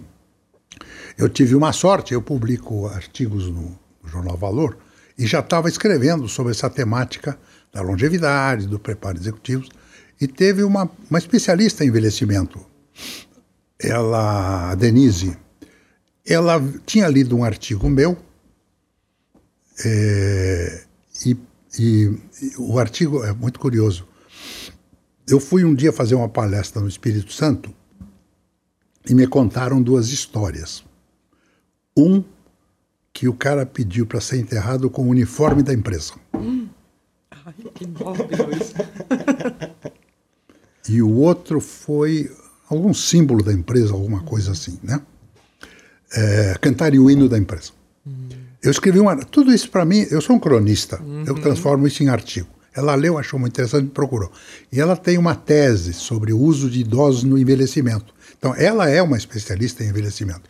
eu 1.18 1.28
tive 1.28 1.54
uma 1.54 1.72
sorte, 1.72 2.14
eu 2.14 2.22
publico 2.22 2.86
artigos 2.86 3.50
no 3.50 3.78
Jornal 4.06 4.38
Valor 4.38 4.83
e 5.16 5.26
já 5.26 5.40
estava 5.40 5.68
escrevendo 5.68 6.28
sobre 6.28 6.52
essa 6.52 6.68
temática 6.68 7.38
da 7.72 7.80
longevidade, 7.80 8.66
do 8.66 8.78
preparo 8.78 9.18
executivo, 9.18 9.64
e 10.20 10.26
teve 10.26 10.62
uma, 10.62 10.90
uma 11.10 11.18
especialista 11.18 11.84
em 11.84 11.88
envelhecimento, 11.88 12.64
ela, 13.80 14.70
a 14.70 14.74
Denise, 14.74 15.36
ela 16.26 16.62
tinha 16.86 17.08
lido 17.08 17.36
um 17.36 17.44
artigo 17.44 17.88
meu, 17.88 18.16
é, 19.84 20.84
e, 21.26 21.36
e, 21.78 22.18
e 22.42 22.52
o 22.58 22.78
artigo 22.78 23.24
é 23.24 23.32
muito 23.32 23.58
curioso. 23.58 24.06
Eu 25.26 25.40
fui 25.40 25.64
um 25.64 25.74
dia 25.74 25.92
fazer 25.92 26.14
uma 26.14 26.28
palestra 26.28 26.80
no 26.80 26.88
Espírito 26.88 27.32
Santo 27.32 27.74
e 29.08 29.14
me 29.14 29.26
contaram 29.26 29.82
duas 29.82 30.08
histórias. 30.08 30.84
Um 31.96 32.22
que 33.14 33.28
o 33.28 33.32
cara 33.32 33.64
pediu 33.64 34.04
para 34.04 34.20
ser 34.20 34.38
enterrado 34.38 34.90
com 34.90 35.04
o 35.04 35.08
uniforme 35.08 35.62
da 35.62 35.72
empresa. 35.72 36.14
Hum. 36.34 36.66
Ai, 37.30 37.54
que 37.72 37.86
mórbido 37.86 38.48
isso. 38.60 38.74
e 40.90 41.00
o 41.00 41.10
outro 41.10 41.60
foi 41.60 42.28
algum 42.68 42.92
símbolo 42.92 43.42
da 43.42 43.52
empresa, 43.52 43.92
alguma 43.92 44.24
coisa 44.24 44.50
assim, 44.50 44.80
né? 44.82 45.00
É, 46.12 46.56
cantar 46.60 46.92
o 46.92 47.08
hino 47.08 47.28
da 47.28 47.38
empresa. 47.38 47.70
Hum. 48.04 48.28
Eu 48.60 48.72
escrevi 48.72 48.98
uma. 48.98 49.16
Tudo 49.16 49.52
isso 49.52 49.70
para 49.70 49.84
mim, 49.84 50.06
eu 50.10 50.20
sou 50.20 50.34
um 50.34 50.40
cronista, 50.40 51.00
uhum. 51.00 51.24
eu 51.24 51.34
transformo 51.36 51.86
isso 51.86 52.02
em 52.02 52.08
artigo. 52.08 52.48
Ela 52.74 52.96
leu, 52.96 53.16
achou 53.16 53.38
muito 53.38 53.52
interessante 53.52 53.86
e 53.86 53.90
procurou. 53.90 54.32
E 54.72 54.80
ela 54.80 54.96
tem 54.96 55.16
uma 55.16 55.36
tese 55.36 55.92
sobre 55.92 56.32
o 56.32 56.40
uso 56.40 56.68
de 56.68 56.80
idosos 56.80 57.22
no 57.22 57.38
envelhecimento. 57.38 58.12
Então, 58.36 58.52
ela 58.56 58.88
é 58.90 59.00
uma 59.00 59.16
especialista 59.16 59.84
em 59.84 59.88
envelhecimento. 59.88 60.42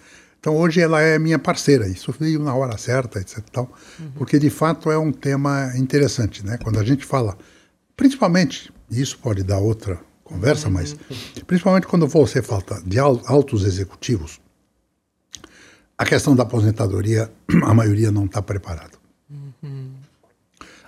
Então 0.45 0.59
hoje 0.59 0.79
ela 0.79 1.01
é 1.01 1.19
minha 1.19 1.39
parceira, 1.39 1.89
isso 1.89 2.15
veio 2.21 2.39
na 2.39 2.55
hora 2.55 2.77
certa, 2.77 3.19
etc. 3.19 3.39
Tal, 3.51 3.73
uhum. 3.99 4.11
Porque 4.11 4.39
de 4.39 4.51
fato 4.51 4.91
é 4.91 4.99
um 4.99 5.11
tema 5.11 5.73
interessante, 5.75 6.45
né? 6.45 6.59
Quando 6.63 6.79
a 6.79 6.85
gente 6.85 7.03
fala, 7.03 7.35
principalmente, 7.97 8.71
isso 8.91 9.19
pode 9.21 9.43
dar 9.43 9.57
outra 9.57 9.99
conversa, 10.23 10.67
uhum. 10.67 10.75
mas 10.75 10.95
principalmente 11.47 11.87
quando 11.87 12.07
você 12.07 12.43
fala 12.43 12.63
de 12.85 12.99
altos 12.99 13.65
executivos, 13.65 14.39
a 15.97 16.05
questão 16.05 16.37
da 16.37 16.43
aposentadoria, 16.43 17.33
a 17.65 17.73
maioria 17.73 18.11
não 18.11 18.27
está 18.27 18.43
preparada. 18.43 18.99
Uhum. 19.31 19.93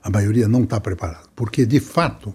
A 0.03 0.11
maioria 0.11 0.47
não 0.47 0.65
está 0.65 0.79
preparada, 0.79 1.25
porque 1.35 1.65
de 1.65 1.81
fato, 1.81 2.35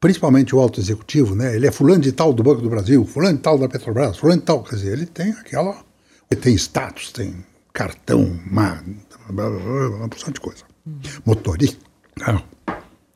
principalmente 0.00 0.56
o 0.56 0.58
alto 0.58 0.80
executivo, 0.80 1.34
né? 1.34 1.54
Ele 1.54 1.66
é 1.66 1.70
fulano 1.70 2.00
de 2.00 2.12
tal 2.12 2.32
do 2.32 2.42
Banco 2.42 2.62
do 2.62 2.70
Brasil, 2.70 3.04
fulano 3.04 3.36
de 3.36 3.42
tal 3.42 3.58
da 3.58 3.68
Petrobras, 3.68 4.16
fulano 4.16 4.40
de 4.40 4.46
tal, 4.46 4.64
quer 4.64 4.76
dizer, 4.76 4.94
ele 4.94 5.04
tem 5.04 5.32
aquela 5.32 5.89
tem 6.36 6.54
status, 6.54 7.10
tem 7.10 7.44
cartão, 7.72 8.22
uma, 8.48 8.82
uma 9.28 10.08
porção 10.08 10.32
de 10.32 10.40
coisa. 10.40 10.62
Uhum. 10.86 11.00
Motorista, 11.26 11.84
carro. 12.16 12.44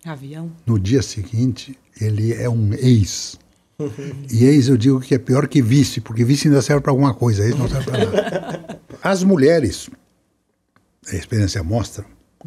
Avião. 0.05 0.51
No 0.67 0.79
dia 0.79 1.01
seguinte, 1.01 1.79
ele 2.01 2.33
é 2.33 2.49
um 2.49 2.75
ex. 2.75 3.39
E 4.31 4.45
ex 4.45 4.69
eu 4.69 4.77
digo 4.77 5.01
que 5.01 5.15
é 5.15 5.19
pior 5.19 5.49
que 5.49 5.63
vice, 5.63 6.01
porque 6.01 6.25
vice 6.25 6.49
ainda 6.49 6.61
serve 6.61 6.83
para 6.83 6.93
alguma 6.93 7.15
coisa, 7.15 7.45
ex 7.45 7.57
não 7.57 7.69
serve 7.69 7.91
para 7.91 8.05
nada. 8.05 8.81
As 9.03 9.23
mulheres, 9.23 9.89
a 11.09 11.15
experiência 11.15 11.63
mostra, 11.63 12.05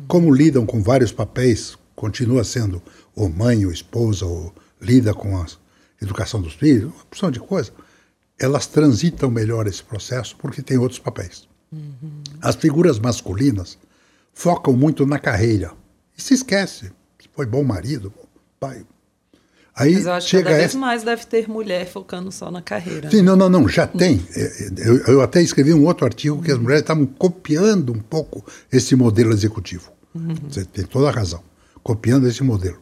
como 0.07 0.34
lidam 0.34 0.65
com 0.65 0.82
vários 0.82 1.11
papéis, 1.11 1.78
continua 1.95 2.43
sendo 2.43 2.82
ou 3.15 3.30
mãe 3.30 3.65
ou 3.65 3.72
esposa, 3.72 4.26
ou 4.26 4.53
lida 4.82 5.13
com 5.13 5.38
a 5.38 5.45
educação 6.01 6.41
dos 6.41 6.53
filhos, 6.53 6.93
uma 6.93 7.05
porção 7.05 7.32
de 7.32 7.39
coisa 7.39 7.72
elas 8.40 8.68
transitam 8.68 9.30
melhor 9.32 9.68
esse 9.68 9.84
processo 9.84 10.36
porque 10.38 10.62
têm 10.62 10.78
outros 10.78 11.00
papéis. 11.00 11.48
Uhum. 11.72 12.22
As 12.42 12.56
figuras 12.56 13.00
masculinas 13.00 13.78
focam 14.34 14.74
muito 14.74 15.06
na 15.06 15.20
carreira 15.20 15.72
e 16.18 16.22
se 16.22 16.34
esquece 16.34 16.92
se 17.20 17.28
foi 17.34 17.46
bom 17.46 17.64
marido, 17.64 18.14
bom 18.16 18.26
pai. 18.60 18.86
Aí 19.76 19.94
Mas 19.94 20.06
eu 20.06 20.14
acho 20.14 20.28
chega 20.28 20.44
que 20.44 20.50
cada 20.50 20.58
vez 20.58 20.72
essa... 20.72 20.78
mais 20.80 21.04
deve 21.04 21.26
ter 21.28 21.48
mulher 21.48 21.88
focando 21.88 22.32
só 22.32 22.50
na 22.50 22.64
carreira. 22.64 23.12
Sim, 23.12 23.22
não, 23.22 23.36
não, 23.36 23.48
não, 23.48 23.70
já 23.70 23.86
tem. 23.86 24.26
É, 24.36 24.42
é, 24.42 24.70
eu, 24.78 24.98
eu 25.06 25.22
até 25.22 25.40
escrevi 25.40 25.72
um 25.72 25.86
outro 25.86 26.06
artigo 26.06 26.42
que 26.42 26.52
as 26.52 26.58
mulheres 26.58 26.82
estavam 26.82 27.06
copiando 27.06 27.94
um 27.94 28.00
pouco 28.00 28.44
esse 28.72 28.96
modelo 28.96 29.32
executivo. 29.32 29.92
Uhum. 30.16 30.34
Você 30.50 30.66
tem 30.66 30.84
toda 30.84 31.10
a 31.10 31.12
razão. 31.12 31.44
Copiando 31.84 32.28
esse 32.28 32.44
modelo. 32.44 32.80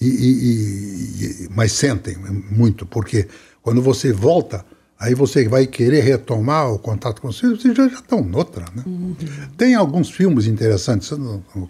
E, 0.00 0.06
e, 0.06 1.44
e, 1.44 1.48
mas 1.50 1.70
sentem 1.70 2.16
muito, 2.50 2.84
porque 2.84 3.28
quando 3.62 3.80
você 3.80 4.12
volta 4.12 4.66
Aí 5.04 5.14
você 5.14 5.46
vai 5.46 5.66
querer 5.66 6.02
retomar 6.02 6.72
o 6.72 6.78
contato 6.78 7.20
com 7.20 7.28
os 7.28 7.38
filhos, 7.38 7.60
vocês 7.60 7.76
já, 7.76 7.86
já 7.88 7.96
estão 7.96 8.24
noutra. 8.24 8.64
Né? 8.74 8.82
Uhum. 8.86 9.14
Tem 9.54 9.74
alguns 9.74 10.10
filmes 10.10 10.46
interessantes, 10.46 11.10
que 11.10 11.14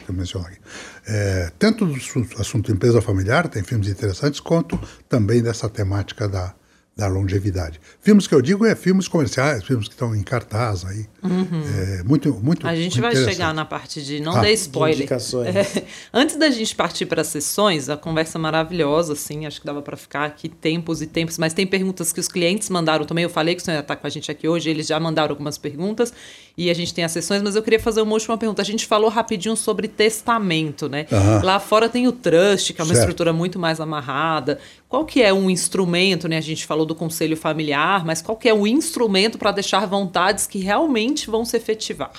eu 0.08 0.14
menciono 0.14 0.46
aqui. 0.46 0.58
É, 1.04 1.50
tanto 1.58 1.84
do 1.84 1.96
assunto 2.38 2.70
empresa 2.70 3.02
familiar, 3.02 3.48
tem 3.48 3.64
filmes 3.64 3.88
interessantes, 3.88 4.38
quanto 4.38 4.78
também 5.08 5.42
dessa 5.42 5.68
temática 5.68 6.28
da, 6.28 6.54
da 6.96 7.08
longevidade. 7.08 7.80
Filmes 8.00 8.26
que 8.28 8.34
eu 8.34 8.40
digo 8.40 8.64
é 8.64 8.76
filmes 8.76 9.08
comerciais, 9.08 9.64
filmes 9.64 9.88
que 9.88 9.94
estão 9.94 10.14
em 10.14 10.22
cartaz 10.22 10.84
aí. 10.84 11.06
Uhum. 11.24 11.62
É, 11.76 12.02
muito, 12.04 12.32
muito. 12.34 12.66
A 12.66 12.74
gente 12.76 13.00
vai 13.00 13.16
chegar 13.16 13.52
na 13.52 13.64
parte 13.64 14.00
de 14.00 14.20
não 14.20 14.36
ah, 14.36 14.40
dê 14.40 14.52
spoiler. 14.52 15.08
É, 15.12 15.82
antes 16.14 16.36
da 16.36 16.48
gente 16.50 16.74
partir 16.76 17.06
para 17.06 17.22
as 17.22 17.26
sessões, 17.26 17.88
a 17.88 17.96
conversa 17.96 18.38
maravilhosa, 18.38 19.14
assim, 19.14 19.44
acho 19.44 19.60
que 19.60 19.66
dava 19.66 19.82
para 19.82 19.96
ficar 19.96 20.24
aqui 20.24 20.48
tempos 20.48 21.02
e 21.02 21.06
tempos, 21.06 21.36
mas 21.36 21.52
tem 21.52 21.66
perguntas 21.66 22.12
que 22.12 22.20
os 22.20 22.28
clientes 22.28 22.70
mandaram 22.70 23.04
também. 23.04 23.24
Eu 23.24 23.30
falei 23.30 23.56
que 23.56 23.62
o 23.62 23.64
senhor 23.64 23.80
está 23.80 23.96
com 23.96 24.06
a 24.06 24.10
gente 24.10 24.30
aqui 24.30 24.46
hoje, 24.46 24.70
eles 24.70 24.86
já 24.86 25.00
mandaram 25.00 25.30
algumas 25.30 25.58
perguntas 25.58 26.12
e 26.56 26.70
a 26.70 26.74
gente 26.74 26.94
tem 26.94 27.02
as 27.02 27.10
sessões, 27.10 27.42
mas 27.42 27.56
eu 27.56 27.62
queria 27.62 27.80
fazer 27.80 28.02
uma 28.02 28.12
última 28.12 28.38
pergunta. 28.38 28.62
A 28.62 28.64
gente 28.64 28.86
falou 28.86 29.10
rapidinho 29.10 29.56
sobre 29.56 29.88
testamento, 29.88 30.88
né? 30.88 31.06
Uhum. 31.10 31.44
Lá 31.44 31.58
fora 31.58 31.88
tem 31.88 32.06
o 32.06 32.12
trust, 32.12 32.72
que 32.72 32.80
é 32.80 32.84
uma 32.84 32.94
certo. 32.94 33.08
estrutura 33.08 33.32
muito 33.32 33.58
mais 33.58 33.80
amarrada. 33.80 34.60
Qual 34.94 35.04
que 35.04 35.20
é 35.20 35.34
um 35.34 35.50
instrumento, 35.50 36.28
né? 36.28 36.38
A 36.38 36.40
gente 36.40 36.64
falou 36.64 36.86
do 36.86 36.94
conselho 36.94 37.36
familiar, 37.36 38.04
mas 38.04 38.22
qual 38.22 38.38
que 38.38 38.48
é 38.48 38.54
um 38.54 38.64
instrumento 38.64 39.36
para 39.36 39.50
deixar 39.50 39.84
vontades 39.86 40.46
que 40.46 40.60
realmente 40.60 41.28
vão 41.28 41.44
se 41.44 41.56
efetivar? 41.56 42.12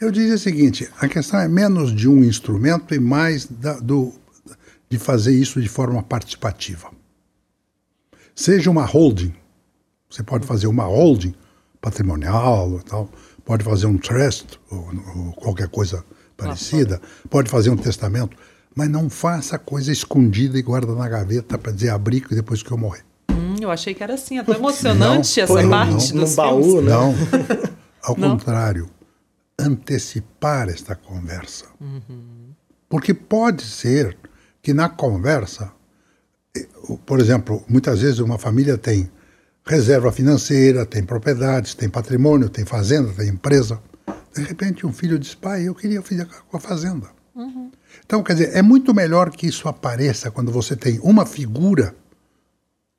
Eu 0.00 0.12
diria 0.12 0.36
o 0.36 0.38
seguinte: 0.38 0.88
a 1.00 1.08
questão 1.08 1.40
é 1.40 1.48
menos 1.48 1.92
de 1.92 2.08
um 2.08 2.22
instrumento 2.22 2.94
e 2.94 3.00
mais 3.00 3.46
da, 3.46 3.80
do, 3.80 4.12
de 4.88 5.00
fazer 5.00 5.36
isso 5.36 5.60
de 5.60 5.68
forma 5.68 6.00
participativa. 6.00 6.92
Seja 8.36 8.70
uma 8.70 8.84
holding, 8.84 9.34
você 10.08 10.22
pode 10.22 10.46
fazer 10.46 10.68
uma 10.68 10.84
holding 10.84 11.34
patrimonial, 11.80 12.80
tal, 12.88 13.10
pode 13.44 13.64
fazer 13.64 13.86
um 13.86 13.98
trust 13.98 14.60
ou, 14.70 14.92
ou 15.16 15.32
qualquer 15.32 15.66
coisa 15.66 16.04
parecida, 16.36 17.02
pode 17.28 17.50
fazer 17.50 17.70
um 17.70 17.76
testamento 17.76 18.36
mas 18.76 18.90
não 18.90 19.08
faça 19.08 19.58
coisa 19.58 19.90
escondida 19.90 20.58
e 20.58 20.62
guarda 20.62 20.94
na 20.94 21.08
gaveta 21.08 21.56
para 21.56 21.72
dizer 21.72 21.88
abrir 21.88 22.26
depois 22.28 22.62
que 22.62 22.70
eu 22.70 22.76
morrer. 22.76 23.02
Hum, 23.30 23.56
eu 23.58 23.70
achei 23.70 23.94
que 23.94 24.02
era 24.02 24.14
assim, 24.14 24.38
até 24.38 24.52
emocionante 24.52 25.38
não, 25.38 25.44
essa 25.44 25.68
parte 25.68 26.14
não, 26.14 26.24
dos 26.24 26.34
baú, 26.34 26.82
né? 26.82 26.90
Não, 26.90 27.14
ao 28.04 28.16
não? 28.16 28.30
contrário. 28.32 28.90
antecipar 29.58 30.68
esta 30.68 30.94
conversa. 30.94 31.64
Uhum. 31.80 32.50
Porque 32.90 33.14
pode 33.14 33.62
ser 33.62 34.14
que 34.62 34.74
na 34.74 34.90
conversa, 34.90 35.72
eh, 36.54 36.68
por 37.06 37.18
exemplo, 37.18 37.64
muitas 37.66 38.02
vezes 38.02 38.18
uma 38.18 38.36
família 38.36 38.76
tem 38.76 39.10
reserva 39.64 40.12
financeira, 40.12 40.84
tem 40.84 41.02
propriedades, 41.02 41.74
tem 41.74 41.88
patrimônio, 41.88 42.50
tem 42.50 42.66
fazenda, 42.66 43.10
tem 43.14 43.30
empresa. 43.30 43.80
De 44.34 44.42
repente, 44.42 44.86
um 44.86 44.92
filho 44.92 45.18
diz: 45.18 45.34
pai, 45.34 45.66
eu 45.66 45.74
queria 45.74 46.02
ficar 46.02 46.26
com 46.26 46.56
a 46.58 46.60
fazenda. 46.60 47.08
Uhum. 47.34 47.70
Então, 48.06 48.22
quer 48.22 48.34
dizer, 48.34 48.56
é 48.56 48.62
muito 48.62 48.94
melhor 48.94 49.30
que 49.30 49.48
isso 49.48 49.68
apareça 49.68 50.30
quando 50.30 50.52
você 50.52 50.76
tem 50.76 50.98
uma 51.02 51.26
figura 51.26 51.94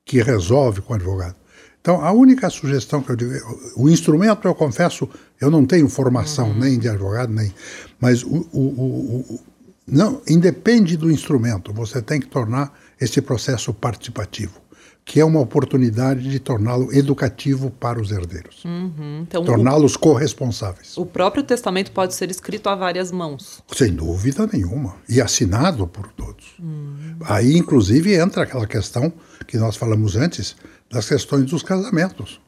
que 0.04 0.22
resolve 0.22 0.82
com 0.82 0.92
o 0.92 0.96
advogado. 0.96 1.34
Então, 1.80 2.04
a 2.04 2.12
única 2.12 2.50
sugestão 2.50 3.02
que 3.02 3.10
eu 3.10 3.16
digo, 3.16 3.32
o 3.74 3.88
instrumento, 3.88 4.46
eu 4.46 4.54
confesso, 4.54 5.08
eu 5.40 5.50
não 5.50 5.64
tenho 5.64 5.88
formação 5.88 6.50
uhum. 6.50 6.58
nem 6.58 6.78
de 6.78 6.88
advogado, 6.88 7.32
nem. 7.32 7.54
Mas 7.98 8.22
o, 8.22 8.46
o, 8.52 8.60
o, 8.60 9.40
não, 9.86 10.20
independe 10.28 10.96
do 10.96 11.10
instrumento, 11.10 11.72
você 11.72 12.02
tem 12.02 12.20
que 12.20 12.26
tornar 12.26 12.78
esse 13.00 13.22
processo 13.22 13.72
participativo 13.72 14.67
que 15.08 15.18
é 15.18 15.24
uma 15.24 15.40
oportunidade 15.40 16.28
de 16.28 16.38
torná-lo 16.38 16.92
educativo 16.92 17.70
para 17.70 17.98
os 17.98 18.10
herdeiros. 18.10 18.62
Uhum. 18.66 19.24
Então, 19.26 19.42
Torná-los 19.42 19.96
corresponsáveis. 19.96 20.98
O 20.98 21.06
próprio 21.06 21.42
testamento 21.42 21.90
pode 21.92 22.12
ser 22.14 22.30
escrito 22.30 22.68
a 22.68 22.74
várias 22.74 23.10
mãos. 23.10 23.62
Sem 23.74 23.94
dúvida 23.94 24.46
nenhuma. 24.52 24.96
E 25.08 25.18
assinado 25.18 25.86
por 25.86 26.12
todos. 26.12 26.58
Uhum. 26.58 27.16
Aí, 27.24 27.56
inclusive, 27.56 28.14
entra 28.14 28.42
aquela 28.42 28.66
questão 28.66 29.10
que 29.46 29.56
nós 29.56 29.76
falamos 29.76 30.14
antes, 30.14 30.54
das 30.90 31.08
questões 31.08 31.50
dos 31.50 31.62
casamentos. 31.62 32.38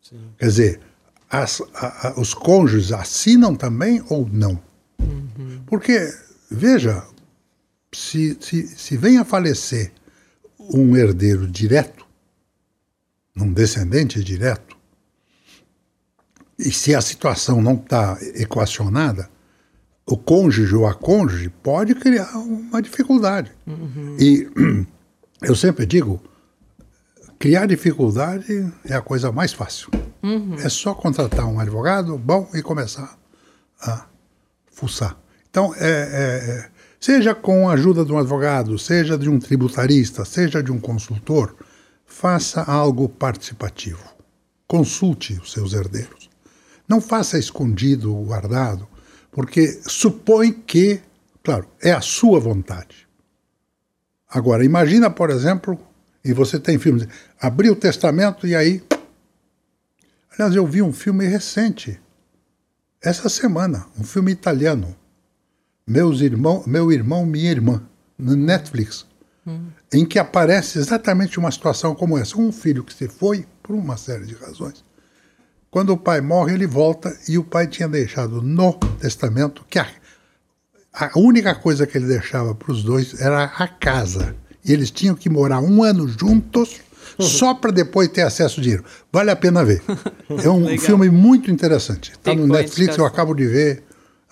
Sim. 0.00 0.16
Quer 0.38 0.46
dizer, 0.46 0.80
as, 1.28 1.60
a, 1.74 2.08
a, 2.08 2.18
os 2.18 2.32
cônjuges 2.32 2.92
assinam 2.92 3.54
também 3.54 4.02
ou 4.08 4.26
não? 4.32 4.58
Uhum. 4.98 5.60
Porque, 5.66 6.10
veja, 6.50 7.04
se, 7.92 8.38
se, 8.40 8.66
se 8.66 8.96
vem 8.96 9.18
a 9.18 9.24
falecer 9.24 9.92
um 10.58 10.96
herdeiro 10.96 11.46
direto, 11.46 11.95
num 13.36 13.52
descendente 13.52 14.24
direto, 14.24 14.76
e 16.58 16.72
se 16.72 16.94
a 16.94 17.00
situação 17.02 17.60
não 17.60 17.74
está 17.74 18.18
equacionada, 18.34 19.28
o 20.06 20.16
cônjuge 20.16 20.74
ou 20.74 20.86
a 20.86 20.94
cônjuge 20.94 21.50
pode 21.62 21.94
criar 21.94 22.34
uma 22.38 22.80
dificuldade. 22.80 23.52
Uhum. 23.66 24.16
E 24.18 24.48
eu 25.42 25.54
sempre 25.54 25.84
digo, 25.84 26.22
criar 27.38 27.66
dificuldade 27.66 28.72
é 28.84 28.94
a 28.94 29.02
coisa 29.02 29.30
mais 29.30 29.52
fácil. 29.52 29.90
Uhum. 30.22 30.54
É 30.54 30.68
só 30.68 30.94
contratar 30.94 31.46
um 31.46 31.60
advogado 31.60 32.16
bom 32.16 32.48
e 32.54 32.62
começar 32.62 33.18
a 33.82 34.06
fuçar. 34.72 35.18
Então, 35.50 35.74
é, 35.76 35.88
é, 35.88 36.50
é 36.50 36.68
seja 36.98 37.34
com 37.34 37.68
a 37.68 37.74
ajuda 37.74 38.04
de 38.04 38.12
um 38.12 38.18
advogado, 38.18 38.78
seja 38.78 39.18
de 39.18 39.28
um 39.28 39.38
tributarista, 39.38 40.24
seja 40.24 40.62
de 40.62 40.72
um 40.72 40.80
consultor, 40.80 41.54
faça 42.18 42.62
algo 42.62 43.10
participativo. 43.10 44.02
Consulte 44.66 45.34
os 45.34 45.52
seus 45.52 45.74
herdeiros. 45.74 46.30
Não 46.88 46.98
faça 46.98 47.38
escondido 47.38 48.10
guardado, 48.14 48.88
porque 49.30 49.78
supõe 49.86 50.50
que, 50.50 51.02
claro, 51.44 51.68
é 51.78 51.92
a 51.92 52.00
sua 52.00 52.40
vontade. 52.40 53.06
Agora, 54.30 54.64
imagina, 54.64 55.10
por 55.10 55.28
exemplo, 55.28 55.78
e 56.24 56.32
você 56.32 56.58
tem 56.58 56.78
filmes, 56.78 57.06
abrir 57.38 57.68
o 57.68 57.76
testamento 57.76 58.46
e 58.46 58.56
aí. 58.56 58.82
Aliás, 60.32 60.56
eu 60.56 60.66
vi 60.66 60.80
um 60.80 60.94
filme 60.94 61.26
recente, 61.26 62.00
essa 63.02 63.28
semana, 63.28 63.86
um 63.98 64.02
filme 64.02 64.32
italiano. 64.32 64.96
Meus 65.86 66.22
irmão, 66.22 66.64
meu 66.66 66.90
irmão, 66.90 67.26
minha 67.26 67.50
irmã, 67.50 67.82
no 68.18 68.34
Netflix 68.34 69.04
em 69.92 70.04
que 70.04 70.18
aparece 70.18 70.78
exatamente 70.78 71.38
uma 71.38 71.50
situação 71.50 71.94
como 71.94 72.18
essa. 72.18 72.38
Um 72.38 72.52
filho 72.52 72.84
que 72.84 72.94
se 72.94 73.08
foi 73.08 73.46
por 73.62 73.74
uma 73.74 73.96
série 73.96 74.26
de 74.26 74.34
razões. 74.34 74.84
Quando 75.70 75.90
o 75.90 75.96
pai 75.96 76.20
morre, 76.20 76.54
ele 76.54 76.66
volta 76.66 77.16
e 77.28 77.36
o 77.36 77.44
pai 77.44 77.66
tinha 77.66 77.88
deixado 77.88 78.40
no 78.40 78.72
testamento 78.98 79.64
que 79.68 79.78
a, 79.78 79.86
a 80.92 81.10
única 81.18 81.54
coisa 81.54 81.86
que 81.86 81.98
ele 81.98 82.06
deixava 82.06 82.54
para 82.54 82.72
os 82.72 82.82
dois 82.82 83.20
era 83.20 83.44
a 83.44 83.68
casa. 83.68 84.34
E 84.64 84.72
eles 84.72 84.90
tinham 84.90 85.14
que 85.14 85.28
morar 85.28 85.60
um 85.60 85.82
ano 85.82 86.08
juntos 86.08 86.80
só 87.20 87.54
para 87.54 87.70
depois 87.70 88.08
ter 88.08 88.22
acesso 88.22 88.58
ao 88.58 88.62
dinheiro. 88.62 88.84
Vale 89.12 89.30
a 89.30 89.36
pena 89.36 89.64
ver. 89.64 89.82
É 90.42 90.48
um 90.48 90.66
filme 90.78 91.10
muito 91.10 91.50
interessante. 91.50 92.12
Está 92.12 92.34
no 92.34 92.46
Netflix, 92.46 92.96
eu 92.96 93.04
acabo 93.04 93.34
de 93.34 93.46
ver 93.46 93.84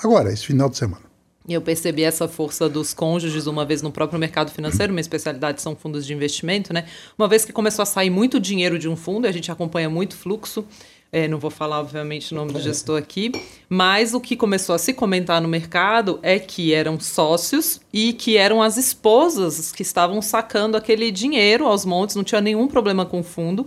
agora, 0.02 0.32
esse 0.32 0.46
final 0.46 0.68
de 0.68 0.76
semana. 0.76 1.04
Eu 1.46 1.60
percebi 1.60 2.02
essa 2.02 2.26
força 2.26 2.70
dos 2.70 2.94
cônjuges 2.94 3.46
uma 3.46 3.66
vez 3.66 3.82
no 3.82 3.92
próprio 3.92 4.18
mercado 4.18 4.50
financeiro, 4.50 4.94
minha 4.94 5.02
especialidade 5.02 5.60
são 5.60 5.76
fundos 5.76 6.06
de 6.06 6.14
investimento, 6.14 6.72
né? 6.72 6.86
Uma 7.18 7.28
vez 7.28 7.44
que 7.44 7.52
começou 7.52 7.82
a 7.82 7.86
sair 7.86 8.08
muito 8.08 8.40
dinheiro 8.40 8.78
de 8.78 8.88
um 8.88 8.96
fundo, 8.96 9.26
a 9.26 9.32
gente 9.32 9.52
acompanha 9.52 9.90
muito 9.90 10.16
fluxo. 10.16 10.64
É, 11.12 11.28
não 11.28 11.38
vou 11.38 11.50
falar, 11.50 11.80
obviamente, 11.80 12.32
o 12.32 12.34
nome 12.34 12.52
do 12.52 12.58
gestor 12.58 12.98
aqui, 12.98 13.30
mas 13.68 14.14
o 14.14 14.20
que 14.20 14.34
começou 14.34 14.74
a 14.74 14.78
se 14.78 14.92
comentar 14.94 15.40
no 15.40 15.46
mercado 15.46 16.18
é 16.22 16.38
que 16.38 16.72
eram 16.72 16.98
sócios 16.98 17.78
e 17.92 18.14
que 18.14 18.36
eram 18.38 18.62
as 18.62 18.78
esposas 18.78 19.70
que 19.70 19.82
estavam 19.82 20.20
sacando 20.22 20.76
aquele 20.78 21.12
dinheiro 21.12 21.66
aos 21.66 21.84
montes, 21.84 22.16
não 22.16 22.24
tinha 22.24 22.40
nenhum 22.40 22.66
problema 22.66 23.04
com 23.04 23.20
o 23.20 23.22
fundo. 23.22 23.66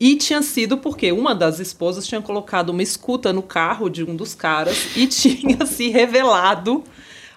E 0.00 0.16
tinha 0.16 0.40
sido 0.40 0.78
porque 0.78 1.12
uma 1.12 1.34
das 1.34 1.60
esposas 1.60 2.06
tinha 2.06 2.22
colocado 2.22 2.70
uma 2.70 2.82
escuta 2.82 3.32
no 3.32 3.42
carro 3.42 3.90
de 3.90 4.02
um 4.02 4.16
dos 4.16 4.34
caras 4.34 4.96
e 4.96 5.06
tinha 5.06 5.66
se 5.66 5.90
revelado 5.90 6.82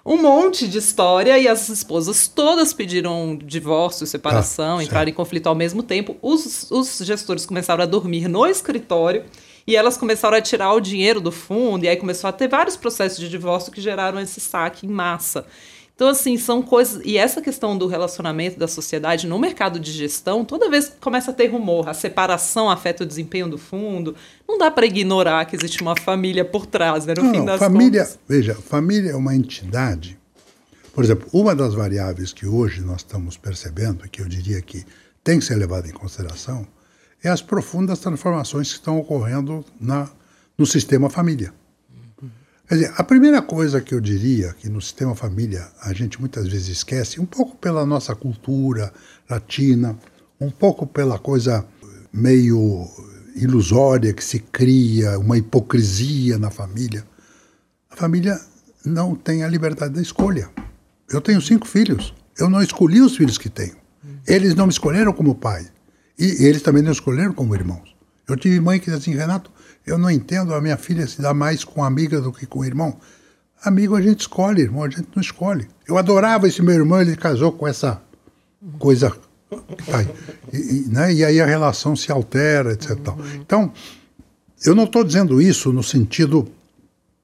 um 0.04 0.20
monte 0.20 0.68
de 0.68 0.78
história 0.78 1.38
e 1.38 1.48
as 1.48 1.68
esposas 1.70 2.28
todas 2.28 2.74
pediram 2.74 3.38
divórcio, 3.42 4.06
separação, 4.06 4.78
ah, 4.78 4.84
entraram 4.84 5.08
em 5.08 5.14
conflito 5.14 5.46
ao 5.46 5.54
mesmo 5.54 5.82
tempo. 5.82 6.16
Os, 6.20 6.70
os 6.70 6.98
gestores 6.98 7.46
começaram 7.46 7.82
a 7.82 7.86
dormir 7.86 8.28
no 8.28 8.46
escritório 8.46 9.24
e 9.66 9.74
elas 9.74 9.96
começaram 9.96 10.36
a 10.36 10.42
tirar 10.42 10.74
o 10.74 10.80
dinheiro 10.80 11.22
do 11.22 11.32
fundo, 11.32 11.84
e 11.84 11.88
aí 11.88 11.96
começou 11.96 12.28
a 12.28 12.32
ter 12.32 12.48
vários 12.48 12.76
processos 12.76 13.18
de 13.18 13.30
divórcio 13.30 13.72
que 13.72 13.80
geraram 13.80 14.20
esse 14.20 14.38
saque 14.38 14.86
em 14.86 14.90
massa. 14.90 15.46
Então, 15.94 16.08
assim, 16.08 16.36
são 16.36 16.60
coisas. 16.60 17.00
E 17.04 17.16
essa 17.16 17.40
questão 17.40 17.78
do 17.78 17.86
relacionamento 17.86 18.58
da 18.58 18.66
sociedade 18.66 19.28
no 19.28 19.38
mercado 19.38 19.78
de 19.78 19.92
gestão, 19.92 20.44
toda 20.44 20.68
vez 20.68 20.88
que 20.88 20.96
começa 20.96 21.30
a 21.30 21.34
ter 21.34 21.46
rumor, 21.46 21.88
a 21.88 21.94
separação 21.94 22.68
afeta 22.68 23.04
o 23.04 23.06
desempenho 23.06 23.48
do 23.48 23.56
fundo, 23.56 24.14
não 24.48 24.58
dá 24.58 24.70
para 24.70 24.86
ignorar 24.86 25.44
que 25.44 25.54
existe 25.54 25.80
uma 25.82 25.96
família 25.96 26.44
por 26.44 26.66
trás, 26.66 27.06
né? 27.06 27.14
No 27.16 27.22
não, 27.22 27.32
fim 27.32 27.44
das 27.44 27.60
família, 27.60 28.04
contas. 28.04 28.18
Veja, 28.28 28.54
família 28.54 29.12
é 29.12 29.16
uma 29.16 29.36
entidade. 29.36 30.18
Por 30.92 31.04
exemplo, 31.04 31.28
uma 31.32 31.54
das 31.54 31.74
variáveis 31.74 32.32
que 32.32 32.46
hoje 32.46 32.80
nós 32.80 32.98
estamos 32.98 33.36
percebendo, 33.36 34.08
que 34.08 34.20
eu 34.20 34.28
diria 34.28 34.60
que 34.60 34.84
tem 35.22 35.38
que 35.38 35.44
ser 35.44 35.54
levada 35.54 35.88
em 35.88 35.92
consideração, 35.92 36.66
é 37.22 37.28
as 37.28 37.40
profundas 37.40 38.00
transformações 38.00 38.68
que 38.68 38.78
estão 38.78 38.98
ocorrendo 38.98 39.64
na, 39.80 40.08
no 40.58 40.66
sistema 40.66 41.08
família. 41.08 41.52
Quer 42.66 42.74
dizer, 42.76 42.94
a 42.96 43.04
primeira 43.04 43.42
coisa 43.42 43.80
que 43.80 43.94
eu 43.94 44.00
diria 44.00 44.54
que 44.54 44.68
no 44.70 44.80
sistema 44.80 45.14
família 45.14 45.68
a 45.82 45.92
gente 45.92 46.18
muitas 46.18 46.48
vezes 46.48 46.68
esquece, 46.68 47.20
um 47.20 47.26
pouco 47.26 47.56
pela 47.56 47.84
nossa 47.84 48.14
cultura 48.14 48.92
latina, 49.28 49.98
um 50.40 50.50
pouco 50.50 50.86
pela 50.86 51.18
coisa 51.18 51.66
meio 52.12 52.88
ilusória 53.36 54.12
que 54.12 54.24
se 54.24 54.38
cria, 54.38 55.18
uma 55.18 55.36
hipocrisia 55.36 56.38
na 56.38 56.50
família. 56.50 57.04
A 57.90 57.96
família 57.96 58.40
não 58.84 59.14
tem 59.14 59.42
a 59.42 59.48
liberdade 59.48 59.94
da 59.94 60.02
escolha. 60.02 60.48
Eu 61.10 61.20
tenho 61.20 61.40
cinco 61.40 61.66
filhos. 61.66 62.14
Eu 62.38 62.48
não 62.48 62.62
escolhi 62.62 63.00
os 63.00 63.16
filhos 63.16 63.36
que 63.36 63.48
tenho. 63.48 63.76
Eles 64.26 64.54
não 64.54 64.66
me 64.66 64.72
escolheram 64.72 65.12
como 65.12 65.34
pai. 65.34 65.66
E 66.18 66.46
eles 66.46 66.62
também 66.62 66.82
não 66.82 66.92
escolheram 66.92 67.32
como 67.32 67.54
irmãos. 67.54 67.94
Eu 68.26 68.36
tive 68.36 68.58
mãe 68.60 68.78
que 68.78 68.86
disse 68.86 69.10
assim, 69.10 69.18
Renato, 69.18 69.50
eu 69.86 69.98
não 69.98 70.10
entendo 70.10 70.54
a 70.54 70.60
minha 70.60 70.76
filha 70.76 71.06
se 71.06 71.20
dá 71.20 71.34
mais 71.34 71.64
com 71.64 71.84
amiga 71.84 72.20
do 72.20 72.32
que 72.32 72.46
com 72.46 72.64
irmão. 72.64 72.98
Amigo 73.62 73.94
a 73.94 74.02
gente 74.02 74.20
escolhe, 74.20 74.62
irmão 74.62 74.84
a 74.84 74.88
gente 74.88 75.08
não 75.14 75.20
escolhe. 75.20 75.68
Eu 75.86 75.98
adorava 75.98 76.48
esse 76.48 76.62
meu 76.62 76.74
irmão, 76.74 77.00
ele 77.00 77.16
casou 77.16 77.52
com 77.52 77.66
essa 77.66 78.00
coisa. 78.78 79.14
E, 80.52 80.56
e, 80.56 80.88
né? 80.88 81.12
e 81.12 81.24
aí 81.24 81.40
a 81.40 81.46
relação 81.46 81.94
se 81.94 82.10
altera, 82.10 82.72
etc. 82.72 82.96
Então, 83.40 83.72
eu 84.64 84.74
não 84.74 84.84
estou 84.84 85.04
dizendo 85.04 85.40
isso 85.40 85.72
no 85.72 85.82
sentido 85.82 86.48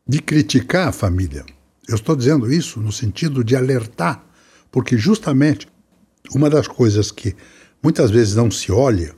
de 0.06 0.20
criticar 0.20 0.88
a 0.88 0.92
família. 0.92 1.44
Eu 1.88 1.94
estou 1.94 2.14
dizendo 2.14 2.52
isso 2.52 2.80
no 2.80 2.92
sentido 2.92 3.42
de 3.42 3.56
alertar, 3.56 4.22
porque 4.70 4.96
justamente 4.96 5.66
uma 6.34 6.50
das 6.50 6.68
coisas 6.68 7.10
que 7.10 7.34
muitas 7.82 8.10
vezes 8.10 8.34
não 8.34 8.50
se 8.50 8.70
olha 8.70 9.14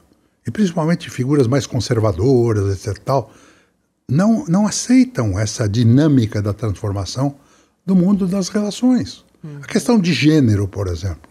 e 0.46 0.50
principalmente 0.50 1.10
figuras 1.10 1.46
mais 1.46 1.66
conservadoras, 1.66 2.74
etc. 2.74 2.98
Tal, 3.04 3.32
não, 4.08 4.44
não 4.46 4.66
aceitam 4.66 5.38
essa 5.38 5.68
dinâmica 5.68 6.42
da 6.42 6.52
transformação 6.52 7.36
do 7.84 7.94
mundo 7.94 8.26
das 8.26 8.48
relações. 8.48 9.24
Hum. 9.44 9.58
A 9.62 9.66
questão 9.66 9.98
de 9.98 10.12
gênero, 10.12 10.68
por 10.68 10.88
exemplo, 10.88 11.30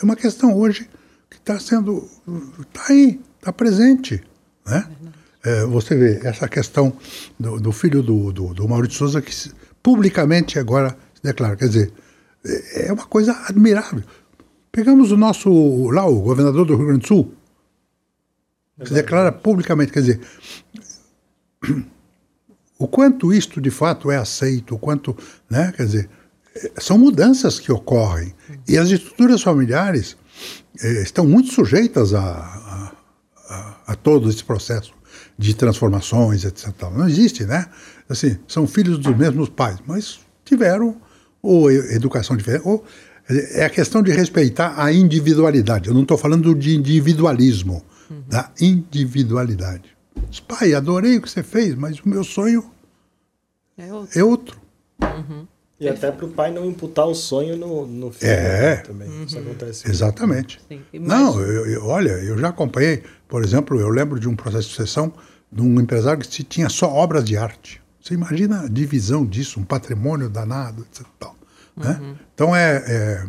é 0.00 0.04
uma 0.04 0.16
questão 0.16 0.56
hoje 0.56 0.88
que 1.28 1.36
está 1.36 1.58
sendo. 1.58 2.08
está 2.60 2.86
aí, 2.88 3.20
está 3.38 3.52
presente. 3.52 4.22
Né? 4.66 4.86
é, 5.44 5.64
você 5.64 5.94
vê 5.94 6.20
essa 6.26 6.48
questão 6.48 6.92
do, 7.38 7.58
do 7.58 7.72
filho 7.72 8.02
do, 8.02 8.32
do, 8.32 8.54
do, 8.54 8.68
Maurício 8.68 8.98
Souza 8.98 9.22
que 9.22 9.32
publicamente 9.82 10.58
agora 10.58 10.96
se 11.14 11.22
declara. 11.22 11.56
Quer 11.56 11.68
dizer, 11.68 11.92
é, 12.44 12.88
é 12.88 12.92
uma 12.92 13.06
coisa 13.06 13.32
admirável. 13.46 14.02
Pegamos 14.70 15.10
o 15.10 15.16
nosso, 15.16 15.90
lá, 15.90 16.06
o 16.06 16.20
governador 16.20 16.66
do 16.66 16.76
Rio 16.76 16.86
Grande 16.86 17.00
do 17.00 17.06
Sul, 17.06 17.34
se 18.84 18.94
declara 18.94 19.30
publicamente, 19.32 19.92
quer 19.92 20.00
dizer, 20.00 20.20
o 22.78 22.88
quanto 22.88 23.32
isto 23.32 23.60
de 23.60 23.70
fato 23.70 24.10
é 24.10 24.16
aceito, 24.16 24.74
o 24.74 24.78
quanto, 24.78 25.16
né, 25.48 25.72
quer 25.76 25.84
dizer, 25.84 26.10
são 26.78 26.98
mudanças 26.98 27.60
que 27.60 27.70
ocorrem 27.70 28.34
e 28.66 28.76
as 28.76 28.90
estruturas 28.90 29.42
familiares 29.42 30.16
eh, 30.82 31.02
estão 31.02 31.26
muito 31.26 31.52
sujeitas 31.52 32.12
a, 32.12 32.20
a, 32.20 32.92
a, 33.48 33.76
a, 33.88 33.94
todo 33.94 34.28
esse 34.28 34.42
processo 34.42 34.92
de 35.38 35.54
transformações, 35.54 36.44
etc. 36.44 36.68
Não 36.94 37.08
existe, 37.08 37.44
né? 37.44 37.66
Assim, 38.08 38.36
são 38.48 38.66
filhos 38.66 38.98
dos 38.98 39.16
mesmos 39.16 39.48
pais, 39.48 39.78
mas 39.86 40.20
tiveram 40.44 41.00
ou 41.42 41.70
educação 41.70 42.36
diferente, 42.36 42.66
ou 42.66 42.84
é 43.28 43.64
a 43.64 43.70
questão 43.70 44.02
de 44.02 44.10
respeitar 44.10 44.74
a 44.76 44.92
individualidade. 44.92 45.88
Eu 45.88 45.94
não 45.94 46.02
estou 46.02 46.18
falando 46.18 46.54
de 46.54 46.74
individualismo, 46.74 47.84
uhum. 48.10 48.22
da 48.28 48.50
individualidade. 48.60 49.96
Pai, 50.46 50.74
adorei 50.74 51.16
o 51.16 51.22
que 51.22 51.30
você 51.30 51.42
fez, 51.42 51.74
mas 51.74 51.98
o 52.00 52.08
meu 52.08 52.24
sonho 52.24 52.70
é 53.78 53.92
outro. 53.92 54.18
É 54.18 54.24
outro. 54.24 54.60
Uhum. 55.02 55.46
E 55.80 55.88
até 55.88 56.12
para 56.12 56.26
o 56.26 56.28
pai 56.28 56.50
não 56.50 56.66
imputar 56.66 57.06
o 57.06 57.14
sonho 57.14 57.56
no, 57.56 57.86
no 57.86 58.12
filho 58.12 58.30
é, 58.30 58.76
também. 58.76 59.08
Uhum. 59.08 59.24
Isso 59.24 59.38
acontece. 59.38 59.88
Exatamente. 59.88 60.60
Sim, 60.68 60.82
não, 60.92 61.40
eu, 61.40 61.66
eu, 61.66 61.86
olha, 61.86 62.10
eu 62.10 62.36
já 62.36 62.48
acompanhei, 62.48 63.02
por 63.26 63.42
exemplo, 63.42 63.80
eu 63.80 63.88
lembro 63.88 64.20
de 64.20 64.28
um 64.28 64.36
processo 64.36 64.68
de 64.68 64.74
sucessão 64.74 65.10
de 65.50 65.62
um 65.62 65.80
empresário 65.80 66.22
que 66.22 66.44
tinha 66.44 66.68
só 66.68 66.92
obras 66.92 67.24
de 67.24 67.36
arte. 67.36 67.80
Você 68.00 68.12
imagina 68.12 68.62
a 68.62 68.68
divisão 68.68 69.24
disso, 69.24 69.58
um 69.58 69.64
patrimônio 69.64 70.28
danado, 70.28 70.82
etc. 70.82 71.06
Tal, 71.18 71.34
né? 71.74 71.98
uhum. 72.00 72.14
Então 72.34 72.54
é, 72.54 72.76
é, 72.86 73.26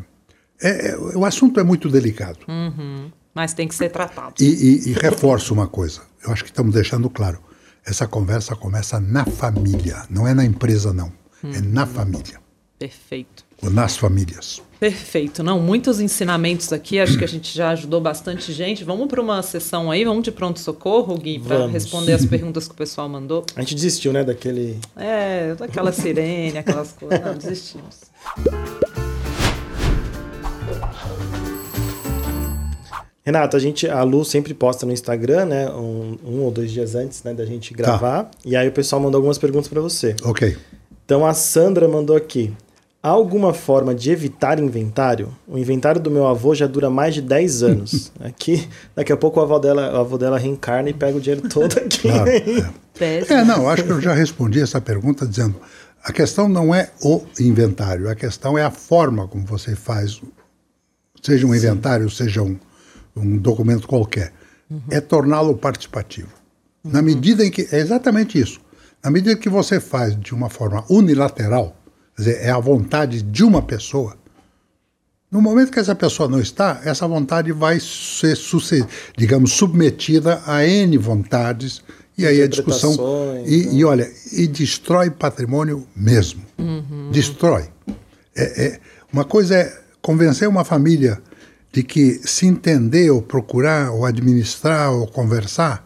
é, 0.61 0.87
é, 0.89 0.97
o 0.97 1.25
assunto 1.25 1.57
é 1.59 1.63
muito 1.63 1.89
delicado. 1.89 2.39
Uhum. 2.47 3.11
Mas 3.33 3.53
tem 3.53 3.67
que 3.67 3.75
ser 3.75 3.89
tratado. 3.89 4.35
E, 4.39 4.45
e, 4.45 4.89
e 4.89 4.93
reforço 4.93 5.53
uma 5.53 5.67
coisa, 5.67 6.01
eu 6.25 6.31
acho 6.31 6.43
que 6.43 6.49
estamos 6.49 6.73
deixando 6.73 7.09
claro. 7.09 7.39
Essa 7.85 8.07
conversa 8.07 8.55
começa 8.55 8.99
na 8.99 9.25
família, 9.25 10.03
não 10.09 10.27
é 10.27 10.33
na 10.33 10.45
empresa, 10.45 10.93
não. 10.93 11.11
Hum. 11.43 11.51
É 11.53 11.61
na 11.61 11.85
família. 11.85 12.39
Perfeito. 12.77 13.45
Ou 13.61 13.69
nas 13.69 13.95
famílias. 13.95 14.61
Perfeito. 14.79 15.43
Não, 15.43 15.59
muitos 15.59 15.99
ensinamentos 15.99 16.73
aqui, 16.73 16.99
acho 16.99 17.15
que 17.15 17.23
a 17.23 17.27
gente 17.27 17.55
já 17.55 17.69
ajudou 17.69 18.01
bastante 18.01 18.51
gente. 18.51 18.83
Vamos 18.83 19.07
para 19.07 19.21
uma 19.21 19.43
sessão 19.43 19.91
aí, 19.91 20.03
vamos 20.03 20.23
de 20.23 20.31
pronto-socorro, 20.31 21.15
Gui, 21.17 21.39
para 21.39 21.67
responder 21.67 22.13
as 22.13 22.25
perguntas 22.25 22.67
que 22.67 22.73
o 22.73 22.77
pessoal 22.77 23.07
mandou. 23.07 23.45
A 23.55 23.61
gente 23.61 23.75
desistiu, 23.75 24.11
né, 24.11 24.23
daquele... 24.23 24.79
É, 24.95 25.53
daquela 25.53 25.91
sirene, 25.91 26.57
aquelas 26.57 26.93
coisas. 26.93 27.21
Não, 27.23 27.37
desistimos. 27.37 27.99
Renato, 33.23 33.55
a 33.55 33.59
gente, 33.59 33.87
a 33.87 34.01
Lu 34.01 34.25
sempre 34.25 34.53
posta 34.53 34.85
no 34.85 34.91
Instagram, 34.91 35.45
né, 35.45 35.69
um, 35.69 36.17
um 36.25 36.41
ou 36.41 36.51
dois 36.51 36.71
dias 36.71 36.95
antes, 36.95 37.23
né, 37.23 37.33
da 37.33 37.45
gente 37.45 37.73
tá. 37.73 37.77
gravar. 37.77 38.23
Tá. 38.23 38.31
E 38.43 38.55
aí 38.55 38.67
o 38.67 38.71
pessoal 38.71 39.01
mandou 39.01 39.19
algumas 39.19 39.37
perguntas 39.37 39.67
para 39.67 39.79
você. 39.79 40.15
Ok. 40.23 40.57
Então 41.05 41.25
a 41.25 41.33
Sandra 41.33 41.87
mandou 41.87 42.15
aqui. 42.15 42.51
Há 43.03 43.09
alguma 43.09 43.51
forma 43.51 43.95
de 43.95 44.11
evitar 44.11 44.59
inventário? 44.59 45.35
O 45.47 45.57
inventário 45.57 45.99
do 45.99 46.11
meu 46.11 46.27
avô 46.27 46.53
já 46.53 46.67
dura 46.67 46.87
mais 46.89 47.15
de 47.15 47.21
10 47.21 47.63
anos. 47.63 48.11
Aqui, 48.19 48.67
daqui 48.95 49.11
a 49.11 49.17
pouco 49.17 49.39
o 49.39 49.43
avô 49.43 49.59
dela, 49.59 49.93
o 49.93 49.97
avô 49.97 50.17
dela 50.17 50.37
reencarna 50.37 50.89
e 50.89 50.93
pega 50.93 51.17
o 51.17 51.21
dinheiro 51.21 51.47
todo 51.49 51.77
aqui. 51.77 52.01
Claro, 52.03 52.29
é. 52.29 53.33
é, 53.33 53.43
não, 53.43 53.67
acho 53.69 53.83
que 53.83 53.91
eu 53.91 54.01
já 54.01 54.13
respondi 54.13 54.61
essa 54.61 54.79
pergunta 54.79 55.25
dizendo: 55.25 55.55
a 56.03 56.11
questão 56.11 56.47
não 56.47 56.73
é 56.73 56.91
o 57.03 57.23
inventário, 57.39 58.07
a 58.09 58.15
questão 58.15 58.57
é 58.57 58.63
a 58.63 58.71
forma 58.71 59.27
como 59.27 59.45
você 59.45 59.75
faz, 59.75 60.21
seja 61.23 61.47
um 61.47 61.55
inventário, 61.55 62.07
Sim. 62.09 62.23
seja 62.23 62.43
um, 62.43 62.55
um 63.15 63.37
documento 63.37 63.87
qualquer, 63.87 64.33
uhum. 64.69 64.81
é 64.89 65.01
torná-lo 65.01 65.55
participativo. 65.57 66.29
Uhum. 66.83 66.91
Na 66.91 67.01
medida 67.01 67.45
em 67.45 67.51
que. 67.51 67.67
É 67.71 67.79
exatamente 67.79 68.39
isso. 68.39 68.59
Na 69.03 69.09
medida 69.09 69.35
que 69.35 69.49
você 69.49 69.79
faz 69.79 70.19
de 70.19 70.33
uma 70.33 70.49
forma 70.49 70.83
unilateral, 70.89 71.75
quer 72.15 72.23
dizer, 72.23 72.41
é 72.41 72.51
a 72.51 72.59
vontade 72.59 73.21
de 73.21 73.43
uma 73.43 73.61
pessoa, 73.61 74.15
no 75.31 75.41
momento 75.41 75.71
que 75.71 75.79
essa 75.79 75.95
pessoa 75.95 76.27
não 76.27 76.41
está, 76.41 76.81
essa 76.83 77.07
vontade 77.07 77.53
vai 77.53 77.79
ser, 77.79 78.35
digamos, 79.17 79.53
submetida 79.53 80.41
a 80.45 80.67
N 80.67 80.97
vontades, 80.97 81.81
e 82.17 82.25
aí 82.25 82.41
a 82.41 82.47
discussão. 82.47 82.93
E, 83.45 83.65
né? 83.65 83.73
e 83.73 83.85
olha, 83.85 84.11
e 84.33 84.45
destrói 84.45 85.09
patrimônio 85.09 85.87
mesmo. 85.95 86.41
Uhum. 86.59 87.09
Destrói. 87.11 87.69
É, 88.35 88.65
é, 88.65 88.79
uma 89.11 89.23
coisa 89.23 89.55
é 89.55 89.81
convencer 90.01 90.49
uma 90.49 90.65
família 90.65 91.21
de 91.71 91.83
que 91.83 92.19
se 92.27 92.45
entender, 92.45 93.09
ou 93.11 93.21
procurar, 93.21 93.91
ou 93.91 94.05
administrar, 94.05 94.91
ou 94.91 95.07
conversar, 95.07 95.85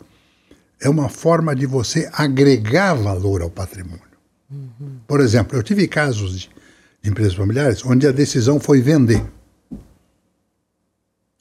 é 0.82 0.90
uma 0.90 1.10
forma 1.10 1.56
de 1.56 1.66
você 1.66 2.10
agregar 2.12 2.94
valor 2.95 3.41
ao 3.41 3.49
patrimônio. 3.49 4.02
Uhum. 4.49 4.99
Por 5.07 5.22
exemplo, 5.22 5.57
eu 5.57 5.64
tive 5.64 5.88
casos 5.88 6.40
de, 6.40 6.49
de 7.02 7.10
empresas 7.10 7.36
familiares 7.36 7.86
onde 7.86 8.07
a 8.07 8.12
decisão 8.12 8.60
foi 8.60 8.82
vender. 8.82 9.24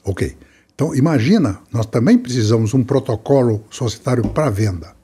Ok. 0.04 0.36
Então, 0.74 0.94
imagina, 0.94 1.60
nós 1.72 1.86
também 1.86 2.18
precisamos 2.18 2.74
um 2.74 2.82
protocolo 2.82 3.64
societário 3.70 4.28
para 4.28 4.50
venda. 4.50 4.94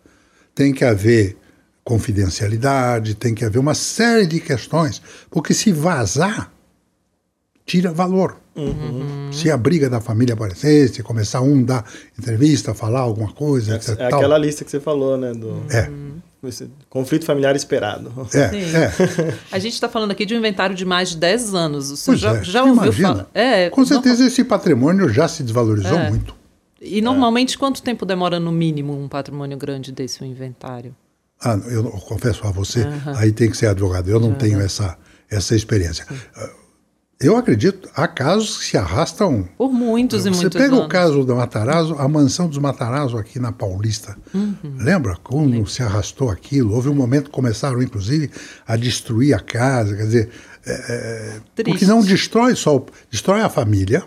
Tem 0.55 0.73
que 0.73 0.85
haver 0.85 1.37
confidencialidade, 1.85 3.15
tem 3.15 3.35
que 3.35 3.45
haver 3.45 3.59
uma 3.59 3.75
série 3.75 4.27
de 4.27 4.41
questões, 4.41 5.01
porque 5.31 5.55
se 5.55 5.73
vazar, 5.73 6.53
tira 7.71 7.93
valor. 7.93 8.37
Uhum. 8.57 9.31
Se 9.31 9.49
a 9.49 9.57
briga 9.57 9.89
da 9.89 10.01
família 10.01 10.35
aparecer, 10.35 10.89
se 10.89 11.05
começar 11.05 11.41
um 11.41 11.63
dar 11.63 11.85
entrevista, 12.19 12.75
falar 12.75 12.99
alguma 12.99 13.33
coisa, 13.33 13.75
é, 13.75 13.77
etc. 13.77 13.97
É 13.97 14.07
aquela 14.07 14.37
lista 14.37 14.65
que 14.65 14.73
você 14.73 14.81
falou, 14.81 15.17
né? 15.17 15.33
Do... 15.33 15.63
É. 15.71 15.89
conflito 16.89 17.25
familiar 17.25 17.55
esperado. 17.55 18.13
É, 18.35 18.39
é. 18.39 19.39
A 19.53 19.59
gente 19.61 19.75
está 19.75 19.89
falando 19.89 20.11
aqui 20.11 20.27
de 20.27 20.35
um 20.35 20.39
inventário 20.39 20.75
de 20.75 20.85
mais 20.85 21.11
de 21.11 21.19
10 21.19 21.55
anos. 21.55 21.91
Você 21.91 22.07
pois 22.07 22.19
já, 22.19 22.37
é. 22.39 22.43
já 22.43 22.65
ouviu 22.65 22.93
falar? 22.93 23.31
É, 23.33 23.71
Com 23.71 23.85
certeza 23.85 24.27
esse 24.27 24.43
patrimônio 24.43 25.09
já 25.09 25.29
se 25.29 25.45
desvalorizou 25.45 25.97
é. 25.97 26.11
muito. 26.11 26.35
E 26.81 27.01
normalmente 27.01 27.57
quanto 27.57 27.83
tempo 27.83 28.05
demora 28.05 28.41
no 28.41 28.51
mínimo 28.51 29.01
um 29.01 29.07
patrimônio 29.07 29.57
grande 29.57 29.93
desse, 29.93 30.25
um 30.25 30.27
inventário? 30.27 30.93
Ah, 31.41 31.57
eu, 31.67 31.85
eu 31.85 31.91
confesso 31.93 32.45
a 32.47 32.51
você, 32.51 32.85
aí 33.17 33.31
tem 33.31 33.49
que 33.49 33.57
ser 33.57 33.69
advogado. 33.69 34.11
Eu 34.11 34.19
não 34.19 34.35
tenho 34.35 34.61
essa, 34.61 34.99
essa 35.31 35.55
experiência. 35.55 36.05
Sim. 36.07 36.60
Eu 37.23 37.37
acredito, 37.37 37.87
há 37.95 38.09
casos 38.09 38.57
que 38.57 38.65
se 38.65 38.79
arrastam. 38.79 39.47
Por 39.59 39.71
muitos 39.71 40.25
e 40.25 40.31
muitos 40.31 40.41
Você 40.41 40.59
pega 40.59 40.75
anos. 40.75 40.87
o 40.87 40.89
caso 40.89 41.23
do 41.23 41.37
Matarazzo, 41.37 41.95
a 41.99 42.09
mansão 42.09 42.49
dos 42.49 42.57
Matarazzo 42.57 43.19
aqui 43.19 43.39
na 43.39 43.53
Paulista. 43.53 44.17
Uhum. 44.33 44.57
Lembra 44.79 45.17
como 45.23 45.45
Lembra. 45.45 45.69
se 45.71 45.83
arrastou 45.83 46.31
aquilo? 46.31 46.75
Houve 46.75 46.89
um 46.89 46.95
momento 46.95 47.25
que 47.27 47.31
começaram, 47.33 47.83
inclusive, 47.83 48.31
a 48.67 48.75
destruir 48.75 49.35
a 49.35 49.41
casa. 49.41 49.95
Quer 49.97 50.05
dizer, 50.05 50.31
é, 50.65 51.41
é 51.59 51.63
porque 51.63 51.85
não 51.85 52.01
destrói 52.01 52.57
só. 52.57 52.83
Destrói 53.11 53.43
a 53.43 53.51
família. 53.51 54.03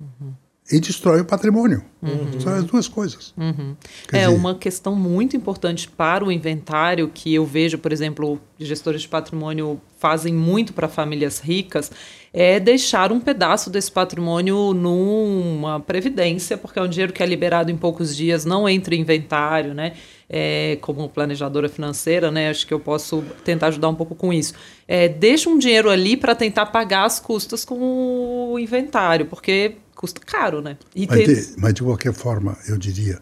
Uhum 0.00 0.27
e 0.70 0.78
destrói 0.78 1.20
o 1.20 1.24
patrimônio. 1.24 1.82
Uhum. 2.02 2.40
São 2.40 2.54
as 2.54 2.64
duas 2.64 2.86
coisas. 2.86 3.32
Uhum. 3.36 3.74
É 4.12 4.26
dizer... 4.26 4.28
uma 4.28 4.54
questão 4.54 4.94
muito 4.94 5.36
importante 5.36 5.88
para 5.88 6.24
o 6.24 6.30
inventário 6.30 7.10
que 7.12 7.34
eu 7.34 7.44
vejo, 7.44 7.78
por 7.78 7.90
exemplo, 7.90 8.38
gestores 8.58 9.02
de 9.02 9.08
patrimônio 9.08 9.80
fazem 9.98 10.32
muito 10.32 10.72
para 10.72 10.86
famílias 10.86 11.40
ricas, 11.40 11.90
é 12.32 12.60
deixar 12.60 13.10
um 13.10 13.18
pedaço 13.18 13.70
desse 13.70 13.90
patrimônio 13.90 14.72
numa 14.74 15.80
previdência, 15.80 16.56
porque 16.56 16.78
é 16.78 16.82
um 16.82 16.88
dinheiro 16.88 17.12
que 17.12 17.22
é 17.22 17.26
liberado 17.26 17.70
em 17.70 17.76
poucos 17.76 18.14
dias, 18.14 18.44
não 18.44 18.68
entra 18.68 18.94
em 18.94 19.00
inventário, 19.00 19.74
né? 19.74 19.94
É, 20.30 20.76
como 20.82 21.08
planejadora 21.08 21.70
financeira, 21.70 22.30
né? 22.30 22.50
Acho 22.50 22.66
que 22.66 22.74
eu 22.74 22.78
posso 22.78 23.24
tentar 23.42 23.68
ajudar 23.68 23.88
um 23.88 23.94
pouco 23.94 24.14
com 24.14 24.30
isso. 24.30 24.52
É, 24.86 25.08
deixa 25.08 25.48
um 25.48 25.58
dinheiro 25.58 25.88
ali 25.88 26.16
para 26.16 26.34
tentar 26.34 26.66
pagar 26.66 27.06
as 27.06 27.18
custas 27.18 27.64
com 27.64 28.52
o 28.52 28.58
inventário, 28.58 29.24
porque 29.26 29.76
custa 29.98 30.20
caro, 30.20 30.62
né? 30.62 30.78
Mas, 30.94 31.08
ter... 31.08 31.26
de, 31.26 31.60
mas, 31.60 31.74
de, 31.74 31.82
qualquer 31.82 32.14
forma, 32.14 32.56
eu 32.68 32.78
diria, 32.78 33.20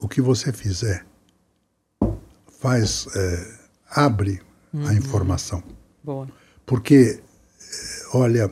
o 0.00 0.08
que 0.08 0.20
você 0.20 0.52
fizer 0.52 1.06
faz, 2.60 3.06
é, 3.14 3.54
abre 3.90 4.42
uhum. 4.72 4.88
a 4.88 4.94
informação. 4.94 5.62
Boa. 6.02 6.28
Porque, 6.66 7.20
é, 7.20 8.16
olha, 8.16 8.50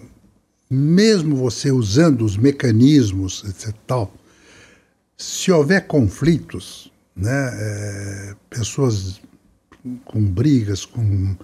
mesmo 0.70 1.34
você 1.34 1.72
usando 1.72 2.24
os 2.24 2.36
mecanismos, 2.36 3.42
etc. 3.48 3.74
Tal, 3.88 4.14
se 5.18 5.50
houver 5.50 5.88
conflitos, 5.88 6.92
né, 7.14 7.50
é, 7.54 8.36
pessoas 8.48 9.20
com 10.04 10.24
brigas, 10.24 10.84
com 10.86 11.36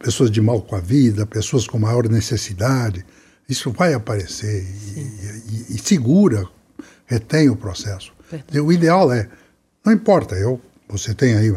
pessoas 0.00 0.28
de 0.28 0.40
mal 0.40 0.60
com 0.60 0.74
a 0.74 0.80
vida, 0.80 1.24
pessoas 1.24 1.68
com 1.68 1.78
maior 1.78 2.08
necessidade, 2.08 3.06
isso 3.48 3.70
vai 3.70 3.94
aparecer 3.94 4.62
e, 4.62 5.00
e, 5.00 5.76
e, 5.76 5.78
segura, 5.78 6.48
retém 7.06 7.48
o 7.48 7.56
processo. 7.56 8.12
Verdade. 8.30 8.60
O 8.60 8.72
ideal 8.72 9.12
é 9.12 9.28
Não 9.84 9.92
importa, 9.92 10.34
eu, 10.34 10.60
você 10.88 11.14
tem 11.14 11.36
aí. 11.36 11.54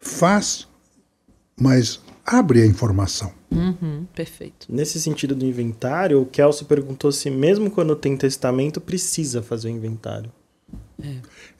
Faz, 0.00 0.66
mas 1.58 2.00
abre 2.24 2.62
a 2.62 2.66
informação. 2.66 3.32
Uhum, 3.50 4.06
perfeito. 4.14 4.66
Nesse 4.68 5.00
sentido 5.00 5.34
do 5.34 5.44
inventário, 5.44 6.20
o 6.20 6.26
Kelso 6.26 6.64
perguntou 6.64 7.10
se 7.12 7.30
mesmo 7.30 7.70
quando 7.70 7.94
tem 7.96 8.16
testamento 8.16 8.80
precisa 8.80 9.42
fazer 9.42 9.68
o 9.68 9.70
inventário. 9.70 10.30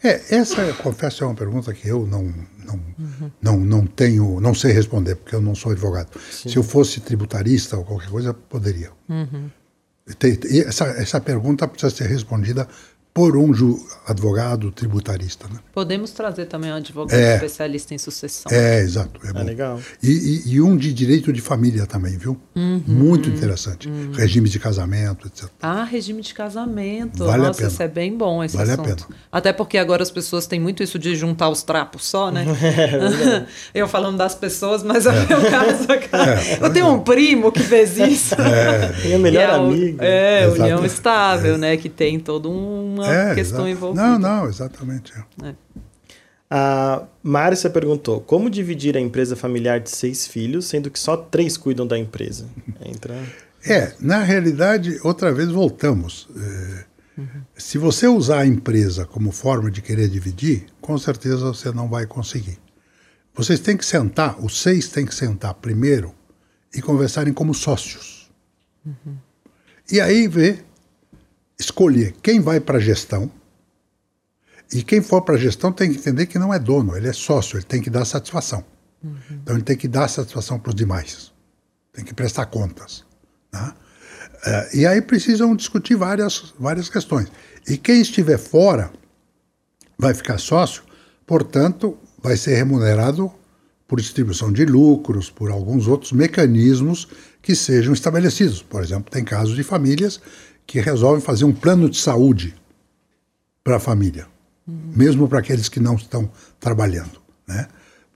É, 0.03 0.37
essa, 0.37 0.61
eu 0.63 0.75
confesso, 0.77 1.25
é 1.25 1.27
uma 1.27 1.35
pergunta 1.35 1.73
que 1.73 1.89
eu 1.89 2.07
não, 2.07 2.33
não, 2.71 2.81
uhum. 2.99 3.31
não, 3.41 3.61
não 3.61 3.87
tenho, 3.87 4.41
não 4.41 4.55
sei 4.55 4.73
responder, 4.73 5.17
porque 5.17 5.35
eu 5.35 5.41
não 5.41 5.55
sou 5.55 5.73
advogado. 5.73 6.09
Sim. 6.31 6.49
Se 6.49 6.57
eu 6.57 6.63
fosse 6.63 7.01
tributarista 7.01 7.77
ou 7.77 7.85
qualquer 7.85 8.11
coisa, 8.11 8.35
poderia. 8.35 8.91
Uhum. 9.09 9.51
Essa, 10.67 10.85
essa 10.87 11.21
pergunta 11.21 11.69
precisa 11.69 11.95
ser 11.95 12.09
respondida 12.09 12.67
por 13.21 13.37
um 13.37 13.53
advogado 14.07 14.71
tributarista. 14.71 15.47
Né? 15.47 15.61
Podemos 15.75 16.11
trazer 16.11 16.47
também 16.47 16.73
um 16.73 16.77
advogado 16.77 17.19
é, 17.19 17.35
especialista 17.35 17.93
em 17.93 17.99
sucessão. 17.99 18.51
É, 18.51 18.81
exato. 18.81 19.21
É, 19.23 19.39
é 19.39 19.43
legal. 19.43 19.79
E, 20.03 20.11
e, 20.11 20.55
e, 20.55 20.61
um 20.63 20.75
de 20.75 20.91
direito 20.91 21.31
de 21.31 21.43
família 21.43 21.85
também, 21.85 22.17
viu? 22.17 22.41
Uhum, 22.57 22.83
Muito 22.87 23.29
interessante. 23.29 23.91
Uhum. 23.91 24.13
Regime 24.13 24.49
de 24.49 24.59
casamento, 24.59 25.27
etc. 25.27 25.51
Ah, 25.61 25.85
regime 25.85 26.23
de 26.23 26.33
casamento. 26.33 27.27
Vale 27.27 27.43
Nossa, 27.43 27.51
a 27.51 27.55
pena. 27.57 27.69
isso 27.69 27.83
é 27.83 27.89
bem 27.89 28.17
bom 28.17 28.43
esse 28.43 28.57
vale 28.57 28.71
assunto. 28.71 28.91
A 28.91 29.07
pena. 29.07 29.21
Até 29.31 29.53
porque 29.53 29.77
agora 29.77 30.03
as 30.03 30.11
pessoas 30.11 30.47
têm 30.47 30.59
muito 30.59 30.83
isso 30.83 30.99
de 30.99 31.15
juntar 31.15 31.51
os 31.51 31.63
trapos 31.63 32.07
só, 32.07 32.31
né? 32.31 32.47
É, 32.71 33.47
Eu 33.81 33.87
falando 33.87 34.17
das 34.17 34.35
pessoas, 34.35 34.83
mas 34.83 35.05
é 35.05 35.11
o 35.11 35.29
meu 35.29 35.51
caso. 35.51 35.87
É, 35.93 36.65
Eu 36.65 36.73
tenho 36.73 36.89
um 36.89 37.01
primo 37.01 37.53
que 37.53 37.63
fez 37.63 37.99
isso. 37.99 38.35
É. 38.41 38.93
Tem 39.03 39.15
a 39.15 39.19
melhor 39.19 39.43
é, 39.43 39.55
amiga. 39.55 40.05
É, 40.05 40.49
união 40.49 40.85
estável, 40.87 41.59
né? 41.59 41.77
Que 41.77 41.89
tem 41.89 42.19
todo 42.19 42.51
um 42.51 42.71
uma 43.01 43.07
é, 43.13 43.35
questão 43.35 43.67
exato. 43.67 43.69
envolvida. 43.69 44.03
Não, 44.03 44.19
não, 44.19 44.49
exatamente. 44.49 45.13
É. 45.43 45.55
A 46.51 47.05
Márcia 47.23 47.71
perguntou: 47.71 48.21
como 48.21 48.51
dividir 48.51 48.97
a 48.97 49.01
empresa 49.01 49.37
familiar 49.37 49.79
de 49.79 49.91
seis 49.91 50.27
filhos, 50.27 50.67
sendo 50.67 50.91
que 50.91 50.99
só 50.99 51.17
três 51.17 51.57
cuidam 51.57 51.87
da 51.87 51.97
empresa? 51.99 52.47
Entra. 52.85 53.15
É, 53.65 53.95
na 54.01 54.23
realidade, 54.23 54.99
outra 55.05 55.33
vez 55.33 55.49
voltamos. 55.49 56.29
É, 56.35 56.85
uhum. 57.21 57.43
Se 57.55 57.79
você 57.79 58.09
usar 58.09 58.41
a 58.41 58.47
empresa 58.47 59.05
como 59.05 59.31
forma 59.31 59.71
de 59.71 59.81
querer 59.83 60.09
dividir, 60.09 60.67
com 60.81 60.97
certeza 60.99 61.37
você 61.39 61.71
não 61.71 61.89
vai 61.89 62.07
conseguir. 62.07 62.59
Vocês 63.35 63.61
têm 63.61 63.77
que 63.77 63.85
sentar, 63.85 64.43
os 64.43 64.61
seis 64.61 64.89
têm 64.89 65.07
que 65.07 65.15
sentar 65.15 65.55
primeiro 65.55 66.13
e 66.75 66.83
conversarem 66.83 67.33
como 67.33 67.55
sócios. 67.55 68.31
Uhum. 68.85 69.17
E 69.93 70.01
aí 70.01 70.27
ver 70.27 70.65
escolher 71.61 72.15
quem 72.23 72.41
vai 72.41 72.59
para 72.59 72.79
a 72.79 72.81
gestão. 72.81 73.31
E 74.73 74.83
quem 74.83 75.03
for 75.03 75.23
para 75.23 75.35
a 75.35 75.39
gestão 75.39 75.73
tem 75.73 75.93
que 75.93 75.99
entender 75.99 76.27
que 76.27 76.39
não 76.39 76.55
é 76.55 76.59
dono, 76.59 76.97
ele 76.97 77.09
é 77.09 77.13
sócio, 77.13 77.57
ele 77.57 77.65
tem 77.65 77.83
que 77.83 77.91
dar 77.91 78.05
satisfação. 78.05 78.65
Uhum. 79.03 79.19
Então 79.31 79.57
ele 79.57 79.65
tem 79.65 79.77
que 79.77 79.89
dar 79.89 80.09
satisfação 80.09 80.59
para 80.59 80.71
os 80.71 80.75
demais, 80.75 81.33
tem 81.93 82.05
que 82.05 82.15
prestar 82.15 82.47
contas. 82.47 83.05
Né? 83.53 83.75
Uh, 84.47 84.77
e 84.77 84.87
aí 84.87 85.03
precisam 85.03 85.55
discutir 85.57 85.97
várias, 85.97 86.55
várias 86.59 86.89
questões. 86.89 87.31
E 87.69 87.77
quem 87.77 88.01
estiver 88.01 88.39
fora 88.39 88.91
vai 89.99 90.15
ficar 90.15 90.39
sócio, 90.39 90.83
portanto, 91.27 91.99
vai 92.23 92.37
ser 92.37 92.55
remunerado 92.55 93.31
por 93.89 94.01
distribuição 94.01 94.53
de 94.53 94.65
lucros, 94.65 95.29
por 95.29 95.51
alguns 95.51 95.89
outros 95.89 96.13
mecanismos 96.13 97.09
que 97.43 97.57
sejam 97.57 97.93
estabelecidos. 97.93 98.63
Por 98.63 98.83
exemplo, 98.85 99.11
tem 99.11 99.25
casos 99.25 99.57
de 99.57 99.65
famílias 99.65 100.21
que 100.71 100.79
resolvem 100.79 101.21
fazer 101.21 101.45
um 101.45 101.53
plano 101.53 101.91
de 101.91 101.97
saúde 101.99 102.55
para 103.65 103.79
a 103.79 103.81
família, 103.81 104.29
uhum. 104.69 104.93
mesmo 104.95 105.29
para 105.29 105.41
aqueles 105.41 105.69
que 105.69 105.81
não 105.81 105.97
estão 105.97 106.31
trabalhando, 106.61 107.21
né? 107.45 107.67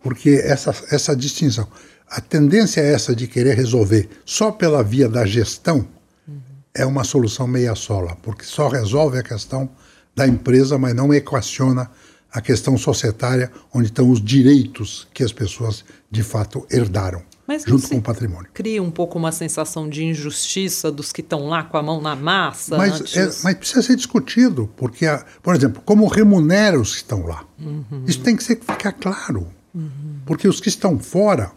Porque 0.01 0.41
essa, 0.45 0.73
essa 0.89 1.17
distinção, 1.17 1.67
a 2.09 2.21
tendência 2.21 2.81
é 2.81 2.93
essa 2.93 3.13
de 3.13 3.27
querer 3.27 3.57
resolver 3.57 4.09
só 4.25 4.53
pela 4.53 4.85
via 4.85 5.09
da 5.09 5.27
gestão 5.27 5.85
uhum. 6.29 6.41
é 6.73 6.87
uma 6.87 7.03
solução 7.03 7.49
meia 7.49 7.75
sola, 7.75 8.17
porque 8.23 8.45
só 8.45 8.69
resolve 8.69 9.19
a 9.19 9.25
questão 9.25 9.69
da 10.15 10.25
empresa, 10.25 10.79
mas 10.79 10.95
não 10.95 11.13
equaciona 11.13 11.91
a 12.31 12.41
questão 12.41 12.79
societária, 12.79 13.51
onde 13.75 13.89
estão 13.89 14.09
os 14.09 14.23
direitos 14.23 15.09
que 15.13 15.25
as 15.25 15.33
pessoas 15.33 15.85
de 16.09 16.23
fato 16.23 16.65
herdaram. 16.71 17.21
Mas 17.47 17.63
junto 17.65 17.89
com 17.89 17.97
o 17.97 18.03
patrimônio. 18.03 18.49
Cria 18.55 18.83
um 18.83 18.91
pouco 18.91 19.19
uma 19.19 19.31
sensação 19.31 19.89
de 19.89 20.05
injustiça 20.05 20.91
dos 20.91 21.13
que 21.13 21.21
estão 21.21 21.47
lá 21.47 21.63
com 21.63 21.77
a 21.77 21.83
mão 21.83 22.01
na 22.01 22.17
massa. 22.17 22.77
Mas, 22.79 23.17
é, 23.17 23.31
mas 23.43 23.55
precisa 23.55 23.83
ser 23.83 23.97
discutido, 23.97 24.71
porque, 24.77 25.07
a, 25.07 25.25
por 25.43 25.55
exemplo, 25.55 25.83
como 25.85 26.07
remunera 26.07 26.81
os 26.81 26.93
que 26.93 26.97
estão 26.99 27.27
lá. 27.27 27.45
Uhum. 27.59 28.05
Isso 28.07 28.21
tem 28.21 28.35
que 28.35 28.43
ser, 28.43 28.57
ficar 28.57 28.93
claro. 28.93 29.47
Uhum. 29.75 30.21
Porque 30.25 30.49
os 30.49 30.59
que 30.61 30.69
estão 30.69 30.99
fora, 30.99 31.53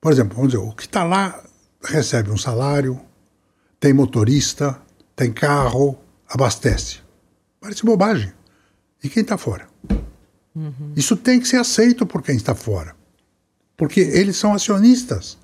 por 0.00 0.12
exemplo, 0.12 0.36
vamos 0.36 0.52
dizer, 0.52 0.64
o 0.64 0.72
que 0.72 0.86
está 0.86 1.04
lá 1.04 1.42
recebe 1.84 2.30
um 2.30 2.38
salário, 2.38 2.98
tem 3.78 3.92
motorista, 3.92 4.80
tem 5.14 5.30
carro, 5.30 5.98
abastece. 6.26 7.00
Parece 7.60 7.84
bobagem. 7.84 8.32
E 9.04 9.10
quem 9.10 9.22
está 9.22 9.36
fora? 9.36 9.68
Uhum. 10.54 10.92
Isso 10.96 11.16
tem 11.16 11.38
que 11.38 11.46
ser 11.46 11.58
aceito 11.58 12.06
por 12.06 12.22
quem 12.22 12.36
está 12.36 12.54
fora 12.54 12.96
porque 13.76 14.00
eles 14.00 14.36
são 14.36 14.54
acionistas 14.54 15.36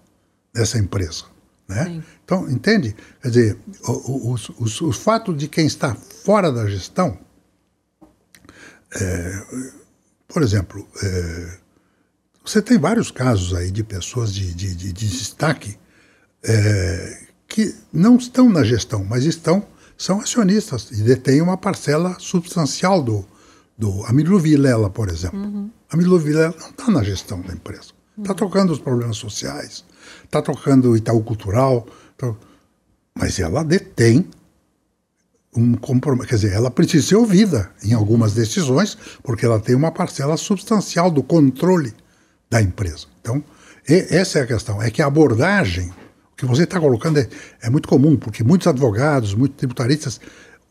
dessa 0.53 0.79
empresa. 0.79 1.25
Né? 1.69 2.03
Então, 2.25 2.49
entende? 2.51 2.95
Quer 3.21 3.29
dizer, 3.29 3.59
o, 3.87 4.33
o, 4.33 4.35
o, 4.35 4.65
o, 4.65 4.93
fato 4.93 5.35
de 5.35 5.49
quem 5.49 5.67
está 5.67 5.95
fora 5.95 6.51
da 6.53 6.67
gestão, 6.69 7.19
é, 8.95 9.43
por 10.29 10.43
exemplo, 10.43 10.87
é, 11.03 11.59
você 12.45 12.61
tem 12.61 12.79
vários 12.79 13.11
casos 13.11 13.55
aí 13.55 13.71
de 13.71 13.83
pessoas 13.85 14.35
de, 14.35 14.53
de, 14.53 14.75
de, 14.75 14.93
de 14.93 15.09
destaque 15.09 15.79
é, 16.43 17.27
que 17.47 17.75
não 17.93 18.17
estão 18.17 18.49
na 18.49 18.65
gestão, 18.65 19.05
mas 19.05 19.25
estão 19.25 19.67
são 19.97 20.21
acionistas 20.21 20.91
e 20.91 21.03
detêm 21.03 21.41
uma 21.41 21.57
parcela 21.57 22.17
substancial 22.19 23.01
do, 23.01 23.25
do 23.79 24.05
Amilo 24.07 24.39
Vilela, 24.39 24.91
por 24.91 25.09
exemplo. 25.09 25.39
Uhum. 25.39 25.71
Amilo 25.91 26.19
Vilela 26.19 26.55
não 26.59 26.71
está 26.71 26.91
na 26.91 27.05
gestão 27.05 27.41
da 27.41 27.53
empresa. 27.53 27.93
Está 28.19 28.35
tocando 28.35 28.73
os 28.73 28.79
problemas 28.79 29.17
sociais, 29.17 29.85
está 30.25 30.43
tocando 30.43 30.91
o 30.91 30.97
Itaú 30.97 31.23
Cultural, 31.23 31.87
tá... 32.17 32.35
mas 33.15 33.39
ela 33.39 33.65
detém 33.65 34.29
um 35.57 35.75
compromisso. 35.75 36.29
Quer 36.29 36.35
dizer, 36.37 36.53
ela 36.53 36.71
precisa 36.71 37.07
ser 37.07 37.17
ouvida 37.17 37.71
em 37.83 37.93
algumas 37.93 38.35
decisões, 38.35 38.97
porque 39.23 39.45
ela 39.45 39.61
tem 39.61 39.75
uma 39.75 39.91
parcela 39.91 40.37
substancial 40.37 41.11
do 41.11 41.23
controle 41.23 41.95
da 42.51 42.61
empresa. 42.61 43.07
Então, 43.21 43.43
essa 43.87 44.39
é 44.39 44.43
a 44.43 44.47
questão. 44.47 44.83
É 44.83 44.91
que 44.91 45.03
a 45.03 45.07
abordagem, 45.07 45.89
o 46.33 46.37
que 46.37 46.47
você 46.47 46.65
está 46.65 46.79
colocando 46.79 47.19
é, 47.19 47.29
é 47.63 47.71
muito 47.71 47.89
comum, 47.89 48.17
porque 48.17 48.45
muitos 48.45 48.67
advogados, 48.67 49.35
muitos 49.35 49.57
tributaristas 49.57 50.21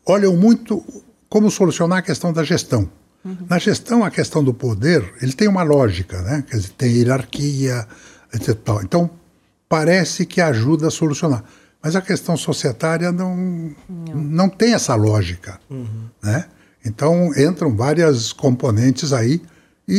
olham 0.06 0.36
muito 0.36 0.84
como 1.28 1.50
solucionar 1.50 1.98
a 1.98 2.02
questão 2.02 2.32
da 2.32 2.44
gestão. 2.44 2.88
Uhum. 3.24 3.46
Na 3.48 3.58
gestão, 3.58 4.04
a 4.04 4.10
questão 4.10 4.42
do 4.42 4.52
poder, 4.52 5.14
ele 5.20 5.32
tem 5.32 5.48
uma 5.48 5.62
lógica, 5.62 6.20
né? 6.22 6.44
Quer 6.48 6.56
dizer, 6.56 6.70
tem 6.70 6.92
hierarquia, 6.92 7.86
etc. 8.34 8.56
Então, 8.82 9.10
parece 9.68 10.26
que 10.26 10.40
ajuda 10.40 10.88
a 10.88 10.90
solucionar. 10.90 11.44
Mas 11.82 11.96
a 11.96 12.02
questão 12.02 12.36
societária 12.36 13.10
não, 13.10 13.74
não. 13.88 14.14
não 14.14 14.48
tem 14.48 14.74
essa 14.74 14.94
lógica, 14.94 15.58
uhum. 15.70 16.08
né? 16.22 16.46
Então, 16.84 17.30
entram 17.36 17.74
várias 17.74 18.32
componentes 18.32 19.12
aí 19.12 19.40
e, 19.86 19.94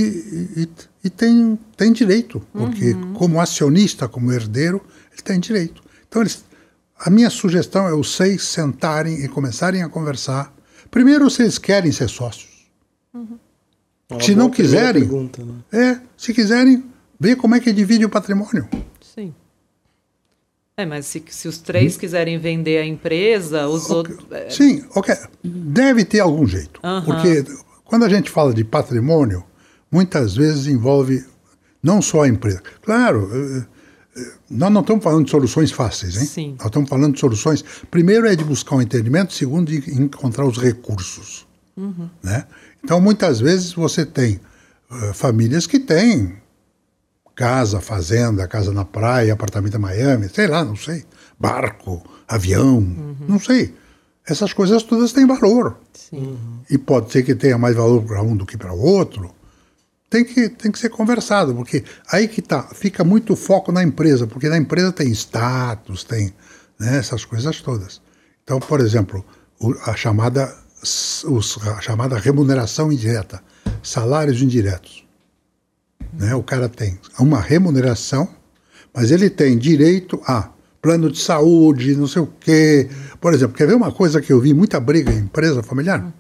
e, 0.56 0.70
e 1.06 1.10
tem, 1.10 1.58
tem 1.78 1.92
direito, 1.92 2.42
porque 2.52 2.92
uhum. 2.92 3.14
como 3.14 3.40
acionista, 3.40 4.08
como 4.08 4.32
herdeiro, 4.32 4.82
ele 5.12 5.22
tem 5.22 5.40
direito. 5.40 5.82
Então, 6.08 6.22
eles, 6.22 6.44
a 7.00 7.10
minha 7.10 7.30
sugestão 7.30 7.88
é 7.88 7.94
os 7.94 8.16
seis 8.16 8.44
sentarem 8.44 9.24
e 9.24 9.28
começarem 9.28 9.82
a 9.82 9.90
conversar. 9.90 10.54
Primeiro, 10.92 11.30
se 11.30 11.42
eles 11.42 11.58
querem 11.58 11.92
ser 11.92 12.10
sócios. 12.10 12.53
Uhum. 13.14 13.38
Se 14.20 14.36
não 14.36 14.50
quiserem, 14.50 15.04
pergunta, 15.04 15.44
né? 15.44 15.56
é, 15.72 16.02
se 16.18 16.34
quiserem, 16.34 16.84
ver 17.20 17.36
como 17.36 17.56
é 17.56 17.60
que 17.60 17.72
divide 17.72 18.06
o 18.06 18.10
patrimônio. 18.10 18.68
Sim. 19.02 19.34
É, 20.76 20.86
mas 20.86 21.06
se, 21.06 21.24
se 21.30 21.48
os 21.48 21.60
três 21.60 21.96
hum. 21.96 22.00
quiserem 22.00 22.38
vender 22.38 22.80
a 22.80 22.86
empresa, 22.86 23.68
os 23.68 23.86
okay. 23.86 23.96
outros. 23.96 24.32
É... 24.32 24.50
Sim, 24.50 24.84
ok. 24.96 25.16
Deve 25.44 26.04
ter 26.04 26.20
algum 26.20 26.46
jeito. 26.48 26.82
Porque 27.06 27.46
quando 27.86 28.06
a 28.06 28.10
gente 28.10 28.30
fala 28.30 28.54
de 28.54 28.64
patrimônio, 28.64 29.44
muitas 29.92 30.36
vezes 30.36 30.68
envolve 30.68 31.24
não 31.82 32.02
só 32.02 32.24
a 32.24 32.28
empresa. 32.28 32.64
Claro, 32.82 33.30
eh, 33.32 33.66
eh, 34.18 34.32
nós 34.50 34.72
não 34.72 34.82
estamos 34.82 35.04
falando 35.04 35.26
de 35.26 35.32
soluções 35.32 35.72
fáceis, 35.72 36.18
hein? 36.18 36.26
Sim. 36.26 36.56
Nós 36.58 36.68
estamos 36.68 36.90
falando 36.90 37.14
de 37.14 37.20
soluções. 37.20 37.64
Primeiro 37.92 38.26
é 38.26 38.36
de 38.36 38.44
buscar 38.44 38.78
um 38.78 38.82
entendimento, 38.82 39.34
segundo, 39.34 39.70
de 39.70 40.02
encontrar 40.02 40.46
os 40.46 40.58
recursos. 40.58 41.46
Uhum. 41.76 42.10
Né? 42.22 42.46
Então, 42.84 43.00
muitas 43.02 43.40
vezes 43.40 43.74
você 43.74 44.06
tem 44.06 44.40
uh, 44.90 45.14
famílias 45.14 45.66
que 45.68 45.80
têm 45.80 46.38
casa, 47.36 47.82
fazenda, 47.82 48.48
casa 48.48 48.72
na 48.72 48.86
praia, 48.86 49.34
apartamento 49.34 49.76
em 49.76 49.80
Miami, 49.80 50.30
sei 50.30 50.48
lá, 50.48 50.64
não 50.64 50.76
sei, 50.76 51.04
barco, 51.40 52.04
avião, 52.28 52.78
uhum. 52.78 53.16
não 53.28 53.40
sei. 53.40 53.74
Essas 54.26 54.54
coisas 54.54 54.84
todas 54.84 55.12
têm 55.12 55.28
valor. 55.28 55.78
Sim. 55.94 56.38
E 56.70 56.78
pode 56.78 57.12
ser 57.12 57.24
que 57.24 57.36
tenha 57.36 57.58
mais 57.58 57.76
valor 57.76 58.04
para 58.04 58.22
um 58.22 58.36
do 58.36 58.46
que 58.46 58.58
para 58.58 58.74
o 58.74 58.80
outro. 58.80 59.34
Tem 60.10 60.24
que, 60.24 60.48
tem 60.48 60.72
que 60.72 60.78
ser 60.78 60.90
conversado, 60.90 61.56
porque 61.56 61.84
aí 62.10 62.28
que 62.28 62.42
tá, 62.42 62.62
fica 62.74 63.04
muito 63.04 63.36
foco 63.36 63.72
na 63.72 63.84
empresa, 63.84 64.28
porque 64.28 64.48
na 64.48 64.58
empresa 64.58 64.92
tem 64.92 65.10
status, 65.12 66.04
tem 66.04 66.32
né, 66.80 66.98
essas 66.98 67.26
coisas 67.26 67.60
todas. 67.62 68.00
Então, 68.44 68.60
por 68.60 68.80
exemplo, 68.80 69.26
a, 69.86 69.96
chamada, 69.96 70.56
os, 71.26 71.58
a 71.68 71.82
chamada 71.82 72.18
remuneração 72.18 72.92
indireta, 72.92 73.42
salários 73.82 74.42
indiretos. 74.42 75.04
Né? 76.14 76.36
O 76.36 76.44
cara 76.44 76.70
tem 76.70 77.00
uma 77.18 77.40
remuneração, 77.40 78.28
mas 78.94 79.10
ele 79.12 79.30
tem 79.30 79.58
direito 79.58 80.22
a 80.28 80.50
plano 80.82 81.10
de 81.10 81.20
saúde, 81.20 81.96
não 81.96 82.08
sei 82.08 82.22
o 82.22 82.30
quê. 82.40 82.90
Por 83.20 83.34
exemplo, 83.34 83.56
quer 83.56 83.68
ver 83.68 83.76
uma 83.76 83.92
coisa 83.92 84.22
que 84.22 84.32
eu 84.32 84.40
vi 84.40 84.54
muita 84.54 84.80
briga 84.80 85.12
em 85.12 85.20
empresa 85.20 85.64
familiar? 85.64 86.14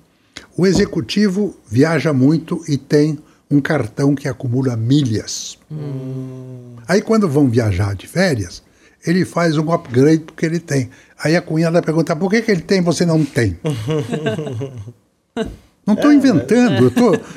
O 0.57 0.65
executivo 0.65 1.55
viaja 1.69 2.13
muito 2.13 2.63
e 2.67 2.77
tem 2.77 3.19
um 3.51 3.59
cartão 3.59 4.15
que 4.15 4.27
acumula 4.27 4.75
milhas. 4.75 5.57
Hum. 5.71 6.75
Aí 6.87 7.01
quando 7.01 7.27
vão 7.27 7.49
viajar 7.49 7.93
de 7.95 8.07
férias, 8.07 8.63
ele 9.05 9.25
faz 9.25 9.57
um 9.57 9.71
upgrade 9.71 10.23
porque 10.23 10.45
ele 10.45 10.59
tem. 10.59 10.89
Aí 11.23 11.37
a 11.37 11.41
cunhada 11.41 11.81
pergunta, 11.81 12.15
por 12.15 12.29
que, 12.29 12.41
que 12.41 12.51
ele 12.51 12.61
tem 12.61 12.79
e 12.79 12.81
você 12.81 13.05
não 13.05 13.23
tem? 13.23 13.57
Não 15.85 15.95
estou 15.95 16.11
é, 16.11 16.15
inventando, 16.15 16.93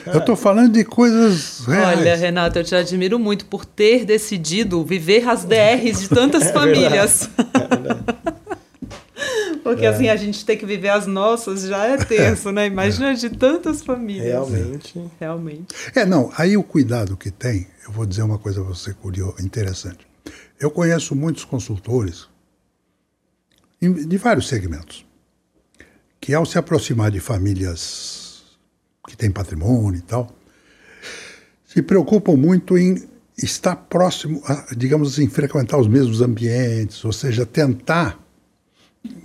eu 0.07 0.19
estou 0.21 0.37
falando 0.37 0.73
de 0.73 0.85
coisas 0.85 1.67
reais. 1.67 1.99
Olha, 1.99 2.15
Renato, 2.15 2.57
eu 2.61 2.63
te 2.63 2.77
admiro 2.77 3.19
muito 3.19 3.45
por 3.47 3.65
ter 3.65 4.05
decidido 4.05 4.85
viver 4.85 5.29
as 5.29 5.45
DRs 5.45 6.03
de 6.03 6.09
tantas 6.09 6.45
é 6.47 6.53
famílias. 6.53 7.29
É 7.29 8.37
Porque 9.65 9.85
é. 9.85 9.89
assim, 9.89 10.09
a 10.09 10.15
gente 10.15 10.45
ter 10.45 10.55
que 10.55 10.65
viver 10.65 10.91
as 10.91 11.09
nossas 11.09 11.63
já 11.63 11.87
é 11.87 11.97
tenso, 11.97 12.53
né? 12.53 12.67
Imagina 12.67 13.13
de 13.17 13.31
tantas 13.31 13.83
famílias. 13.83 14.27
Realmente. 14.27 15.11
Realmente. 15.19 15.75
É, 15.93 16.07
não, 16.07 16.31
aí 16.37 16.57
o 16.57 16.63
cuidado 16.63 17.17
que 17.17 17.33
tem, 17.33 17.67
eu 17.85 17.91
vou 17.91 18.07
dizer 18.07 18.23
uma 18.23 18.39
coisa 18.39 18.61
para 18.61 18.73
você 18.73 18.95
curioso, 18.95 19.45
interessante. 19.45 20.07
Eu 20.61 20.71
conheço 20.71 21.17
muitos 21.17 21.45
consultores 21.45 22.29
de 23.81 24.17
vários 24.17 24.49
segmentos 24.49 25.07
que 26.21 26.35
ao 26.35 26.45
se 26.45 26.59
aproximar 26.59 27.11
de 27.11 27.21
famílias 27.21 28.57
que 29.07 29.17
tem 29.17 29.31
patrimônio 29.31 29.99
e 29.99 30.03
tal, 30.03 30.35
se 31.65 31.81
preocupam 31.83 32.37
muito 32.37 32.77
em 32.77 33.09
estar 33.39 33.77
próximo, 33.77 34.43
a, 34.45 34.75
digamos 34.75 35.13
assim, 35.13 35.29
frequentar 35.29 35.79
os 35.79 35.87
mesmos 35.87 36.21
ambientes, 36.21 37.05
ou 37.05 37.13
seja, 37.13 37.47
tentar 37.47 38.19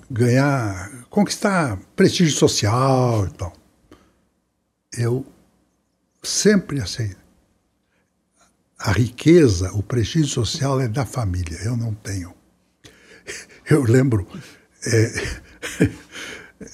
ganhar, 0.10 1.06
conquistar 1.10 1.80
prestígio 1.96 2.38
social 2.38 3.26
e 3.26 3.32
tal. 3.32 3.54
Eu 4.96 5.26
sempre 6.22 6.82
assim, 6.82 7.12
a 8.78 8.92
riqueza, 8.92 9.72
o 9.74 9.82
prestígio 9.82 10.28
social 10.28 10.80
é 10.80 10.88
da 10.88 11.06
família, 11.06 11.58
eu 11.64 11.76
não 11.76 11.94
tenho. 11.94 12.41
Eu 13.72 13.84
lembro, 13.84 14.28
é, 14.86 15.14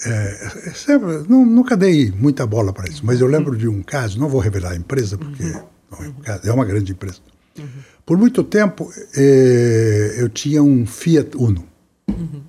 é, 0.06 0.72
sempre, 0.74 1.24
não, 1.30 1.46
nunca 1.46 1.78
dei 1.78 2.12
muita 2.12 2.46
bola 2.46 2.74
para 2.74 2.90
isso, 2.90 3.06
mas 3.06 3.22
eu 3.22 3.28
lembro 3.28 3.56
de 3.56 3.68
um 3.68 3.82
caso, 3.82 4.20
não 4.20 4.28
vou 4.28 4.40
revelar 4.40 4.72
a 4.72 4.76
empresa, 4.76 5.18
porque 5.18 5.44
uhum. 5.44 6.16
é, 6.26 6.48
é 6.48 6.52
uma 6.52 6.66
grande 6.66 6.92
empresa. 6.92 7.20
Uhum. 7.58 7.66
Por 8.06 8.18
muito 8.18 8.44
tempo, 8.44 8.92
é, 9.16 10.16
eu 10.18 10.30
tinha 10.30 10.64
um 10.64 10.86
Fiat 10.86 11.36
Uno. 11.36 11.68
Uhum. 12.08 12.42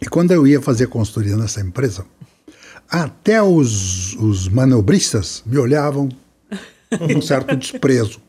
E 0.00 0.06
quando 0.06 0.32
eu 0.32 0.46
ia 0.46 0.60
fazer 0.60 0.88
consultoria 0.88 1.36
nessa 1.36 1.60
empresa, 1.60 2.04
até 2.88 3.42
os, 3.42 4.14
os 4.16 4.48
manobristas 4.48 5.42
me 5.46 5.58
olhavam 5.58 6.08
com 6.98 7.18
um 7.18 7.22
certo 7.22 7.56
desprezo. 7.56 8.20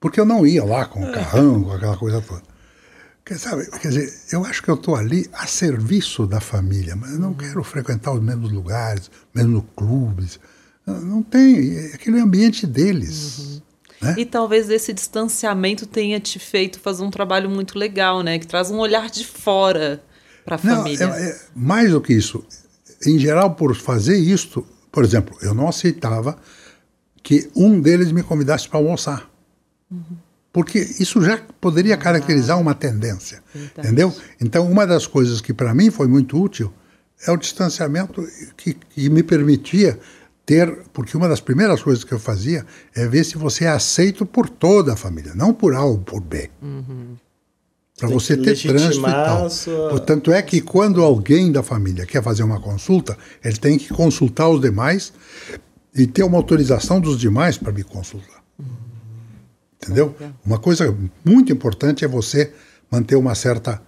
Porque 0.00 0.20
eu 0.20 0.24
não 0.24 0.46
ia 0.46 0.64
lá 0.64 0.84
com 0.84 1.02
o 1.02 1.12
carrão, 1.12 1.64
com 1.64 1.72
aquela 1.72 1.96
coisa 1.96 2.20
toda. 2.20 2.42
Quer, 3.28 3.38
sabe, 3.38 3.66
quer 3.66 3.88
dizer, 3.88 4.10
eu 4.32 4.42
acho 4.42 4.62
que 4.62 4.70
eu 4.70 4.74
estou 4.74 4.96
ali 4.96 5.28
a 5.34 5.46
serviço 5.46 6.26
da 6.26 6.40
família, 6.40 6.96
mas 6.96 7.12
eu 7.12 7.18
não 7.18 7.28
uhum. 7.28 7.34
quero 7.34 7.62
frequentar 7.62 8.14
os 8.14 8.22
mesmos 8.22 8.50
lugares, 8.50 9.10
mesmos 9.34 9.64
clubes. 9.76 10.40
Não, 10.86 10.98
não 10.98 11.22
tem, 11.22 11.92
aquele 11.92 12.16
é 12.16 12.22
ambiente 12.22 12.66
deles. 12.66 13.38
Uhum. 13.38 13.60
Né? 14.00 14.14
E 14.16 14.24
talvez 14.24 14.70
esse 14.70 14.94
distanciamento 14.94 15.84
tenha 15.84 16.18
te 16.18 16.38
feito 16.38 16.80
fazer 16.80 17.02
um 17.02 17.10
trabalho 17.10 17.50
muito 17.50 17.78
legal, 17.78 18.22
né? 18.22 18.38
Que 18.38 18.46
traz 18.46 18.70
um 18.70 18.78
olhar 18.78 19.10
de 19.10 19.26
fora 19.26 20.02
para 20.42 20.54
a 20.54 20.58
família. 20.58 21.04
É, 21.04 21.28
é, 21.28 21.40
mais 21.54 21.90
do 21.90 22.00
que 22.00 22.14
isso. 22.14 22.42
Em 23.04 23.18
geral, 23.18 23.54
por 23.56 23.76
fazer 23.76 24.16
isto, 24.16 24.66
por 24.90 25.04
exemplo, 25.04 25.36
eu 25.42 25.52
não 25.52 25.68
aceitava 25.68 26.38
que 27.22 27.50
um 27.54 27.78
deles 27.78 28.10
me 28.10 28.22
convidasse 28.22 28.66
para 28.66 28.78
almoçar. 28.78 29.30
Uhum 29.90 30.27
porque 30.58 30.80
isso 30.80 31.22
já 31.22 31.40
poderia 31.60 31.94
ah, 31.94 31.96
caracterizar 31.96 32.60
uma 32.60 32.74
tendência, 32.74 33.40
entendeu? 33.78 34.12
Então, 34.40 34.68
uma 34.68 34.84
das 34.84 35.06
coisas 35.06 35.40
que 35.40 35.54
para 35.54 35.72
mim 35.72 35.88
foi 35.88 36.08
muito 36.08 36.36
útil 36.36 36.74
é 37.24 37.30
o 37.30 37.36
distanciamento 37.36 38.26
que, 38.56 38.74
que, 38.74 39.08
me 39.08 39.22
permitia 39.22 40.00
ter, 40.44 40.78
porque 40.92 41.16
uma 41.16 41.28
das 41.28 41.38
primeiras 41.38 41.80
coisas 41.80 42.02
que 42.02 42.10
eu 42.10 42.18
fazia 42.18 42.66
é 42.92 43.06
ver 43.06 43.22
se 43.22 43.38
você 43.38 43.66
é 43.66 43.68
aceito 43.68 44.26
por 44.26 44.48
toda 44.48 44.94
a 44.94 44.96
família, 44.96 45.32
não 45.32 45.54
por 45.54 45.76
A 45.76 45.84
ou 45.84 45.98
por 45.98 46.20
B. 46.20 46.50
Uhum. 46.60 47.14
Para 47.96 48.08
você 48.08 48.36
ter 48.36 48.60
trânsito 48.60 48.98
e 48.98 49.12
tal. 49.12 49.48
Sua... 49.48 49.90
Portanto, 49.90 50.32
é 50.32 50.42
que 50.42 50.60
quando 50.60 51.04
alguém 51.04 51.52
da 51.52 51.62
família 51.62 52.04
quer 52.04 52.20
fazer 52.20 52.42
uma 52.42 52.60
consulta, 52.60 53.16
ele 53.44 53.58
tem 53.58 53.78
que 53.78 53.94
consultar 53.94 54.48
os 54.48 54.60
demais 54.60 55.12
e 55.94 56.04
ter 56.04 56.24
uma 56.24 56.36
autorização 56.36 57.00
dos 57.00 57.16
demais 57.16 57.56
para 57.56 57.70
me 57.70 57.84
consultar. 57.84 58.42
Uhum. 58.58 58.87
Entendeu? 59.82 60.14
Uma 60.44 60.58
coisa 60.58 60.96
muito 61.24 61.52
importante 61.52 62.04
é 62.04 62.08
você 62.08 62.52
manter 62.90 63.16
uma 63.16 63.34
certa 63.34 63.80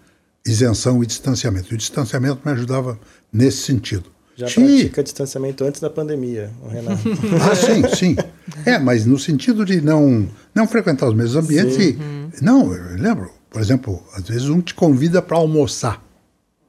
isenção 0.47 1.03
e 1.03 1.07
distanciamento. 1.07 1.73
E 1.73 1.75
o 1.75 1.79
distanciamento 1.79 2.41
me 2.45 2.53
ajudava 2.53 2.99
nesse 3.33 3.59
sentido. 3.59 4.11
Já 4.37 4.49
sim. 4.49 4.65
pratica 4.65 5.03
distanciamento 5.03 5.65
antes 5.65 5.81
da 5.81 5.91
pandemia, 5.91 6.51
o 6.63 6.69
Renato. 6.69 7.03
ah, 7.51 7.55
sim, 7.55 7.95
sim. 7.95 8.17
É, 8.65 8.79
mas 8.79 9.05
no 9.05 9.19
sentido 9.19 9.67
de 9.67 9.81
não, 9.81 10.29
não 10.55 10.67
frequentar 10.67 11.09
os 11.09 11.15
mesmos 11.15 11.45
ambientes. 11.45 11.77
E. 11.77 11.99
Não, 12.41 12.73
eu 12.73 12.97
lembro, 12.97 13.31
por 13.51 13.61
exemplo, 13.61 14.03
às 14.15 14.27
vezes 14.27 14.49
um 14.49 14.61
te 14.63 14.75
convida 14.75 15.21
para 15.21 15.37
almoçar. 15.37 16.03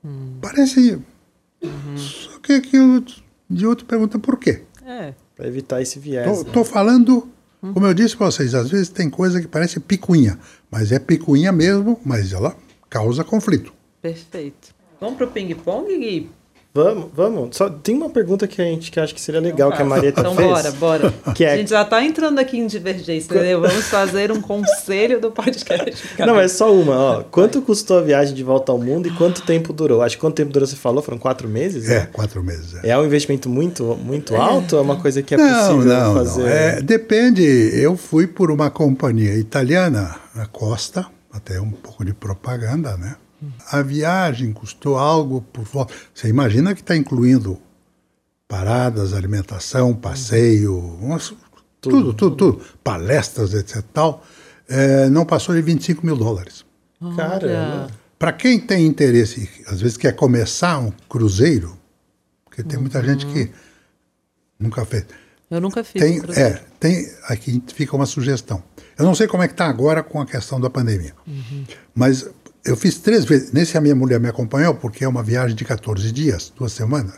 Uhum. 0.04 0.38
Parece. 0.42 1.00
Uhum. 1.62 1.98
Só 1.98 2.40
que 2.40 2.54
aquilo 2.54 3.06
de 3.50 3.66
outro 3.66 3.86
pergunta 3.86 4.20
por 4.20 4.38
quê? 4.38 4.64
É. 4.86 5.14
Para 5.36 5.48
evitar 5.48 5.82
esse 5.82 5.98
viés. 5.98 6.40
Estou 6.40 6.64
né? 6.64 6.70
falando 6.70 7.30
como 7.74 7.86
eu 7.86 7.94
disse 7.94 8.18
para 8.18 8.26
vocês, 8.26 8.56
às 8.56 8.70
vezes 8.72 8.90
tem 8.90 9.10
coisa 9.10 9.40
que 9.40 9.48
parece 9.48 9.80
picuinha, 9.80 10.40
mas 10.70 10.92
é 10.92 10.98
picuinha 10.98 11.52
mesmo, 11.52 12.00
mas 12.04 12.34
ela 12.34 12.56
causa 12.90 13.24
conflito. 13.24 13.72
Perfeito. 14.02 14.74
Vamos 15.00 15.18
para 15.18 15.28
o 15.28 15.32
ping-pong, 15.32 15.98
Gui? 15.98 16.30
Vamos, 16.74 17.10
vamos. 17.14 17.58
Só 17.58 17.70
tem 17.70 17.96
uma 17.96 18.10
pergunta 18.10 18.48
que 18.48 18.62
a 18.62 18.66
gente 18.66 18.92
que 18.92 19.00
acha 19.00 19.14
que 19.14 19.20
seria 19.20 19.42
legal 19.42 19.68
então, 19.68 19.78
que 19.78 19.84
a 19.84 19.86
Marieta 19.86 20.22
então, 20.22 20.36
fez. 20.36 20.48
Então 20.48 20.72
bora, 20.80 21.10
bora. 21.10 21.34
Que 21.36 21.44
é... 21.44 21.54
A 21.54 21.58
gente 21.58 21.70
já 21.70 21.82
está 21.82 22.02
entrando 22.02 22.40
aqui 22.40 22.58
em 22.58 22.66
divergência, 22.66 23.34
entendeu? 23.34 23.60
Vamos 23.60 23.88
fazer 23.88 24.32
um 24.32 24.42
conselho 24.42 25.20
do 25.20 25.32
podcast. 25.32 26.02
Não, 26.18 26.40
é 26.40 26.48
só 26.48 26.74
uma. 26.74 26.96
Ó. 26.96 27.24
Quanto 27.24 27.62
custou 27.62 27.98
a 27.98 28.02
viagem 28.02 28.34
de 28.34 28.44
volta 28.44 28.72
ao 28.72 28.78
mundo 28.78 29.10
e 29.10 29.12
quanto 29.12 29.42
tempo 29.42 29.74
durou? 29.74 30.02
Acho 30.02 30.16
que 30.16 30.22
quanto 30.22 30.36
tempo 30.36 30.54
durou 30.54 30.66
você 30.66 30.78
falou? 30.78 31.04
Foram 31.04 31.18
quatro 31.18 31.50
meses? 31.50 31.90
É, 31.90 32.00
né? 32.00 32.10
quatro 32.14 32.42
meses. 32.42 32.82
É. 32.84 32.90
é 32.92 32.98
um 32.98 33.06
investimento 33.06 33.50
muito, 33.50 33.84
muito 34.02 34.34
alto 34.38 34.78
ou 34.78 34.82
é 34.82 34.84
uma 34.84 34.96
coisa 34.96 35.22
que 35.22 35.34
é 35.34 35.38
não, 35.38 35.78
possível 35.78 35.94
não, 35.94 36.14
fazer? 36.14 36.42
Não. 36.42 36.48
É, 36.48 36.82
depende. 36.82 37.44
Eu 37.44 37.98
fui 37.98 38.28
por 38.28 38.50
uma 38.50 38.70
companhia 38.70 39.36
italiana, 39.36 40.16
a 40.34 40.46
Costa, 40.46 41.06
até 41.34 41.60
um 41.60 41.72
pouco 41.72 42.06
de 42.06 42.14
propaganda, 42.14 42.96
né? 42.96 43.16
A 43.72 43.82
viagem 43.82 44.54
custou 44.54 44.98
algo 44.98 45.42
por 45.54 45.64
volta. 45.64 45.94
Você 46.14 46.28
imagina 46.28 46.76
que 46.76 46.82
está 46.82 46.96
incluindo 46.96 47.60
paradas, 48.48 49.14
alimentação, 49.14 49.94
passeio, 49.94 50.78
umas, 50.78 51.30
tudo. 51.80 52.14
tudo, 52.14 52.14
tudo, 52.14 52.36
tudo, 52.36 52.66
palestras, 52.84 53.54
etc. 53.54 53.84
Tal, 53.94 54.24
é, 54.68 55.10
não 55.10 55.26
passou 55.26 55.56
de 55.56 55.62
25 55.62 56.06
mil 56.06 56.16
dólares. 56.16 56.66
Caramba! 57.16 57.90
Para 58.20 58.34
quem 58.34 58.60
tem 58.60 58.86
interesse, 58.86 59.50
às 59.66 59.82
vezes 59.82 59.98
quer 59.98 60.16
começar 60.16 60.78
um 60.78 60.92
cruzeiro, 61.10 61.76
porque 62.46 62.62
tem 62.62 62.78
muita 62.78 63.00
uhum. 63.00 63.06
gente 63.06 63.26
que 63.26 63.50
nunca 64.60 64.86
fez. 64.86 65.06
Eu 65.50 65.60
nunca 65.60 65.84
fiz. 65.84 66.02
Tem, 66.02 66.22
um 66.22 66.32
é, 66.34 66.62
tem, 66.80 67.12
aqui 67.24 67.64
fica 67.74 67.96
uma 67.96 68.06
sugestão. 68.06 68.64
Eu 68.98 69.06
não 69.06 69.16
sei 69.16 69.28
como 69.28 69.42
é 69.42 69.48
que 69.48 69.54
está 69.54 69.68
agora 69.68 70.04
com 70.04 70.22
a 70.22 70.26
questão 70.26 70.62
da 70.62 70.70
pandemia, 70.70 71.16
uhum. 71.26 71.66
mas 71.96 72.30
eu 72.64 72.76
fiz 72.76 72.98
três 72.98 73.26
vezes. 73.26 73.52
Nesse 73.52 73.78
a 73.78 73.82
minha 73.82 73.96
mulher 73.96 74.20
me 74.20 74.28
acompanhou, 74.28 74.76
porque 74.76 75.04
é 75.04 75.08
uma 75.08 75.24
viagem 75.24 75.56
de 75.56 75.66
14 75.66 76.12
dias, 76.12 76.52
duas 76.56 76.72
semanas. 76.72 77.16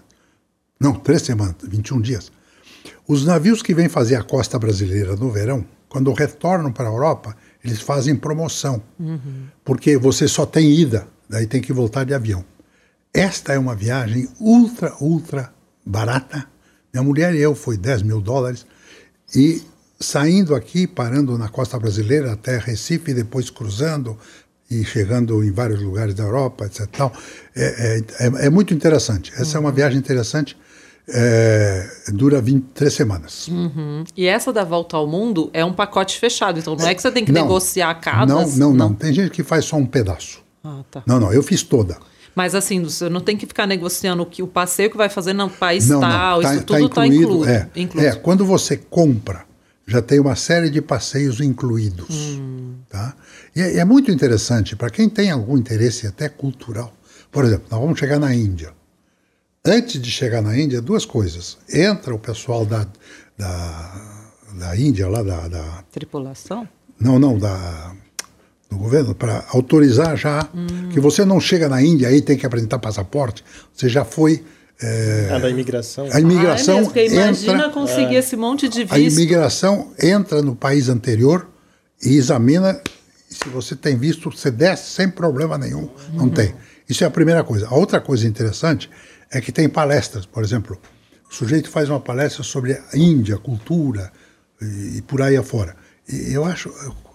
Não, 0.79 0.93
três 0.93 1.21
semanas, 1.21 1.55
21 1.63 2.01
dias. 2.01 2.31
Os 3.07 3.25
navios 3.25 3.61
que 3.61 3.73
vêm 3.73 3.89
fazer 3.89 4.15
a 4.15 4.23
costa 4.23 4.57
brasileira 4.57 5.15
no 5.15 5.31
verão, 5.31 5.65
quando 5.89 6.11
retornam 6.13 6.71
para 6.71 6.89
a 6.89 6.91
Europa, 6.91 7.35
eles 7.63 7.81
fazem 7.81 8.15
promoção. 8.15 8.81
Uhum. 8.99 9.47
Porque 9.63 9.97
você 9.97 10.27
só 10.27 10.45
tem 10.45 10.71
ida, 10.71 11.07
daí 11.29 11.45
tem 11.45 11.61
que 11.61 11.73
voltar 11.73 12.03
de 12.03 12.13
avião. 12.13 12.43
esta 13.13 13.53
é 13.53 13.59
uma 13.59 13.75
viagem 13.75 14.27
ultra, 14.39 14.93
ultra 14.99 15.53
barata. 15.85 16.47
Minha 16.91 17.03
mulher 17.03 17.35
e 17.35 17.39
eu 17.39 17.53
foi 17.53 17.77
10 17.77 18.01
mil 18.01 18.19
dólares. 18.19 18.65
E 19.35 19.61
saindo 19.99 20.55
aqui, 20.55 20.85
parando 20.85 21.37
na 21.37 21.47
costa 21.47 21.79
brasileira 21.79 22.33
até 22.33 22.57
Recife, 22.57 23.13
depois 23.13 23.49
cruzando 23.49 24.17
e 24.73 24.83
chegando 24.83 25.43
em 25.43 25.51
vários 25.51 25.81
lugares 25.81 26.13
da 26.13 26.23
Europa, 26.23 26.65
etc. 26.65 26.87
Tal, 26.87 27.13
é, 27.55 27.99
é, 28.19 28.25
é, 28.25 28.45
é 28.47 28.49
muito 28.49 28.73
interessante. 28.73 29.31
Essa 29.35 29.57
uhum. 29.57 29.63
é 29.63 29.67
uma 29.67 29.71
viagem 29.71 29.97
interessante. 29.97 30.57
É, 31.05 31.85
dura 32.13 32.41
23 32.41 32.93
semanas. 32.93 33.47
Uhum. 33.49 34.05
E 34.15 34.25
essa 34.25 34.53
da 34.53 34.63
volta 34.63 34.95
ao 34.95 35.05
mundo 35.05 35.49
é 35.51 35.63
um 35.63 35.73
pacote 35.73 36.17
fechado, 36.17 36.59
então 36.59 36.77
não 36.77 36.87
é 36.87 36.95
que 36.95 37.01
você 37.01 37.11
tem 37.11 37.25
que 37.25 37.31
não, 37.31 37.41
negociar 37.41 37.93
cada. 37.95 38.33
Não, 38.33 38.47
não, 38.47 38.73
não, 38.73 38.93
Tem 38.93 39.11
gente 39.11 39.29
que 39.29 39.43
faz 39.43 39.65
só 39.65 39.75
um 39.75 39.85
pedaço. 39.85 40.41
Ah, 40.63 40.81
tá. 40.89 41.03
Não, 41.05 41.19
não, 41.19 41.33
eu 41.33 41.43
fiz 41.43 41.61
toda. 41.61 41.97
Mas 42.33 42.55
assim, 42.55 42.81
você 42.81 43.09
não 43.09 43.19
tem 43.19 43.37
que 43.37 43.45
ficar 43.45 43.67
negociando 43.67 44.23
o 44.23 44.25
que 44.25 44.41
o 44.41 44.47
passeio 44.47 44.89
que 44.89 44.97
vai 44.97 45.09
fazer 45.09 45.33
no 45.33 45.49
país 45.49 45.87
não, 45.87 45.99
tal, 45.99 46.37
não, 46.37 46.41
tá, 46.41 46.55
isso 46.55 46.63
tudo 46.63 46.85
está 46.85 47.01
tá 47.01 47.07
incluído. 47.07 47.49
É, 47.49 47.69
incluído. 47.75 48.09
É, 48.09 48.15
quando 48.15 48.45
você 48.45 48.77
compra, 48.77 49.45
já 49.85 50.01
tem 50.01 50.19
uma 50.19 50.35
série 50.35 50.69
de 50.69 50.81
passeios 50.81 51.39
incluídos. 51.41 52.09
Hum. 52.09 52.75
Tá? 52.89 53.13
E 53.55 53.61
é, 53.61 53.77
é 53.77 53.85
muito 53.85 54.11
interessante, 54.11 54.75
para 54.75 54.89
quem 54.89 55.09
tem 55.09 55.31
algum 55.31 55.57
interesse 55.57 56.07
até 56.07 56.29
cultural. 56.29 56.93
Por 57.31 57.45
exemplo, 57.45 57.65
nós 57.69 57.79
vamos 57.79 57.99
chegar 57.99 58.19
na 58.19 58.33
Índia. 58.33 58.73
Antes 59.65 60.01
de 60.01 60.11
chegar 60.11 60.41
na 60.41 60.57
Índia, 60.57 60.81
duas 60.81 61.05
coisas. 61.05 61.57
Entra 61.71 62.13
o 62.13 62.19
pessoal 62.19 62.65
da, 62.65 62.87
da, 63.37 64.31
da 64.53 64.77
Índia, 64.77 65.07
lá 65.07 65.23
da, 65.23 65.47
da. 65.47 65.83
Tripulação? 65.91 66.67
Não, 66.99 67.17
não, 67.17 67.37
da 67.37 67.95
do 68.73 68.77
governo 68.77 69.13
para 69.13 69.45
autorizar 69.49 70.17
já 70.17 70.49
hum. 70.53 70.89
que 70.91 70.99
você 70.99 71.23
não 71.23 71.39
chega 71.39 71.69
na 71.69 71.81
Índia 71.81 72.07
aí 72.07 72.21
tem 72.21 72.35
que 72.35 72.45
apresentar 72.45 72.79
passaporte, 72.79 73.43
você 73.71 73.87
já 73.87 74.03
foi 74.03 74.43
é, 74.81 75.29
a 75.31 75.39
da 75.39 75.49
imigração. 75.49 76.09
A 76.11 76.19
imigração 76.19 76.79
ah, 76.79 76.99
é 76.99 77.05
imagina 77.05 77.53
entra, 77.53 77.69
conseguir 77.69 78.15
é. 78.15 78.19
esse 78.19 78.35
monte 78.35 78.67
de 78.67 78.79
visto. 78.79 78.93
A 78.93 78.99
imigração 78.99 79.91
entra 80.01 80.41
no 80.41 80.55
país 80.55 80.89
anterior 80.89 81.47
e 82.03 82.17
examina 82.17 82.81
se 83.33 83.49
você 83.49 83.75
tem 83.75 83.97
visto, 83.97 84.31
você 84.31 84.51
desce 84.51 84.91
sem 84.91 85.09
problema 85.09 85.57
nenhum. 85.57 85.89
Não 86.13 86.29
tem. 86.29 86.55
Isso 86.87 87.03
é 87.03 87.07
a 87.07 87.11
primeira 87.11 87.43
coisa. 87.43 87.67
A 87.67 87.75
outra 87.75 87.99
coisa 87.99 88.27
interessante 88.27 88.89
é 89.31 89.41
que 89.41 89.51
tem 89.51 89.67
palestras, 89.67 90.25
por 90.25 90.43
exemplo, 90.43 90.79
o 91.29 91.33
sujeito 91.33 91.69
faz 91.69 91.89
uma 91.89 91.99
palestra 91.99 92.43
sobre 92.43 92.73
a 92.73 92.97
Índia, 92.97 93.37
cultura 93.37 94.11
e, 94.61 94.97
e 94.97 95.01
por 95.01 95.21
aí 95.21 95.35
afora. 95.35 95.75
E 96.07 96.33
eu 96.33 96.45
acho, 96.45 96.71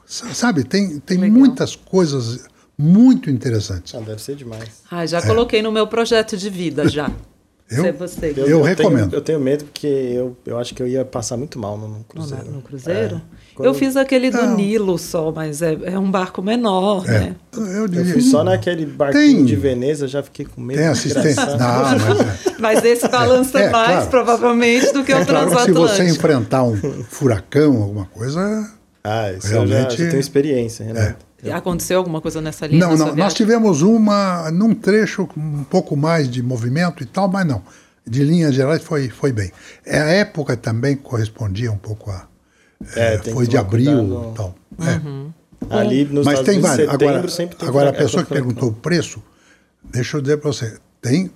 Sabe, 0.08 0.64
tem, 0.64 0.98
tem 1.00 1.18
muitas 1.30 1.76
coisas 1.76 2.48
muito 2.78 3.28
interessantes. 3.28 3.94
Ah, 3.94 4.00
deve 4.00 4.22
ser 4.22 4.36
demais. 4.36 4.82
Ah, 4.90 5.04
já 5.04 5.18
é. 5.18 5.22
coloquei 5.22 5.60
no 5.60 5.70
meu 5.70 5.86
projeto 5.86 6.34
de 6.34 6.48
vida 6.48 6.88
já. 6.88 7.10
Eu, 7.70 7.92
você. 7.92 8.32
eu, 8.34 8.46
eu, 8.46 8.62
recomendo. 8.62 9.10
Tenho, 9.10 9.18
eu 9.18 9.20
tenho 9.20 9.40
medo 9.40 9.64
porque 9.64 9.86
eu, 9.86 10.34
eu 10.46 10.58
acho 10.58 10.74
que 10.74 10.82
eu 10.82 10.88
ia 10.88 11.04
passar 11.04 11.36
muito 11.36 11.58
mal 11.58 11.76
no, 11.76 11.88
no 11.88 12.04
cruzeiro. 12.04 12.44
No, 12.46 12.52
no 12.52 12.62
cruzeiro? 12.62 13.20
É. 13.60 13.66
Eu 13.66 13.74
fiz 13.74 13.94
aquele 13.94 14.30
do 14.30 14.38
Não. 14.38 14.56
Nilo 14.56 14.96
só, 14.96 15.30
mas 15.30 15.60
é, 15.60 15.76
é 15.84 15.98
um 15.98 16.10
barco 16.10 16.40
menor, 16.40 17.04
é. 17.06 17.10
né? 17.10 17.36
Eu, 17.54 17.86
diria, 17.86 18.06
eu 18.06 18.12
fui 18.14 18.22
só 18.22 18.42
naquele 18.42 18.86
barquinho 18.86 19.36
tem, 19.36 19.44
de 19.44 19.56
Veneza, 19.56 20.08
já 20.08 20.22
fiquei 20.22 20.46
com 20.46 20.60
medo. 20.60 20.78
Tem 20.78 20.86
assistência. 20.86 21.44
Não, 21.44 21.56
mas, 21.58 22.20
é. 22.20 22.56
mas 22.58 22.84
esse 22.84 23.06
balança 23.08 23.58
é, 23.58 23.70
mais, 23.70 23.90
claro. 23.90 24.10
provavelmente, 24.10 24.92
do 24.92 25.04
que 25.04 25.12
o 25.12 25.26
transatlântico. 25.26 25.88
Se 25.88 25.94
você 25.96 26.08
enfrentar 26.08 26.62
um 26.62 26.76
furacão, 27.04 27.82
alguma 27.82 28.06
coisa, 28.06 28.70
ah, 29.04 29.32
isso 29.32 29.48
Realmente, 29.48 29.98
eu 29.98 30.04
já, 30.04 30.10
tenho 30.10 30.20
experiência, 30.20 30.84
Renato. 30.84 31.27
Aconteceu 31.52 31.98
alguma 31.98 32.20
coisa 32.20 32.40
nessa 32.40 32.66
linha? 32.66 32.86
Não, 32.86 32.96
não. 32.96 33.14
Nós 33.14 33.32
tivemos 33.32 33.82
uma, 33.82 34.50
num 34.50 34.74
trecho, 34.74 35.28
um 35.36 35.62
pouco 35.64 35.96
mais 35.96 36.28
de 36.28 36.42
movimento 36.42 37.02
e 37.02 37.06
tal, 37.06 37.28
mas 37.28 37.46
não. 37.46 37.62
De 38.04 38.24
linhas 38.24 38.54
gerais 38.54 38.82
foi, 38.82 39.08
foi 39.08 39.32
bem. 39.32 39.52
É, 39.84 40.00
a 40.00 40.06
época 40.06 40.56
também 40.56 40.96
correspondia 40.96 41.70
um 41.70 41.76
pouco 41.76 42.10
a. 42.10 42.26
É, 42.96 43.14
é, 43.14 43.18
foi 43.18 43.46
de 43.46 43.56
abril 43.56 44.30
e 44.32 44.36
tal. 44.36 44.54
É. 44.80 45.06
Uhum. 45.06 45.32
Ali 45.70 46.04
nos 46.04 46.24
mas 46.24 46.40
tem 46.40 46.60
vários. 46.60 46.88
Agora, 46.88 47.22
tem 47.22 47.50
agora 47.60 47.90
a 47.90 47.92
pessoa 47.92 48.24
que 48.24 48.30
perguntou 48.30 48.70
o 48.70 48.72
preço, 48.72 49.22
deixa 49.84 50.16
eu 50.16 50.20
dizer 50.20 50.38
para 50.38 50.52
você, 50.52 50.78
tem, 51.00 51.30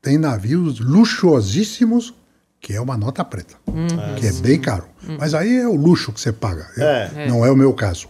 tem 0.00 0.18
navios 0.18 0.80
luxuosíssimos 0.80 2.14
que 2.62 2.72
é 2.72 2.80
uma 2.80 2.96
nota 2.96 3.24
preta, 3.24 3.56
uhum. 3.66 4.14
que 4.16 4.24
é 4.24 4.32
bem 4.34 4.58
caro. 4.58 4.84
Uhum. 5.06 5.16
Mas 5.18 5.34
aí 5.34 5.58
é 5.58 5.66
o 5.66 5.74
luxo 5.74 6.12
que 6.12 6.20
você 6.20 6.32
paga. 6.32 6.64
É. 6.78 7.26
Não 7.26 7.44
é 7.44 7.50
o 7.50 7.56
meu 7.56 7.74
caso. 7.74 8.06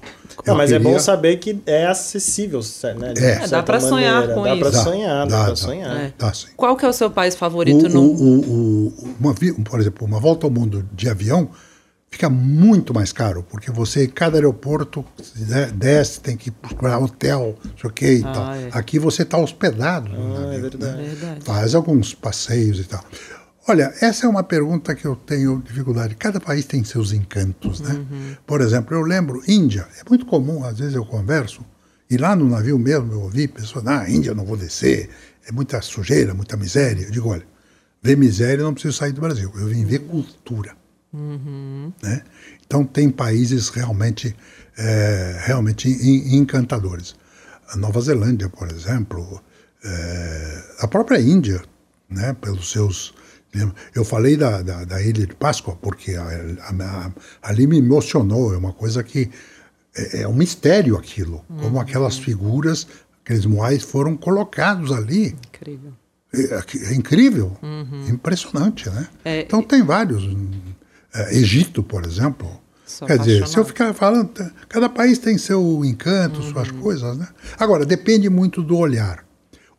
Não, 0.46 0.54
mas 0.54 0.70
queria... 0.70 0.88
é 0.88 0.92
bom 0.92 0.98
saber 0.98 1.38
que 1.38 1.62
é 1.64 1.86
acessível, 1.86 2.60
né? 2.98 3.14
É. 3.16 3.44
é 3.44 3.48
dá 3.48 3.62
para 3.62 3.80
sonhar 3.80 4.28
com 4.34 4.42
dá 4.42 4.54
isso. 4.54 4.60
Pra 4.60 4.72
sonhar, 4.72 5.26
dá, 5.26 5.38
dá 5.38 5.44
para 5.46 5.56
sonhar, 5.56 5.96
é. 5.96 6.14
dá, 6.18 6.32
Qual 6.54 6.76
que 6.76 6.84
é 6.84 6.88
o 6.88 6.92
seu 6.92 7.10
país 7.10 7.34
favorito? 7.34 7.86
O, 7.86 7.88
no... 7.88 8.02
o, 8.02 8.38
o, 8.40 9.16
uma, 9.18 9.34
por 9.34 9.80
exemplo, 9.80 10.06
uma 10.06 10.20
volta 10.20 10.46
ao 10.46 10.50
mundo 10.50 10.86
de 10.92 11.08
avião 11.08 11.48
fica 12.10 12.28
muito 12.28 12.92
mais 12.92 13.10
caro, 13.10 13.42
porque 13.48 13.70
você, 13.70 14.04
em 14.04 14.08
cada 14.08 14.36
aeroporto, 14.36 15.02
desce, 15.74 16.20
tem 16.20 16.36
que 16.36 16.50
procurar 16.50 16.98
hotel, 16.98 17.56
não 17.64 17.78
sei 17.78 17.90
o 17.90 17.92
que 17.92 18.12
e 18.18 18.22
ah, 18.22 18.32
tal. 18.32 18.54
É. 18.54 18.68
Aqui 18.72 18.98
você 18.98 19.22
está 19.22 19.38
hospedado. 19.38 20.10
Ah, 20.14 20.54
é 20.54 20.58
verdade. 20.58 20.96
Né? 20.98 21.08
verdade. 21.08 21.40
Faz 21.42 21.74
alguns 21.74 22.14
passeios 22.14 22.78
e 22.78 22.84
tal. 22.84 23.02
Olha, 23.66 23.94
essa 24.00 24.26
é 24.26 24.28
uma 24.28 24.42
pergunta 24.42 24.94
que 24.94 25.04
eu 25.04 25.14
tenho 25.14 25.62
dificuldade. 25.64 26.16
Cada 26.16 26.40
país 26.40 26.64
tem 26.64 26.82
seus 26.82 27.12
encantos, 27.12 27.80
né? 27.80 27.94
Uhum. 27.94 28.36
Por 28.44 28.60
exemplo, 28.60 28.96
eu 28.96 29.02
lembro, 29.02 29.40
Índia, 29.46 29.86
é 30.00 30.08
muito 30.08 30.26
comum, 30.26 30.64
às 30.64 30.78
vezes 30.78 30.94
eu 30.94 31.04
converso, 31.04 31.64
e 32.10 32.16
lá 32.16 32.34
no 32.34 32.48
navio 32.48 32.78
mesmo 32.78 33.12
eu 33.12 33.20
ouvi 33.20 33.46
pessoas, 33.46 33.86
ah, 33.86 34.08
Índia 34.10 34.34
não 34.34 34.44
vou 34.44 34.56
descer, 34.56 35.08
é 35.46 35.52
muita 35.52 35.80
sujeira, 35.80 36.34
muita 36.34 36.56
miséria. 36.56 37.04
Eu 37.04 37.10
digo, 37.10 37.28
olha, 37.28 37.46
ver 38.02 38.16
miséria 38.16 38.62
eu 38.62 38.66
não 38.66 38.74
preciso 38.74 38.96
sair 38.96 39.12
do 39.12 39.20
Brasil, 39.20 39.52
eu 39.54 39.68
vim 39.68 39.84
ver 39.84 40.00
cultura. 40.00 40.74
Uhum. 41.12 41.92
Né? 42.02 42.22
Então 42.66 42.84
tem 42.84 43.10
países 43.10 43.68
realmente, 43.68 44.34
é, 44.76 45.40
realmente 45.44 45.88
encantadores. 46.34 47.14
A 47.68 47.76
Nova 47.76 48.00
Zelândia, 48.00 48.48
por 48.48 48.68
exemplo, 48.70 49.40
é, 49.84 50.62
a 50.80 50.88
própria 50.88 51.20
Índia, 51.20 51.62
né, 52.10 52.36
pelos 52.40 52.70
seus 52.70 53.14
eu 53.94 54.04
falei 54.04 54.36
da, 54.36 54.62
da, 54.62 54.84
da, 54.84 55.02
Ilha 55.02 55.26
de 55.26 55.34
Páscoa 55.34 55.76
porque 55.76 56.14
a, 56.14 56.22
a, 56.22 56.70
a, 56.70 57.12
ali 57.42 57.66
me 57.66 57.78
emocionou, 57.78 58.54
é 58.54 58.56
uma 58.56 58.72
coisa 58.72 59.02
que 59.02 59.30
é, 59.94 60.22
é 60.22 60.28
um 60.28 60.32
mistério 60.32 60.96
aquilo, 60.96 61.44
uhum. 61.50 61.58
como 61.58 61.80
aquelas 61.80 62.18
figuras, 62.18 62.86
aqueles 63.22 63.44
moais 63.44 63.82
foram 63.82 64.16
colocados 64.16 64.90
ali. 64.90 65.36
Incrível. 65.48 65.92
É, 66.34 66.64
é 66.90 66.94
incrível, 66.94 67.56
uhum. 67.62 68.08
impressionante, 68.08 68.88
né? 68.88 69.06
É, 69.24 69.40
então 69.42 69.62
tem 69.62 69.82
vários. 69.82 70.24
É, 71.14 71.36
Egito, 71.36 71.82
por 71.82 72.06
exemplo. 72.06 72.60
Quer 73.06 73.18
dizer, 73.18 73.48
se 73.48 73.56
eu 73.56 73.64
ficar 73.64 73.94
falando, 73.94 74.30
cada 74.68 74.86
país 74.88 75.18
tem 75.18 75.38
seu 75.38 75.82
encanto, 75.84 76.40
uhum. 76.40 76.52
suas 76.52 76.70
coisas, 76.70 77.16
né? 77.16 77.28
Agora, 77.58 77.86
depende 77.86 78.28
muito 78.28 78.62
do 78.62 78.76
olhar. 78.76 79.24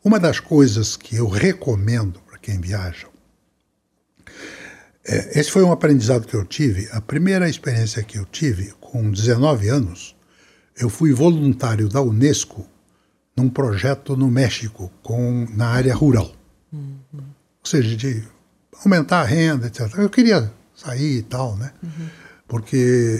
Uma 0.04 0.20
das 0.20 0.40
coisas 0.40 0.96
que 0.98 1.16
eu 1.16 1.28
recomendo 1.28 2.20
para 2.28 2.38
quem 2.38 2.60
viaja 2.60 3.13
é, 5.06 5.40
esse 5.40 5.52
foi 5.52 5.64
um 5.64 5.72
aprendizado 5.72 6.26
que 6.26 6.34
eu 6.34 6.46
tive. 6.46 6.88
A 6.92 7.02
primeira 7.02 7.50
experiência 7.50 8.04
que 8.04 8.18
eu 8.18 8.26
tive, 8.26 8.74
com 8.80 9.12
19 9.12 9.68
anos, 9.70 10.16
eu 10.78 10.90
fui 10.90 11.14
voluntário 11.14 11.90
da 11.90 12.02
Unesco 12.02 12.66
num 13.36 13.50
projeto 13.50 14.16
no 14.16 14.30
México, 14.30 14.92
com, 15.02 15.48
na 15.52 15.68
área 15.68 15.94
rural. 15.94 16.32
Uhum. 16.72 17.00
Ou 17.14 17.66
seja, 17.66 17.96
de 17.96 18.24
aumentar 18.84 19.22
a 19.22 19.26
renda, 19.26 19.68
etc. 19.68 19.94
Eu 19.98 20.10
queria 20.10 20.52
sair 20.76 21.18
e 21.18 21.24
tal, 21.24 21.58
né? 21.58 21.72
Uhum. 21.82 22.08
Porque 22.48 23.20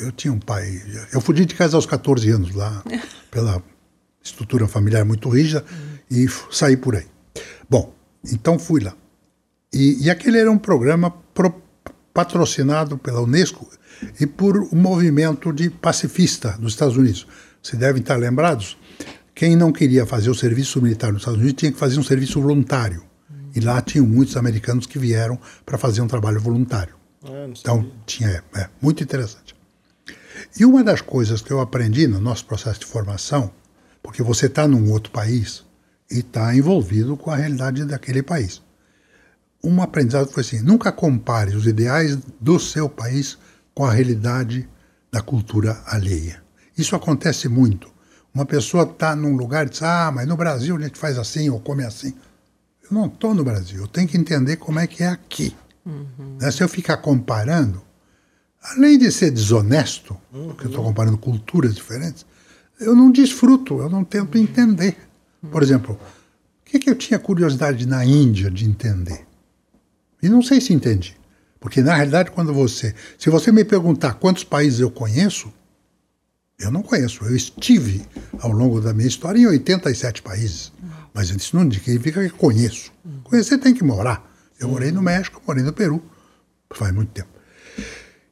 eu 0.00 0.12
tinha 0.12 0.32
um 0.32 0.40
pai. 0.40 0.82
Eu 1.12 1.20
fugi 1.20 1.44
de 1.44 1.54
casa 1.54 1.76
aos 1.76 1.86
14 1.86 2.30
anos 2.30 2.54
lá, 2.54 2.82
pela 3.30 3.62
estrutura 4.22 4.66
familiar 4.66 5.04
muito 5.04 5.28
rígida, 5.28 5.64
uhum. 5.70 5.98
e 6.10 6.26
saí 6.50 6.76
por 6.76 6.96
aí. 6.96 7.06
Bom, 7.68 7.94
então 8.24 8.58
fui 8.58 8.80
lá. 8.80 8.94
E, 9.76 10.04
e 10.04 10.10
aquele 10.10 10.38
era 10.38 10.50
um 10.50 10.56
programa 10.56 11.10
pro, 11.34 11.54
patrocinado 12.14 12.96
pela 12.96 13.20
Unesco 13.20 13.70
e 14.18 14.26
por 14.26 14.56
um 14.56 14.74
movimento 14.74 15.52
de 15.52 15.68
pacifista 15.68 16.56
dos 16.58 16.72
Estados 16.72 16.96
Unidos. 16.96 17.26
Vocês 17.62 17.78
devem 17.78 18.00
estar 18.00 18.16
lembrados. 18.16 18.78
Quem 19.34 19.54
não 19.54 19.70
queria 19.70 20.06
fazer 20.06 20.30
o 20.30 20.34
serviço 20.34 20.80
militar 20.80 21.12
nos 21.12 21.20
Estados 21.20 21.38
Unidos 21.38 21.60
tinha 21.60 21.70
que 21.70 21.78
fazer 21.78 22.00
um 22.00 22.02
serviço 22.02 22.40
voluntário. 22.40 23.04
E 23.54 23.60
lá 23.60 23.82
tinham 23.82 24.06
muitos 24.06 24.34
americanos 24.38 24.86
que 24.86 24.98
vieram 24.98 25.38
para 25.66 25.76
fazer 25.76 26.00
um 26.00 26.08
trabalho 26.08 26.40
voluntário. 26.40 26.94
Ah, 27.22 27.46
então, 27.46 27.86
tinha, 28.06 28.42
é, 28.54 28.70
muito 28.80 29.02
interessante. 29.02 29.54
E 30.58 30.64
uma 30.64 30.82
das 30.82 31.02
coisas 31.02 31.42
que 31.42 31.50
eu 31.50 31.60
aprendi 31.60 32.06
no 32.06 32.18
nosso 32.18 32.46
processo 32.46 32.80
de 32.80 32.86
formação, 32.86 33.50
porque 34.02 34.22
você 34.22 34.46
está 34.46 34.66
num 34.66 34.90
outro 34.90 35.12
país 35.12 35.64
e 36.10 36.20
está 36.20 36.56
envolvido 36.56 37.14
com 37.14 37.30
a 37.30 37.36
realidade 37.36 37.84
daquele 37.84 38.22
país 38.22 38.64
um 39.66 39.82
aprendizado 39.82 40.30
foi 40.30 40.42
assim: 40.42 40.60
nunca 40.60 40.92
compare 40.92 41.54
os 41.56 41.66
ideais 41.66 42.16
do 42.40 42.58
seu 42.58 42.88
país 42.88 43.36
com 43.74 43.84
a 43.84 43.92
realidade 43.92 44.68
da 45.10 45.20
cultura 45.20 45.82
alheia. 45.86 46.42
Isso 46.76 46.94
acontece 46.94 47.48
muito. 47.48 47.90
Uma 48.32 48.44
pessoa 48.44 48.84
está 48.84 49.16
num 49.16 49.34
lugar 49.34 49.66
e 49.66 49.70
diz, 49.70 49.82
ah, 49.82 50.12
mas 50.14 50.28
no 50.28 50.36
Brasil 50.36 50.76
a 50.76 50.80
gente 50.80 50.98
faz 50.98 51.18
assim 51.18 51.48
ou 51.48 51.58
come 51.58 51.84
assim. 51.84 52.14
Eu 52.82 52.94
não 52.94 53.06
estou 53.06 53.34
no 53.34 53.42
Brasil, 53.42 53.80
eu 53.80 53.88
tenho 53.88 54.06
que 54.06 54.16
entender 54.16 54.56
como 54.56 54.78
é 54.78 54.86
que 54.86 55.02
é 55.02 55.08
aqui. 55.08 55.56
Uhum. 55.84 56.36
Né? 56.40 56.50
Se 56.50 56.62
eu 56.62 56.68
ficar 56.68 56.98
comparando, 56.98 57.82
além 58.62 58.98
de 58.98 59.10
ser 59.10 59.30
desonesto, 59.30 60.16
uhum. 60.32 60.48
porque 60.48 60.66
eu 60.66 60.68
estou 60.68 60.84
comparando 60.84 61.18
culturas 61.18 61.74
diferentes, 61.74 62.26
eu 62.78 62.94
não 62.94 63.10
desfruto, 63.10 63.80
eu 63.80 63.88
não 63.88 64.04
tento 64.04 64.36
entender. 64.36 64.96
Por 65.50 65.62
exemplo, 65.62 65.94
o 65.94 66.64
que, 66.64 66.78
que 66.78 66.90
eu 66.90 66.94
tinha 66.94 67.18
curiosidade 67.18 67.86
na 67.86 68.04
Índia 68.04 68.50
de 68.50 68.66
entender? 68.66 69.25
E 70.26 70.28
não 70.28 70.42
sei 70.42 70.60
se 70.60 70.72
entendi. 70.72 71.16
Porque, 71.60 71.80
na 71.80 71.94
realidade, 71.94 72.32
quando 72.32 72.52
você. 72.52 72.92
Se 73.16 73.30
você 73.30 73.52
me 73.52 73.64
perguntar 73.64 74.14
quantos 74.14 74.42
países 74.42 74.80
eu 74.80 74.90
conheço, 74.90 75.52
eu 76.58 76.70
não 76.70 76.82
conheço. 76.82 77.24
Eu 77.24 77.36
estive, 77.36 78.04
ao 78.40 78.50
longo 78.50 78.80
da 78.80 78.92
minha 78.92 79.06
história, 79.06 79.38
em 79.38 79.46
87 79.46 80.22
países. 80.22 80.72
Mas 81.14 81.30
isso 81.30 81.56
não 81.56 81.70
significa 81.70 82.22
que 82.22 82.30
conheço. 82.30 82.92
Conhecer 83.22 83.58
tem 83.58 83.72
que 83.72 83.84
morar. 83.84 84.28
Eu 84.58 84.68
morei 84.68 84.90
no 84.90 85.00
México, 85.00 85.40
morei 85.46 85.62
no 85.62 85.72
Peru, 85.72 86.02
faz 86.72 86.92
muito 86.92 87.12
tempo. 87.12 87.28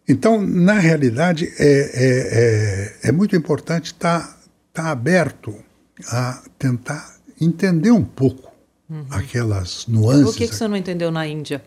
Então, 0.09 0.45
na 0.45 0.81
realidade, 0.81 1.53
é, 1.59 1.65
é, 1.65 3.05
é, 3.05 3.09
é 3.09 3.13
muito 3.13 3.37
importante 3.37 3.87
estar 3.87 4.21
tá, 4.21 4.83
tá 4.83 4.91
aberto 4.91 5.55
a 6.09 6.43
tentar 6.59 7.19
entender 7.41 7.93
um 7.93 8.05
pouco 8.05 8.53
uhum. 8.91 9.07
aquelas 9.11 9.87
nuances. 9.87 10.25
Por 10.25 10.37
que, 10.37 10.49
que 10.49 10.57
você 10.57 10.67
não 10.67 10.77
entendeu 10.77 11.11
na 11.11 11.27
Índia? 11.27 11.63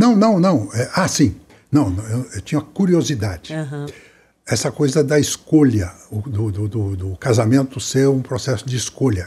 Não, 0.00 0.16
não, 0.16 0.40
não. 0.40 0.70
É, 0.74 0.90
ah, 0.94 1.06
sim. 1.06 1.36
Não, 1.70 1.94
eu, 2.08 2.26
eu 2.34 2.40
tinha 2.40 2.60
curiosidade. 2.60 3.52
Uhum 3.52 3.86
essa 4.50 4.72
coisa 4.72 5.04
da 5.04 5.18
escolha, 5.18 5.92
do, 6.10 6.50
do, 6.50 6.68
do, 6.68 6.96
do, 6.96 7.16
casamento 7.16 7.78
ser 7.78 8.08
um 8.08 8.20
processo 8.20 8.66
de 8.66 8.76
escolha. 8.76 9.24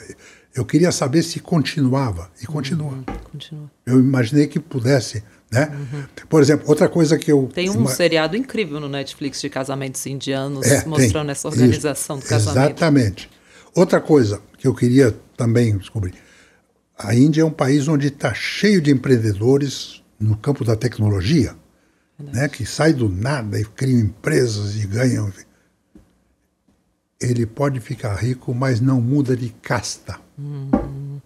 Eu 0.53 0.65
queria 0.65 0.91
saber 0.91 1.23
se 1.23 1.39
continuava, 1.39 2.29
e 2.41 2.45
continua. 2.45 2.91
Uhum, 2.91 3.03
continua. 3.31 3.71
Eu 3.85 3.99
imaginei 3.99 4.47
que 4.47 4.59
pudesse. 4.59 5.23
Né? 5.49 5.71
Uhum. 5.71 6.03
Por 6.27 6.41
exemplo, 6.41 6.67
outra 6.67 6.89
coisa 6.89 7.17
que 7.17 7.31
eu. 7.31 7.49
Tem 7.53 7.69
um 7.69 7.77
uma... 7.77 7.89
seriado 7.89 8.35
incrível 8.35 8.81
no 8.81 8.89
Netflix 8.89 9.39
de 9.39 9.49
casamentos 9.49 10.05
indianos 10.05 10.67
é, 10.67 10.85
mostrando 10.85 11.27
tem. 11.27 11.31
essa 11.31 11.47
organização 11.47 12.17
Isso, 12.17 12.27
do 12.27 12.29
casamento. 12.29 12.65
Exatamente. 12.67 13.29
Outra 13.73 14.01
coisa 14.01 14.41
que 14.57 14.67
eu 14.67 14.75
queria 14.75 15.15
também 15.37 15.77
descobrir: 15.77 16.13
a 16.97 17.15
Índia 17.15 17.43
é 17.43 17.45
um 17.45 17.51
país 17.51 17.87
onde 17.87 18.07
está 18.07 18.33
cheio 18.33 18.81
de 18.81 18.91
empreendedores 18.91 20.02
no 20.23 20.37
campo 20.37 20.63
da 20.63 20.75
tecnologia 20.75 21.55
né, 22.19 22.47
que 22.47 22.65
sai 22.65 22.93
do 22.93 23.09
nada 23.09 23.59
e 23.59 23.65
cria 23.65 23.99
empresas 23.99 24.75
e 24.75 24.87
ganham. 24.87 25.31
Ele 27.19 27.45
pode 27.45 27.79
ficar 27.79 28.15
rico, 28.15 28.53
mas 28.53 28.79
não 28.79 29.01
muda 29.01 29.35
de 29.35 29.49
casta. 29.49 30.19
Uhum. 30.37 31.21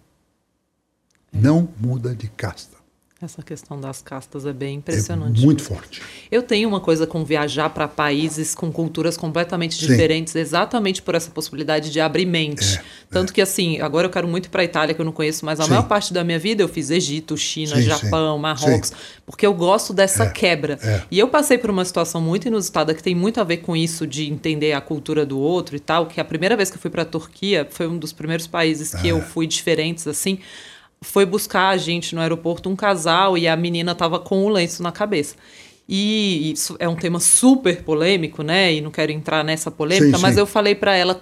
Não 1.32 1.68
muda 1.78 2.14
de 2.14 2.28
casta. 2.28 2.77
Essa 3.20 3.42
questão 3.42 3.80
das 3.80 4.00
castas 4.00 4.46
é 4.46 4.52
bem 4.52 4.76
impressionante. 4.76 5.42
É 5.42 5.44
muito 5.44 5.60
forte. 5.60 6.00
Eu 6.30 6.40
tenho 6.40 6.68
uma 6.68 6.78
coisa 6.78 7.04
com 7.04 7.24
viajar 7.24 7.68
para 7.70 7.88
países 7.88 8.54
com 8.54 8.70
culturas 8.70 9.16
completamente 9.16 9.74
Sim. 9.74 9.88
diferentes, 9.88 10.36
exatamente 10.36 11.02
por 11.02 11.16
essa 11.16 11.28
possibilidade 11.28 11.90
de 11.90 11.98
abrir 11.98 12.26
mente. 12.26 12.76
É, 12.76 12.82
Tanto 13.10 13.30
é. 13.30 13.34
que, 13.34 13.40
assim, 13.40 13.80
agora 13.80 14.06
eu 14.06 14.10
quero 14.10 14.28
muito 14.28 14.46
ir 14.46 14.50
para 14.50 14.62
a 14.62 14.64
Itália, 14.64 14.94
que 14.94 15.00
eu 15.00 15.04
não 15.04 15.10
conheço, 15.10 15.44
mas 15.44 15.58
a 15.58 15.64
Sim. 15.64 15.70
maior 15.70 15.88
parte 15.88 16.12
da 16.12 16.22
minha 16.22 16.38
vida 16.38 16.62
eu 16.62 16.68
fiz 16.68 16.90
Egito, 16.90 17.36
China, 17.36 17.74
Sim, 17.74 17.82
Japão, 17.82 18.38
Marrocos, 18.38 18.92
porque 19.26 19.44
eu 19.44 19.52
gosto 19.52 19.92
dessa 19.92 20.22
é, 20.22 20.30
quebra. 20.30 20.78
É. 20.80 21.02
E 21.10 21.18
eu 21.18 21.26
passei 21.26 21.58
por 21.58 21.70
uma 21.70 21.84
situação 21.84 22.20
muito 22.20 22.46
inusitada 22.46 22.94
que 22.94 23.02
tem 23.02 23.16
muito 23.16 23.40
a 23.40 23.44
ver 23.44 23.56
com 23.56 23.74
isso 23.74 24.06
de 24.06 24.30
entender 24.30 24.74
a 24.74 24.80
cultura 24.80 25.26
do 25.26 25.40
outro 25.40 25.74
e 25.74 25.80
tal, 25.80 26.06
que 26.06 26.20
a 26.20 26.24
primeira 26.24 26.56
vez 26.56 26.70
que 26.70 26.76
eu 26.76 26.80
fui 26.80 26.90
para 26.90 27.02
a 27.02 27.06
Turquia 27.06 27.66
foi 27.68 27.88
um 27.88 27.98
dos 27.98 28.12
primeiros 28.12 28.46
países 28.46 28.94
que 28.94 29.08
eu 29.08 29.18
é. 29.18 29.22
fui 29.22 29.48
diferentes, 29.48 30.06
assim 30.06 30.38
foi 31.00 31.24
buscar 31.24 31.68
a 31.68 31.76
gente 31.76 32.14
no 32.14 32.20
aeroporto 32.20 32.68
um 32.68 32.76
casal 32.76 33.38
e 33.38 33.46
a 33.46 33.56
menina 33.56 33.92
estava 33.92 34.18
com 34.18 34.44
o 34.44 34.48
lenço 34.48 34.82
na 34.82 34.92
cabeça. 34.92 35.36
E 35.90 36.52
isso 36.52 36.76
é 36.78 36.86
um 36.86 36.94
tema 36.94 37.18
super 37.18 37.82
polêmico, 37.82 38.42
né? 38.42 38.74
E 38.74 38.80
não 38.82 38.90
quero 38.90 39.10
entrar 39.10 39.42
nessa 39.42 39.70
polêmica, 39.70 40.18
sim, 40.18 40.22
mas 40.22 40.34
sim. 40.34 40.40
eu 40.40 40.46
falei 40.46 40.74
para 40.74 40.94
ela, 40.94 41.18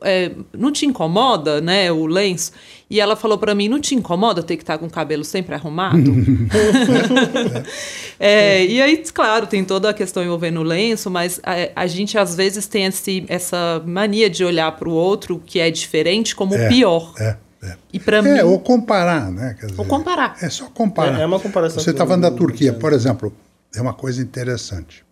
é, 0.00 0.30
não 0.56 0.72
te 0.72 0.86
incomoda, 0.86 1.60
né, 1.60 1.92
o 1.92 2.06
lenço? 2.06 2.52
E 2.88 2.98
ela 2.98 3.14
falou 3.14 3.36
para 3.36 3.54
mim, 3.54 3.68
não 3.68 3.78
te 3.78 3.94
incomoda 3.94 4.42
ter 4.42 4.56
que 4.56 4.62
estar 4.62 4.74
tá 4.74 4.78
com 4.78 4.86
o 4.86 4.90
cabelo 4.90 5.22
sempre 5.22 5.54
arrumado? 5.54 6.14
é, 8.18 8.64
e 8.64 8.80
aí, 8.80 8.96
claro, 9.12 9.46
tem 9.46 9.62
toda 9.62 9.90
a 9.90 9.92
questão 9.92 10.24
envolvendo 10.24 10.60
o 10.60 10.62
lenço, 10.62 11.10
mas 11.10 11.38
a, 11.42 11.82
a 11.82 11.86
gente 11.86 12.16
às 12.16 12.34
vezes 12.34 12.66
tem 12.66 12.86
esse, 12.86 13.26
essa 13.28 13.82
mania 13.84 14.30
de 14.30 14.42
olhar 14.42 14.72
para 14.72 14.88
o 14.88 14.92
outro 14.92 15.42
que 15.44 15.60
é 15.60 15.70
diferente 15.70 16.34
como 16.34 16.54
é, 16.54 16.68
pior. 16.68 17.12
É. 17.18 17.36
É. 17.66 17.76
E 17.92 17.98
para 17.98 18.18
é, 18.18 18.22
mim. 18.22 18.40
ou 18.40 18.60
comparar, 18.60 19.30
né? 19.30 19.56
Quer 19.58 19.66
dizer, 19.66 19.80
ou 19.80 19.86
comparar. 19.86 20.36
É 20.40 20.48
só 20.48 20.66
comparar. 20.70 21.18
É, 21.18 21.22
é 21.22 21.26
uma 21.26 21.40
comparação. 21.40 21.82
Você 21.82 21.90
está 21.90 22.06
falando 22.06 22.22
da 22.22 22.30
Turquia, 22.30 22.72
por 22.72 22.92
exemplo, 22.92 23.34
é 23.74 23.80
uma 23.80 23.94
coisa 23.94 24.22
interessante. 24.22 25.04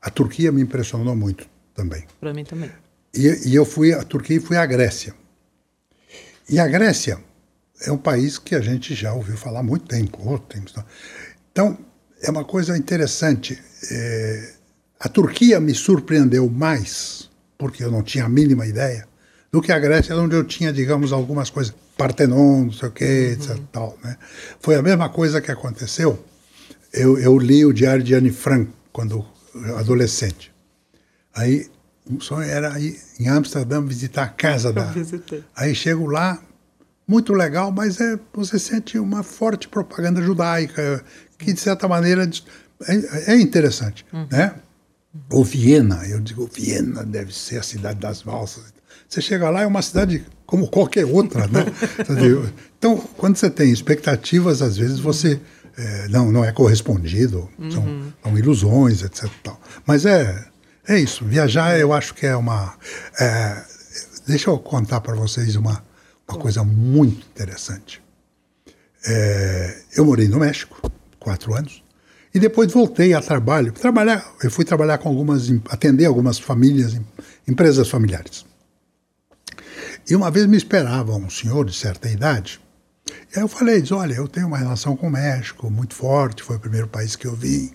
A 0.00 0.10
Turquia 0.10 0.52
me 0.52 0.62
impressionou 0.62 1.16
muito 1.16 1.46
também. 1.74 2.04
Para 2.20 2.34
mim 2.34 2.44
também. 2.44 2.70
E, 3.14 3.48
e, 3.48 3.54
eu 3.54 3.64
fui 3.64 3.92
à 3.92 4.02
Turquia 4.02 4.36
e 4.36 4.40
fui 4.40 4.56
à 4.56 4.66
Grécia. 4.66 5.14
E 6.48 6.60
a 6.60 6.68
Grécia 6.68 7.18
é 7.82 7.90
um 7.90 7.96
país 7.96 8.38
que 8.38 8.54
a 8.54 8.60
gente 8.60 8.94
já 8.94 9.12
ouviu 9.12 9.36
falar 9.36 9.60
há 9.60 9.62
muito 9.62 9.86
tempo. 9.86 10.18
Oh, 10.24 10.38
então, 11.50 11.78
é 12.22 12.30
uma 12.30 12.44
coisa 12.44 12.76
interessante. 12.76 13.58
É, 13.90 14.52
a 15.00 15.08
Turquia 15.08 15.58
me 15.60 15.74
surpreendeu 15.74 16.48
mais, 16.48 17.30
porque 17.56 17.82
eu 17.82 17.90
não 17.90 18.02
tinha 18.02 18.24
a 18.24 18.28
mínima 18.28 18.66
ideia, 18.66 19.07
do 19.50 19.62
que 19.62 19.72
a 19.72 19.78
Grécia, 19.78 20.16
onde 20.16 20.36
eu 20.36 20.44
tinha, 20.44 20.72
digamos, 20.72 21.12
algumas 21.12 21.50
coisas, 21.50 21.74
Partenon, 21.96 22.66
não 22.66 22.72
sei 22.72 22.88
o 22.88 22.92
quê, 22.92 23.30
etc. 23.32 23.56
Uhum. 23.56 23.66
Tal, 23.72 23.98
né? 24.04 24.16
Foi 24.60 24.76
a 24.76 24.82
mesma 24.82 25.08
coisa 25.08 25.40
que 25.40 25.50
aconteceu. 25.50 26.22
Eu, 26.92 27.18
eu 27.18 27.38
li 27.38 27.64
o 27.64 27.72
Diário 27.72 28.02
de 28.02 28.14
Anne 28.14 28.30
Frank 28.30 28.70
quando 28.92 29.24
adolescente. 29.76 30.52
Aí 31.34 31.66
o 32.10 32.20
sonho 32.20 32.48
era 32.48 32.78
ir 32.78 32.98
em 33.18 33.28
Amsterdã 33.28 33.84
visitar 33.84 34.24
a 34.24 34.28
casa 34.28 34.72
dela. 34.72 34.94
Aí 35.54 35.74
chego 35.74 36.06
lá, 36.06 36.40
muito 37.06 37.32
legal, 37.32 37.72
mas 37.72 38.00
é, 38.00 38.18
você 38.32 38.58
sente 38.58 38.98
uma 38.98 39.22
forte 39.22 39.68
propaganda 39.68 40.20
judaica, 40.20 41.02
que 41.38 41.52
de 41.52 41.60
certa 41.60 41.88
maneira 41.88 42.28
é, 42.86 43.32
é 43.32 43.40
interessante, 43.40 44.04
uhum. 44.12 44.26
né? 44.30 44.54
Ou 45.30 45.42
Viena, 45.42 46.06
eu 46.06 46.20
digo, 46.20 46.48
Viena 46.52 47.02
deve 47.04 47.34
ser 47.34 47.58
a 47.58 47.62
cidade 47.62 47.98
das 47.98 48.22
valsas. 48.22 48.64
Você 49.08 49.22
chega 49.22 49.48
lá, 49.48 49.62
é 49.62 49.66
uma 49.66 49.80
cidade 49.80 50.24
como 50.44 50.68
qualquer 50.68 51.06
outra, 51.06 51.46
né? 51.46 51.64
então, 52.78 52.98
quando 53.16 53.36
você 53.36 53.48
tem 53.48 53.72
expectativas, 53.72 54.60
às 54.60 54.76
vezes 54.76 54.98
você 54.98 55.40
é, 55.78 56.08
não, 56.08 56.30
não 56.30 56.44
é 56.44 56.52
correspondido, 56.52 57.48
uhum. 57.58 57.70
são, 57.70 58.12
são, 58.22 58.38
ilusões, 58.38 59.02
etc. 59.02 59.30
Tal. 59.42 59.58
Mas 59.86 60.04
é, 60.04 60.46
é 60.86 60.98
isso. 60.98 61.24
Viajar, 61.24 61.78
eu 61.78 61.92
acho 61.92 62.14
que 62.14 62.26
é 62.26 62.36
uma. 62.36 62.74
É, 63.18 63.62
deixa 64.26 64.50
eu 64.50 64.58
contar 64.58 65.00
para 65.00 65.14
vocês 65.14 65.56
uma, 65.56 65.82
uma 66.28 66.38
coisa 66.38 66.64
muito 66.64 67.26
interessante. 67.26 68.02
É, 69.06 69.82
eu 69.96 70.04
morei 70.04 70.28
no 70.28 70.38
México, 70.38 70.90
quatro 71.18 71.54
anos, 71.54 71.82
e 72.34 72.38
depois 72.40 72.72
voltei 72.72 73.14
a 73.14 73.22
trabalho. 73.22 73.72
Trabalhar, 73.72 74.34
eu 74.42 74.50
fui 74.50 74.64
trabalhar 74.64 74.98
com 74.98 75.08
algumas, 75.08 75.48
atender 75.70 76.06
algumas 76.06 76.38
famílias, 76.38 77.00
empresas 77.46 77.88
familiares. 77.88 78.47
E 80.08 80.16
uma 80.16 80.30
vez 80.30 80.46
me 80.46 80.56
esperava 80.56 81.14
um 81.14 81.28
senhor 81.28 81.64
de 81.66 81.76
certa 81.76 82.08
idade. 82.08 82.60
E 83.08 83.36
aí 83.36 83.42
eu 83.42 83.48
falei, 83.48 83.82
olha, 83.90 84.14
eu 84.14 84.26
tenho 84.26 84.46
uma 84.46 84.58
relação 84.58 84.96
com 84.96 85.08
o 85.08 85.10
México 85.10 85.70
muito 85.70 85.94
forte, 85.94 86.42
foi 86.42 86.56
o 86.56 86.60
primeiro 86.60 86.88
país 86.88 87.14
que 87.14 87.26
eu 87.26 87.34
vim. 87.34 87.72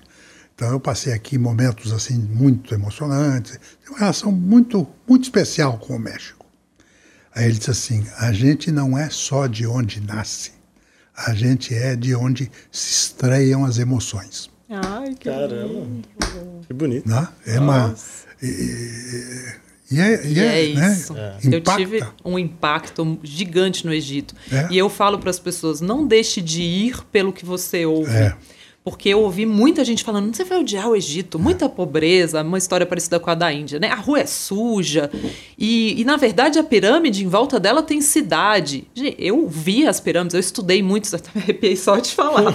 Então 0.56 0.70
eu 0.70 0.80
passei 0.80 1.14
aqui 1.14 1.38
momentos 1.38 1.92
assim 1.92 2.18
muito 2.18 2.74
emocionantes. 2.74 3.60
Tenho 3.82 3.92
uma 3.92 4.00
relação 4.00 4.32
muito, 4.32 4.88
muito 5.08 5.24
especial 5.24 5.78
com 5.78 5.96
o 5.96 6.00
México. 6.00 6.46
Aí 7.36 7.46
ele 7.46 7.58
disse 7.58 7.72
assim: 7.72 8.06
a 8.18 8.32
gente 8.32 8.72
não 8.72 8.98
é 8.98 9.10
só 9.10 9.48
de 9.48 9.66
onde 9.66 10.02
nasce, 10.02 10.52
a 11.16 11.34
gente 11.34 11.74
é 11.74 11.96
de 11.96 12.16
onde 12.16 12.52
se 12.72 12.92
estreiam 12.92 13.66
as 13.66 13.78
emoções. 13.80 14.50
Ai, 14.70 15.16
que 15.16 15.30
Caramba, 15.30 15.74
lindo. 15.74 16.08
que 16.68 16.74
bonito. 16.74 17.08
Não? 17.08 17.28
É 17.46 17.60
uma. 17.60 17.96
E, 18.42 19.54
e 19.94 20.02
é, 20.02 20.26
e 20.26 20.40
é, 20.40 20.72
é 20.72 20.74
né? 20.74 20.94
isso. 20.94 21.16
Eu 21.52 21.62
tive 21.62 22.04
um 22.26 22.40
impacto 22.40 23.20
gigante 23.24 23.86
no 23.86 23.94
Egito. 23.94 24.36
É. 24.52 24.68
E 24.72 24.78
eu 24.78 24.90
falo 24.90 25.20
para 25.20 25.30
as 25.30 25.40
pessoas: 25.40 25.82
não 25.82 26.06
deixe 26.08 26.42
de 26.42 26.62
ir 26.62 27.04
pelo 27.12 27.32
que 27.32 27.46
você 27.46 27.86
ouve. 27.86 28.12
É. 28.12 28.36
Porque 28.84 29.08
eu 29.08 29.22
ouvi 29.22 29.46
muita 29.46 29.86
gente 29.86 30.04
falando, 30.04 30.36
você 30.36 30.44
vai 30.44 30.60
odiar 30.60 30.90
o 30.90 30.96
Egito, 30.96 31.40
muita 31.40 31.70
pobreza, 31.70 32.42
uma 32.42 32.58
história 32.58 32.86
parecida 32.86 33.18
com 33.18 33.30
a 33.30 33.34
da 33.34 33.52
Índia, 33.52 33.80
né? 33.80 33.88
A 33.88 33.96
rua 33.96 34.20
é 34.20 34.26
suja. 34.26 35.10
E, 35.58 36.02
e 36.02 36.04
na 36.04 36.18
verdade, 36.18 36.60
a 36.60 36.64
pirâmide, 36.64 37.24
em 37.24 37.28
volta 37.30 37.62
dela, 37.62 37.82
tem 37.82 38.02
cidade. 38.02 38.86
Eu 39.18 39.48
vi 39.48 39.88
as 39.88 40.02
pirâmides, 40.02 40.34
eu 40.34 40.40
estudei 40.42 40.84
muito, 40.84 41.08
até 41.16 41.30
me 41.34 41.42
arrepiei 41.42 41.78
só 41.78 41.98
de 41.98 42.12
falar. 42.12 42.54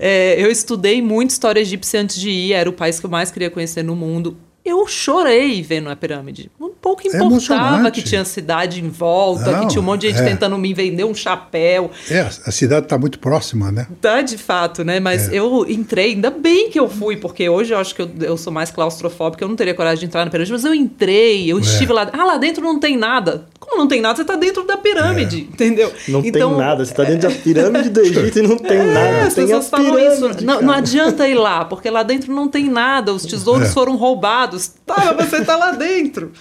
É. 0.00 0.34
É, 0.34 0.42
eu 0.42 0.50
estudei 0.50 1.00
muito 1.00 1.30
história 1.30 1.60
egípcia 1.60 2.00
antes 2.00 2.20
de 2.20 2.28
ir, 2.28 2.54
era 2.54 2.68
o 2.68 2.72
país 2.72 2.98
que 2.98 3.06
eu 3.06 3.10
mais 3.10 3.30
queria 3.30 3.48
conhecer 3.50 3.84
no 3.84 3.94
mundo. 3.94 4.36
Eu 4.64 4.86
chorei 4.86 5.62
vendo 5.62 5.88
a 5.88 5.96
pirâmide. 5.96 6.50
Não 6.60 6.68
pouco 6.70 7.00
É 7.02 7.06
importava 7.06 7.30
emocionante. 7.30 7.90
que 7.92 8.02
tinha 8.02 8.22
cidade 8.24 8.84
em 8.84 8.88
volta, 8.90 9.50
Não, 9.50 9.60
que 9.60 9.68
tinha 9.68 9.80
um 9.80 9.84
monte 9.84 10.02
de 10.02 10.08
gente 10.08 10.20
é. 10.20 10.24
tentando 10.24 10.58
me 10.58 10.74
vender 10.74 11.04
um 11.04 11.14
chapéu. 11.14 11.90
É, 12.10 12.20
a 12.20 12.50
cidade 12.50 12.84
está 12.84 12.98
muito 12.98 13.18
próxima, 13.18 13.72
né? 13.72 13.86
Tá, 14.00 14.20
de 14.20 14.36
fato, 14.36 14.84
né? 14.84 15.00
Mas 15.00 15.32
eu 15.32 15.64
entrei, 15.68 16.10
ainda 16.12 16.30
bem 16.30 16.68
que 16.70 16.78
eu 16.78 16.88
fui, 16.88 17.16
porque 17.16 17.48
hoje 17.48 17.72
eu 17.72 17.78
acho 17.78 17.94
que 17.94 18.02
eu, 18.02 18.10
eu 18.20 18.36
sou 18.36 18.52
mais 18.52 18.70
claustrofóbica, 18.70 19.42
eu 19.42 19.48
não 19.48 19.56
teria 19.56 19.72
coragem 19.74 20.00
de 20.00 20.06
entrar 20.06 20.24
na 20.24 20.30
pirâmide, 20.30 20.52
mas 20.52 20.64
eu 20.64 20.74
entrei, 20.74 21.50
eu 21.50 21.58
estive 21.58 21.92
lá. 21.92 22.10
Ah, 22.12 22.24
lá 22.24 22.36
dentro 22.36 22.62
não 22.62 22.78
tem 22.78 22.96
nada. 22.96 23.46
Como 23.58 23.76
não 23.78 23.88
tem 23.88 24.00
nada? 24.00 24.16
Você 24.16 24.24
tá 24.24 24.36
dentro 24.36 24.64
da 24.66 24.76
pirâmide, 24.76 25.40
entendeu? 25.50 25.92
Não 26.08 26.20
Então, 26.24 26.50
tem 26.50 26.58
nada. 26.58 26.84
Você 26.84 26.94
tá 26.94 27.04
dentro 27.04 27.28
da 27.28 27.34
pirâmide 27.34 27.90
do 27.90 28.00
Egito 28.04 28.38
e 28.38 28.42
não 28.42 28.56
tem 28.56 28.78
É, 28.78 28.84
nada. 28.84 29.26
as 29.26 29.34
tem 29.34 29.46
pessoas 29.46 29.66
a 29.66 29.76
falam 29.76 29.98
isso. 29.98 30.44
Não, 30.44 30.62
não 30.62 30.72
adianta 30.74 31.26
ir 31.28 31.34
lá, 31.34 31.64
porque 31.64 31.88
lá 31.90 32.02
dentro 32.02 32.32
não 32.34 32.48
tem 32.48 32.68
nada, 32.68 33.12
os 33.12 33.24
tesouros 33.24 33.68
É. 33.68 33.72
foram 33.72 33.96
roubados. 33.96 34.47
Tá, 34.86 35.14
mas 35.16 35.28
você 35.28 35.44
tá 35.44 35.56
lá 35.56 35.72
dentro. 35.72 36.32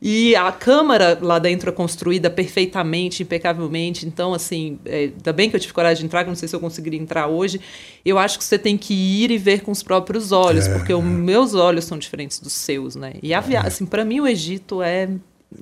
E 0.00 0.36
a 0.36 0.52
câmara 0.52 1.18
lá 1.20 1.38
dentro 1.38 1.70
é 1.70 1.72
construída 1.72 2.28
perfeitamente, 2.28 3.22
impecavelmente. 3.22 4.06
Então, 4.06 4.34
assim, 4.34 4.78
é, 4.84 5.04
ainda 5.04 5.32
bem 5.32 5.48
que 5.48 5.56
eu 5.56 5.60
tive 5.60 5.72
coragem 5.72 6.00
de 6.00 6.06
entrar, 6.06 6.22
que 6.22 6.28
eu 6.28 6.32
não 6.32 6.36
sei 6.36 6.48
se 6.48 6.54
eu 6.54 6.60
conseguiria 6.60 7.00
entrar 7.00 7.26
hoje. 7.26 7.60
Eu 8.04 8.18
acho 8.18 8.38
que 8.38 8.44
você 8.44 8.58
tem 8.58 8.76
que 8.76 8.94
ir 8.94 9.30
e 9.30 9.38
ver 9.38 9.62
com 9.62 9.70
os 9.70 9.82
próprios 9.82 10.32
olhos, 10.32 10.68
porque 10.68 10.92
os 10.92 11.02
meus 11.02 11.54
olhos 11.54 11.84
são 11.84 11.98
diferentes 11.98 12.38
dos 12.38 12.52
seus, 12.52 12.94
né? 12.94 13.14
E 13.22 13.32
a 13.32 13.40
viagem, 13.40 13.68
assim, 13.68 13.86
para 13.86 14.04
mim 14.04 14.20
o 14.20 14.26
Egito 14.26 14.82
é 14.82 15.08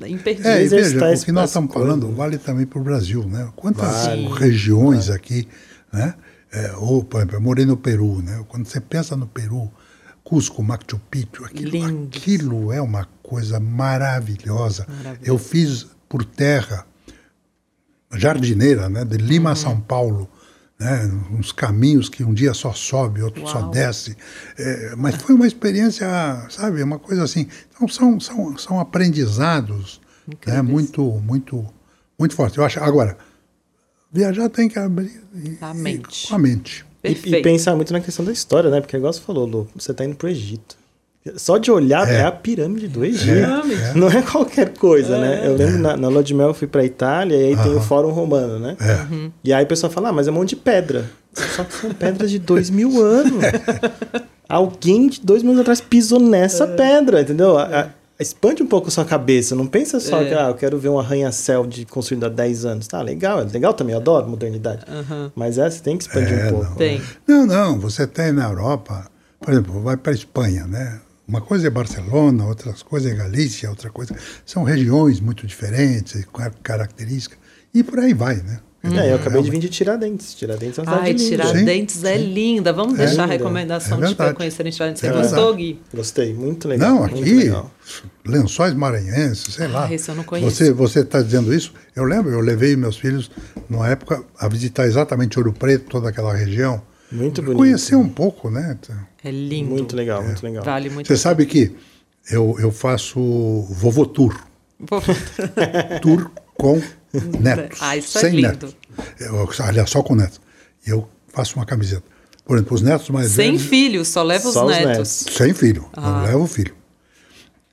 imperdível. 0.06 0.50
É, 0.50 0.64
e 0.64 0.68
veja, 0.68 0.96
o 0.96 1.24
que 1.24 1.32
nós 1.32 1.50
estamos 1.50 1.72
falando 1.72 2.10
vale 2.12 2.38
também 2.38 2.66
para 2.66 2.78
o 2.78 2.82
Brasil, 2.82 3.24
né? 3.24 3.50
Quantas 3.54 4.06
Vale. 4.06 4.28
regiões 4.34 5.10
aqui, 5.10 5.46
né? 5.92 6.14
É, 6.52 6.72
ou, 6.76 7.02
por 7.02 7.18
exemplo, 7.18 7.36
eu 7.36 7.40
morei 7.40 7.64
no 7.64 7.76
Peru, 7.76 8.22
né? 8.22 8.44
Quando 8.48 8.66
você 8.66 8.80
pensa 8.80 9.16
no 9.16 9.26
Peru, 9.26 9.70
Cusco, 10.34 10.62
Machu 10.64 11.00
Picchu, 11.10 11.44
aquilo, 11.44 11.70
Lindos. 11.70 12.20
aquilo 12.20 12.72
é 12.72 12.80
uma 12.82 13.06
coisa 13.22 13.60
maravilhosa. 13.60 14.84
Eu 15.22 15.38
fiz 15.38 15.86
por 16.08 16.24
terra, 16.24 16.84
jardineira, 18.12 18.88
né? 18.88 19.04
De 19.04 19.16
Lima 19.16 19.50
Uhum. 19.50 19.52
a 19.52 19.56
São 19.56 19.80
Paulo, 19.80 20.28
né? 20.78 21.04
Uns 21.30 21.52
caminhos 21.52 22.08
que 22.08 22.24
um 22.24 22.34
dia 22.34 22.52
só 22.52 22.72
sobe, 22.72 23.22
outro 23.22 23.46
só 23.46 23.60
Uau. 23.60 23.70
desce. 23.70 24.16
É, 24.58 24.94
mas 24.96 25.14
foi 25.16 25.36
uma 25.36 25.46
experiência, 25.46 26.06
sabe? 26.50 26.82
Uma 26.82 26.98
coisa 26.98 27.22
assim. 27.22 27.46
Então 27.72 27.86
são, 27.86 28.18
são, 28.18 28.58
são 28.58 28.80
aprendizados 28.80 30.00
né? 30.46 30.62
Muito, 30.62 31.02
muito, 31.20 31.64
muito 32.18 32.34
forte. 32.34 32.58
Eu 32.58 32.64
acho. 32.64 32.80
Agora, 32.82 33.16
viajar 34.10 34.48
tem 34.48 34.68
que 34.68 34.78
abrir 34.80 35.22
e- 35.34 35.58
A 35.60 35.70
e- 35.70 35.74
mente. 35.76 36.26
com 36.28 36.34
a 36.34 36.38
mente. 36.38 36.84
E, 37.04 37.08
Perfeito. 37.14 37.36
e 37.36 37.42
pensar 37.42 37.76
muito 37.76 37.92
na 37.92 38.00
questão 38.00 38.24
da 38.24 38.32
história, 38.32 38.70
né? 38.70 38.80
Porque, 38.80 38.96
igual 38.96 39.12
você 39.12 39.20
falou, 39.20 39.44
Lu, 39.46 39.68
você 39.76 39.92
tá 39.92 40.04
indo 40.04 40.16
pro 40.16 40.28
Egito. 40.28 40.76
Só 41.36 41.56
de 41.58 41.70
olhar 41.70 42.06
é, 42.10 42.16
É. 42.16 42.22
a 42.24 42.32
pirâmide 42.32 42.86
do 42.88 43.04
Egito. 43.04 43.30
É. 43.30 43.94
Não 43.94 44.08
é 44.08 44.20
qualquer 44.22 44.70
coisa, 44.76 45.18
né? 45.18 45.42
Eu 45.46 45.54
lembro 45.56 45.78
na, 45.78 45.96
na 45.96 46.08
lua 46.08 46.22
de 46.22 46.34
mel 46.34 46.48
eu 46.48 46.54
fui 46.54 46.66
pra 46.68 46.84
Itália 46.84 47.34
e 47.36 47.44
aí 47.48 47.56
tem 47.62 47.74
o 47.74 47.80
Fórum 47.80 48.10
Romano, 48.10 48.58
né? 48.58 48.76
É. 48.80 49.30
E 49.42 49.52
aí 49.52 49.64
o 49.64 49.66
pessoal 49.66 49.90
fala, 49.92 50.08
ah, 50.10 50.12
mas 50.12 50.28
é 50.28 50.30
um 50.30 50.34
monte 50.34 50.50
de 50.50 50.56
pedra. 50.56 51.10
Só 51.32 51.64
que 51.64 51.72
são 51.74 51.90
pedras 51.94 52.30
de 52.30 52.38
dois 52.38 52.68
mil 52.70 53.02
anos. 53.02 53.42
Alguém 54.48 55.08
de 55.08 55.20
dois 55.22 55.42
mil 55.42 55.52
anos 55.52 55.62
atrás 55.62 55.80
pisou 55.80 56.20
nessa 56.20 56.66
pedra, 56.66 57.22
entendeu? 57.22 57.56
A- 57.58 57.88
expande 58.18 58.62
um 58.62 58.66
pouco 58.66 58.88
a 58.88 58.90
sua 58.90 59.04
cabeça. 59.04 59.54
Não 59.54 59.66
pensa 59.66 59.98
só 60.00 60.22
É. 60.22 60.28
que, 60.28 60.34
ah, 60.34 60.48
eu 60.48 60.54
quero 60.54 60.78
ver 60.78 60.88
um 60.88 60.98
arranha-céu 60.98 61.66
de 61.66 61.84
construído 61.84 62.24
há 62.24 62.28
10 62.28 62.64
anos. 62.64 62.86
Tá, 62.86 63.02
legal. 63.02 63.40
É 63.40 63.44
legal 63.44 63.74
também, 63.74 63.92
eu 63.94 64.00
adoro 64.00 64.28
modernidade. 64.28 64.84
Aham. 64.88 65.32
Mas 65.34 65.58
é, 65.58 65.68
você 65.68 65.80
tem 65.80 65.96
que 65.98 66.04
expandir 66.04 66.38
É, 66.38 66.46
um 66.46 66.50
pouco. 66.50 66.64
não. 66.70 66.76
Tem. 66.76 67.02
Não, 67.26 67.46
não. 67.46 67.78
Você 67.80 68.06
tem 68.06 68.32
na 68.32 68.44
Europa, 68.48 69.10
por 69.40 69.52
exemplo, 69.52 69.80
vai 69.82 69.96
para 69.96 70.12
a 70.12 70.14
Espanha, 70.14 70.66
né? 70.66 71.00
Uma 71.26 71.40
coisa 71.40 71.66
é 71.66 71.70
Barcelona, 71.70 72.44
outras 72.46 72.82
coisas 72.82 73.10
é 73.10 73.14
Galícia, 73.14 73.70
outra 73.70 73.88
coisa. 73.90 74.14
São 74.44 74.62
regiões 74.62 75.20
muito 75.20 75.46
diferentes, 75.46 76.24
com 76.26 76.42
características. 76.62 77.38
E 77.72 77.82
por 77.82 77.98
aí 77.98 78.12
vai, 78.12 78.36
né? 78.36 78.60
É, 78.92 79.10
eu 79.12 79.16
acabei 79.16 79.42
de 79.42 79.50
vir 79.50 79.58
de 79.58 79.68
Tiradentes. 79.68 80.34
Tiradentes 80.34 80.78
é 80.78 80.82
uma 80.82 80.90
cidade 80.92 81.06
Ai, 81.06 81.12
linda. 81.12 81.28
Tiradentes 81.44 82.04
é 82.04 82.16
linda. 82.18 82.72
Vamos 82.72 82.98
deixar 82.98 83.22
a 83.22 83.26
linda. 83.26 83.38
recomendação 83.38 83.96
É 83.98 84.00
de 84.02 84.06
verdade. 84.08 84.34
conhecerem 84.34 84.70
Tiradentes. 84.72 85.00
Você 85.00 85.06
É 85.08 85.12
gostou. 85.12 85.54
Gui? 85.54 85.80
Gostei, 85.94 86.34
muito 86.34 86.68
legal. 86.68 86.90
Não, 86.90 86.98
muito 87.00 87.20
aqui, 87.20 87.34
legal. 87.34 87.70
lençóis 88.26 88.74
maranhenses, 88.74 89.54
sei 89.54 89.68
lá. 89.68 89.86
Ah, 89.86 89.94
esse 89.94 90.08
eu 90.10 90.14
não 90.14 90.24
conheço. 90.24 90.50
Você 90.54 90.72
você 90.72 91.00
está 91.00 91.22
dizendo 91.22 91.52
isso? 91.54 91.72
Eu 91.96 92.04
lembro, 92.04 92.30
eu 92.32 92.40
levei 92.40 92.76
meus 92.76 92.96
filhos, 92.96 93.30
numa 93.68 93.88
época, 93.88 94.22
a 94.38 94.48
visitar 94.48 94.86
exatamente 94.86 95.38
Ouro 95.38 95.52
Preto, 95.52 95.86
toda 95.88 96.08
aquela 96.10 96.34
região. 96.34 96.82
Muito 97.10 97.40
bonito. 97.40 97.58
Conhecer 97.58 97.96
um 97.96 98.08
pouco, 98.08 98.50
né? 98.50 98.76
É 99.22 99.30
lindo. 99.30 99.70
Muito 99.70 99.94
legal, 99.96 100.22
muito 100.22 100.42
legal. 100.42 100.64
Vale 100.64 100.90
muito. 100.90 101.06
Você 101.06 101.16
sabe 101.16 101.46
que 101.46 101.72
eu, 102.30 102.56
eu 102.58 102.70
faço 102.70 103.18
vovô 103.70 104.04
tour. 104.04 104.34
Vou- 104.80 105.00
Tour 106.02 106.30
com 106.56 106.82
netos. 107.40 107.78
Ah, 107.80 107.96
isso 107.96 108.18
é 108.18 108.20
sem 108.20 108.30
lindo. 108.36 108.48
netos. 108.48 108.76
Eu, 109.20 109.48
aliás, 109.60 109.90
só 109.90 110.02
com 110.02 110.14
netos. 110.14 110.40
E 110.86 110.90
eu 110.90 111.08
faço 111.32 111.56
uma 111.56 111.66
camiseta. 111.66 112.02
Por 112.44 112.56
exemplo, 112.56 112.74
os 112.74 112.82
netos 112.82 113.08
mais 113.10 113.30
Sem 113.30 113.52
velhos... 113.52 113.62
filhos, 113.68 114.08
só 114.08 114.22
leva 114.22 114.46
os 114.48 114.54
Só 114.54 114.66
netos. 114.68 114.86
netos. 114.86 115.10
Sem 115.36 115.54
filho, 115.54 115.88
Ah. 115.94 116.00
não 116.00 116.22
levo 116.24 116.46
filho. 116.46 116.74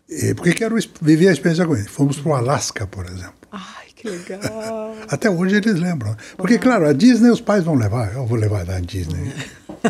E 0.09 0.34
porque 0.34 0.53
quero 0.53 0.76
viver 1.01 1.30
a 1.30 1.31
experiência 1.31 1.65
com 1.65 1.76
eles. 1.76 1.88
Fomos 1.89 2.18
para 2.19 2.31
o 2.31 2.35
Alasca, 2.35 2.85
por 2.88 3.05
exemplo. 3.05 3.34
Ai, 3.51 3.85
que 3.95 4.09
legal. 4.09 4.95
Até 5.09 5.30
hoje 5.30 5.55
eles 5.55 5.80
lembram. 5.80 6.15
Porque, 6.38 6.57
claro, 6.57 6.88
a 6.88 6.93
Disney 6.93 7.30
os 7.30 7.39
pais 7.41 7.63
vão 7.63 7.76
levar. 7.76 8.13
Eu 8.13 8.26
vou 8.26 8.38
levar 8.38 8.65
da 8.65 8.80
Disney. 8.80 9.31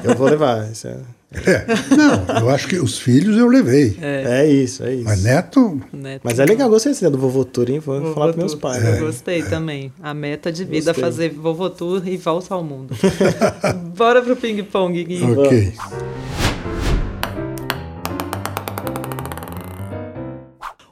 Eu 0.03 0.15
vou 0.15 0.27
levar. 0.27 0.71
Isso 0.71 0.87
é... 0.87 0.97
É. 1.33 1.65
Não, 1.95 2.39
eu 2.41 2.49
acho 2.49 2.67
que 2.67 2.77
os 2.77 2.99
filhos 2.99 3.37
eu 3.37 3.47
levei. 3.47 3.97
é 4.01 4.45
isso, 4.45 4.83
é 4.83 4.95
isso. 4.95 5.05
Mas 5.05 5.23
neto, 5.23 5.81
Neto. 5.93 6.21
Mas 6.25 6.39
é 6.39 6.45
legal, 6.45 6.69
gostei 6.69 6.91
desse, 6.91 7.09
do 7.09 7.17
vovô 7.17 7.45
tour, 7.45 7.69
hein? 7.69 7.79
Vou, 7.79 8.01
Vovô 8.01 8.13
falar 8.13 8.25
pros 8.33 8.37
meus 8.37 8.55
pais. 8.55 8.83
Eu 8.83 8.91
né? 8.91 8.99
Gostei 8.99 9.41
também. 9.43 9.93
A 10.03 10.13
meta 10.13 10.51
de 10.51 10.65
vida 10.65 10.91
é 10.91 10.93
Gostei. 10.93 11.03
fazer 11.03 11.29
vovô 11.29 11.69
tour 11.69 12.05
e 12.05 12.17
volta 12.17 12.53
ao 12.53 12.61
mundo. 12.61 12.93
Bora 13.95 14.21
pro 14.21 14.35
ping-pong, 14.35 15.01
Gui. 15.05 15.23
ok. 15.23 15.73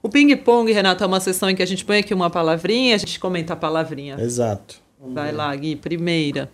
O 0.01 0.07
ping-pong, 0.07 0.71
Renato, 0.71 1.03
é 1.03 1.07
uma 1.07 1.19
sessão 1.19 1.49
em 1.49 1.55
que 1.55 1.61
a 1.61 1.67
gente 1.67 1.83
põe 1.83 1.99
aqui 1.99 2.13
uma 2.13 2.29
palavrinha, 2.29 2.95
a 2.95 2.97
gente 2.97 3.19
comenta 3.19 3.53
a 3.53 3.55
palavrinha. 3.57 4.15
Exato. 4.19 4.75
Vai 5.13 5.33
lá, 5.33 5.53
Gui, 5.55 5.75
primeira. 5.75 6.49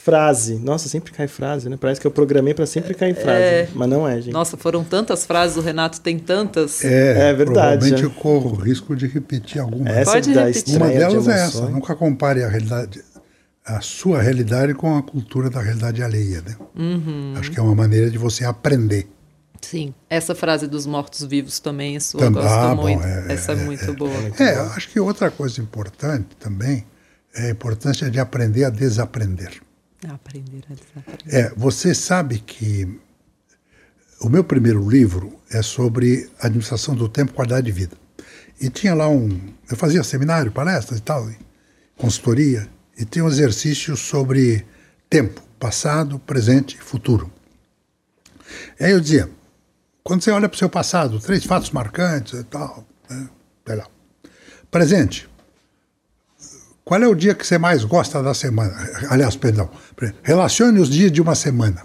Frase. 0.00 0.54
Nossa, 0.54 0.88
sempre 0.88 1.12
cai 1.12 1.26
frase, 1.26 1.68
né? 1.68 1.76
Parece 1.78 2.00
que 2.00 2.06
eu 2.06 2.10
programei 2.10 2.54
pra 2.54 2.64
sempre 2.66 2.94
cair 2.94 3.14
frase. 3.14 3.42
É. 3.42 3.68
Mas 3.74 3.88
não 3.88 4.06
é, 4.08 4.20
gente. 4.20 4.32
Nossa, 4.32 4.56
foram 4.56 4.84
tantas 4.84 5.26
frases, 5.26 5.56
o 5.56 5.60
Renato 5.60 6.00
tem 6.00 6.18
tantas. 6.18 6.84
É, 6.84 7.30
É 7.30 7.34
verdade, 7.34 7.78
Provavelmente 7.80 8.02
né? 8.02 8.06
eu 8.06 8.10
corro 8.12 8.52
o 8.52 8.54
risco 8.54 8.94
de 8.94 9.06
repetir 9.06 9.60
alguma. 9.60 9.88
Essa 9.88 10.12
Pode 10.12 10.32
da 10.32 10.44
repetir. 10.46 10.76
Uma 10.76 10.86
estreia 10.86 11.08
de 11.08 11.14
delas 11.14 11.28
é 11.28 11.44
essa. 11.44 11.68
Nunca 11.68 11.94
compare 11.96 12.44
a 12.44 12.48
realidade, 12.48 13.02
a 13.66 13.80
sua 13.80 14.22
realidade 14.22 14.72
com 14.72 14.96
a 14.96 15.02
cultura 15.02 15.50
da 15.50 15.60
realidade 15.60 16.02
alheia. 16.02 16.42
Né? 16.46 16.56
Uhum. 16.76 17.34
Acho 17.36 17.50
que 17.50 17.58
é 17.58 17.62
uma 17.62 17.74
maneira 17.74 18.08
de 18.10 18.16
você 18.18 18.44
aprender. 18.44 19.08
Sim. 19.60 19.92
Essa 20.08 20.34
frase 20.34 20.68
dos 20.68 20.86
mortos-vivos 20.86 21.58
também 21.58 21.96
é 21.96 22.00
sua, 22.00 22.20
Também- 22.20 22.42
gosto 22.42 22.54
ah, 22.56 22.74
bom, 22.74 22.82
muito. 22.82 23.04
é, 23.04 23.26
Essa 23.32 23.52
é, 23.52 23.56
muito 23.56 23.92
boa. 23.94 24.12
É, 24.38 24.54
acho 24.76 24.88
que 24.88 25.00
outra 25.00 25.30
coisa 25.30 25.60
importante 25.60 26.28
também 26.38 26.86
é 27.34 27.48
a 27.48 27.50
importância 27.50 28.08
de 28.08 28.20
aprender 28.20 28.64
a 28.64 28.70
desaprender. 28.70 29.60
Aprender 30.06 30.64
a 30.70 30.74
desaprender. 30.74 31.34
É, 31.34 31.52
você 31.56 31.94
sabe 31.94 32.38
que 32.38 33.00
o 34.20 34.28
meu 34.28 34.44
primeiro 34.44 34.88
livro 34.88 35.38
é 35.50 35.62
sobre 35.62 36.30
administração 36.40 36.94
do 36.94 37.08
tempo 37.08 37.32
e 37.32 37.34
qualidade 37.34 37.66
de 37.66 37.72
vida. 37.72 37.96
E 38.60 38.68
tinha 38.68 38.94
lá 38.94 39.08
um. 39.08 39.28
Eu 39.70 39.76
fazia 39.76 40.02
seminário, 40.02 40.52
palestras 40.52 40.98
e 40.98 41.02
tal, 41.02 41.28
consultoria, 41.96 42.68
e 42.96 43.04
tinha 43.04 43.24
um 43.24 43.28
exercício 43.28 43.96
sobre 43.96 44.66
tempo, 45.08 45.40
passado, 45.58 46.18
presente 46.20 46.76
e 46.76 46.80
futuro. 46.80 47.32
E 48.78 48.84
aí 48.84 48.92
eu 48.92 49.00
dizia: 49.00 49.30
quando 50.02 50.22
você 50.22 50.30
olha 50.30 50.48
para 50.48 50.56
o 50.56 50.58
seu 50.58 50.68
passado, 50.68 51.20
três 51.20 51.44
fatos 51.44 51.70
marcantes 51.70 52.38
e 52.38 52.44
tal, 52.44 52.86
né, 53.08 53.28
sei 53.66 53.76
lá. 53.76 53.86
Presente. 54.70 55.28
Qual 56.88 57.02
é 57.02 57.06
o 57.06 57.14
dia 57.14 57.34
que 57.34 57.46
você 57.46 57.58
mais 57.58 57.84
gosta 57.84 58.22
da 58.22 58.32
semana? 58.32 58.74
Aliás, 59.10 59.36
perdão. 59.36 59.68
Relacione 60.22 60.80
os 60.80 60.88
dias 60.88 61.12
de 61.12 61.20
uma 61.20 61.34
semana. 61.34 61.82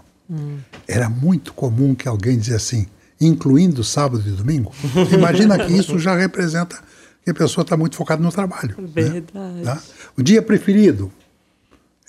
Era 0.88 1.10
muito 1.10 1.54
comum 1.54 1.94
que 1.94 2.08
alguém 2.08 2.38
dizia 2.38 2.56
assim, 2.56 2.88
incluindo 3.20 3.84
sábado 3.84 4.24
e 4.26 4.32
domingo. 4.32 4.72
Imagina 5.12 5.60
que 5.60 5.74
isso 5.74 6.00
já 6.00 6.16
representa 6.16 6.78
que 7.22 7.32
a 7.32 7.34
pessoa 7.34 7.64
está 7.64 7.76
muito 7.76 7.98
focada 7.98 8.24
no 8.24 8.32
trabalho. 8.32 8.78
né? 8.80 8.88
Verdade. 8.94 9.64
Tá? 9.66 9.82
O 10.18 10.24
dia 10.24 10.42
preferido, 10.42 11.12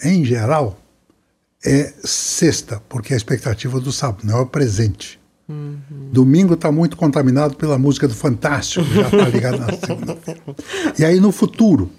em 0.00 0.24
geral, 0.24 0.78
é 1.66 1.92
sexta, 2.04 2.80
porque 2.88 3.12
é 3.12 3.14
a 3.14 3.16
expectativa 3.16 3.80
do 3.80 3.90
sábado, 3.90 4.20
não 4.24 4.38
é 4.38 4.40
o 4.40 4.46
presente. 4.46 5.18
Domingo 6.12 6.54
está 6.54 6.70
muito 6.70 6.96
contaminado 6.96 7.56
pela 7.56 7.76
música 7.76 8.06
do 8.06 8.14
Fantástico, 8.14 8.86
já 8.86 9.02
está 9.02 9.28
ligado 9.28 9.58
na 9.58 9.72
segunda-feira. 9.84 10.40
E 10.96 11.04
aí 11.04 11.18
no 11.18 11.32
futuro, 11.32 11.90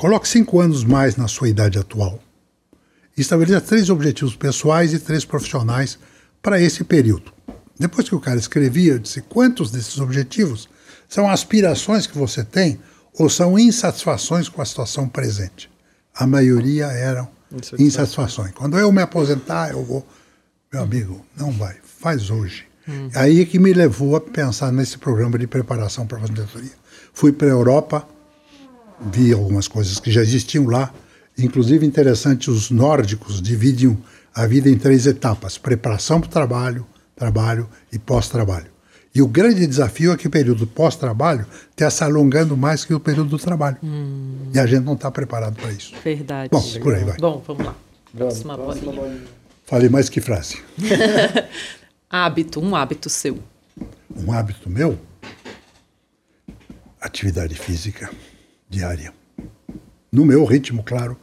coloque 0.00 0.26
cinco 0.26 0.58
anos 0.58 0.82
mais 0.82 1.16
na 1.16 1.28
sua 1.28 1.50
idade 1.50 1.78
atual. 1.78 2.18
Estabeleça 3.18 3.60
três 3.60 3.90
objetivos 3.90 4.34
pessoais 4.34 4.94
e 4.94 4.98
três 4.98 5.26
profissionais 5.26 5.98
para 6.40 6.58
esse 6.58 6.82
período. 6.84 7.30
Depois 7.78 8.08
que 8.08 8.14
o 8.14 8.20
cara 8.20 8.38
escrevia, 8.38 8.94
eu 8.94 8.98
disse: 8.98 9.20
quantos 9.20 9.70
desses 9.70 9.98
objetivos 10.00 10.70
são 11.06 11.28
aspirações 11.28 12.06
que 12.06 12.16
você 12.16 12.42
tem 12.42 12.80
ou 13.18 13.28
são 13.28 13.58
insatisfações 13.58 14.48
com 14.48 14.62
a 14.62 14.64
situação 14.64 15.06
presente? 15.06 15.70
A 16.14 16.26
maioria 16.26 16.86
eram 16.86 17.28
Insatisfações. 17.52 17.80
insatisfações. 17.80 18.52
Quando 18.52 18.78
eu 18.78 18.90
me 18.90 19.02
aposentar, 19.02 19.70
eu 19.72 19.84
vou. 19.84 20.06
Meu 20.72 20.82
amigo, 20.82 21.26
não 21.36 21.50
vai, 21.52 21.76
faz 21.84 22.30
hoje. 22.30 22.64
Aí 23.14 23.42
é 23.42 23.44
que 23.44 23.58
me 23.58 23.72
levou 23.74 24.16
a 24.16 24.20
pensar 24.20 24.72
nesse 24.72 24.96
programa 24.96 25.38
de 25.38 25.46
preparação 25.46 26.06
para 26.06 26.16
a 26.16 26.20
aposentadoria. 26.20 26.72
Fui 27.12 27.32
para 27.32 27.48
a 27.48 27.50
Europa, 27.50 28.08
vi 29.00 29.32
algumas 29.32 29.66
coisas 29.66 29.98
que 29.98 30.10
já 30.10 30.20
existiam 30.20 30.66
lá. 30.66 30.92
Inclusive, 31.38 31.86
interessante, 31.86 32.50
os 32.50 32.70
nórdicos 32.70 33.40
dividem 33.40 33.96
a 34.34 34.46
vida 34.46 34.68
em 34.68 34.76
três 34.76 35.06
etapas: 35.06 35.56
preparação 35.56 36.20
para 36.20 36.28
o 36.28 36.30
trabalho, 36.30 36.86
trabalho 37.16 37.68
e 37.92 37.98
pós-trabalho. 37.98 38.66
E 39.12 39.20
o 39.20 39.26
grande 39.26 39.66
desafio 39.66 40.12
é 40.12 40.16
que 40.16 40.28
o 40.28 40.30
período 40.30 40.66
pós-trabalho 40.66 41.44
está 41.70 41.90
se 41.90 42.04
alongando 42.04 42.56
mais 42.56 42.84
que 42.84 42.94
o 42.94 43.00
período 43.00 43.30
do 43.30 43.38
trabalho. 43.38 43.76
E 44.54 44.58
a 44.58 44.66
gente 44.66 44.84
não 44.84 44.94
está 44.94 45.10
preparado 45.10 45.56
para 45.56 45.72
isso. 45.72 45.92
Verdade. 46.04 46.48
Bom, 46.52 46.62
por 46.80 46.94
aí 46.94 47.02
vai. 47.02 47.16
Bom, 47.16 47.42
vamos 47.44 47.66
lá. 47.66 47.74
Próxima 48.16 48.56
próxima 48.56 48.92
bolinha. 48.92 49.22
Falei 49.66 49.88
mais 49.88 50.08
que 50.08 50.20
frase. 50.20 50.58
Hábito, 52.08 52.60
um 52.60 52.74
hábito 52.74 53.08
seu. 53.08 53.38
Um 54.16 54.32
hábito 54.32 54.68
meu, 54.68 54.98
atividade 57.00 57.54
física 57.54 58.10
diária. 58.70 59.12
No 60.10 60.24
meu 60.24 60.44
ritmo, 60.44 60.82
claro, 60.82 61.16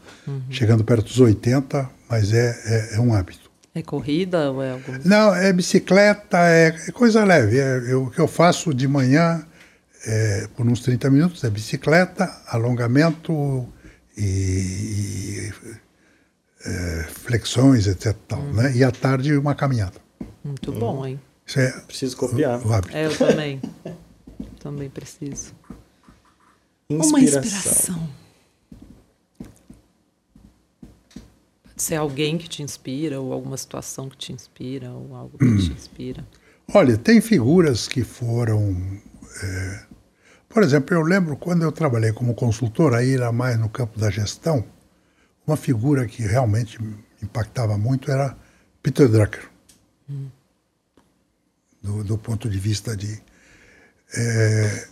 chegando 0.49 0.83
perto 0.83 1.05
dos 1.07 1.19
80, 1.19 1.89
mas 2.09 2.31
é, 2.33 2.55
é, 2.93 2.95
é 2.95 2.99
um 2.99 3.13
hábito. 3.13 3.49
É 3.73 3.81
corrida 3.81 4.51
ou 4.51 4.61
é 4.63 4.71
algum... 4.71 4.93
Não, 5.05 5.33
é 5.33 5.51
bicicleta, 5.53 6.37
é, 6.39 6.67
é 6.87 6.91
coisa 6.91 7.23
leve. 7.23 7.57
É, 7.59 7.77
eu- 7.91 8.03
o 8.05 8.11
que 8.11 8.19
eu 8.19 8.27
faço 8.27 8.73
de 8.73 8.87
manhã, 8.87 9.45
é, 10.05 10.47
por 10.55 10.65
uns 10.67 10.81
30 10.81 11.09
minutos, 11.09 11.43
é 11.43 11.49
bicicleta, 11.49 12.29
alongamento 12.47 13.67
e, 14.17 14.21
e, 14.23 15.51
é, 16.65 17.03
flexões, 17.09 17.87
etc. 17.87 18.15
Tal, 18.27 18.41
né? 18.41 18.75
E 18.75 18.83
à 18.83 18.91
tarde, 18.91 19.35
uma 19.37 19.53
caminhada. 19.53 19.99
Muito 20.43 20.71
bom, 20.71 21.05
hein? 21.05 21.19
Isso 21.45 21.59
é 21.59 21.71
Preciso 21.81 22.17
copiar. 22.17 22.65
o 22.65 22.73
hábito. 22.73 22.95
É, 22.97 23.05
eu 23.05 23.15
também. 23.17 23.61
também 24.59 24.89
preciso. 24.89 25.53
Uma 26.89 27.03
Inspiração. 27.19 27.41
inspiração. 27.43 28.09
Pode 31.63 31.83
ser 31.83 31.95
alguém 31.95 32.37
que 32.37 32.47
te 32.47 32.63
inspira, 32.63 33.19
ou 33.19 33.33
alguma 33.33 33.57
situação 33.57 34.09
que 34.09 34.17
te 34.17 34.31
inspira, 34.33 34.91
ou 34.91 35.13
algo 35.15 35.37
que 35.37 35.45
Hum. 35.45 35.57
te 35.57 35.71
inspira. 35.73 36.25
Olha, 36.73 36.97
tem 36.97 37.19
figuras 37.21 37.87
que 37.87 38.03
foram. 38.03 38.75
é, 39.43 39.83
por 40.49 40.63
exemplo, 40.63 40.95
eu 40.95 41.01
lembro 41.01 41.35
quando 41.35 41.63
eu 41.63 41.71
trabalhei 41.71 42.11
como 42.13 42.33
consultor, 42.33 42.93
aí 42.95 43.13
era 43.15 43.31
mais 43.31 43.59
no 43.59 43.69
campo 43.69 43.99
da 43.99 44.09
gestão, 44.09 44.65
uma 45.45 45.57
figura 45.57 46.05
que 46.07 46.23
realmente 46.23 46.81
me 46.81 46.95
impactava 47.21 47.77
muito 47.77 48.09
era 48.09 48.35
Peter 48.81 49.07
Drucker. 49.09 49.49
Do, 51.83 52.03
do 52.03 52.17
ponto 52.17 52.49
de 52.49 52.57
vista 52.59 52.95
de. 52.97 53.21
é, 54.15 54.87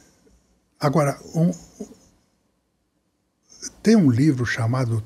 agora, 0.85 1.17
um- 1.33 1.51
tem 3.81 3.95
um 3.95 4.09
livro 4.09 4.45
chamado 4.45 5.03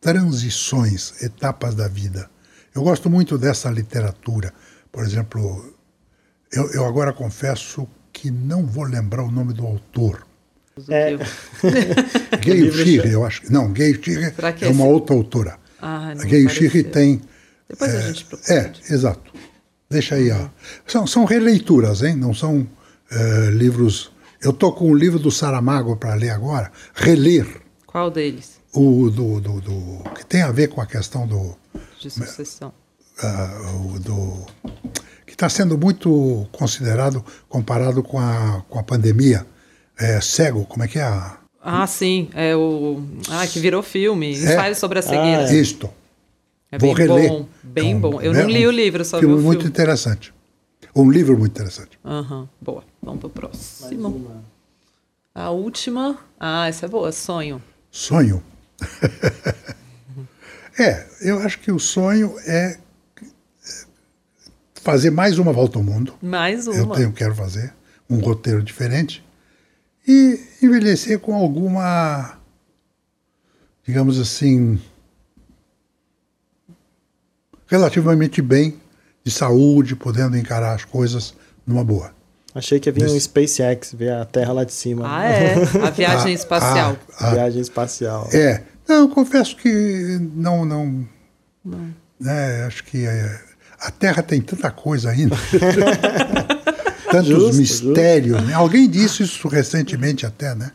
Transições, 0.00 1.22
Etapas 1.22 1.74
da 1.74 1.88
Vida. 1.88 2.28
Eu 2.74 2.82
gosto 2.82 3.08
muito 3.10 3.36
dessa 3.38 3.70
literatura. 3.70 4.52
Por 4.90 5.04
exemplo, 5.04 5.74
eu, 6.52 6.70
eu 6.72 6.84
agora 6.86 7.12
confesso 7.12 7.86
que 8.12 8.30
não 8.30 8.66
vou 8.66 8.84
lembrar 8.84 9.22
o 9.22 9.30
nome 9.30 9.52
do 9.52 9.66
autor. 9.66 10.26
É. 10.88 11.16
Gay 12.40 12.60
livro 12.62 12.78
Shiri, 12.78 12.96
já- 12.96 13.04
eu 13.06 13.24
acho. 13.26 13.42
que- 13.42 13.52
Não, 13.52 13.70
Gay 13.72 13.96
que 13.98 14.14
é 14.16 14.68
uma 14.68 14.84
esse- 14.84 14.92
outra 14.92 15.14
autora. 15.14 15.58
Ah, 15.80 16.10
A 16.10 16.14
Gay 16.14 16.46
apareceu. 16.46 16.90
tem. 16.90 17.20
Depois 17.68 17.94
a 17.94 17.98
é, 17.98 18.02
gente 18.02 18.24
procura. 18.24 18.54
É, 18.54 18.72
exato. 18.94 19.32
Deixa 19.90 20.14
aí. 20.14 20.30
ó. 20.30 20.48
São, 20.86 21.06
são 21.06 21.24
releituras, 21.24 22.02
hein? 22.02 22.14
Não 22.16 22.32
são 22.32 22.66
eh, 23.10 23.50
livros. 23.50 24.10
Eu 24.42 24.50
estou 24.50 24.72
com 24.72 24.90
o 24.90 24.94
livro 24.94 25.18
do 25.18 25.30
Saramago 25.30 25.96
para 25.96 26.14
ler 26.14 26.30
agora. 26.30 26.70
Reler. 26.94 27.46
Qual 27.86 28.10
deles? 28.10 28.60
O 28.74 29.10
do, 29.10 29.40
do, 29.40 29.60
do- 29.60 30.10
que 30.14 30.24
tem 30.26 30.42
a 30.42 30.50
ver 30.50 30.68
com 30.68 30.80
a 30.80 30.86
questão 30.86 31.26
do. 31.26 31.54
De 32.00 32.10
sucessão. 32.10 32.72
o 33.84 33.98
do 34.00 34.46
que 35.26 35.32
está 35.34 35.48
sendo 35.48 35.78
muito 35.78 36.46
considerado 36.50 37.24
comparado 37.48 38.02
com 38.02 38.18
a, 38.18 38.62
com 38.68 38.78
a 38.78 38.82
pandemia. 38.82 39.46
É, 39.98 40.20
cego, 40.20 40.64
como 40.64 40.82
é 40.82 40.88
que 40.88 40.98
é? 40.98 41.02
a- 41.02 41.36
Ah, 41.62 41.86
sim. 41.86 42.28
É 42.34 42.56
o. 42.56 43.00
Ah, 43.30 43.46
que 43.46 43.60
virou 43.60 43.82
filme. 43.82 44.32
Ensaio 44.32 44.74
sobre 44.74 44.98
a 44.98 45.02
cegueira. 45.02 45.46
Ah, 45.48 45.52
Isto. 45.54 45.88
É 46.72 46.78
Vou 46.78 46.94
bem 46.94 47.06
reler. 47.06 47.28
bom. 47.28 47.46
Bem 47.62 47.92
É 47.92 47.94
um- 47.96 48.00
bom. 48.00 48.20
Eu 48.22 48.32
é 48.32 48.42
não 48.42 48.48
li 48.50 48.66
um 48.66 48.70
o 48.70 48.72
livro, 48.72 49.04
só 49.04 49.18
vi 49.18 49.26
filme 49.26 49.38
o 49.40 49.44
muito 49.44 49.60
filme. 49.60 49.70
interessante. 49.70 50.32
Um 50.94 51.10
livro 51.10 51.38
muito 51.38 51.52
interessante. 51.52 51.98
Aham, 52.04 52.48
boa. 52.60 52.84
Vamos 53.02 53.20
pro 53.20 53.30
Mais 53.30 53.52
próximo. 53.52 54.44
A 55.34 55.50
última. 55.50 56.18
Ah, 56.38 56.68
essa 56.68 56.86
é 56.86 56.88
boa. 56.88 57.10
Sonho. 57.10 57.62
Sonho. 57.90 58.42
é, 60.78 61.06
eu 61.22 61.38
acho 61.38 61.58
que 61.60 61.72
o 61.72 61.78
sonho 61.78 62.38
é 62.46 62.78
fazer 64.74 65.10
mais 65.10 65.38
uma 65.38 65.52
volta 65.52 65.78
ao 65.78 65.84
mundo. 65.84 66.14
Mais 66.20 66.66
Eu 66.66 66.84
uma. 66.84 66.96
tenho, 66.96 67.12
quero 67.12 67.34
fazer 67.34 67.72
um 68.10 68.18
roteiro 68.18 68.62
diferente 68.62 69.24
e 70.06 70.38
envelhecer 70.60 71.18
com 71.20 71.34
alguma, 71.34 72.38
digamos 73.86 74.18
assim, 74.18 74.78
relativamente 77.66 78.42
bem 78.42 78.81
de 79.24 79.30
saúde, 79.30 79.94
podendo 79.96 80.36
encarar 80.36 80.74
as 80.74 80.84
coisas 80.84 81.34
numa 81.66 81.84
boa. 81.84 82.12
Achei 82.54 82.78
que 82.78 82.88
ia 82.88 82.92
vir 82.92 83.08
um 83.08 83.18
SpaceX, 83.18 83.94
ver 83.94 84.12
a 84.12 84.24
Terra 84.26 84.52
lá 84.52 84.64
de 84.64 84.72
cima. 84.74 85.04
Ah, 85.06 85.24
é. 85.24 85.54
A 85.86 85.90
viagem 85.90 86.34
espacial. 86.34 86.96
ah, 87.18 87.30
Viagem 87.30 87.62
espacial. 87.62 88.28
É, 88.32 88.62
não, 88.86 88.96
eu 88.96 89.08
confesso 89.08 89.56
que 89.56 90.18
não, 90.34 90.64
não, 90.66 91.08
né, 92.20 92.64
acho 92.66 92.84
que 92.84 93.06
é, 93.06 93.40
a 93.80 93.90
Terra 93.90 94.22
tem 94.22 94.40
tanta 94.42 94.70
coisa 94.70 95.08
ainda, 95.10 95.34
tantos 97.10 97.28
Justo, 97.28 97.56
mistérios. 97.56 98.42
né? 98.42 98.54
Alguém 98.54 98.88
disse 98.88 99.22
isso 99.22 99.48
recentemente 99.48 100.26
até, 100.26 100.54
né? 100.54 100.72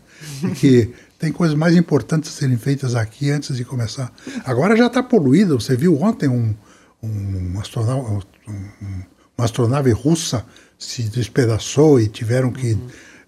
Que 0.55 0.93
tem 1.19 1.31
coisas 1.31 1.55
mais 1.57 1.75
importantes 1.75 2.31
a 2.31 2.39
serem 2.39 2.57
feitas 2.57 2.95
aqui 2.95 3.29
antes 3.31 3.55
de 3.55 3.63
começar. 3.65 4.11
Agora 4.45 4.75
já 4.75 4.87
está 4.87 5.01
poluída. 5.01 5.53
Você 5.55 5.75
viu 5.75 5.99
ontem 6.01 6.27
um, 6.29 6.53
um 7.03 7.59
astronau- 7.59 8.21
um- 8.47 9.03
uma 9.37 9.45
astronave 9.45 9.91
russa 9.91 10.45
se 10.79 11.03
despedaçou 11.03 11.99
e 11.99 12.07
tiveram 12.07 12.51
que 12.51 12.77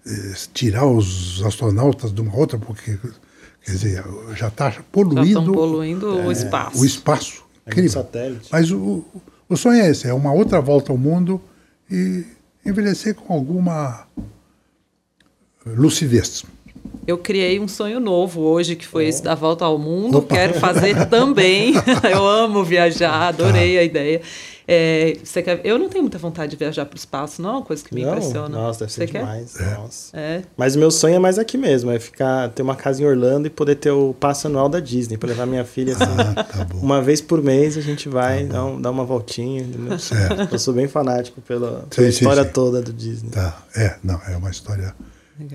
eh, 0.06 0.34
tirar 0.52 0.86
os 0.86 1.42
astronautas 1.44 2.12
de 2.12 2.20
uma 2.20 2.34
outra 2.36 2.58
porque 2.58 2.98
quer 3.64 3.70
dizer 3.72 4.04
já 4.34 4.48
está 4.48 4.70
Já 4.70 4.82
poluído 4.90 5.26
estão 5.40 5.52
poluindo 5.52 6.06
o 6.26 6.32
espaço. 6.32 6.80
o 6.80 6.84
espaço. 6.84 7.44
É 7.66 7.70
um 7.70 7.72
Incrível. 7.72 7.90
satélite. 8.02 8.48
Mas 8.50 8.70
o, 8.70 9.04
o 9.48 9.56
sonho 9.56 9.80
é 9.82 9.90
esse, 9.90 10.08
é 10.08 10.14
uma 10.14 10.32
outra 10.32 10.60
volta 10.60 10.90
ao 10.92 10.98
mundo 10.98 11.40
e 11.90 12.24
envelhecer 12.64 13.14
com 13.14 13.32
alguma 13.34 14.06
lucidez. 15.66 16.44
Eu 17.06 17.18
criei 17.18 17.58
um 17.58 17.66
sonho 17.66 17.98
novo 17.98 18.40
hoje, 18.42 18.76
que 18.76 18.86
foi 18.86 19.06
esse 19.06 19.22
da 19.22 19.34
volta 19.34 19.64
ao 19.64 19.78
mundo. 19.78 20.18
Opa. 20.18 20.34
Quero 20.36 20.54
fazer 20.54 21.06
também. 21.08 21.72
Eu 22.10 22.26
amo 22.26 22.62
viajar, 22.62 23.28
adorei 23.28 23.78
a 23.78 23.82
ideia. 23.82 24.20
É, 24.72 25.16
você 25.24 25.42
quer... 25.42 25.60
Eu 25.64 25.76
não 25.80 25.88
tenho 25.88 26.04
muita 26.04 26.16
vontade 26.18 26.52
de 26.52 26.56
viajar 26.56 26.84
para 26.86 26.94
o 26.94 26.96
espaço, 26.98 27.42
não 27.42 27.48
é 27.50 27.52
uma 27.54 27.62
coisa 27.62 27.82
que 27.82 27.92
me 27.92 28.02
Não? 28.04 28.10
impressiona. 28.12 28.48
Nossa, 28.50 28.80
deve 28.80 28.92
ser 28.92 29.00
você 29.00 29.06
quer? 29.12 29.18
demais. 29.18 29.56
Nossa. 29.58 30.16
É. 30.16 30.42
Mas 30.56 30.76
o 30.76 30.78
meu 30.78 30.92
sonho 30.92 31.16
é 31.16 31.18
mais 31.18 31.40
aqui 31.40 31.58
mesmo, 31.58 31.90
é 31.90 31.98
ficar, 31.98 32.50
ter 32.50 32.62
uma 32.62 32.76
casa 32.76 33.02
em 33.02 33.06
Orlando 33.06 33.48
e 33.48 33.50
poder 33.50 33.74
ter 33.74 33.90
o 33.90 34.14
passo 34.14 34.46
anual 34.46 34.68
da 34.68 34.78
Disney, 34.78 35.16
para 35.16 35.30
levar 35.30 35.44
minha 35.46 35.64
filha 35.64 35.94
assim. 35.94 36.04
Ah, 36.36 36.44
tá 36.44 36.64
bom. 36.66 36.78
Uma 36.78 37.02
vez 37.02 37.20
por 37.20 37.42
mês 37.42 37.76
a 37.76 37.80
gente 37.80 38.08
vai 38.08 38.44
dar, 38.44 38.64
um- 38.64 38.80
dar 38.80 38.90
uma 38.92 39.04
voltinha. 39.04 39.66
Eu 40.52 40.58
sou 40.58 40.72
bem 40.72 40.86
fanático 40.86 41.40
pela, 41.40 41.80
Sim, 41.80 41.86
pela 41.96 42.12
sim, 42.12 42.18
história 42.18 42.44
sim. 42.44 42.50
toda 42.52 42.80
do 42.80 42.92
Disney. 42.92 43.30
Tá. 43.30 43.60
É, 43.74 43.96
não, 44.04 44.20
é 44.28 44.36
uma 44.36 44.50
história. 44.50 44.94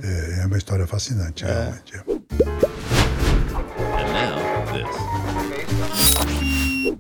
É, 0.04 0.42
é 0.42 0.46
uma 0.46 0.58
história 0.58 0.88
fascinante, 0.88 1.44
realmente. 1.46 1.96
é. 1.96 2.04
Now, 4.12 4.40
this. 4.74 5.16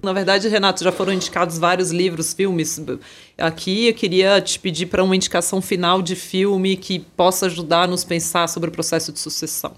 Na 0.04 0.14
verdade, 0.14 0.48
Renato, 0.48 0.84
já 0.84 0.92
foram 0.92 1.12
indicados 1.14 1.58
vários 1.58 1.90
livros, 1.92 2.32
filmes. 2.32 2.80
Aqui 3.38 3.88
eu 3.88 3.94
queria 3.94 4.40
te 4.40 4.60
pedir 4.60 4.86
para 4.86 5.04
uma 5.04 5.16
indicação 5.16 5.62
final 5.62 6.00
de 6.02 6.16
filme 6.16 6.78
que 6.78 7.00
possa 7.00 7.48
ajudar 7.48 7.84
a 7.84 7.88
nos 7.88 8.04
pensar 8.04 8.48
sobre 8.48 8.70
o 8.70 8.72
processo 8.72 9.12
de 9.12 9.20
sucessão. 9.20 9.74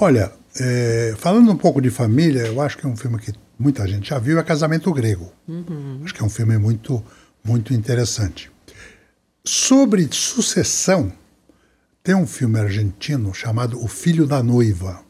Olha, 0.00 0.32
é, 0.58 1.14
falando 1.18 1.50
um 1.52 1.56
pouco 1.56 1.80
de 1.82 1.90
família, 1.90 2.46
eu 2.46 2.60
acho 2.62 2.78
que 2.78 2.86
é 2.86 2.88
um 2.88 2.96
filme 2.96 3.18
que 3.18 3.34
muita 3.58 3.86
gente 3.86 4.08
já 4.08 4.18
viu, 4.18 4.38
é 4.38 4.42
Casamento 4.42 4.90
Grego. 4.92 5.30
Acho 6.04 6.14
que 6.14 6.22
é 6.22 6.24
um 6.24 6.30
filme 6.30 6.56
muito, 6.56 7.04
muito 7.44 7.74
interessante. 7.74 8.50
Sobre 9.44 10.08
sucessão, 10.10 11.12
tem 12.02 12.14
um 12.14 12.26
filme 12.26 12.58
argentino 12.58 13.32
chamado 13.32 13.82
O 13.82 13.86
Filho 13.88 14.26
da 14.26 14.42
Noiva. 14.42 15.00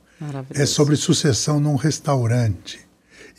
É 0.62 0.66
sobre 0.66 0.94
sucessão 0.97 1.59
num 1.59 1.74
restaurante. 1.77 2.78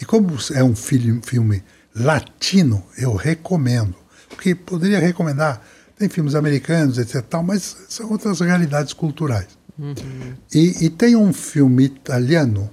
E 0.02 0.06
como 0.06 0.36
é 0.54 0.64
um 0.64 0.76
filme, 0.76 1.64
latino, 1.96 2.84
eu 2.98 3.14
recomendo. 3.16 3.96
Porque 4.28 4.56
poderia 4.56 5.00
recomendar, 5.00 5.62
tem 5.98 6.10
filmes 6.10 6.34
americanos, 6.36 6.98
etc. 6.98 7.22
Tal, 7.22 7.44
mas 7.44 7.78
são 7.88 8.12
outras 8.12 8.40
realidades 8.40 8.92
culturais. 8.94 9.48
E, 10.54 10.86
e 10.86 10.90
tem 10.90 11.16
um 11.16 11.32
filme 11.32 11.84
italiano, 11.86 12.70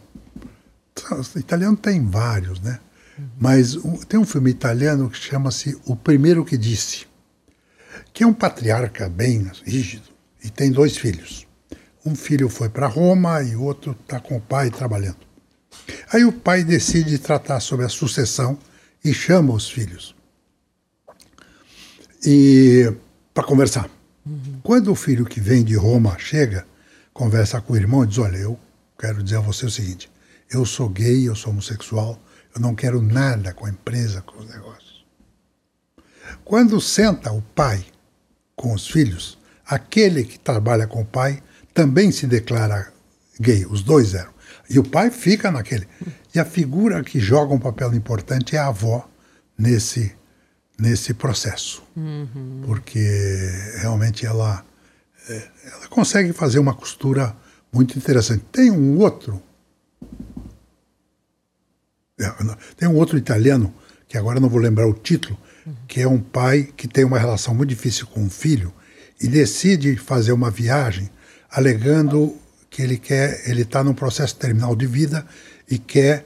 italiano 1.37 1.77
tem 1.77 2.05
vários, 2.05 2.61
né? 2.61 2.79
Mas 3.39 3.77
um- 3.77 3.97
tem 3.99 4.19
um 4.19 4.25
filme 4.25 4.51
italiano 4.51 5.09
que 5.11 5.19
chama-se 5.19 5.79
O 5.85 5.95
Primeiro 5.95 6.45
que 6.45 6.57
Disse, 6.57 7.07
que 8.13 8.25
é 8.25 8.27
um 8.27 8.33
patriarca 8.33 9.09
bem 9.09 9.51
rígido 9.65 10.10
e 10.43 10.51
tem 10.51 10.71
dois 10.71 10.97
filhos. 10.97 11.47
Um 12.05 12.15
filho 12.15 12.49
foi 12.49 12.69
para 12.69 12.87
Roma 12.87 13.43
e 13.43 13.55
o 13.55 13.63
outro 13.63 13.97
está 14.01 14.19
com 14.21 14.37
o 14.37 14.41
pai 14.41 14.71
trabalhando. 14.71 15.19
Aí 16.13 16.25
o 16.25 16.33
pai 16.33 16.65
decide 16.65 17.19
tratar 17.19 17.61
sobre 17.61 17.85
a 17.87 17.89
sucessão 17.89 18.59
e 19.05 19.13
chama 19.13 19.53
os 19.53 19.69
filhos 19.69 20.15
e 22.25 22.93
para 23.33 23.45
conversar. 23.45 23.89
Quando 24.63 24.93
o 24.93 24.95
filho 24.95 25.25
que 25.25 25.41
vem 25.41 25.65
de 25.65 25.75
Roma 25.75 26.19
chega, 26.19 26.67
conversa 27.13 27.61
com 27.61 27.73
o 27.73 27.77
irmão 27.77 28.05
e 28.05 28.07
diz: 28.07 28.19
Olha, 28.19 28.37
eu 28.37 28.59
quero 28.99 29.23
dizer 29.23 29.37
a 29.37 29.41
você 29.41 29.67
o 29.67 29.71
seguinte: 29.71 30.11
eu 30.51 30.65
sou 30.67 30.89
gay, 30.89 31.29
eu 31.29 31.35
sou 31.35 31.53
homossexual, 31.53 32.21
eu 32.55 32.61
não 32.61 32.75
quero 32.75 33.01
nada 33.01 33.55
com 33.55 33.67
a 33.67 33.71
empresa, 33.71 34.21
com 34.21 34.41
os 34.41 34.49
negócios. 34.49 35.05
Quando 36.45 36.81
senta 36.81 37.33
o 37.33 37.43
pai 37.43 37.85
com 38.55 38.75
os 38.75 38.87
filhos, 38.87 39.39
aquele 39.71 40.25
que 40.25 40.39
trabalha 40.39 40.87
com 40.87 41.03
o 41.03 41.07
pai 41.07 41.41
também 41.73 42.11
se 42.11 42.27
declara 42.27 42.93
gay, 43.39 43.65
os 43.65 43.83
dois 43.83 44.15
eram. 44.15 44.33
E 44.69 44.79
o 44.79 44.85
pai 44.85 45.11
fica 45.11 45.51
naquele. 45.51 45.87
E 46.35 46.41
a 46.41 46.45
figura 46.45 47.03
que 47.05 47.21
joga 47.21 47.55
um 47.55 47.59
papel 47.59 47.95
importante 47.95 48.57
é 48.57 48.59
a 48.59 48.67
avó 48.67 49.09
nesse, 49.57 50.13
nesse 50.79 51.15
processo. 51.15 51.83
Porque 52.67 52.99
realmente 53.79 54.27
ela, 54.27 54.65
é, 55.29 55.49
ela 55.73 55.89
consegue 55.89 56.33
fazer 56.33 56.59
uma 56.59 56.75
costura 56.75 57.35
muito 57.73 57.97
interessante. 57.97 58.45
Tem 58.51 58.71
um 58.71 58.99
outro. 58.99 59.41
é, 62.21 62.33
Tem 62.77 62.89
um 62.89 62.97
outro 62.97 63.17
italiano, 63.17 63.73
que 64.09 64.19
agora 64.19 64.41
não 64.41 64.49
vou 64.49 64.61
lembrar 64.61 64.89
o 64.89 64.95
título, 64.95 65.39
que 65.87 66.01
é 66.01 66.09
um 66.09 66.21
pai 66.21 66.65
que 66.77 66.89
tem 66.89 67.05
uma 67.05 67.19
relação 67.19 67.55
muito 67.55 67.71
difícil 67.71 68.07
com 68.09 68.25
o 68.27 68.31
filho 68.31 68.73
e 69.21 69.29
decide 69.29 69.97
fazer 69.97 70.33
uma 70.33 70.51
viagem 70.51 71.11
alegando 71.51 72.37
que 72.69 72.83
ele 72.83 72.97
quer, 72.97 73.43
ele 73.49 73.63
está 73.63 73.83
num 73.83 73.95
processo 73.95 74.37
terminal 74.37 74.75
de 74.77 74.87
vida 74.87 75.27
e 75.69 75.79
quer 75.79 76.25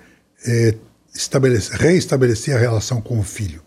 estabelecer, 1.14 1.76
reestabelecer 1.78 2.54
a 2.54 2.58
relação 2.58 3.00
com 3.00 3.18
o 3.18 3.22
filho. 3.22 3.62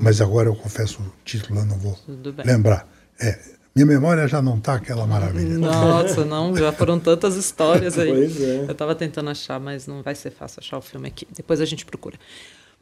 Mas 0.00 0.22
agora 0.22 0.48
eu 0.48 0.56
confesso 0.56 1.02
o 1.02 1.12
título, 1.22 1.60
eu 1.60 1.66
não 1.66 1.76
vou 1.76 1.98
lembrar. 2.44 2.88
É, 3.20 3.38
minha 3.74 3.84
memória 3.84 4.26
já 4.26 4.40
não 4.40 4.56
está 4.56 4.74
aquela 4.74 5.06
maravilha. 5.06 5.58
Nossa, 5.58 6.24
não, 6.24 6.56
já 6.56 6.72
foram 6.72 6.98
tantas 6.98 7.36
histórias 7.36 7.98
aí. 7.98 8.10
Pois 8.10 8.40
é. 8.40 8.64
Eu 8.66 8.74
tava 8.74 8.94
tentando 8.94 9.28
achar, 9.28 9.60
mas 9.60 9.86
não 9.86 10.02
vai 10.02 10.14
ser 10.14 10.30
fácil 10.30 10.60
achar 10.60 10.78
o 10.78 10.80
filme 10.80 11.08
aqui. 11.08 11.26
Depois 11.36 11.60
a 11.60 11.66
gente 11.66 11.84
procura. 11.84 12.16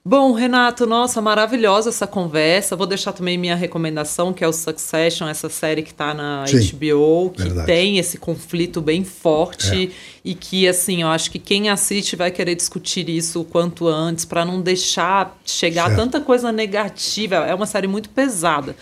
Bom, 0.04 0.32
Renato, 0.32 0.86
nossa, 0.86 1.20
maravilhosa 1.20 1.90
essa 1.90 2.06
conversa. 2.06 2.74
Vou 2.74 2.86
deixar 2.86 3.12
também 3.12 3.36
minha 3.36 3.54
recomendação, 3.54 4.32
que 4.32 4.42
é 4.42 4.48
o 4.48 4.52
Succession, 4.54 5.28
essa 5.28 5.50
série 5.50 5.82
que 5.82 5.92
tá 5.92 6.14
na 6.14 6.46
Sim, 6.46 6.60
HBO, 6.72 7.30
que 7.30 7.42
verdade. 7.42 7.66
tem 7.66 7.98
esse 7.98 8.16
conflito 8.16 8.80
bem 8.80 9.04
forte 9.04 9.90
É. 9.92 10.18
e 10.24 10.34
que, 10.34 10.66
assim, 10.66 11.02
eu 11.02 11.08
acho 11.08 11.30
que 11.30 11.38
quem 11.38 11.68
assiste 11.68 12.16
vai 12.16 12.30
querer 12.30 12.54
discutir 12.54 13.06
isso 13.10 13.42
o 13.42 13.44
quanto 13.44 13.86
antes, 13.86 14.24
para 14.24 14.46
não 14.46 14.62
deixar 14.62 15.36
chegar 15.44 15.88
Certo. 15.88 15.96
tanta 15.98 16.20
coisa 16.22 16.50
negativa. 16.50 17.34
É 17.36 17.54
uma 17.54 17.66
série 17.66 17.86
muito 17.88 18.08
pesada. 18.08 18.74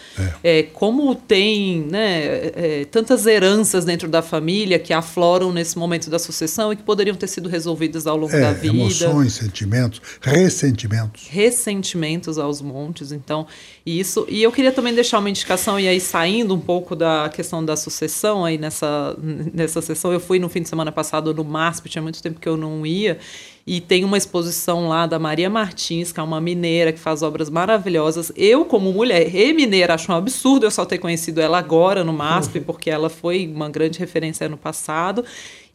É, 0.44 0.62
como 0.62 1.12
tem 1.16 1.80
né, 1.90 2.22
é, 2.24 2.52
é, 2.54 2.84
tantas 2.84 3.26
heranças 3.26 3.84
dentro 3.84 4.06
da 4.08 4.22
família 4.22 4.78
que 4.78 4.92
afloram 4.92 5.52
nesse 5.52 5.76
momento 5.76 6.08
da 6.08 6.20
sucessão 6.20 6.72
e 6.72 6.76
que 6.76 6.84
poderiam 6.84 7.16
ter 7.16 7.26
sido 7.26 7.48
resolvidas 7.48 8.06
ao 8.06 8.16
longo 8.16 8.30
da 8.32 8.50
É, 8.50 8.54
vida 8.54 8.76
emoções, 8.76 9.32
sentimentos, 9.32 10.00
ressentimentos. 10.20 11.05
Ressentimentos 11.30 12.38
aos 12.38 12.60
montes, 12.60 13.12
então 13.12 13.46
isso 13.84 14.26
e 14.28 14.42
eu 14.42 14.50
queria 14.50 14.72
também 14.72 14.94
deixar 14.94 15.18
uma 15.18 15.30
indicação 15.30 15.78
e 15.78 15.86
aí 15.86 16.00
saindo 16.00 16.54
um 16.54 16.60
pouco 16.60 16.96
da 16.96 17.28
questão 17.28 17.64
da 17.64 17.76
sucessão 17.76 18.44
aí 18.44 18.58
nessa 18.58 19.16
nessa 19.52 19.80
sessão 19.80 20.12
eu 20.12 20.20
fui 20.20 20.38
no 20.38 20.48
fim 20.48 20.62
de 20.62 20.68
semana 20.68 20.90
passado 20.90 21.32
no 21.32 21.44
MASP 21.44 21.88
tinha 21.88 22.02
muito 22.02 22.22
tempo 22.22 22.40
que 22.40 22.48
eu 22.48 22.56
não 22.56 22.84
ia 22.84 23.18
e 23.66 23.80
tem 23.80 24.04
uma 24.04 24.16
exposição 24.16 24.88
lá 24.88 25.06
da 25.06 25.18
Maria 25.18 25.50
Martins 25.50 26.12
que 26.12 26.20
é 26.20 26.22
uma 26.22 26.40
mineira 26.40 26.92
que 26.92 27.00
faz 27.00 27.22
obras 27.22 27.50
maravilhosas. 27.50 28.30
Eu 28.36 28.64
como 28.64 28.92
mulher 28.92 29.34
e 29.34 29.52
mineira 29.52 29.94
acho 29.94 30.12
um 30.12 30.14
absurdo 30.14 30.66
eu 30.66 30.70
só 30.70 30.84
ter 30.84 30.98
conhecido 30.98 31.40
ela 31.40 31.58
agora 31.58 32.04
no 32.04 32.12
MASP 32.12 32.60
porque 32.60 32.88
ela 32.88 33.10
foi 33.10 33.50
uma 33.52 33.68
grande 33.68 33.98
referência 33.98 34.46
ano 34.46 34.56
passado 34.56 35.24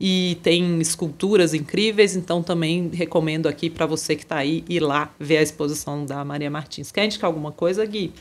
e 0.03 0.39
tem 0.41 0.81
esculturas 0.81 1.53
incríveis, 1.53 2.15
então 2.15 2.41
também 2.41 2.89
recomendo 2.91 3.47
aqui 3.47 3.69
para 3.69 3.85
você 3.85 4.15
que 4.15 4.23
está 4.23 4.37
aí 4.37 4.65
ir 4.67 4.79
lá 4.79 5.13
ver 5.19 5.37
a 5.37 5.43
exposição 5.43 6.03
da 6.03 6.25
Maria 6.25 6.49
Martins. 6.49 6.91
Quer 6.91 7.05
indicar 7.05 7.27
alguma 7.27 7.51
coisa, 7.51 7.85
Gui? 7.85 8.11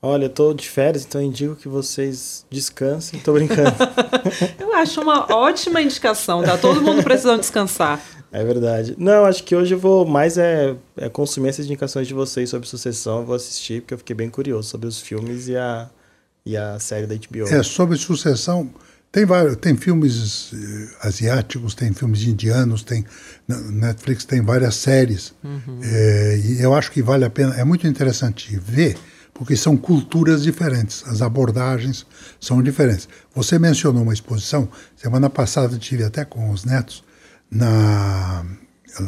Olha, 0.00 0.26
eu 0.26 0.30
tô 0.30 0.54
de 0.54 0.68
férias, 0.68 1.04
então 1.04 1.20
eu 1.20 1.26
indico 1.26 1.56
que 1.56 1.66
vocês 1.66 2.46
descansem. 2.48 3.18
Tô 3.18 3.32
brincando. 3.32 3.74
Eu 4.60 4.74
acho 4.74 5.00
uma 5.00 5.32
ótima 5.34 5.80
indicação, 5.80 6.42
tá 6.42 6.58
todo 6.58 6.82
mundo 6.82 7.02
precisando 7.02 7.40
descansar. 7.40 8.00
é 8.30 8.44
verdade. 8.44 8.94
Não, 8.98 9.24
acho 9.24 9.42
que 9.42 9.56
hoje 9.56 9.74
eu 9.74 9.78
vou 9.78 10.04
mais 10.04 10.36
é, 10.36 10.76
é 10.96 11.08
consumir 11.08 11.48
essas 11.48 11.64
indicações 11.64 12.06
de 12.06 12.12
vocês 12.12 12.50
sobre 12.50 12.68
sucessão. 12.68 13.20
Eu 13.20 13.24
vou 13.24 13.34
assistir, 13.34 13.80
porque 13.80 13.94
eu 13.94 13.98
fiquei 13.98 14.14
bem 14.14 14.28
curioso 14.28 14.68
sobre 14.68 14.86
os 14.86 15.00
filmes 15.00 15.48
e 15.48 15.56
a, 15.56 15.88
e 16.44 16.56
a 16.56 16.78
série 16.78 17.06
da 17.06 17.14
HBO. 17.14 17.48
É, 17.48 17.62
sobre 17.62 17.96
sucessão, 17.96 18.70
tem 19.14 19.24
vários, 19.24 19.56
tem 19.58 19.76
filmes 19.76 20.50
eh, 20.52 21.06
asiáticos, 21.06 21.72
tem 21.72 21.92
filmes 21.92 22.24
indianos, 22.24 22.82
tem 22.82 23.04
Netflix 23.46 24.24
tem 24.24 24.40
várias 24.40 24.74
séries. 24.74 25.32
É, 25.84 26.40
e 26.42 26.60
eu 26.60 26.74
acho 26.74 26.90
que 26.90 27.00
vale 27.00 27.24
a 27.24 27.30
pena, 27.30 27.54
é 27.54 27.62
muito 27.62 27.86
interessante 27.86 28.58
ver, 28.58 28.98
porque 29.32 29.56
são 29.56 29.76
culturas 29.76 30.42
diferentes, 30.42 31.04
as 31.06 31.22
abordagens 31.22 32.04
são 32.40 32.60
diferentes. 32.60 33.08
Você 33.36 33.56
mencionou 33.56 34.02
uma 34.02 34.12
exposição, 34.12 34.68
semana 34.96 35.30
passada 35.30 35.76
eu 35.76 35.78
tive 35.78 36.02
até 36.02 36.24
com 36.24 36.50
os 36.50 36.64
netos 36.64 37.04
na 37.48 38.44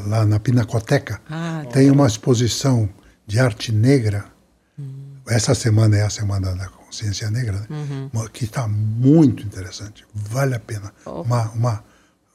lá 0.07 0.25
na 0.25 0.39
Pinacoteca. 0.39 1.21
Ah, 1.29 1.65
tem 1.73 1.91
uma 1.91 2.07
exposição 2.07 2.89
de 3.27 3.41
arte 3.41 3.73
negra 3.73 4.25
essa 5.29 5.55
semana 5.55 5.97
é 5.97 6.03
a 6.03 6.11
semana 6.11 6.55
da 6.55 6.69
consciência 6.97 7.31
negra, 7.31 7.53
né? 7.61 7.67
Uhum. 7.71 8.11
Uma- 8.13 8.29
que 8.29 8.45
está 8.45 8.67
muito 8.69 9.43
interessante, 9.45 10.05
vale 10.15 10.55
a 10.55 10.61
pena, 10.61 10.93
uma, 11.05 11.51
uma, 11.51 11.85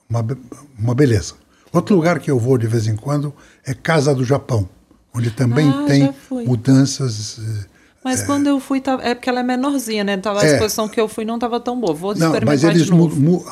uma, 0.10 0.24
be- 0.24 0.38
uma 0.78 0.94
beleza. 0.94 1.34
Outro 1.74 1.96
lugar 1.96 2.20
que 2.20 2.30
eu 2.30 2.38
vou 2.38 2.58
de 2.58 2.68
vez 2.68 2.86
em 2.88 2.96
quando 2.96 3.34
é 3.66 3.74
Casa 3.74 4.14
do 4.14 4.24
Japão, 4.24 4.70
onde 5.14 5.32
também 5.32 5.70
Ah, 5.70 5.86
tem 5.88 6.14
mudanças. 6.46 7.40
eh, 7.40 7.66
Mas 8.04 8.24
quando 8.24 8.48
eu 8.48 8.60
fui, 8.60 8.82
tava- 8.82 9.04
é 9.04 9.16
porque 9.16 9.30
ela 9.30 9.40
é 9.40 9.44
menorzinha, 9.44 10.04
né? 10.04 10.18
Tava, 10.18 10.42
a 10.42 10.46
É. 10.46 10.54
exposição 10.54 10.88
que 10.90 11.00
eu 11.00 11.08
fui 11.08 11.24
não 11.24 11.36
estava 11.36 11.60
tão 11.60 11.80
boa. 11.80 11.94
Vou 11.94 12.14
Não, 12.16 12.28
experimentar 12.28 12.46
mas 12.46 12.64
eles 12.64 12.90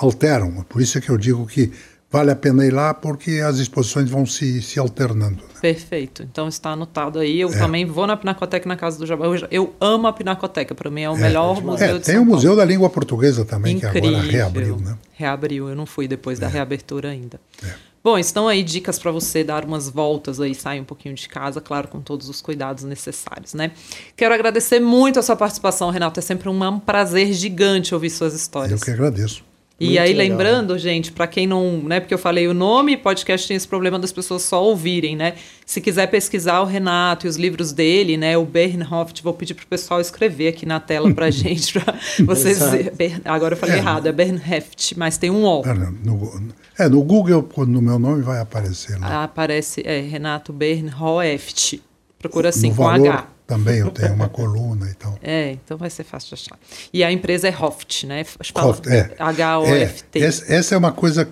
alteram, 0.02 0.64
por 0.68 0.82
isso 0.82 0.98
é 0.98 1.02
que 1.02 1.10
eu 1.10 1.18
digo 1.18 1.46
que 1.48 1.72
vale 2.12 2.32
a 2.32 2.36
pena 2.36 2.66
ir 2.66 2.72
lá, 2.72 2.94
porque 2.94 3.40
as 3.46 3.58
exposições 3.58 4.10
vão 4.10 4.26
se, 4.26 4.62
se 4.62 4.80
alternando. 4.80 5.38
né? 5.38 5.50
Perfeito. 5.62 6.24
Então 6.24 6.48
está 6.48 6.72
anotado 6.72 7.20
aí. 7.20 7.40
É. 7.42 7.44
Eu 7.44 7.50
também 7.52 7.86
vou 7.86 8.08
na 8.08 8.16
Pinacoteca 8.18 8.68
na 8.68 8.76
Casa 8.76 8.98
do 8.98 9.06
Japão. 9.06 9.36
Eu, 9.36 9.48
eu 9.52 9.76
amo 9.80 10.08
a 10.08 10.14
Pinacoteca. 10.14 10.74
Para 10.74 10.90
mim 10.90 11.02
é 11.02 11.10
o 11.10 11.18
melhor 11.18 11.62
museu 11.62 11.88
É, 11.88 11.94
de 11.98 12.06
tem 12.06 12.16
São 12.16 12.24
o 12.24 12.26
Paulo. 12.26 12.36
Museu 12.38 12.56
da 12.56 12.66
Língua 12.66 12.90
Portuguesa 12.90 13.44
também, 13.46 13.76
Incrível. 13.78 14.02
que 14.02 14.08
agora 14.08 14.24
reabriu, 14.32 14.78
né? 14.78 14.98
Reabriu, 15.14 15.70
eu 15.70 15.76
não 15.76 15.86
fui 15.86 16.08
depois 16.08 16.40
da 16.40 16.48
reabertura 16.48 17.10
ainda. 17.10 17.40
É. 17.64 17.90
Bom, 18.02 18.18
estão 18.18 18.48
aí 18.48 18.64
dicas 18.64 18.98
para 18.98 19.12
você 19.12 19.44
dar 19.44 19.66
umas 19.66 19.90
voltas 19.90 20.40
aí, 20.40 20.56
sair 20.56 20.80
um 20.80 20.86
pouquinho 20.86 21.14
de 21.14 21.28
casa, 21.28 21.60
claro, 21.60 21.90
com 21.90 22.00
todos 22.00 22.30
os 22.30 22.42
cuidados 22.42 22.86
necessários, 22.86 23.54
né? 23.54 23.72
Quero 24.16 24.34
agradecer 24.34 24.80
muito 24.80 25.20
a 25.20 25.22
sua 25.22 25.36
participação, 25.36 25.90
Renato. 25.90 26.18
É 26.18 26.24
sempre 26.24 26.48
um, 26.48 26.80
prazer 26.80 27.34
gigante 27.34 27.94
ouvir 27.94 28.10
suas 28.10 28.32
Eu 28.32 28.38
histórias. 28.38 28.82
que 28.82 28.90
agradeço. 28.92 29.44
E 29.80 29.98
aí, 29.98 30.14
legal. 30.14 30.38
lembrando, 30.38 30.78
gente, 30.78 31.12
para 31.12 31.26
quem 31.26 31.48
não, 31.48 31.78
né, 31.84 32.00
porque 32.00 32.14
eu 32.14 32.18
falei 32.18 32.48
o 32.48 32.54
nome, 32.54 32.98
podcast 32.98 33.48
tem 33.48 33.56
esse 33.56 33.68
problema 33.68 33.98
das 33.98 34.12
pessoas 34.12 34.42
só 34.42 34.64
ouvirem, 34.64 35.16
né? 35.16 35.36
Se 35.66 35.80
quiser 35.80 36.08
pesquisar 36.08 36.60
o 36.62 36.66
Renato 36.66 37.26
e 37.26 37.30
os 37.30 37.38
livros 37.38 37.72
dele, 37.72 38.18
né, 38.18 38.38
o 38.38 38.44
Bernhoft, 38.46 39.22
vou 39.24 39.34
pedir 39.34 39.54
pro 39.54 39.66
pessoal 39.68 40.02
escrever 40.02 40.50
aqui 40.50 40.66
na 40.66 40.80
tela 40.80 41.14
pra 41.14 41.30
gente, 41.32 41.72
pra 41.80 41.96
vocês. 42.26 42.62
Exato. 42.62 42.96
Ber- 42.96 43.22
Agora 43.24 43.54
eu 43.54 43.58
falei 43.58 43.76
É. 43.76 43.78
errado, 43.80 44.08
é 44.08 44.12
Bernheft, 44.12 44.98
mas 44.98 45.18
tem 45.18 45.30
um 45.30 45.46
O. 45.46 45.64
Ah, 45.66 45.74
No, 46.04 46.42
é, 46.78 46.90
no 46.90 47.02
Google, 47.04 47.44
quando 47.44 47.70
no 47.72 47.82
meu 47.82 47.98
nome 47.98 48.22
vai 48.22 48.40
aparecer 48.42 49.00
lá. 49.00 49.24
Aparece 49.24 49.82
é, 49.86 50.02
Renato 50.02 50.52
Bernhoeft. 50.54 51.82
Procura 52.18 52.50
assim 52.50 52.70
no 52.70 52.76
com 52.76 52.84
valor 52.84 53.08
H. 53.08 53.28
também 53.50 53.80
eu 53.80 53.90
tenho 53.90 54.14
uma 54.14 54.30
coluna 54.30 54.88
e 54.92 54.94
tal. 54.94 55.18
É, 55.24 55.54
então 55.54 55.76
vai 55.76 55.90
ser 55.90 56.04
fácil 56.04 56.36
de 56.36 56.44
achar. 56.44 56.60
E 56.94 57.04
a 57.04 57.12
empresa 57.12 57.48
é 57.48 57.52
Hoft, 57.52 58.06
né? 58.06 58.24
Hoft, 58.56 58.88
é. 58.88 59.16
H-O-F-T. 59.18 60.20
É, 60.20 60.24
essa, 60.24 60.54
essa 60.54 60.76
é 60.76 60.78
uma 60.78 60.92
coisa 60.92 61.28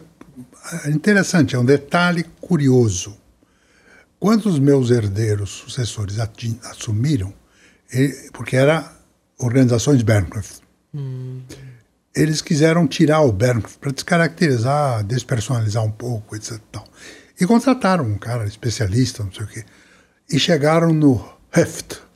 interessante, 0.87 1.55
é 1.55 1.59
um 1.59 1.63
detalhe 1.63 2.25
curioso. 2.41 3.15
Quando 4.19 4.47
os 4.47 4.57
meus 4.57 4.89
herdeiros 4.89 5.51
sucessores 5.51 6.17
assumiram, 6.63 7.31
porque 8.33 8.55
era 8.55 8.91
organizações 9.37 10.01
Bernkliff, 10.01 10.55
eles 12.15 12.41
quiseram 12.41 12.87
tirar 12.87 13.21
o 13.21 13.31
Bernkliff 13.31 13.77
para 13.77 13.91
descaracterizar, 13.91 15.03
despersonalizar 15.03 15.83
um 15.83 15.91
pouco, 15.91 16.35
etc. 16.35 16.53
e 16.53 16.59
tal. 16.71 16.87
E 17.39 17.45
contrataram 17.45 18.05
um 18.05 18.17
cara 18.17 18.45
especialista, 18.45 19.23
não 19.23 19.31
sei 19.31 19.43
o 19.43 19.47
quê, 19.47 19.63
e 20.27 20.39
chegaram 20.39 20.91
no 20.91 21.23
Heft. 21.55 22.06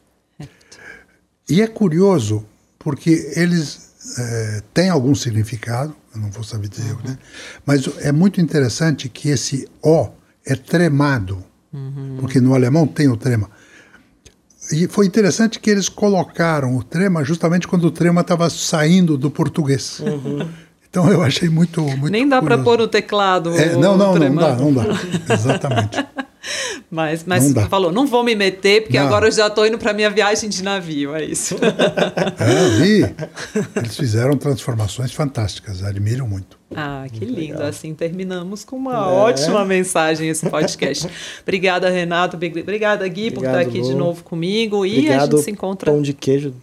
E 1.51 1.61
é 1.61 1.67
curioso, 1.67 2.45
porque 2.79 3.33
eles 3.35 3.91
eh, 4.17 4.63
têm 4.73 4.89
algum 4.89 5.13
significado, 5.13 5.93
eu 6.15 6.21
não 6.21 6.31
vou 6.31 6.45
saber 6.45 6.69
dizer, 6.69 6.95
né? 7.03 7.17
mas 7.65 7.89
é 7.99 8.09
muito 8.09 8.39
interessante 8.39 9.09
que 9.09 9.27
esse 9.27 9.67
O 9.81 10.07
é 10.45 10.55
tremado, 10.55 11.43
porque 12.21 12.39
no 12.39 12.55
alemão 12.55 12.87
tem 12.87 13.09
o 13.09 13.17
trema. 13.17 13.49
E 14.71 14.87
foi 14.87 15.05
interessante 15.05 15.59
que 15.59 15.69
eles 15.69 15.89
colocaram 15.89 16.77
o 16.77 16.83
trema 16.83 17.21
justamente 17.25 17.67
quando 17.67 17.83
o 17.83 17.91
trema 17.91 18.21
estava 18.21 18.49
saindo 18.49 19.17
do 19.17 19.29
português. 19.29 20.01
Então 20.91 21.09
eu 21.09 21.23
achei 21.23 21.47
muito, 21.47 21.81
muito 21.81 22.09
Nem 22.09 22.27
dá 22.27 22.41
para 22.41 22.57
pôr 22.57 22.79
no 22.79 22.85
teclado. 22.85 23.57
É, 23.57 23.77
o 23.77 23.79
não, 23.79 23.95
não, 23.95 24.13
não 24.13 24.35
dá, 24.35 24.55
não 24.57 24.73
dá. 24.73 24.83
Exatamente. 25.33 26.05
Mas, 26.89 27.23
mas 27.23 27.45
Não 27.45 27.53
dá. 27.53 27.67
falou, 27.69 27.91
não 27.91 28.05
vou 28.07 28.23
me 28.23 28.35
meter, 28.35 28.81
porque 28.83 28.97
Não. 28.99 29.05
agora 29.05 29.27
eu 29.27 29.31
já 29.31 29.47
estou 29.47 29.65
indo 29.65 29.77
para 29.77 29.93
minha 29.93 30.09
viagem 30.09 30.49
de 30.49 30.61
navio, 30.63 31.15
é 31.15 31.23
isso. 31.23 31.55
É, 32.39 32.65
eu 32.65 32.71
vi. 32.81 33.15
Eles 33.75 33.95
fizeram 33.95 34.35
transformações 34.35 35.11
fantásticas, 35.13 35.83
admiro 35.83 36.25
muito. 36.27 36.57
Ah, 36.75 37.05
que 37.11 37.23
lindo. 37.23 37.61
Assim 37.63 37.93
terminamos 37.93 38.63
com 38.63 38.75
uma 38.75 38.93
É. 38.93 38.97
ótima 38.97 39.63
mensagem 39.63 40.29
esse 40.29 40.49
podcast. 40.49 41.07
Obrigada, 41.43 41.89
Renato. 41.89 42.35
Obrigada, 42.35 43.07
Gui, 43.07 43.29
por 43.31 43.39
Obrigado, 43.45 43.59
estar 43.61 43.69
aqui 43.69 43.81
de 43.81 43.91
Lu. 43.93 43.97
novo 43.99 44.23
comigo. 44.23 44.85
E 44.85 44.89
a 44.89 44.99
Obrigado, 44.99 45.37
gente 45.37 45.45
se 45.45 45.51
encontra. 45.51 45.91
pão 45.91 46.01
de 46.01 46.13
queijo. 46.13 46.53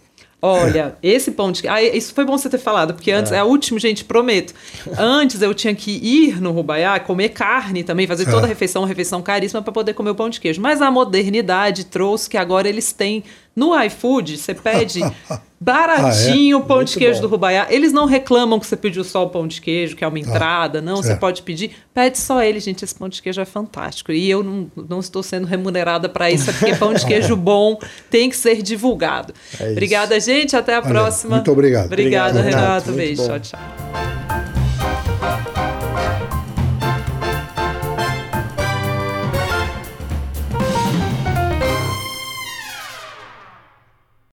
Olha, 0.41 0.95
esse 1.03 1.31
pão 1.31 1.51
de 1.51 1.67
ah, 1.67 1.83
isso 1.83 2.13
foi 2.13 2.23
bom 2.23 2.37
você 2.37 2.49
ter 2.49 2.57
falado, 2.59 2.93
porque 2.93 3.11
antes, 3.11 3.31
é, 3.31 3.43
o 3.43 3.47
último, 3.47 3.77
gente, 3.77 4.05
prometo. 4.05 4.53
Antes 4.97 5.41
eu 5.41 5.53
tinha 5.53 5.75
que 5.75 5.91
ir 5.91 6.39
no 6.41 6.51
Rubaiá, 6.51 6.97
comer 6.99 7.29
carne 7.29 7.83
também, 7.83 8.07
fazer 8.07 8.23
toda 8.25 8.43
a 8.43 8.45
É. 8.45 8.47
refeição, 8.47 8.85
refeição 8.85 9.21
caríssima 9.21 9.61
para 9.61 9.73
poder 9.73 9.93
comer 9.93 10.11
o 10.11 10.15
pão 10.15 10.29
de 10.29 10.39
queijo. 10.39 10.61
Mas 10.61 10.81
a 10.81 10.89
modernidade 10.89 11.83
trouxe 11.85 12.29
que 12.29 12.37
agora 12.37 12.69
eles 12.69 12.93
têm 12.93 13.23
no 13.55 13.77
iFood, 13.83 14.37
você 14.37 14.53
pede 14.53 15.01
baratinho 15.59 16.59
o 16.59 16.61
pão 16.61 16.77
Muito 16.77 16.93
de 16.93 16.97
queijo 16.97 17.15
bom. 17.15 17.21
do 17.21 17.27
Rubaiá. 17.27 17.67
Eles 17.69 17.91
não 17.91 18.05
reclamam 18.05 18.59
que 18.59 18.65
você 18.65 18.77
pediu 18.77 19.03
só 19.03 19.23
o 19.25 19.29
pão 19.29 19.45
de 19.47 19.59
queijo, 19.61 19.95
que 19.95 20.03
é 20.03 20.07
uma 20.07 20.17
entrada, 20.19 20.81
não, 20.81 20.97
você 20.97 21.11
É. 21.11 21.15
pode 21.15 21.41
pedir. 21.41 21.71
Pede 21.93 22.17
só 22.17 22.41
ele, 22.41 22.59
gente, 22.59 22.83
esse 22.85 22.95
pão 22.95 23.09
de 23.09 23.21
queijo 23.21 23.41
é 23.41 23.45
fantástico. 23.45 24.11
E 24.11 24.29
eu 24.29 24.41
não, 24.43 24.71
não 24.87 24.99
estou 24.99 25.21
sendo 25.21 25.45
remunerada 25.45 26.07
para 26.07 26.31
isso, 26.31 26.49
é 26.49 26.53
porque 26.53 26.75
pão 26.75 26.93
de 26.93 27.03
queijo 27.07 27.35
bom 27.35 27.77
tem 28.09 28.29
que 28.29 28.37
ser 28.37 28.61
divulgado. 28.61 29.33
É. 29.59 29.71
Obrigada, 29.71 30.17
gente. 30.19 30.55
Até 30.55 30.75
a 30.75 30.79
Valeu. 30.79 30.95
próxima. 31.01 31.35
Muito 31.35 31.51
obrigado. 31.51 31.85
Obrigada, 31.87 32.39
Obrigado, 32.39 32.61
Renato. 32.61 32.85
Renato. 32.85 32.91
Beijo. 32.93 33.21
bom. 33.23 33.27
Tchau, 33.27 33.39
tchau. 33.39 34.48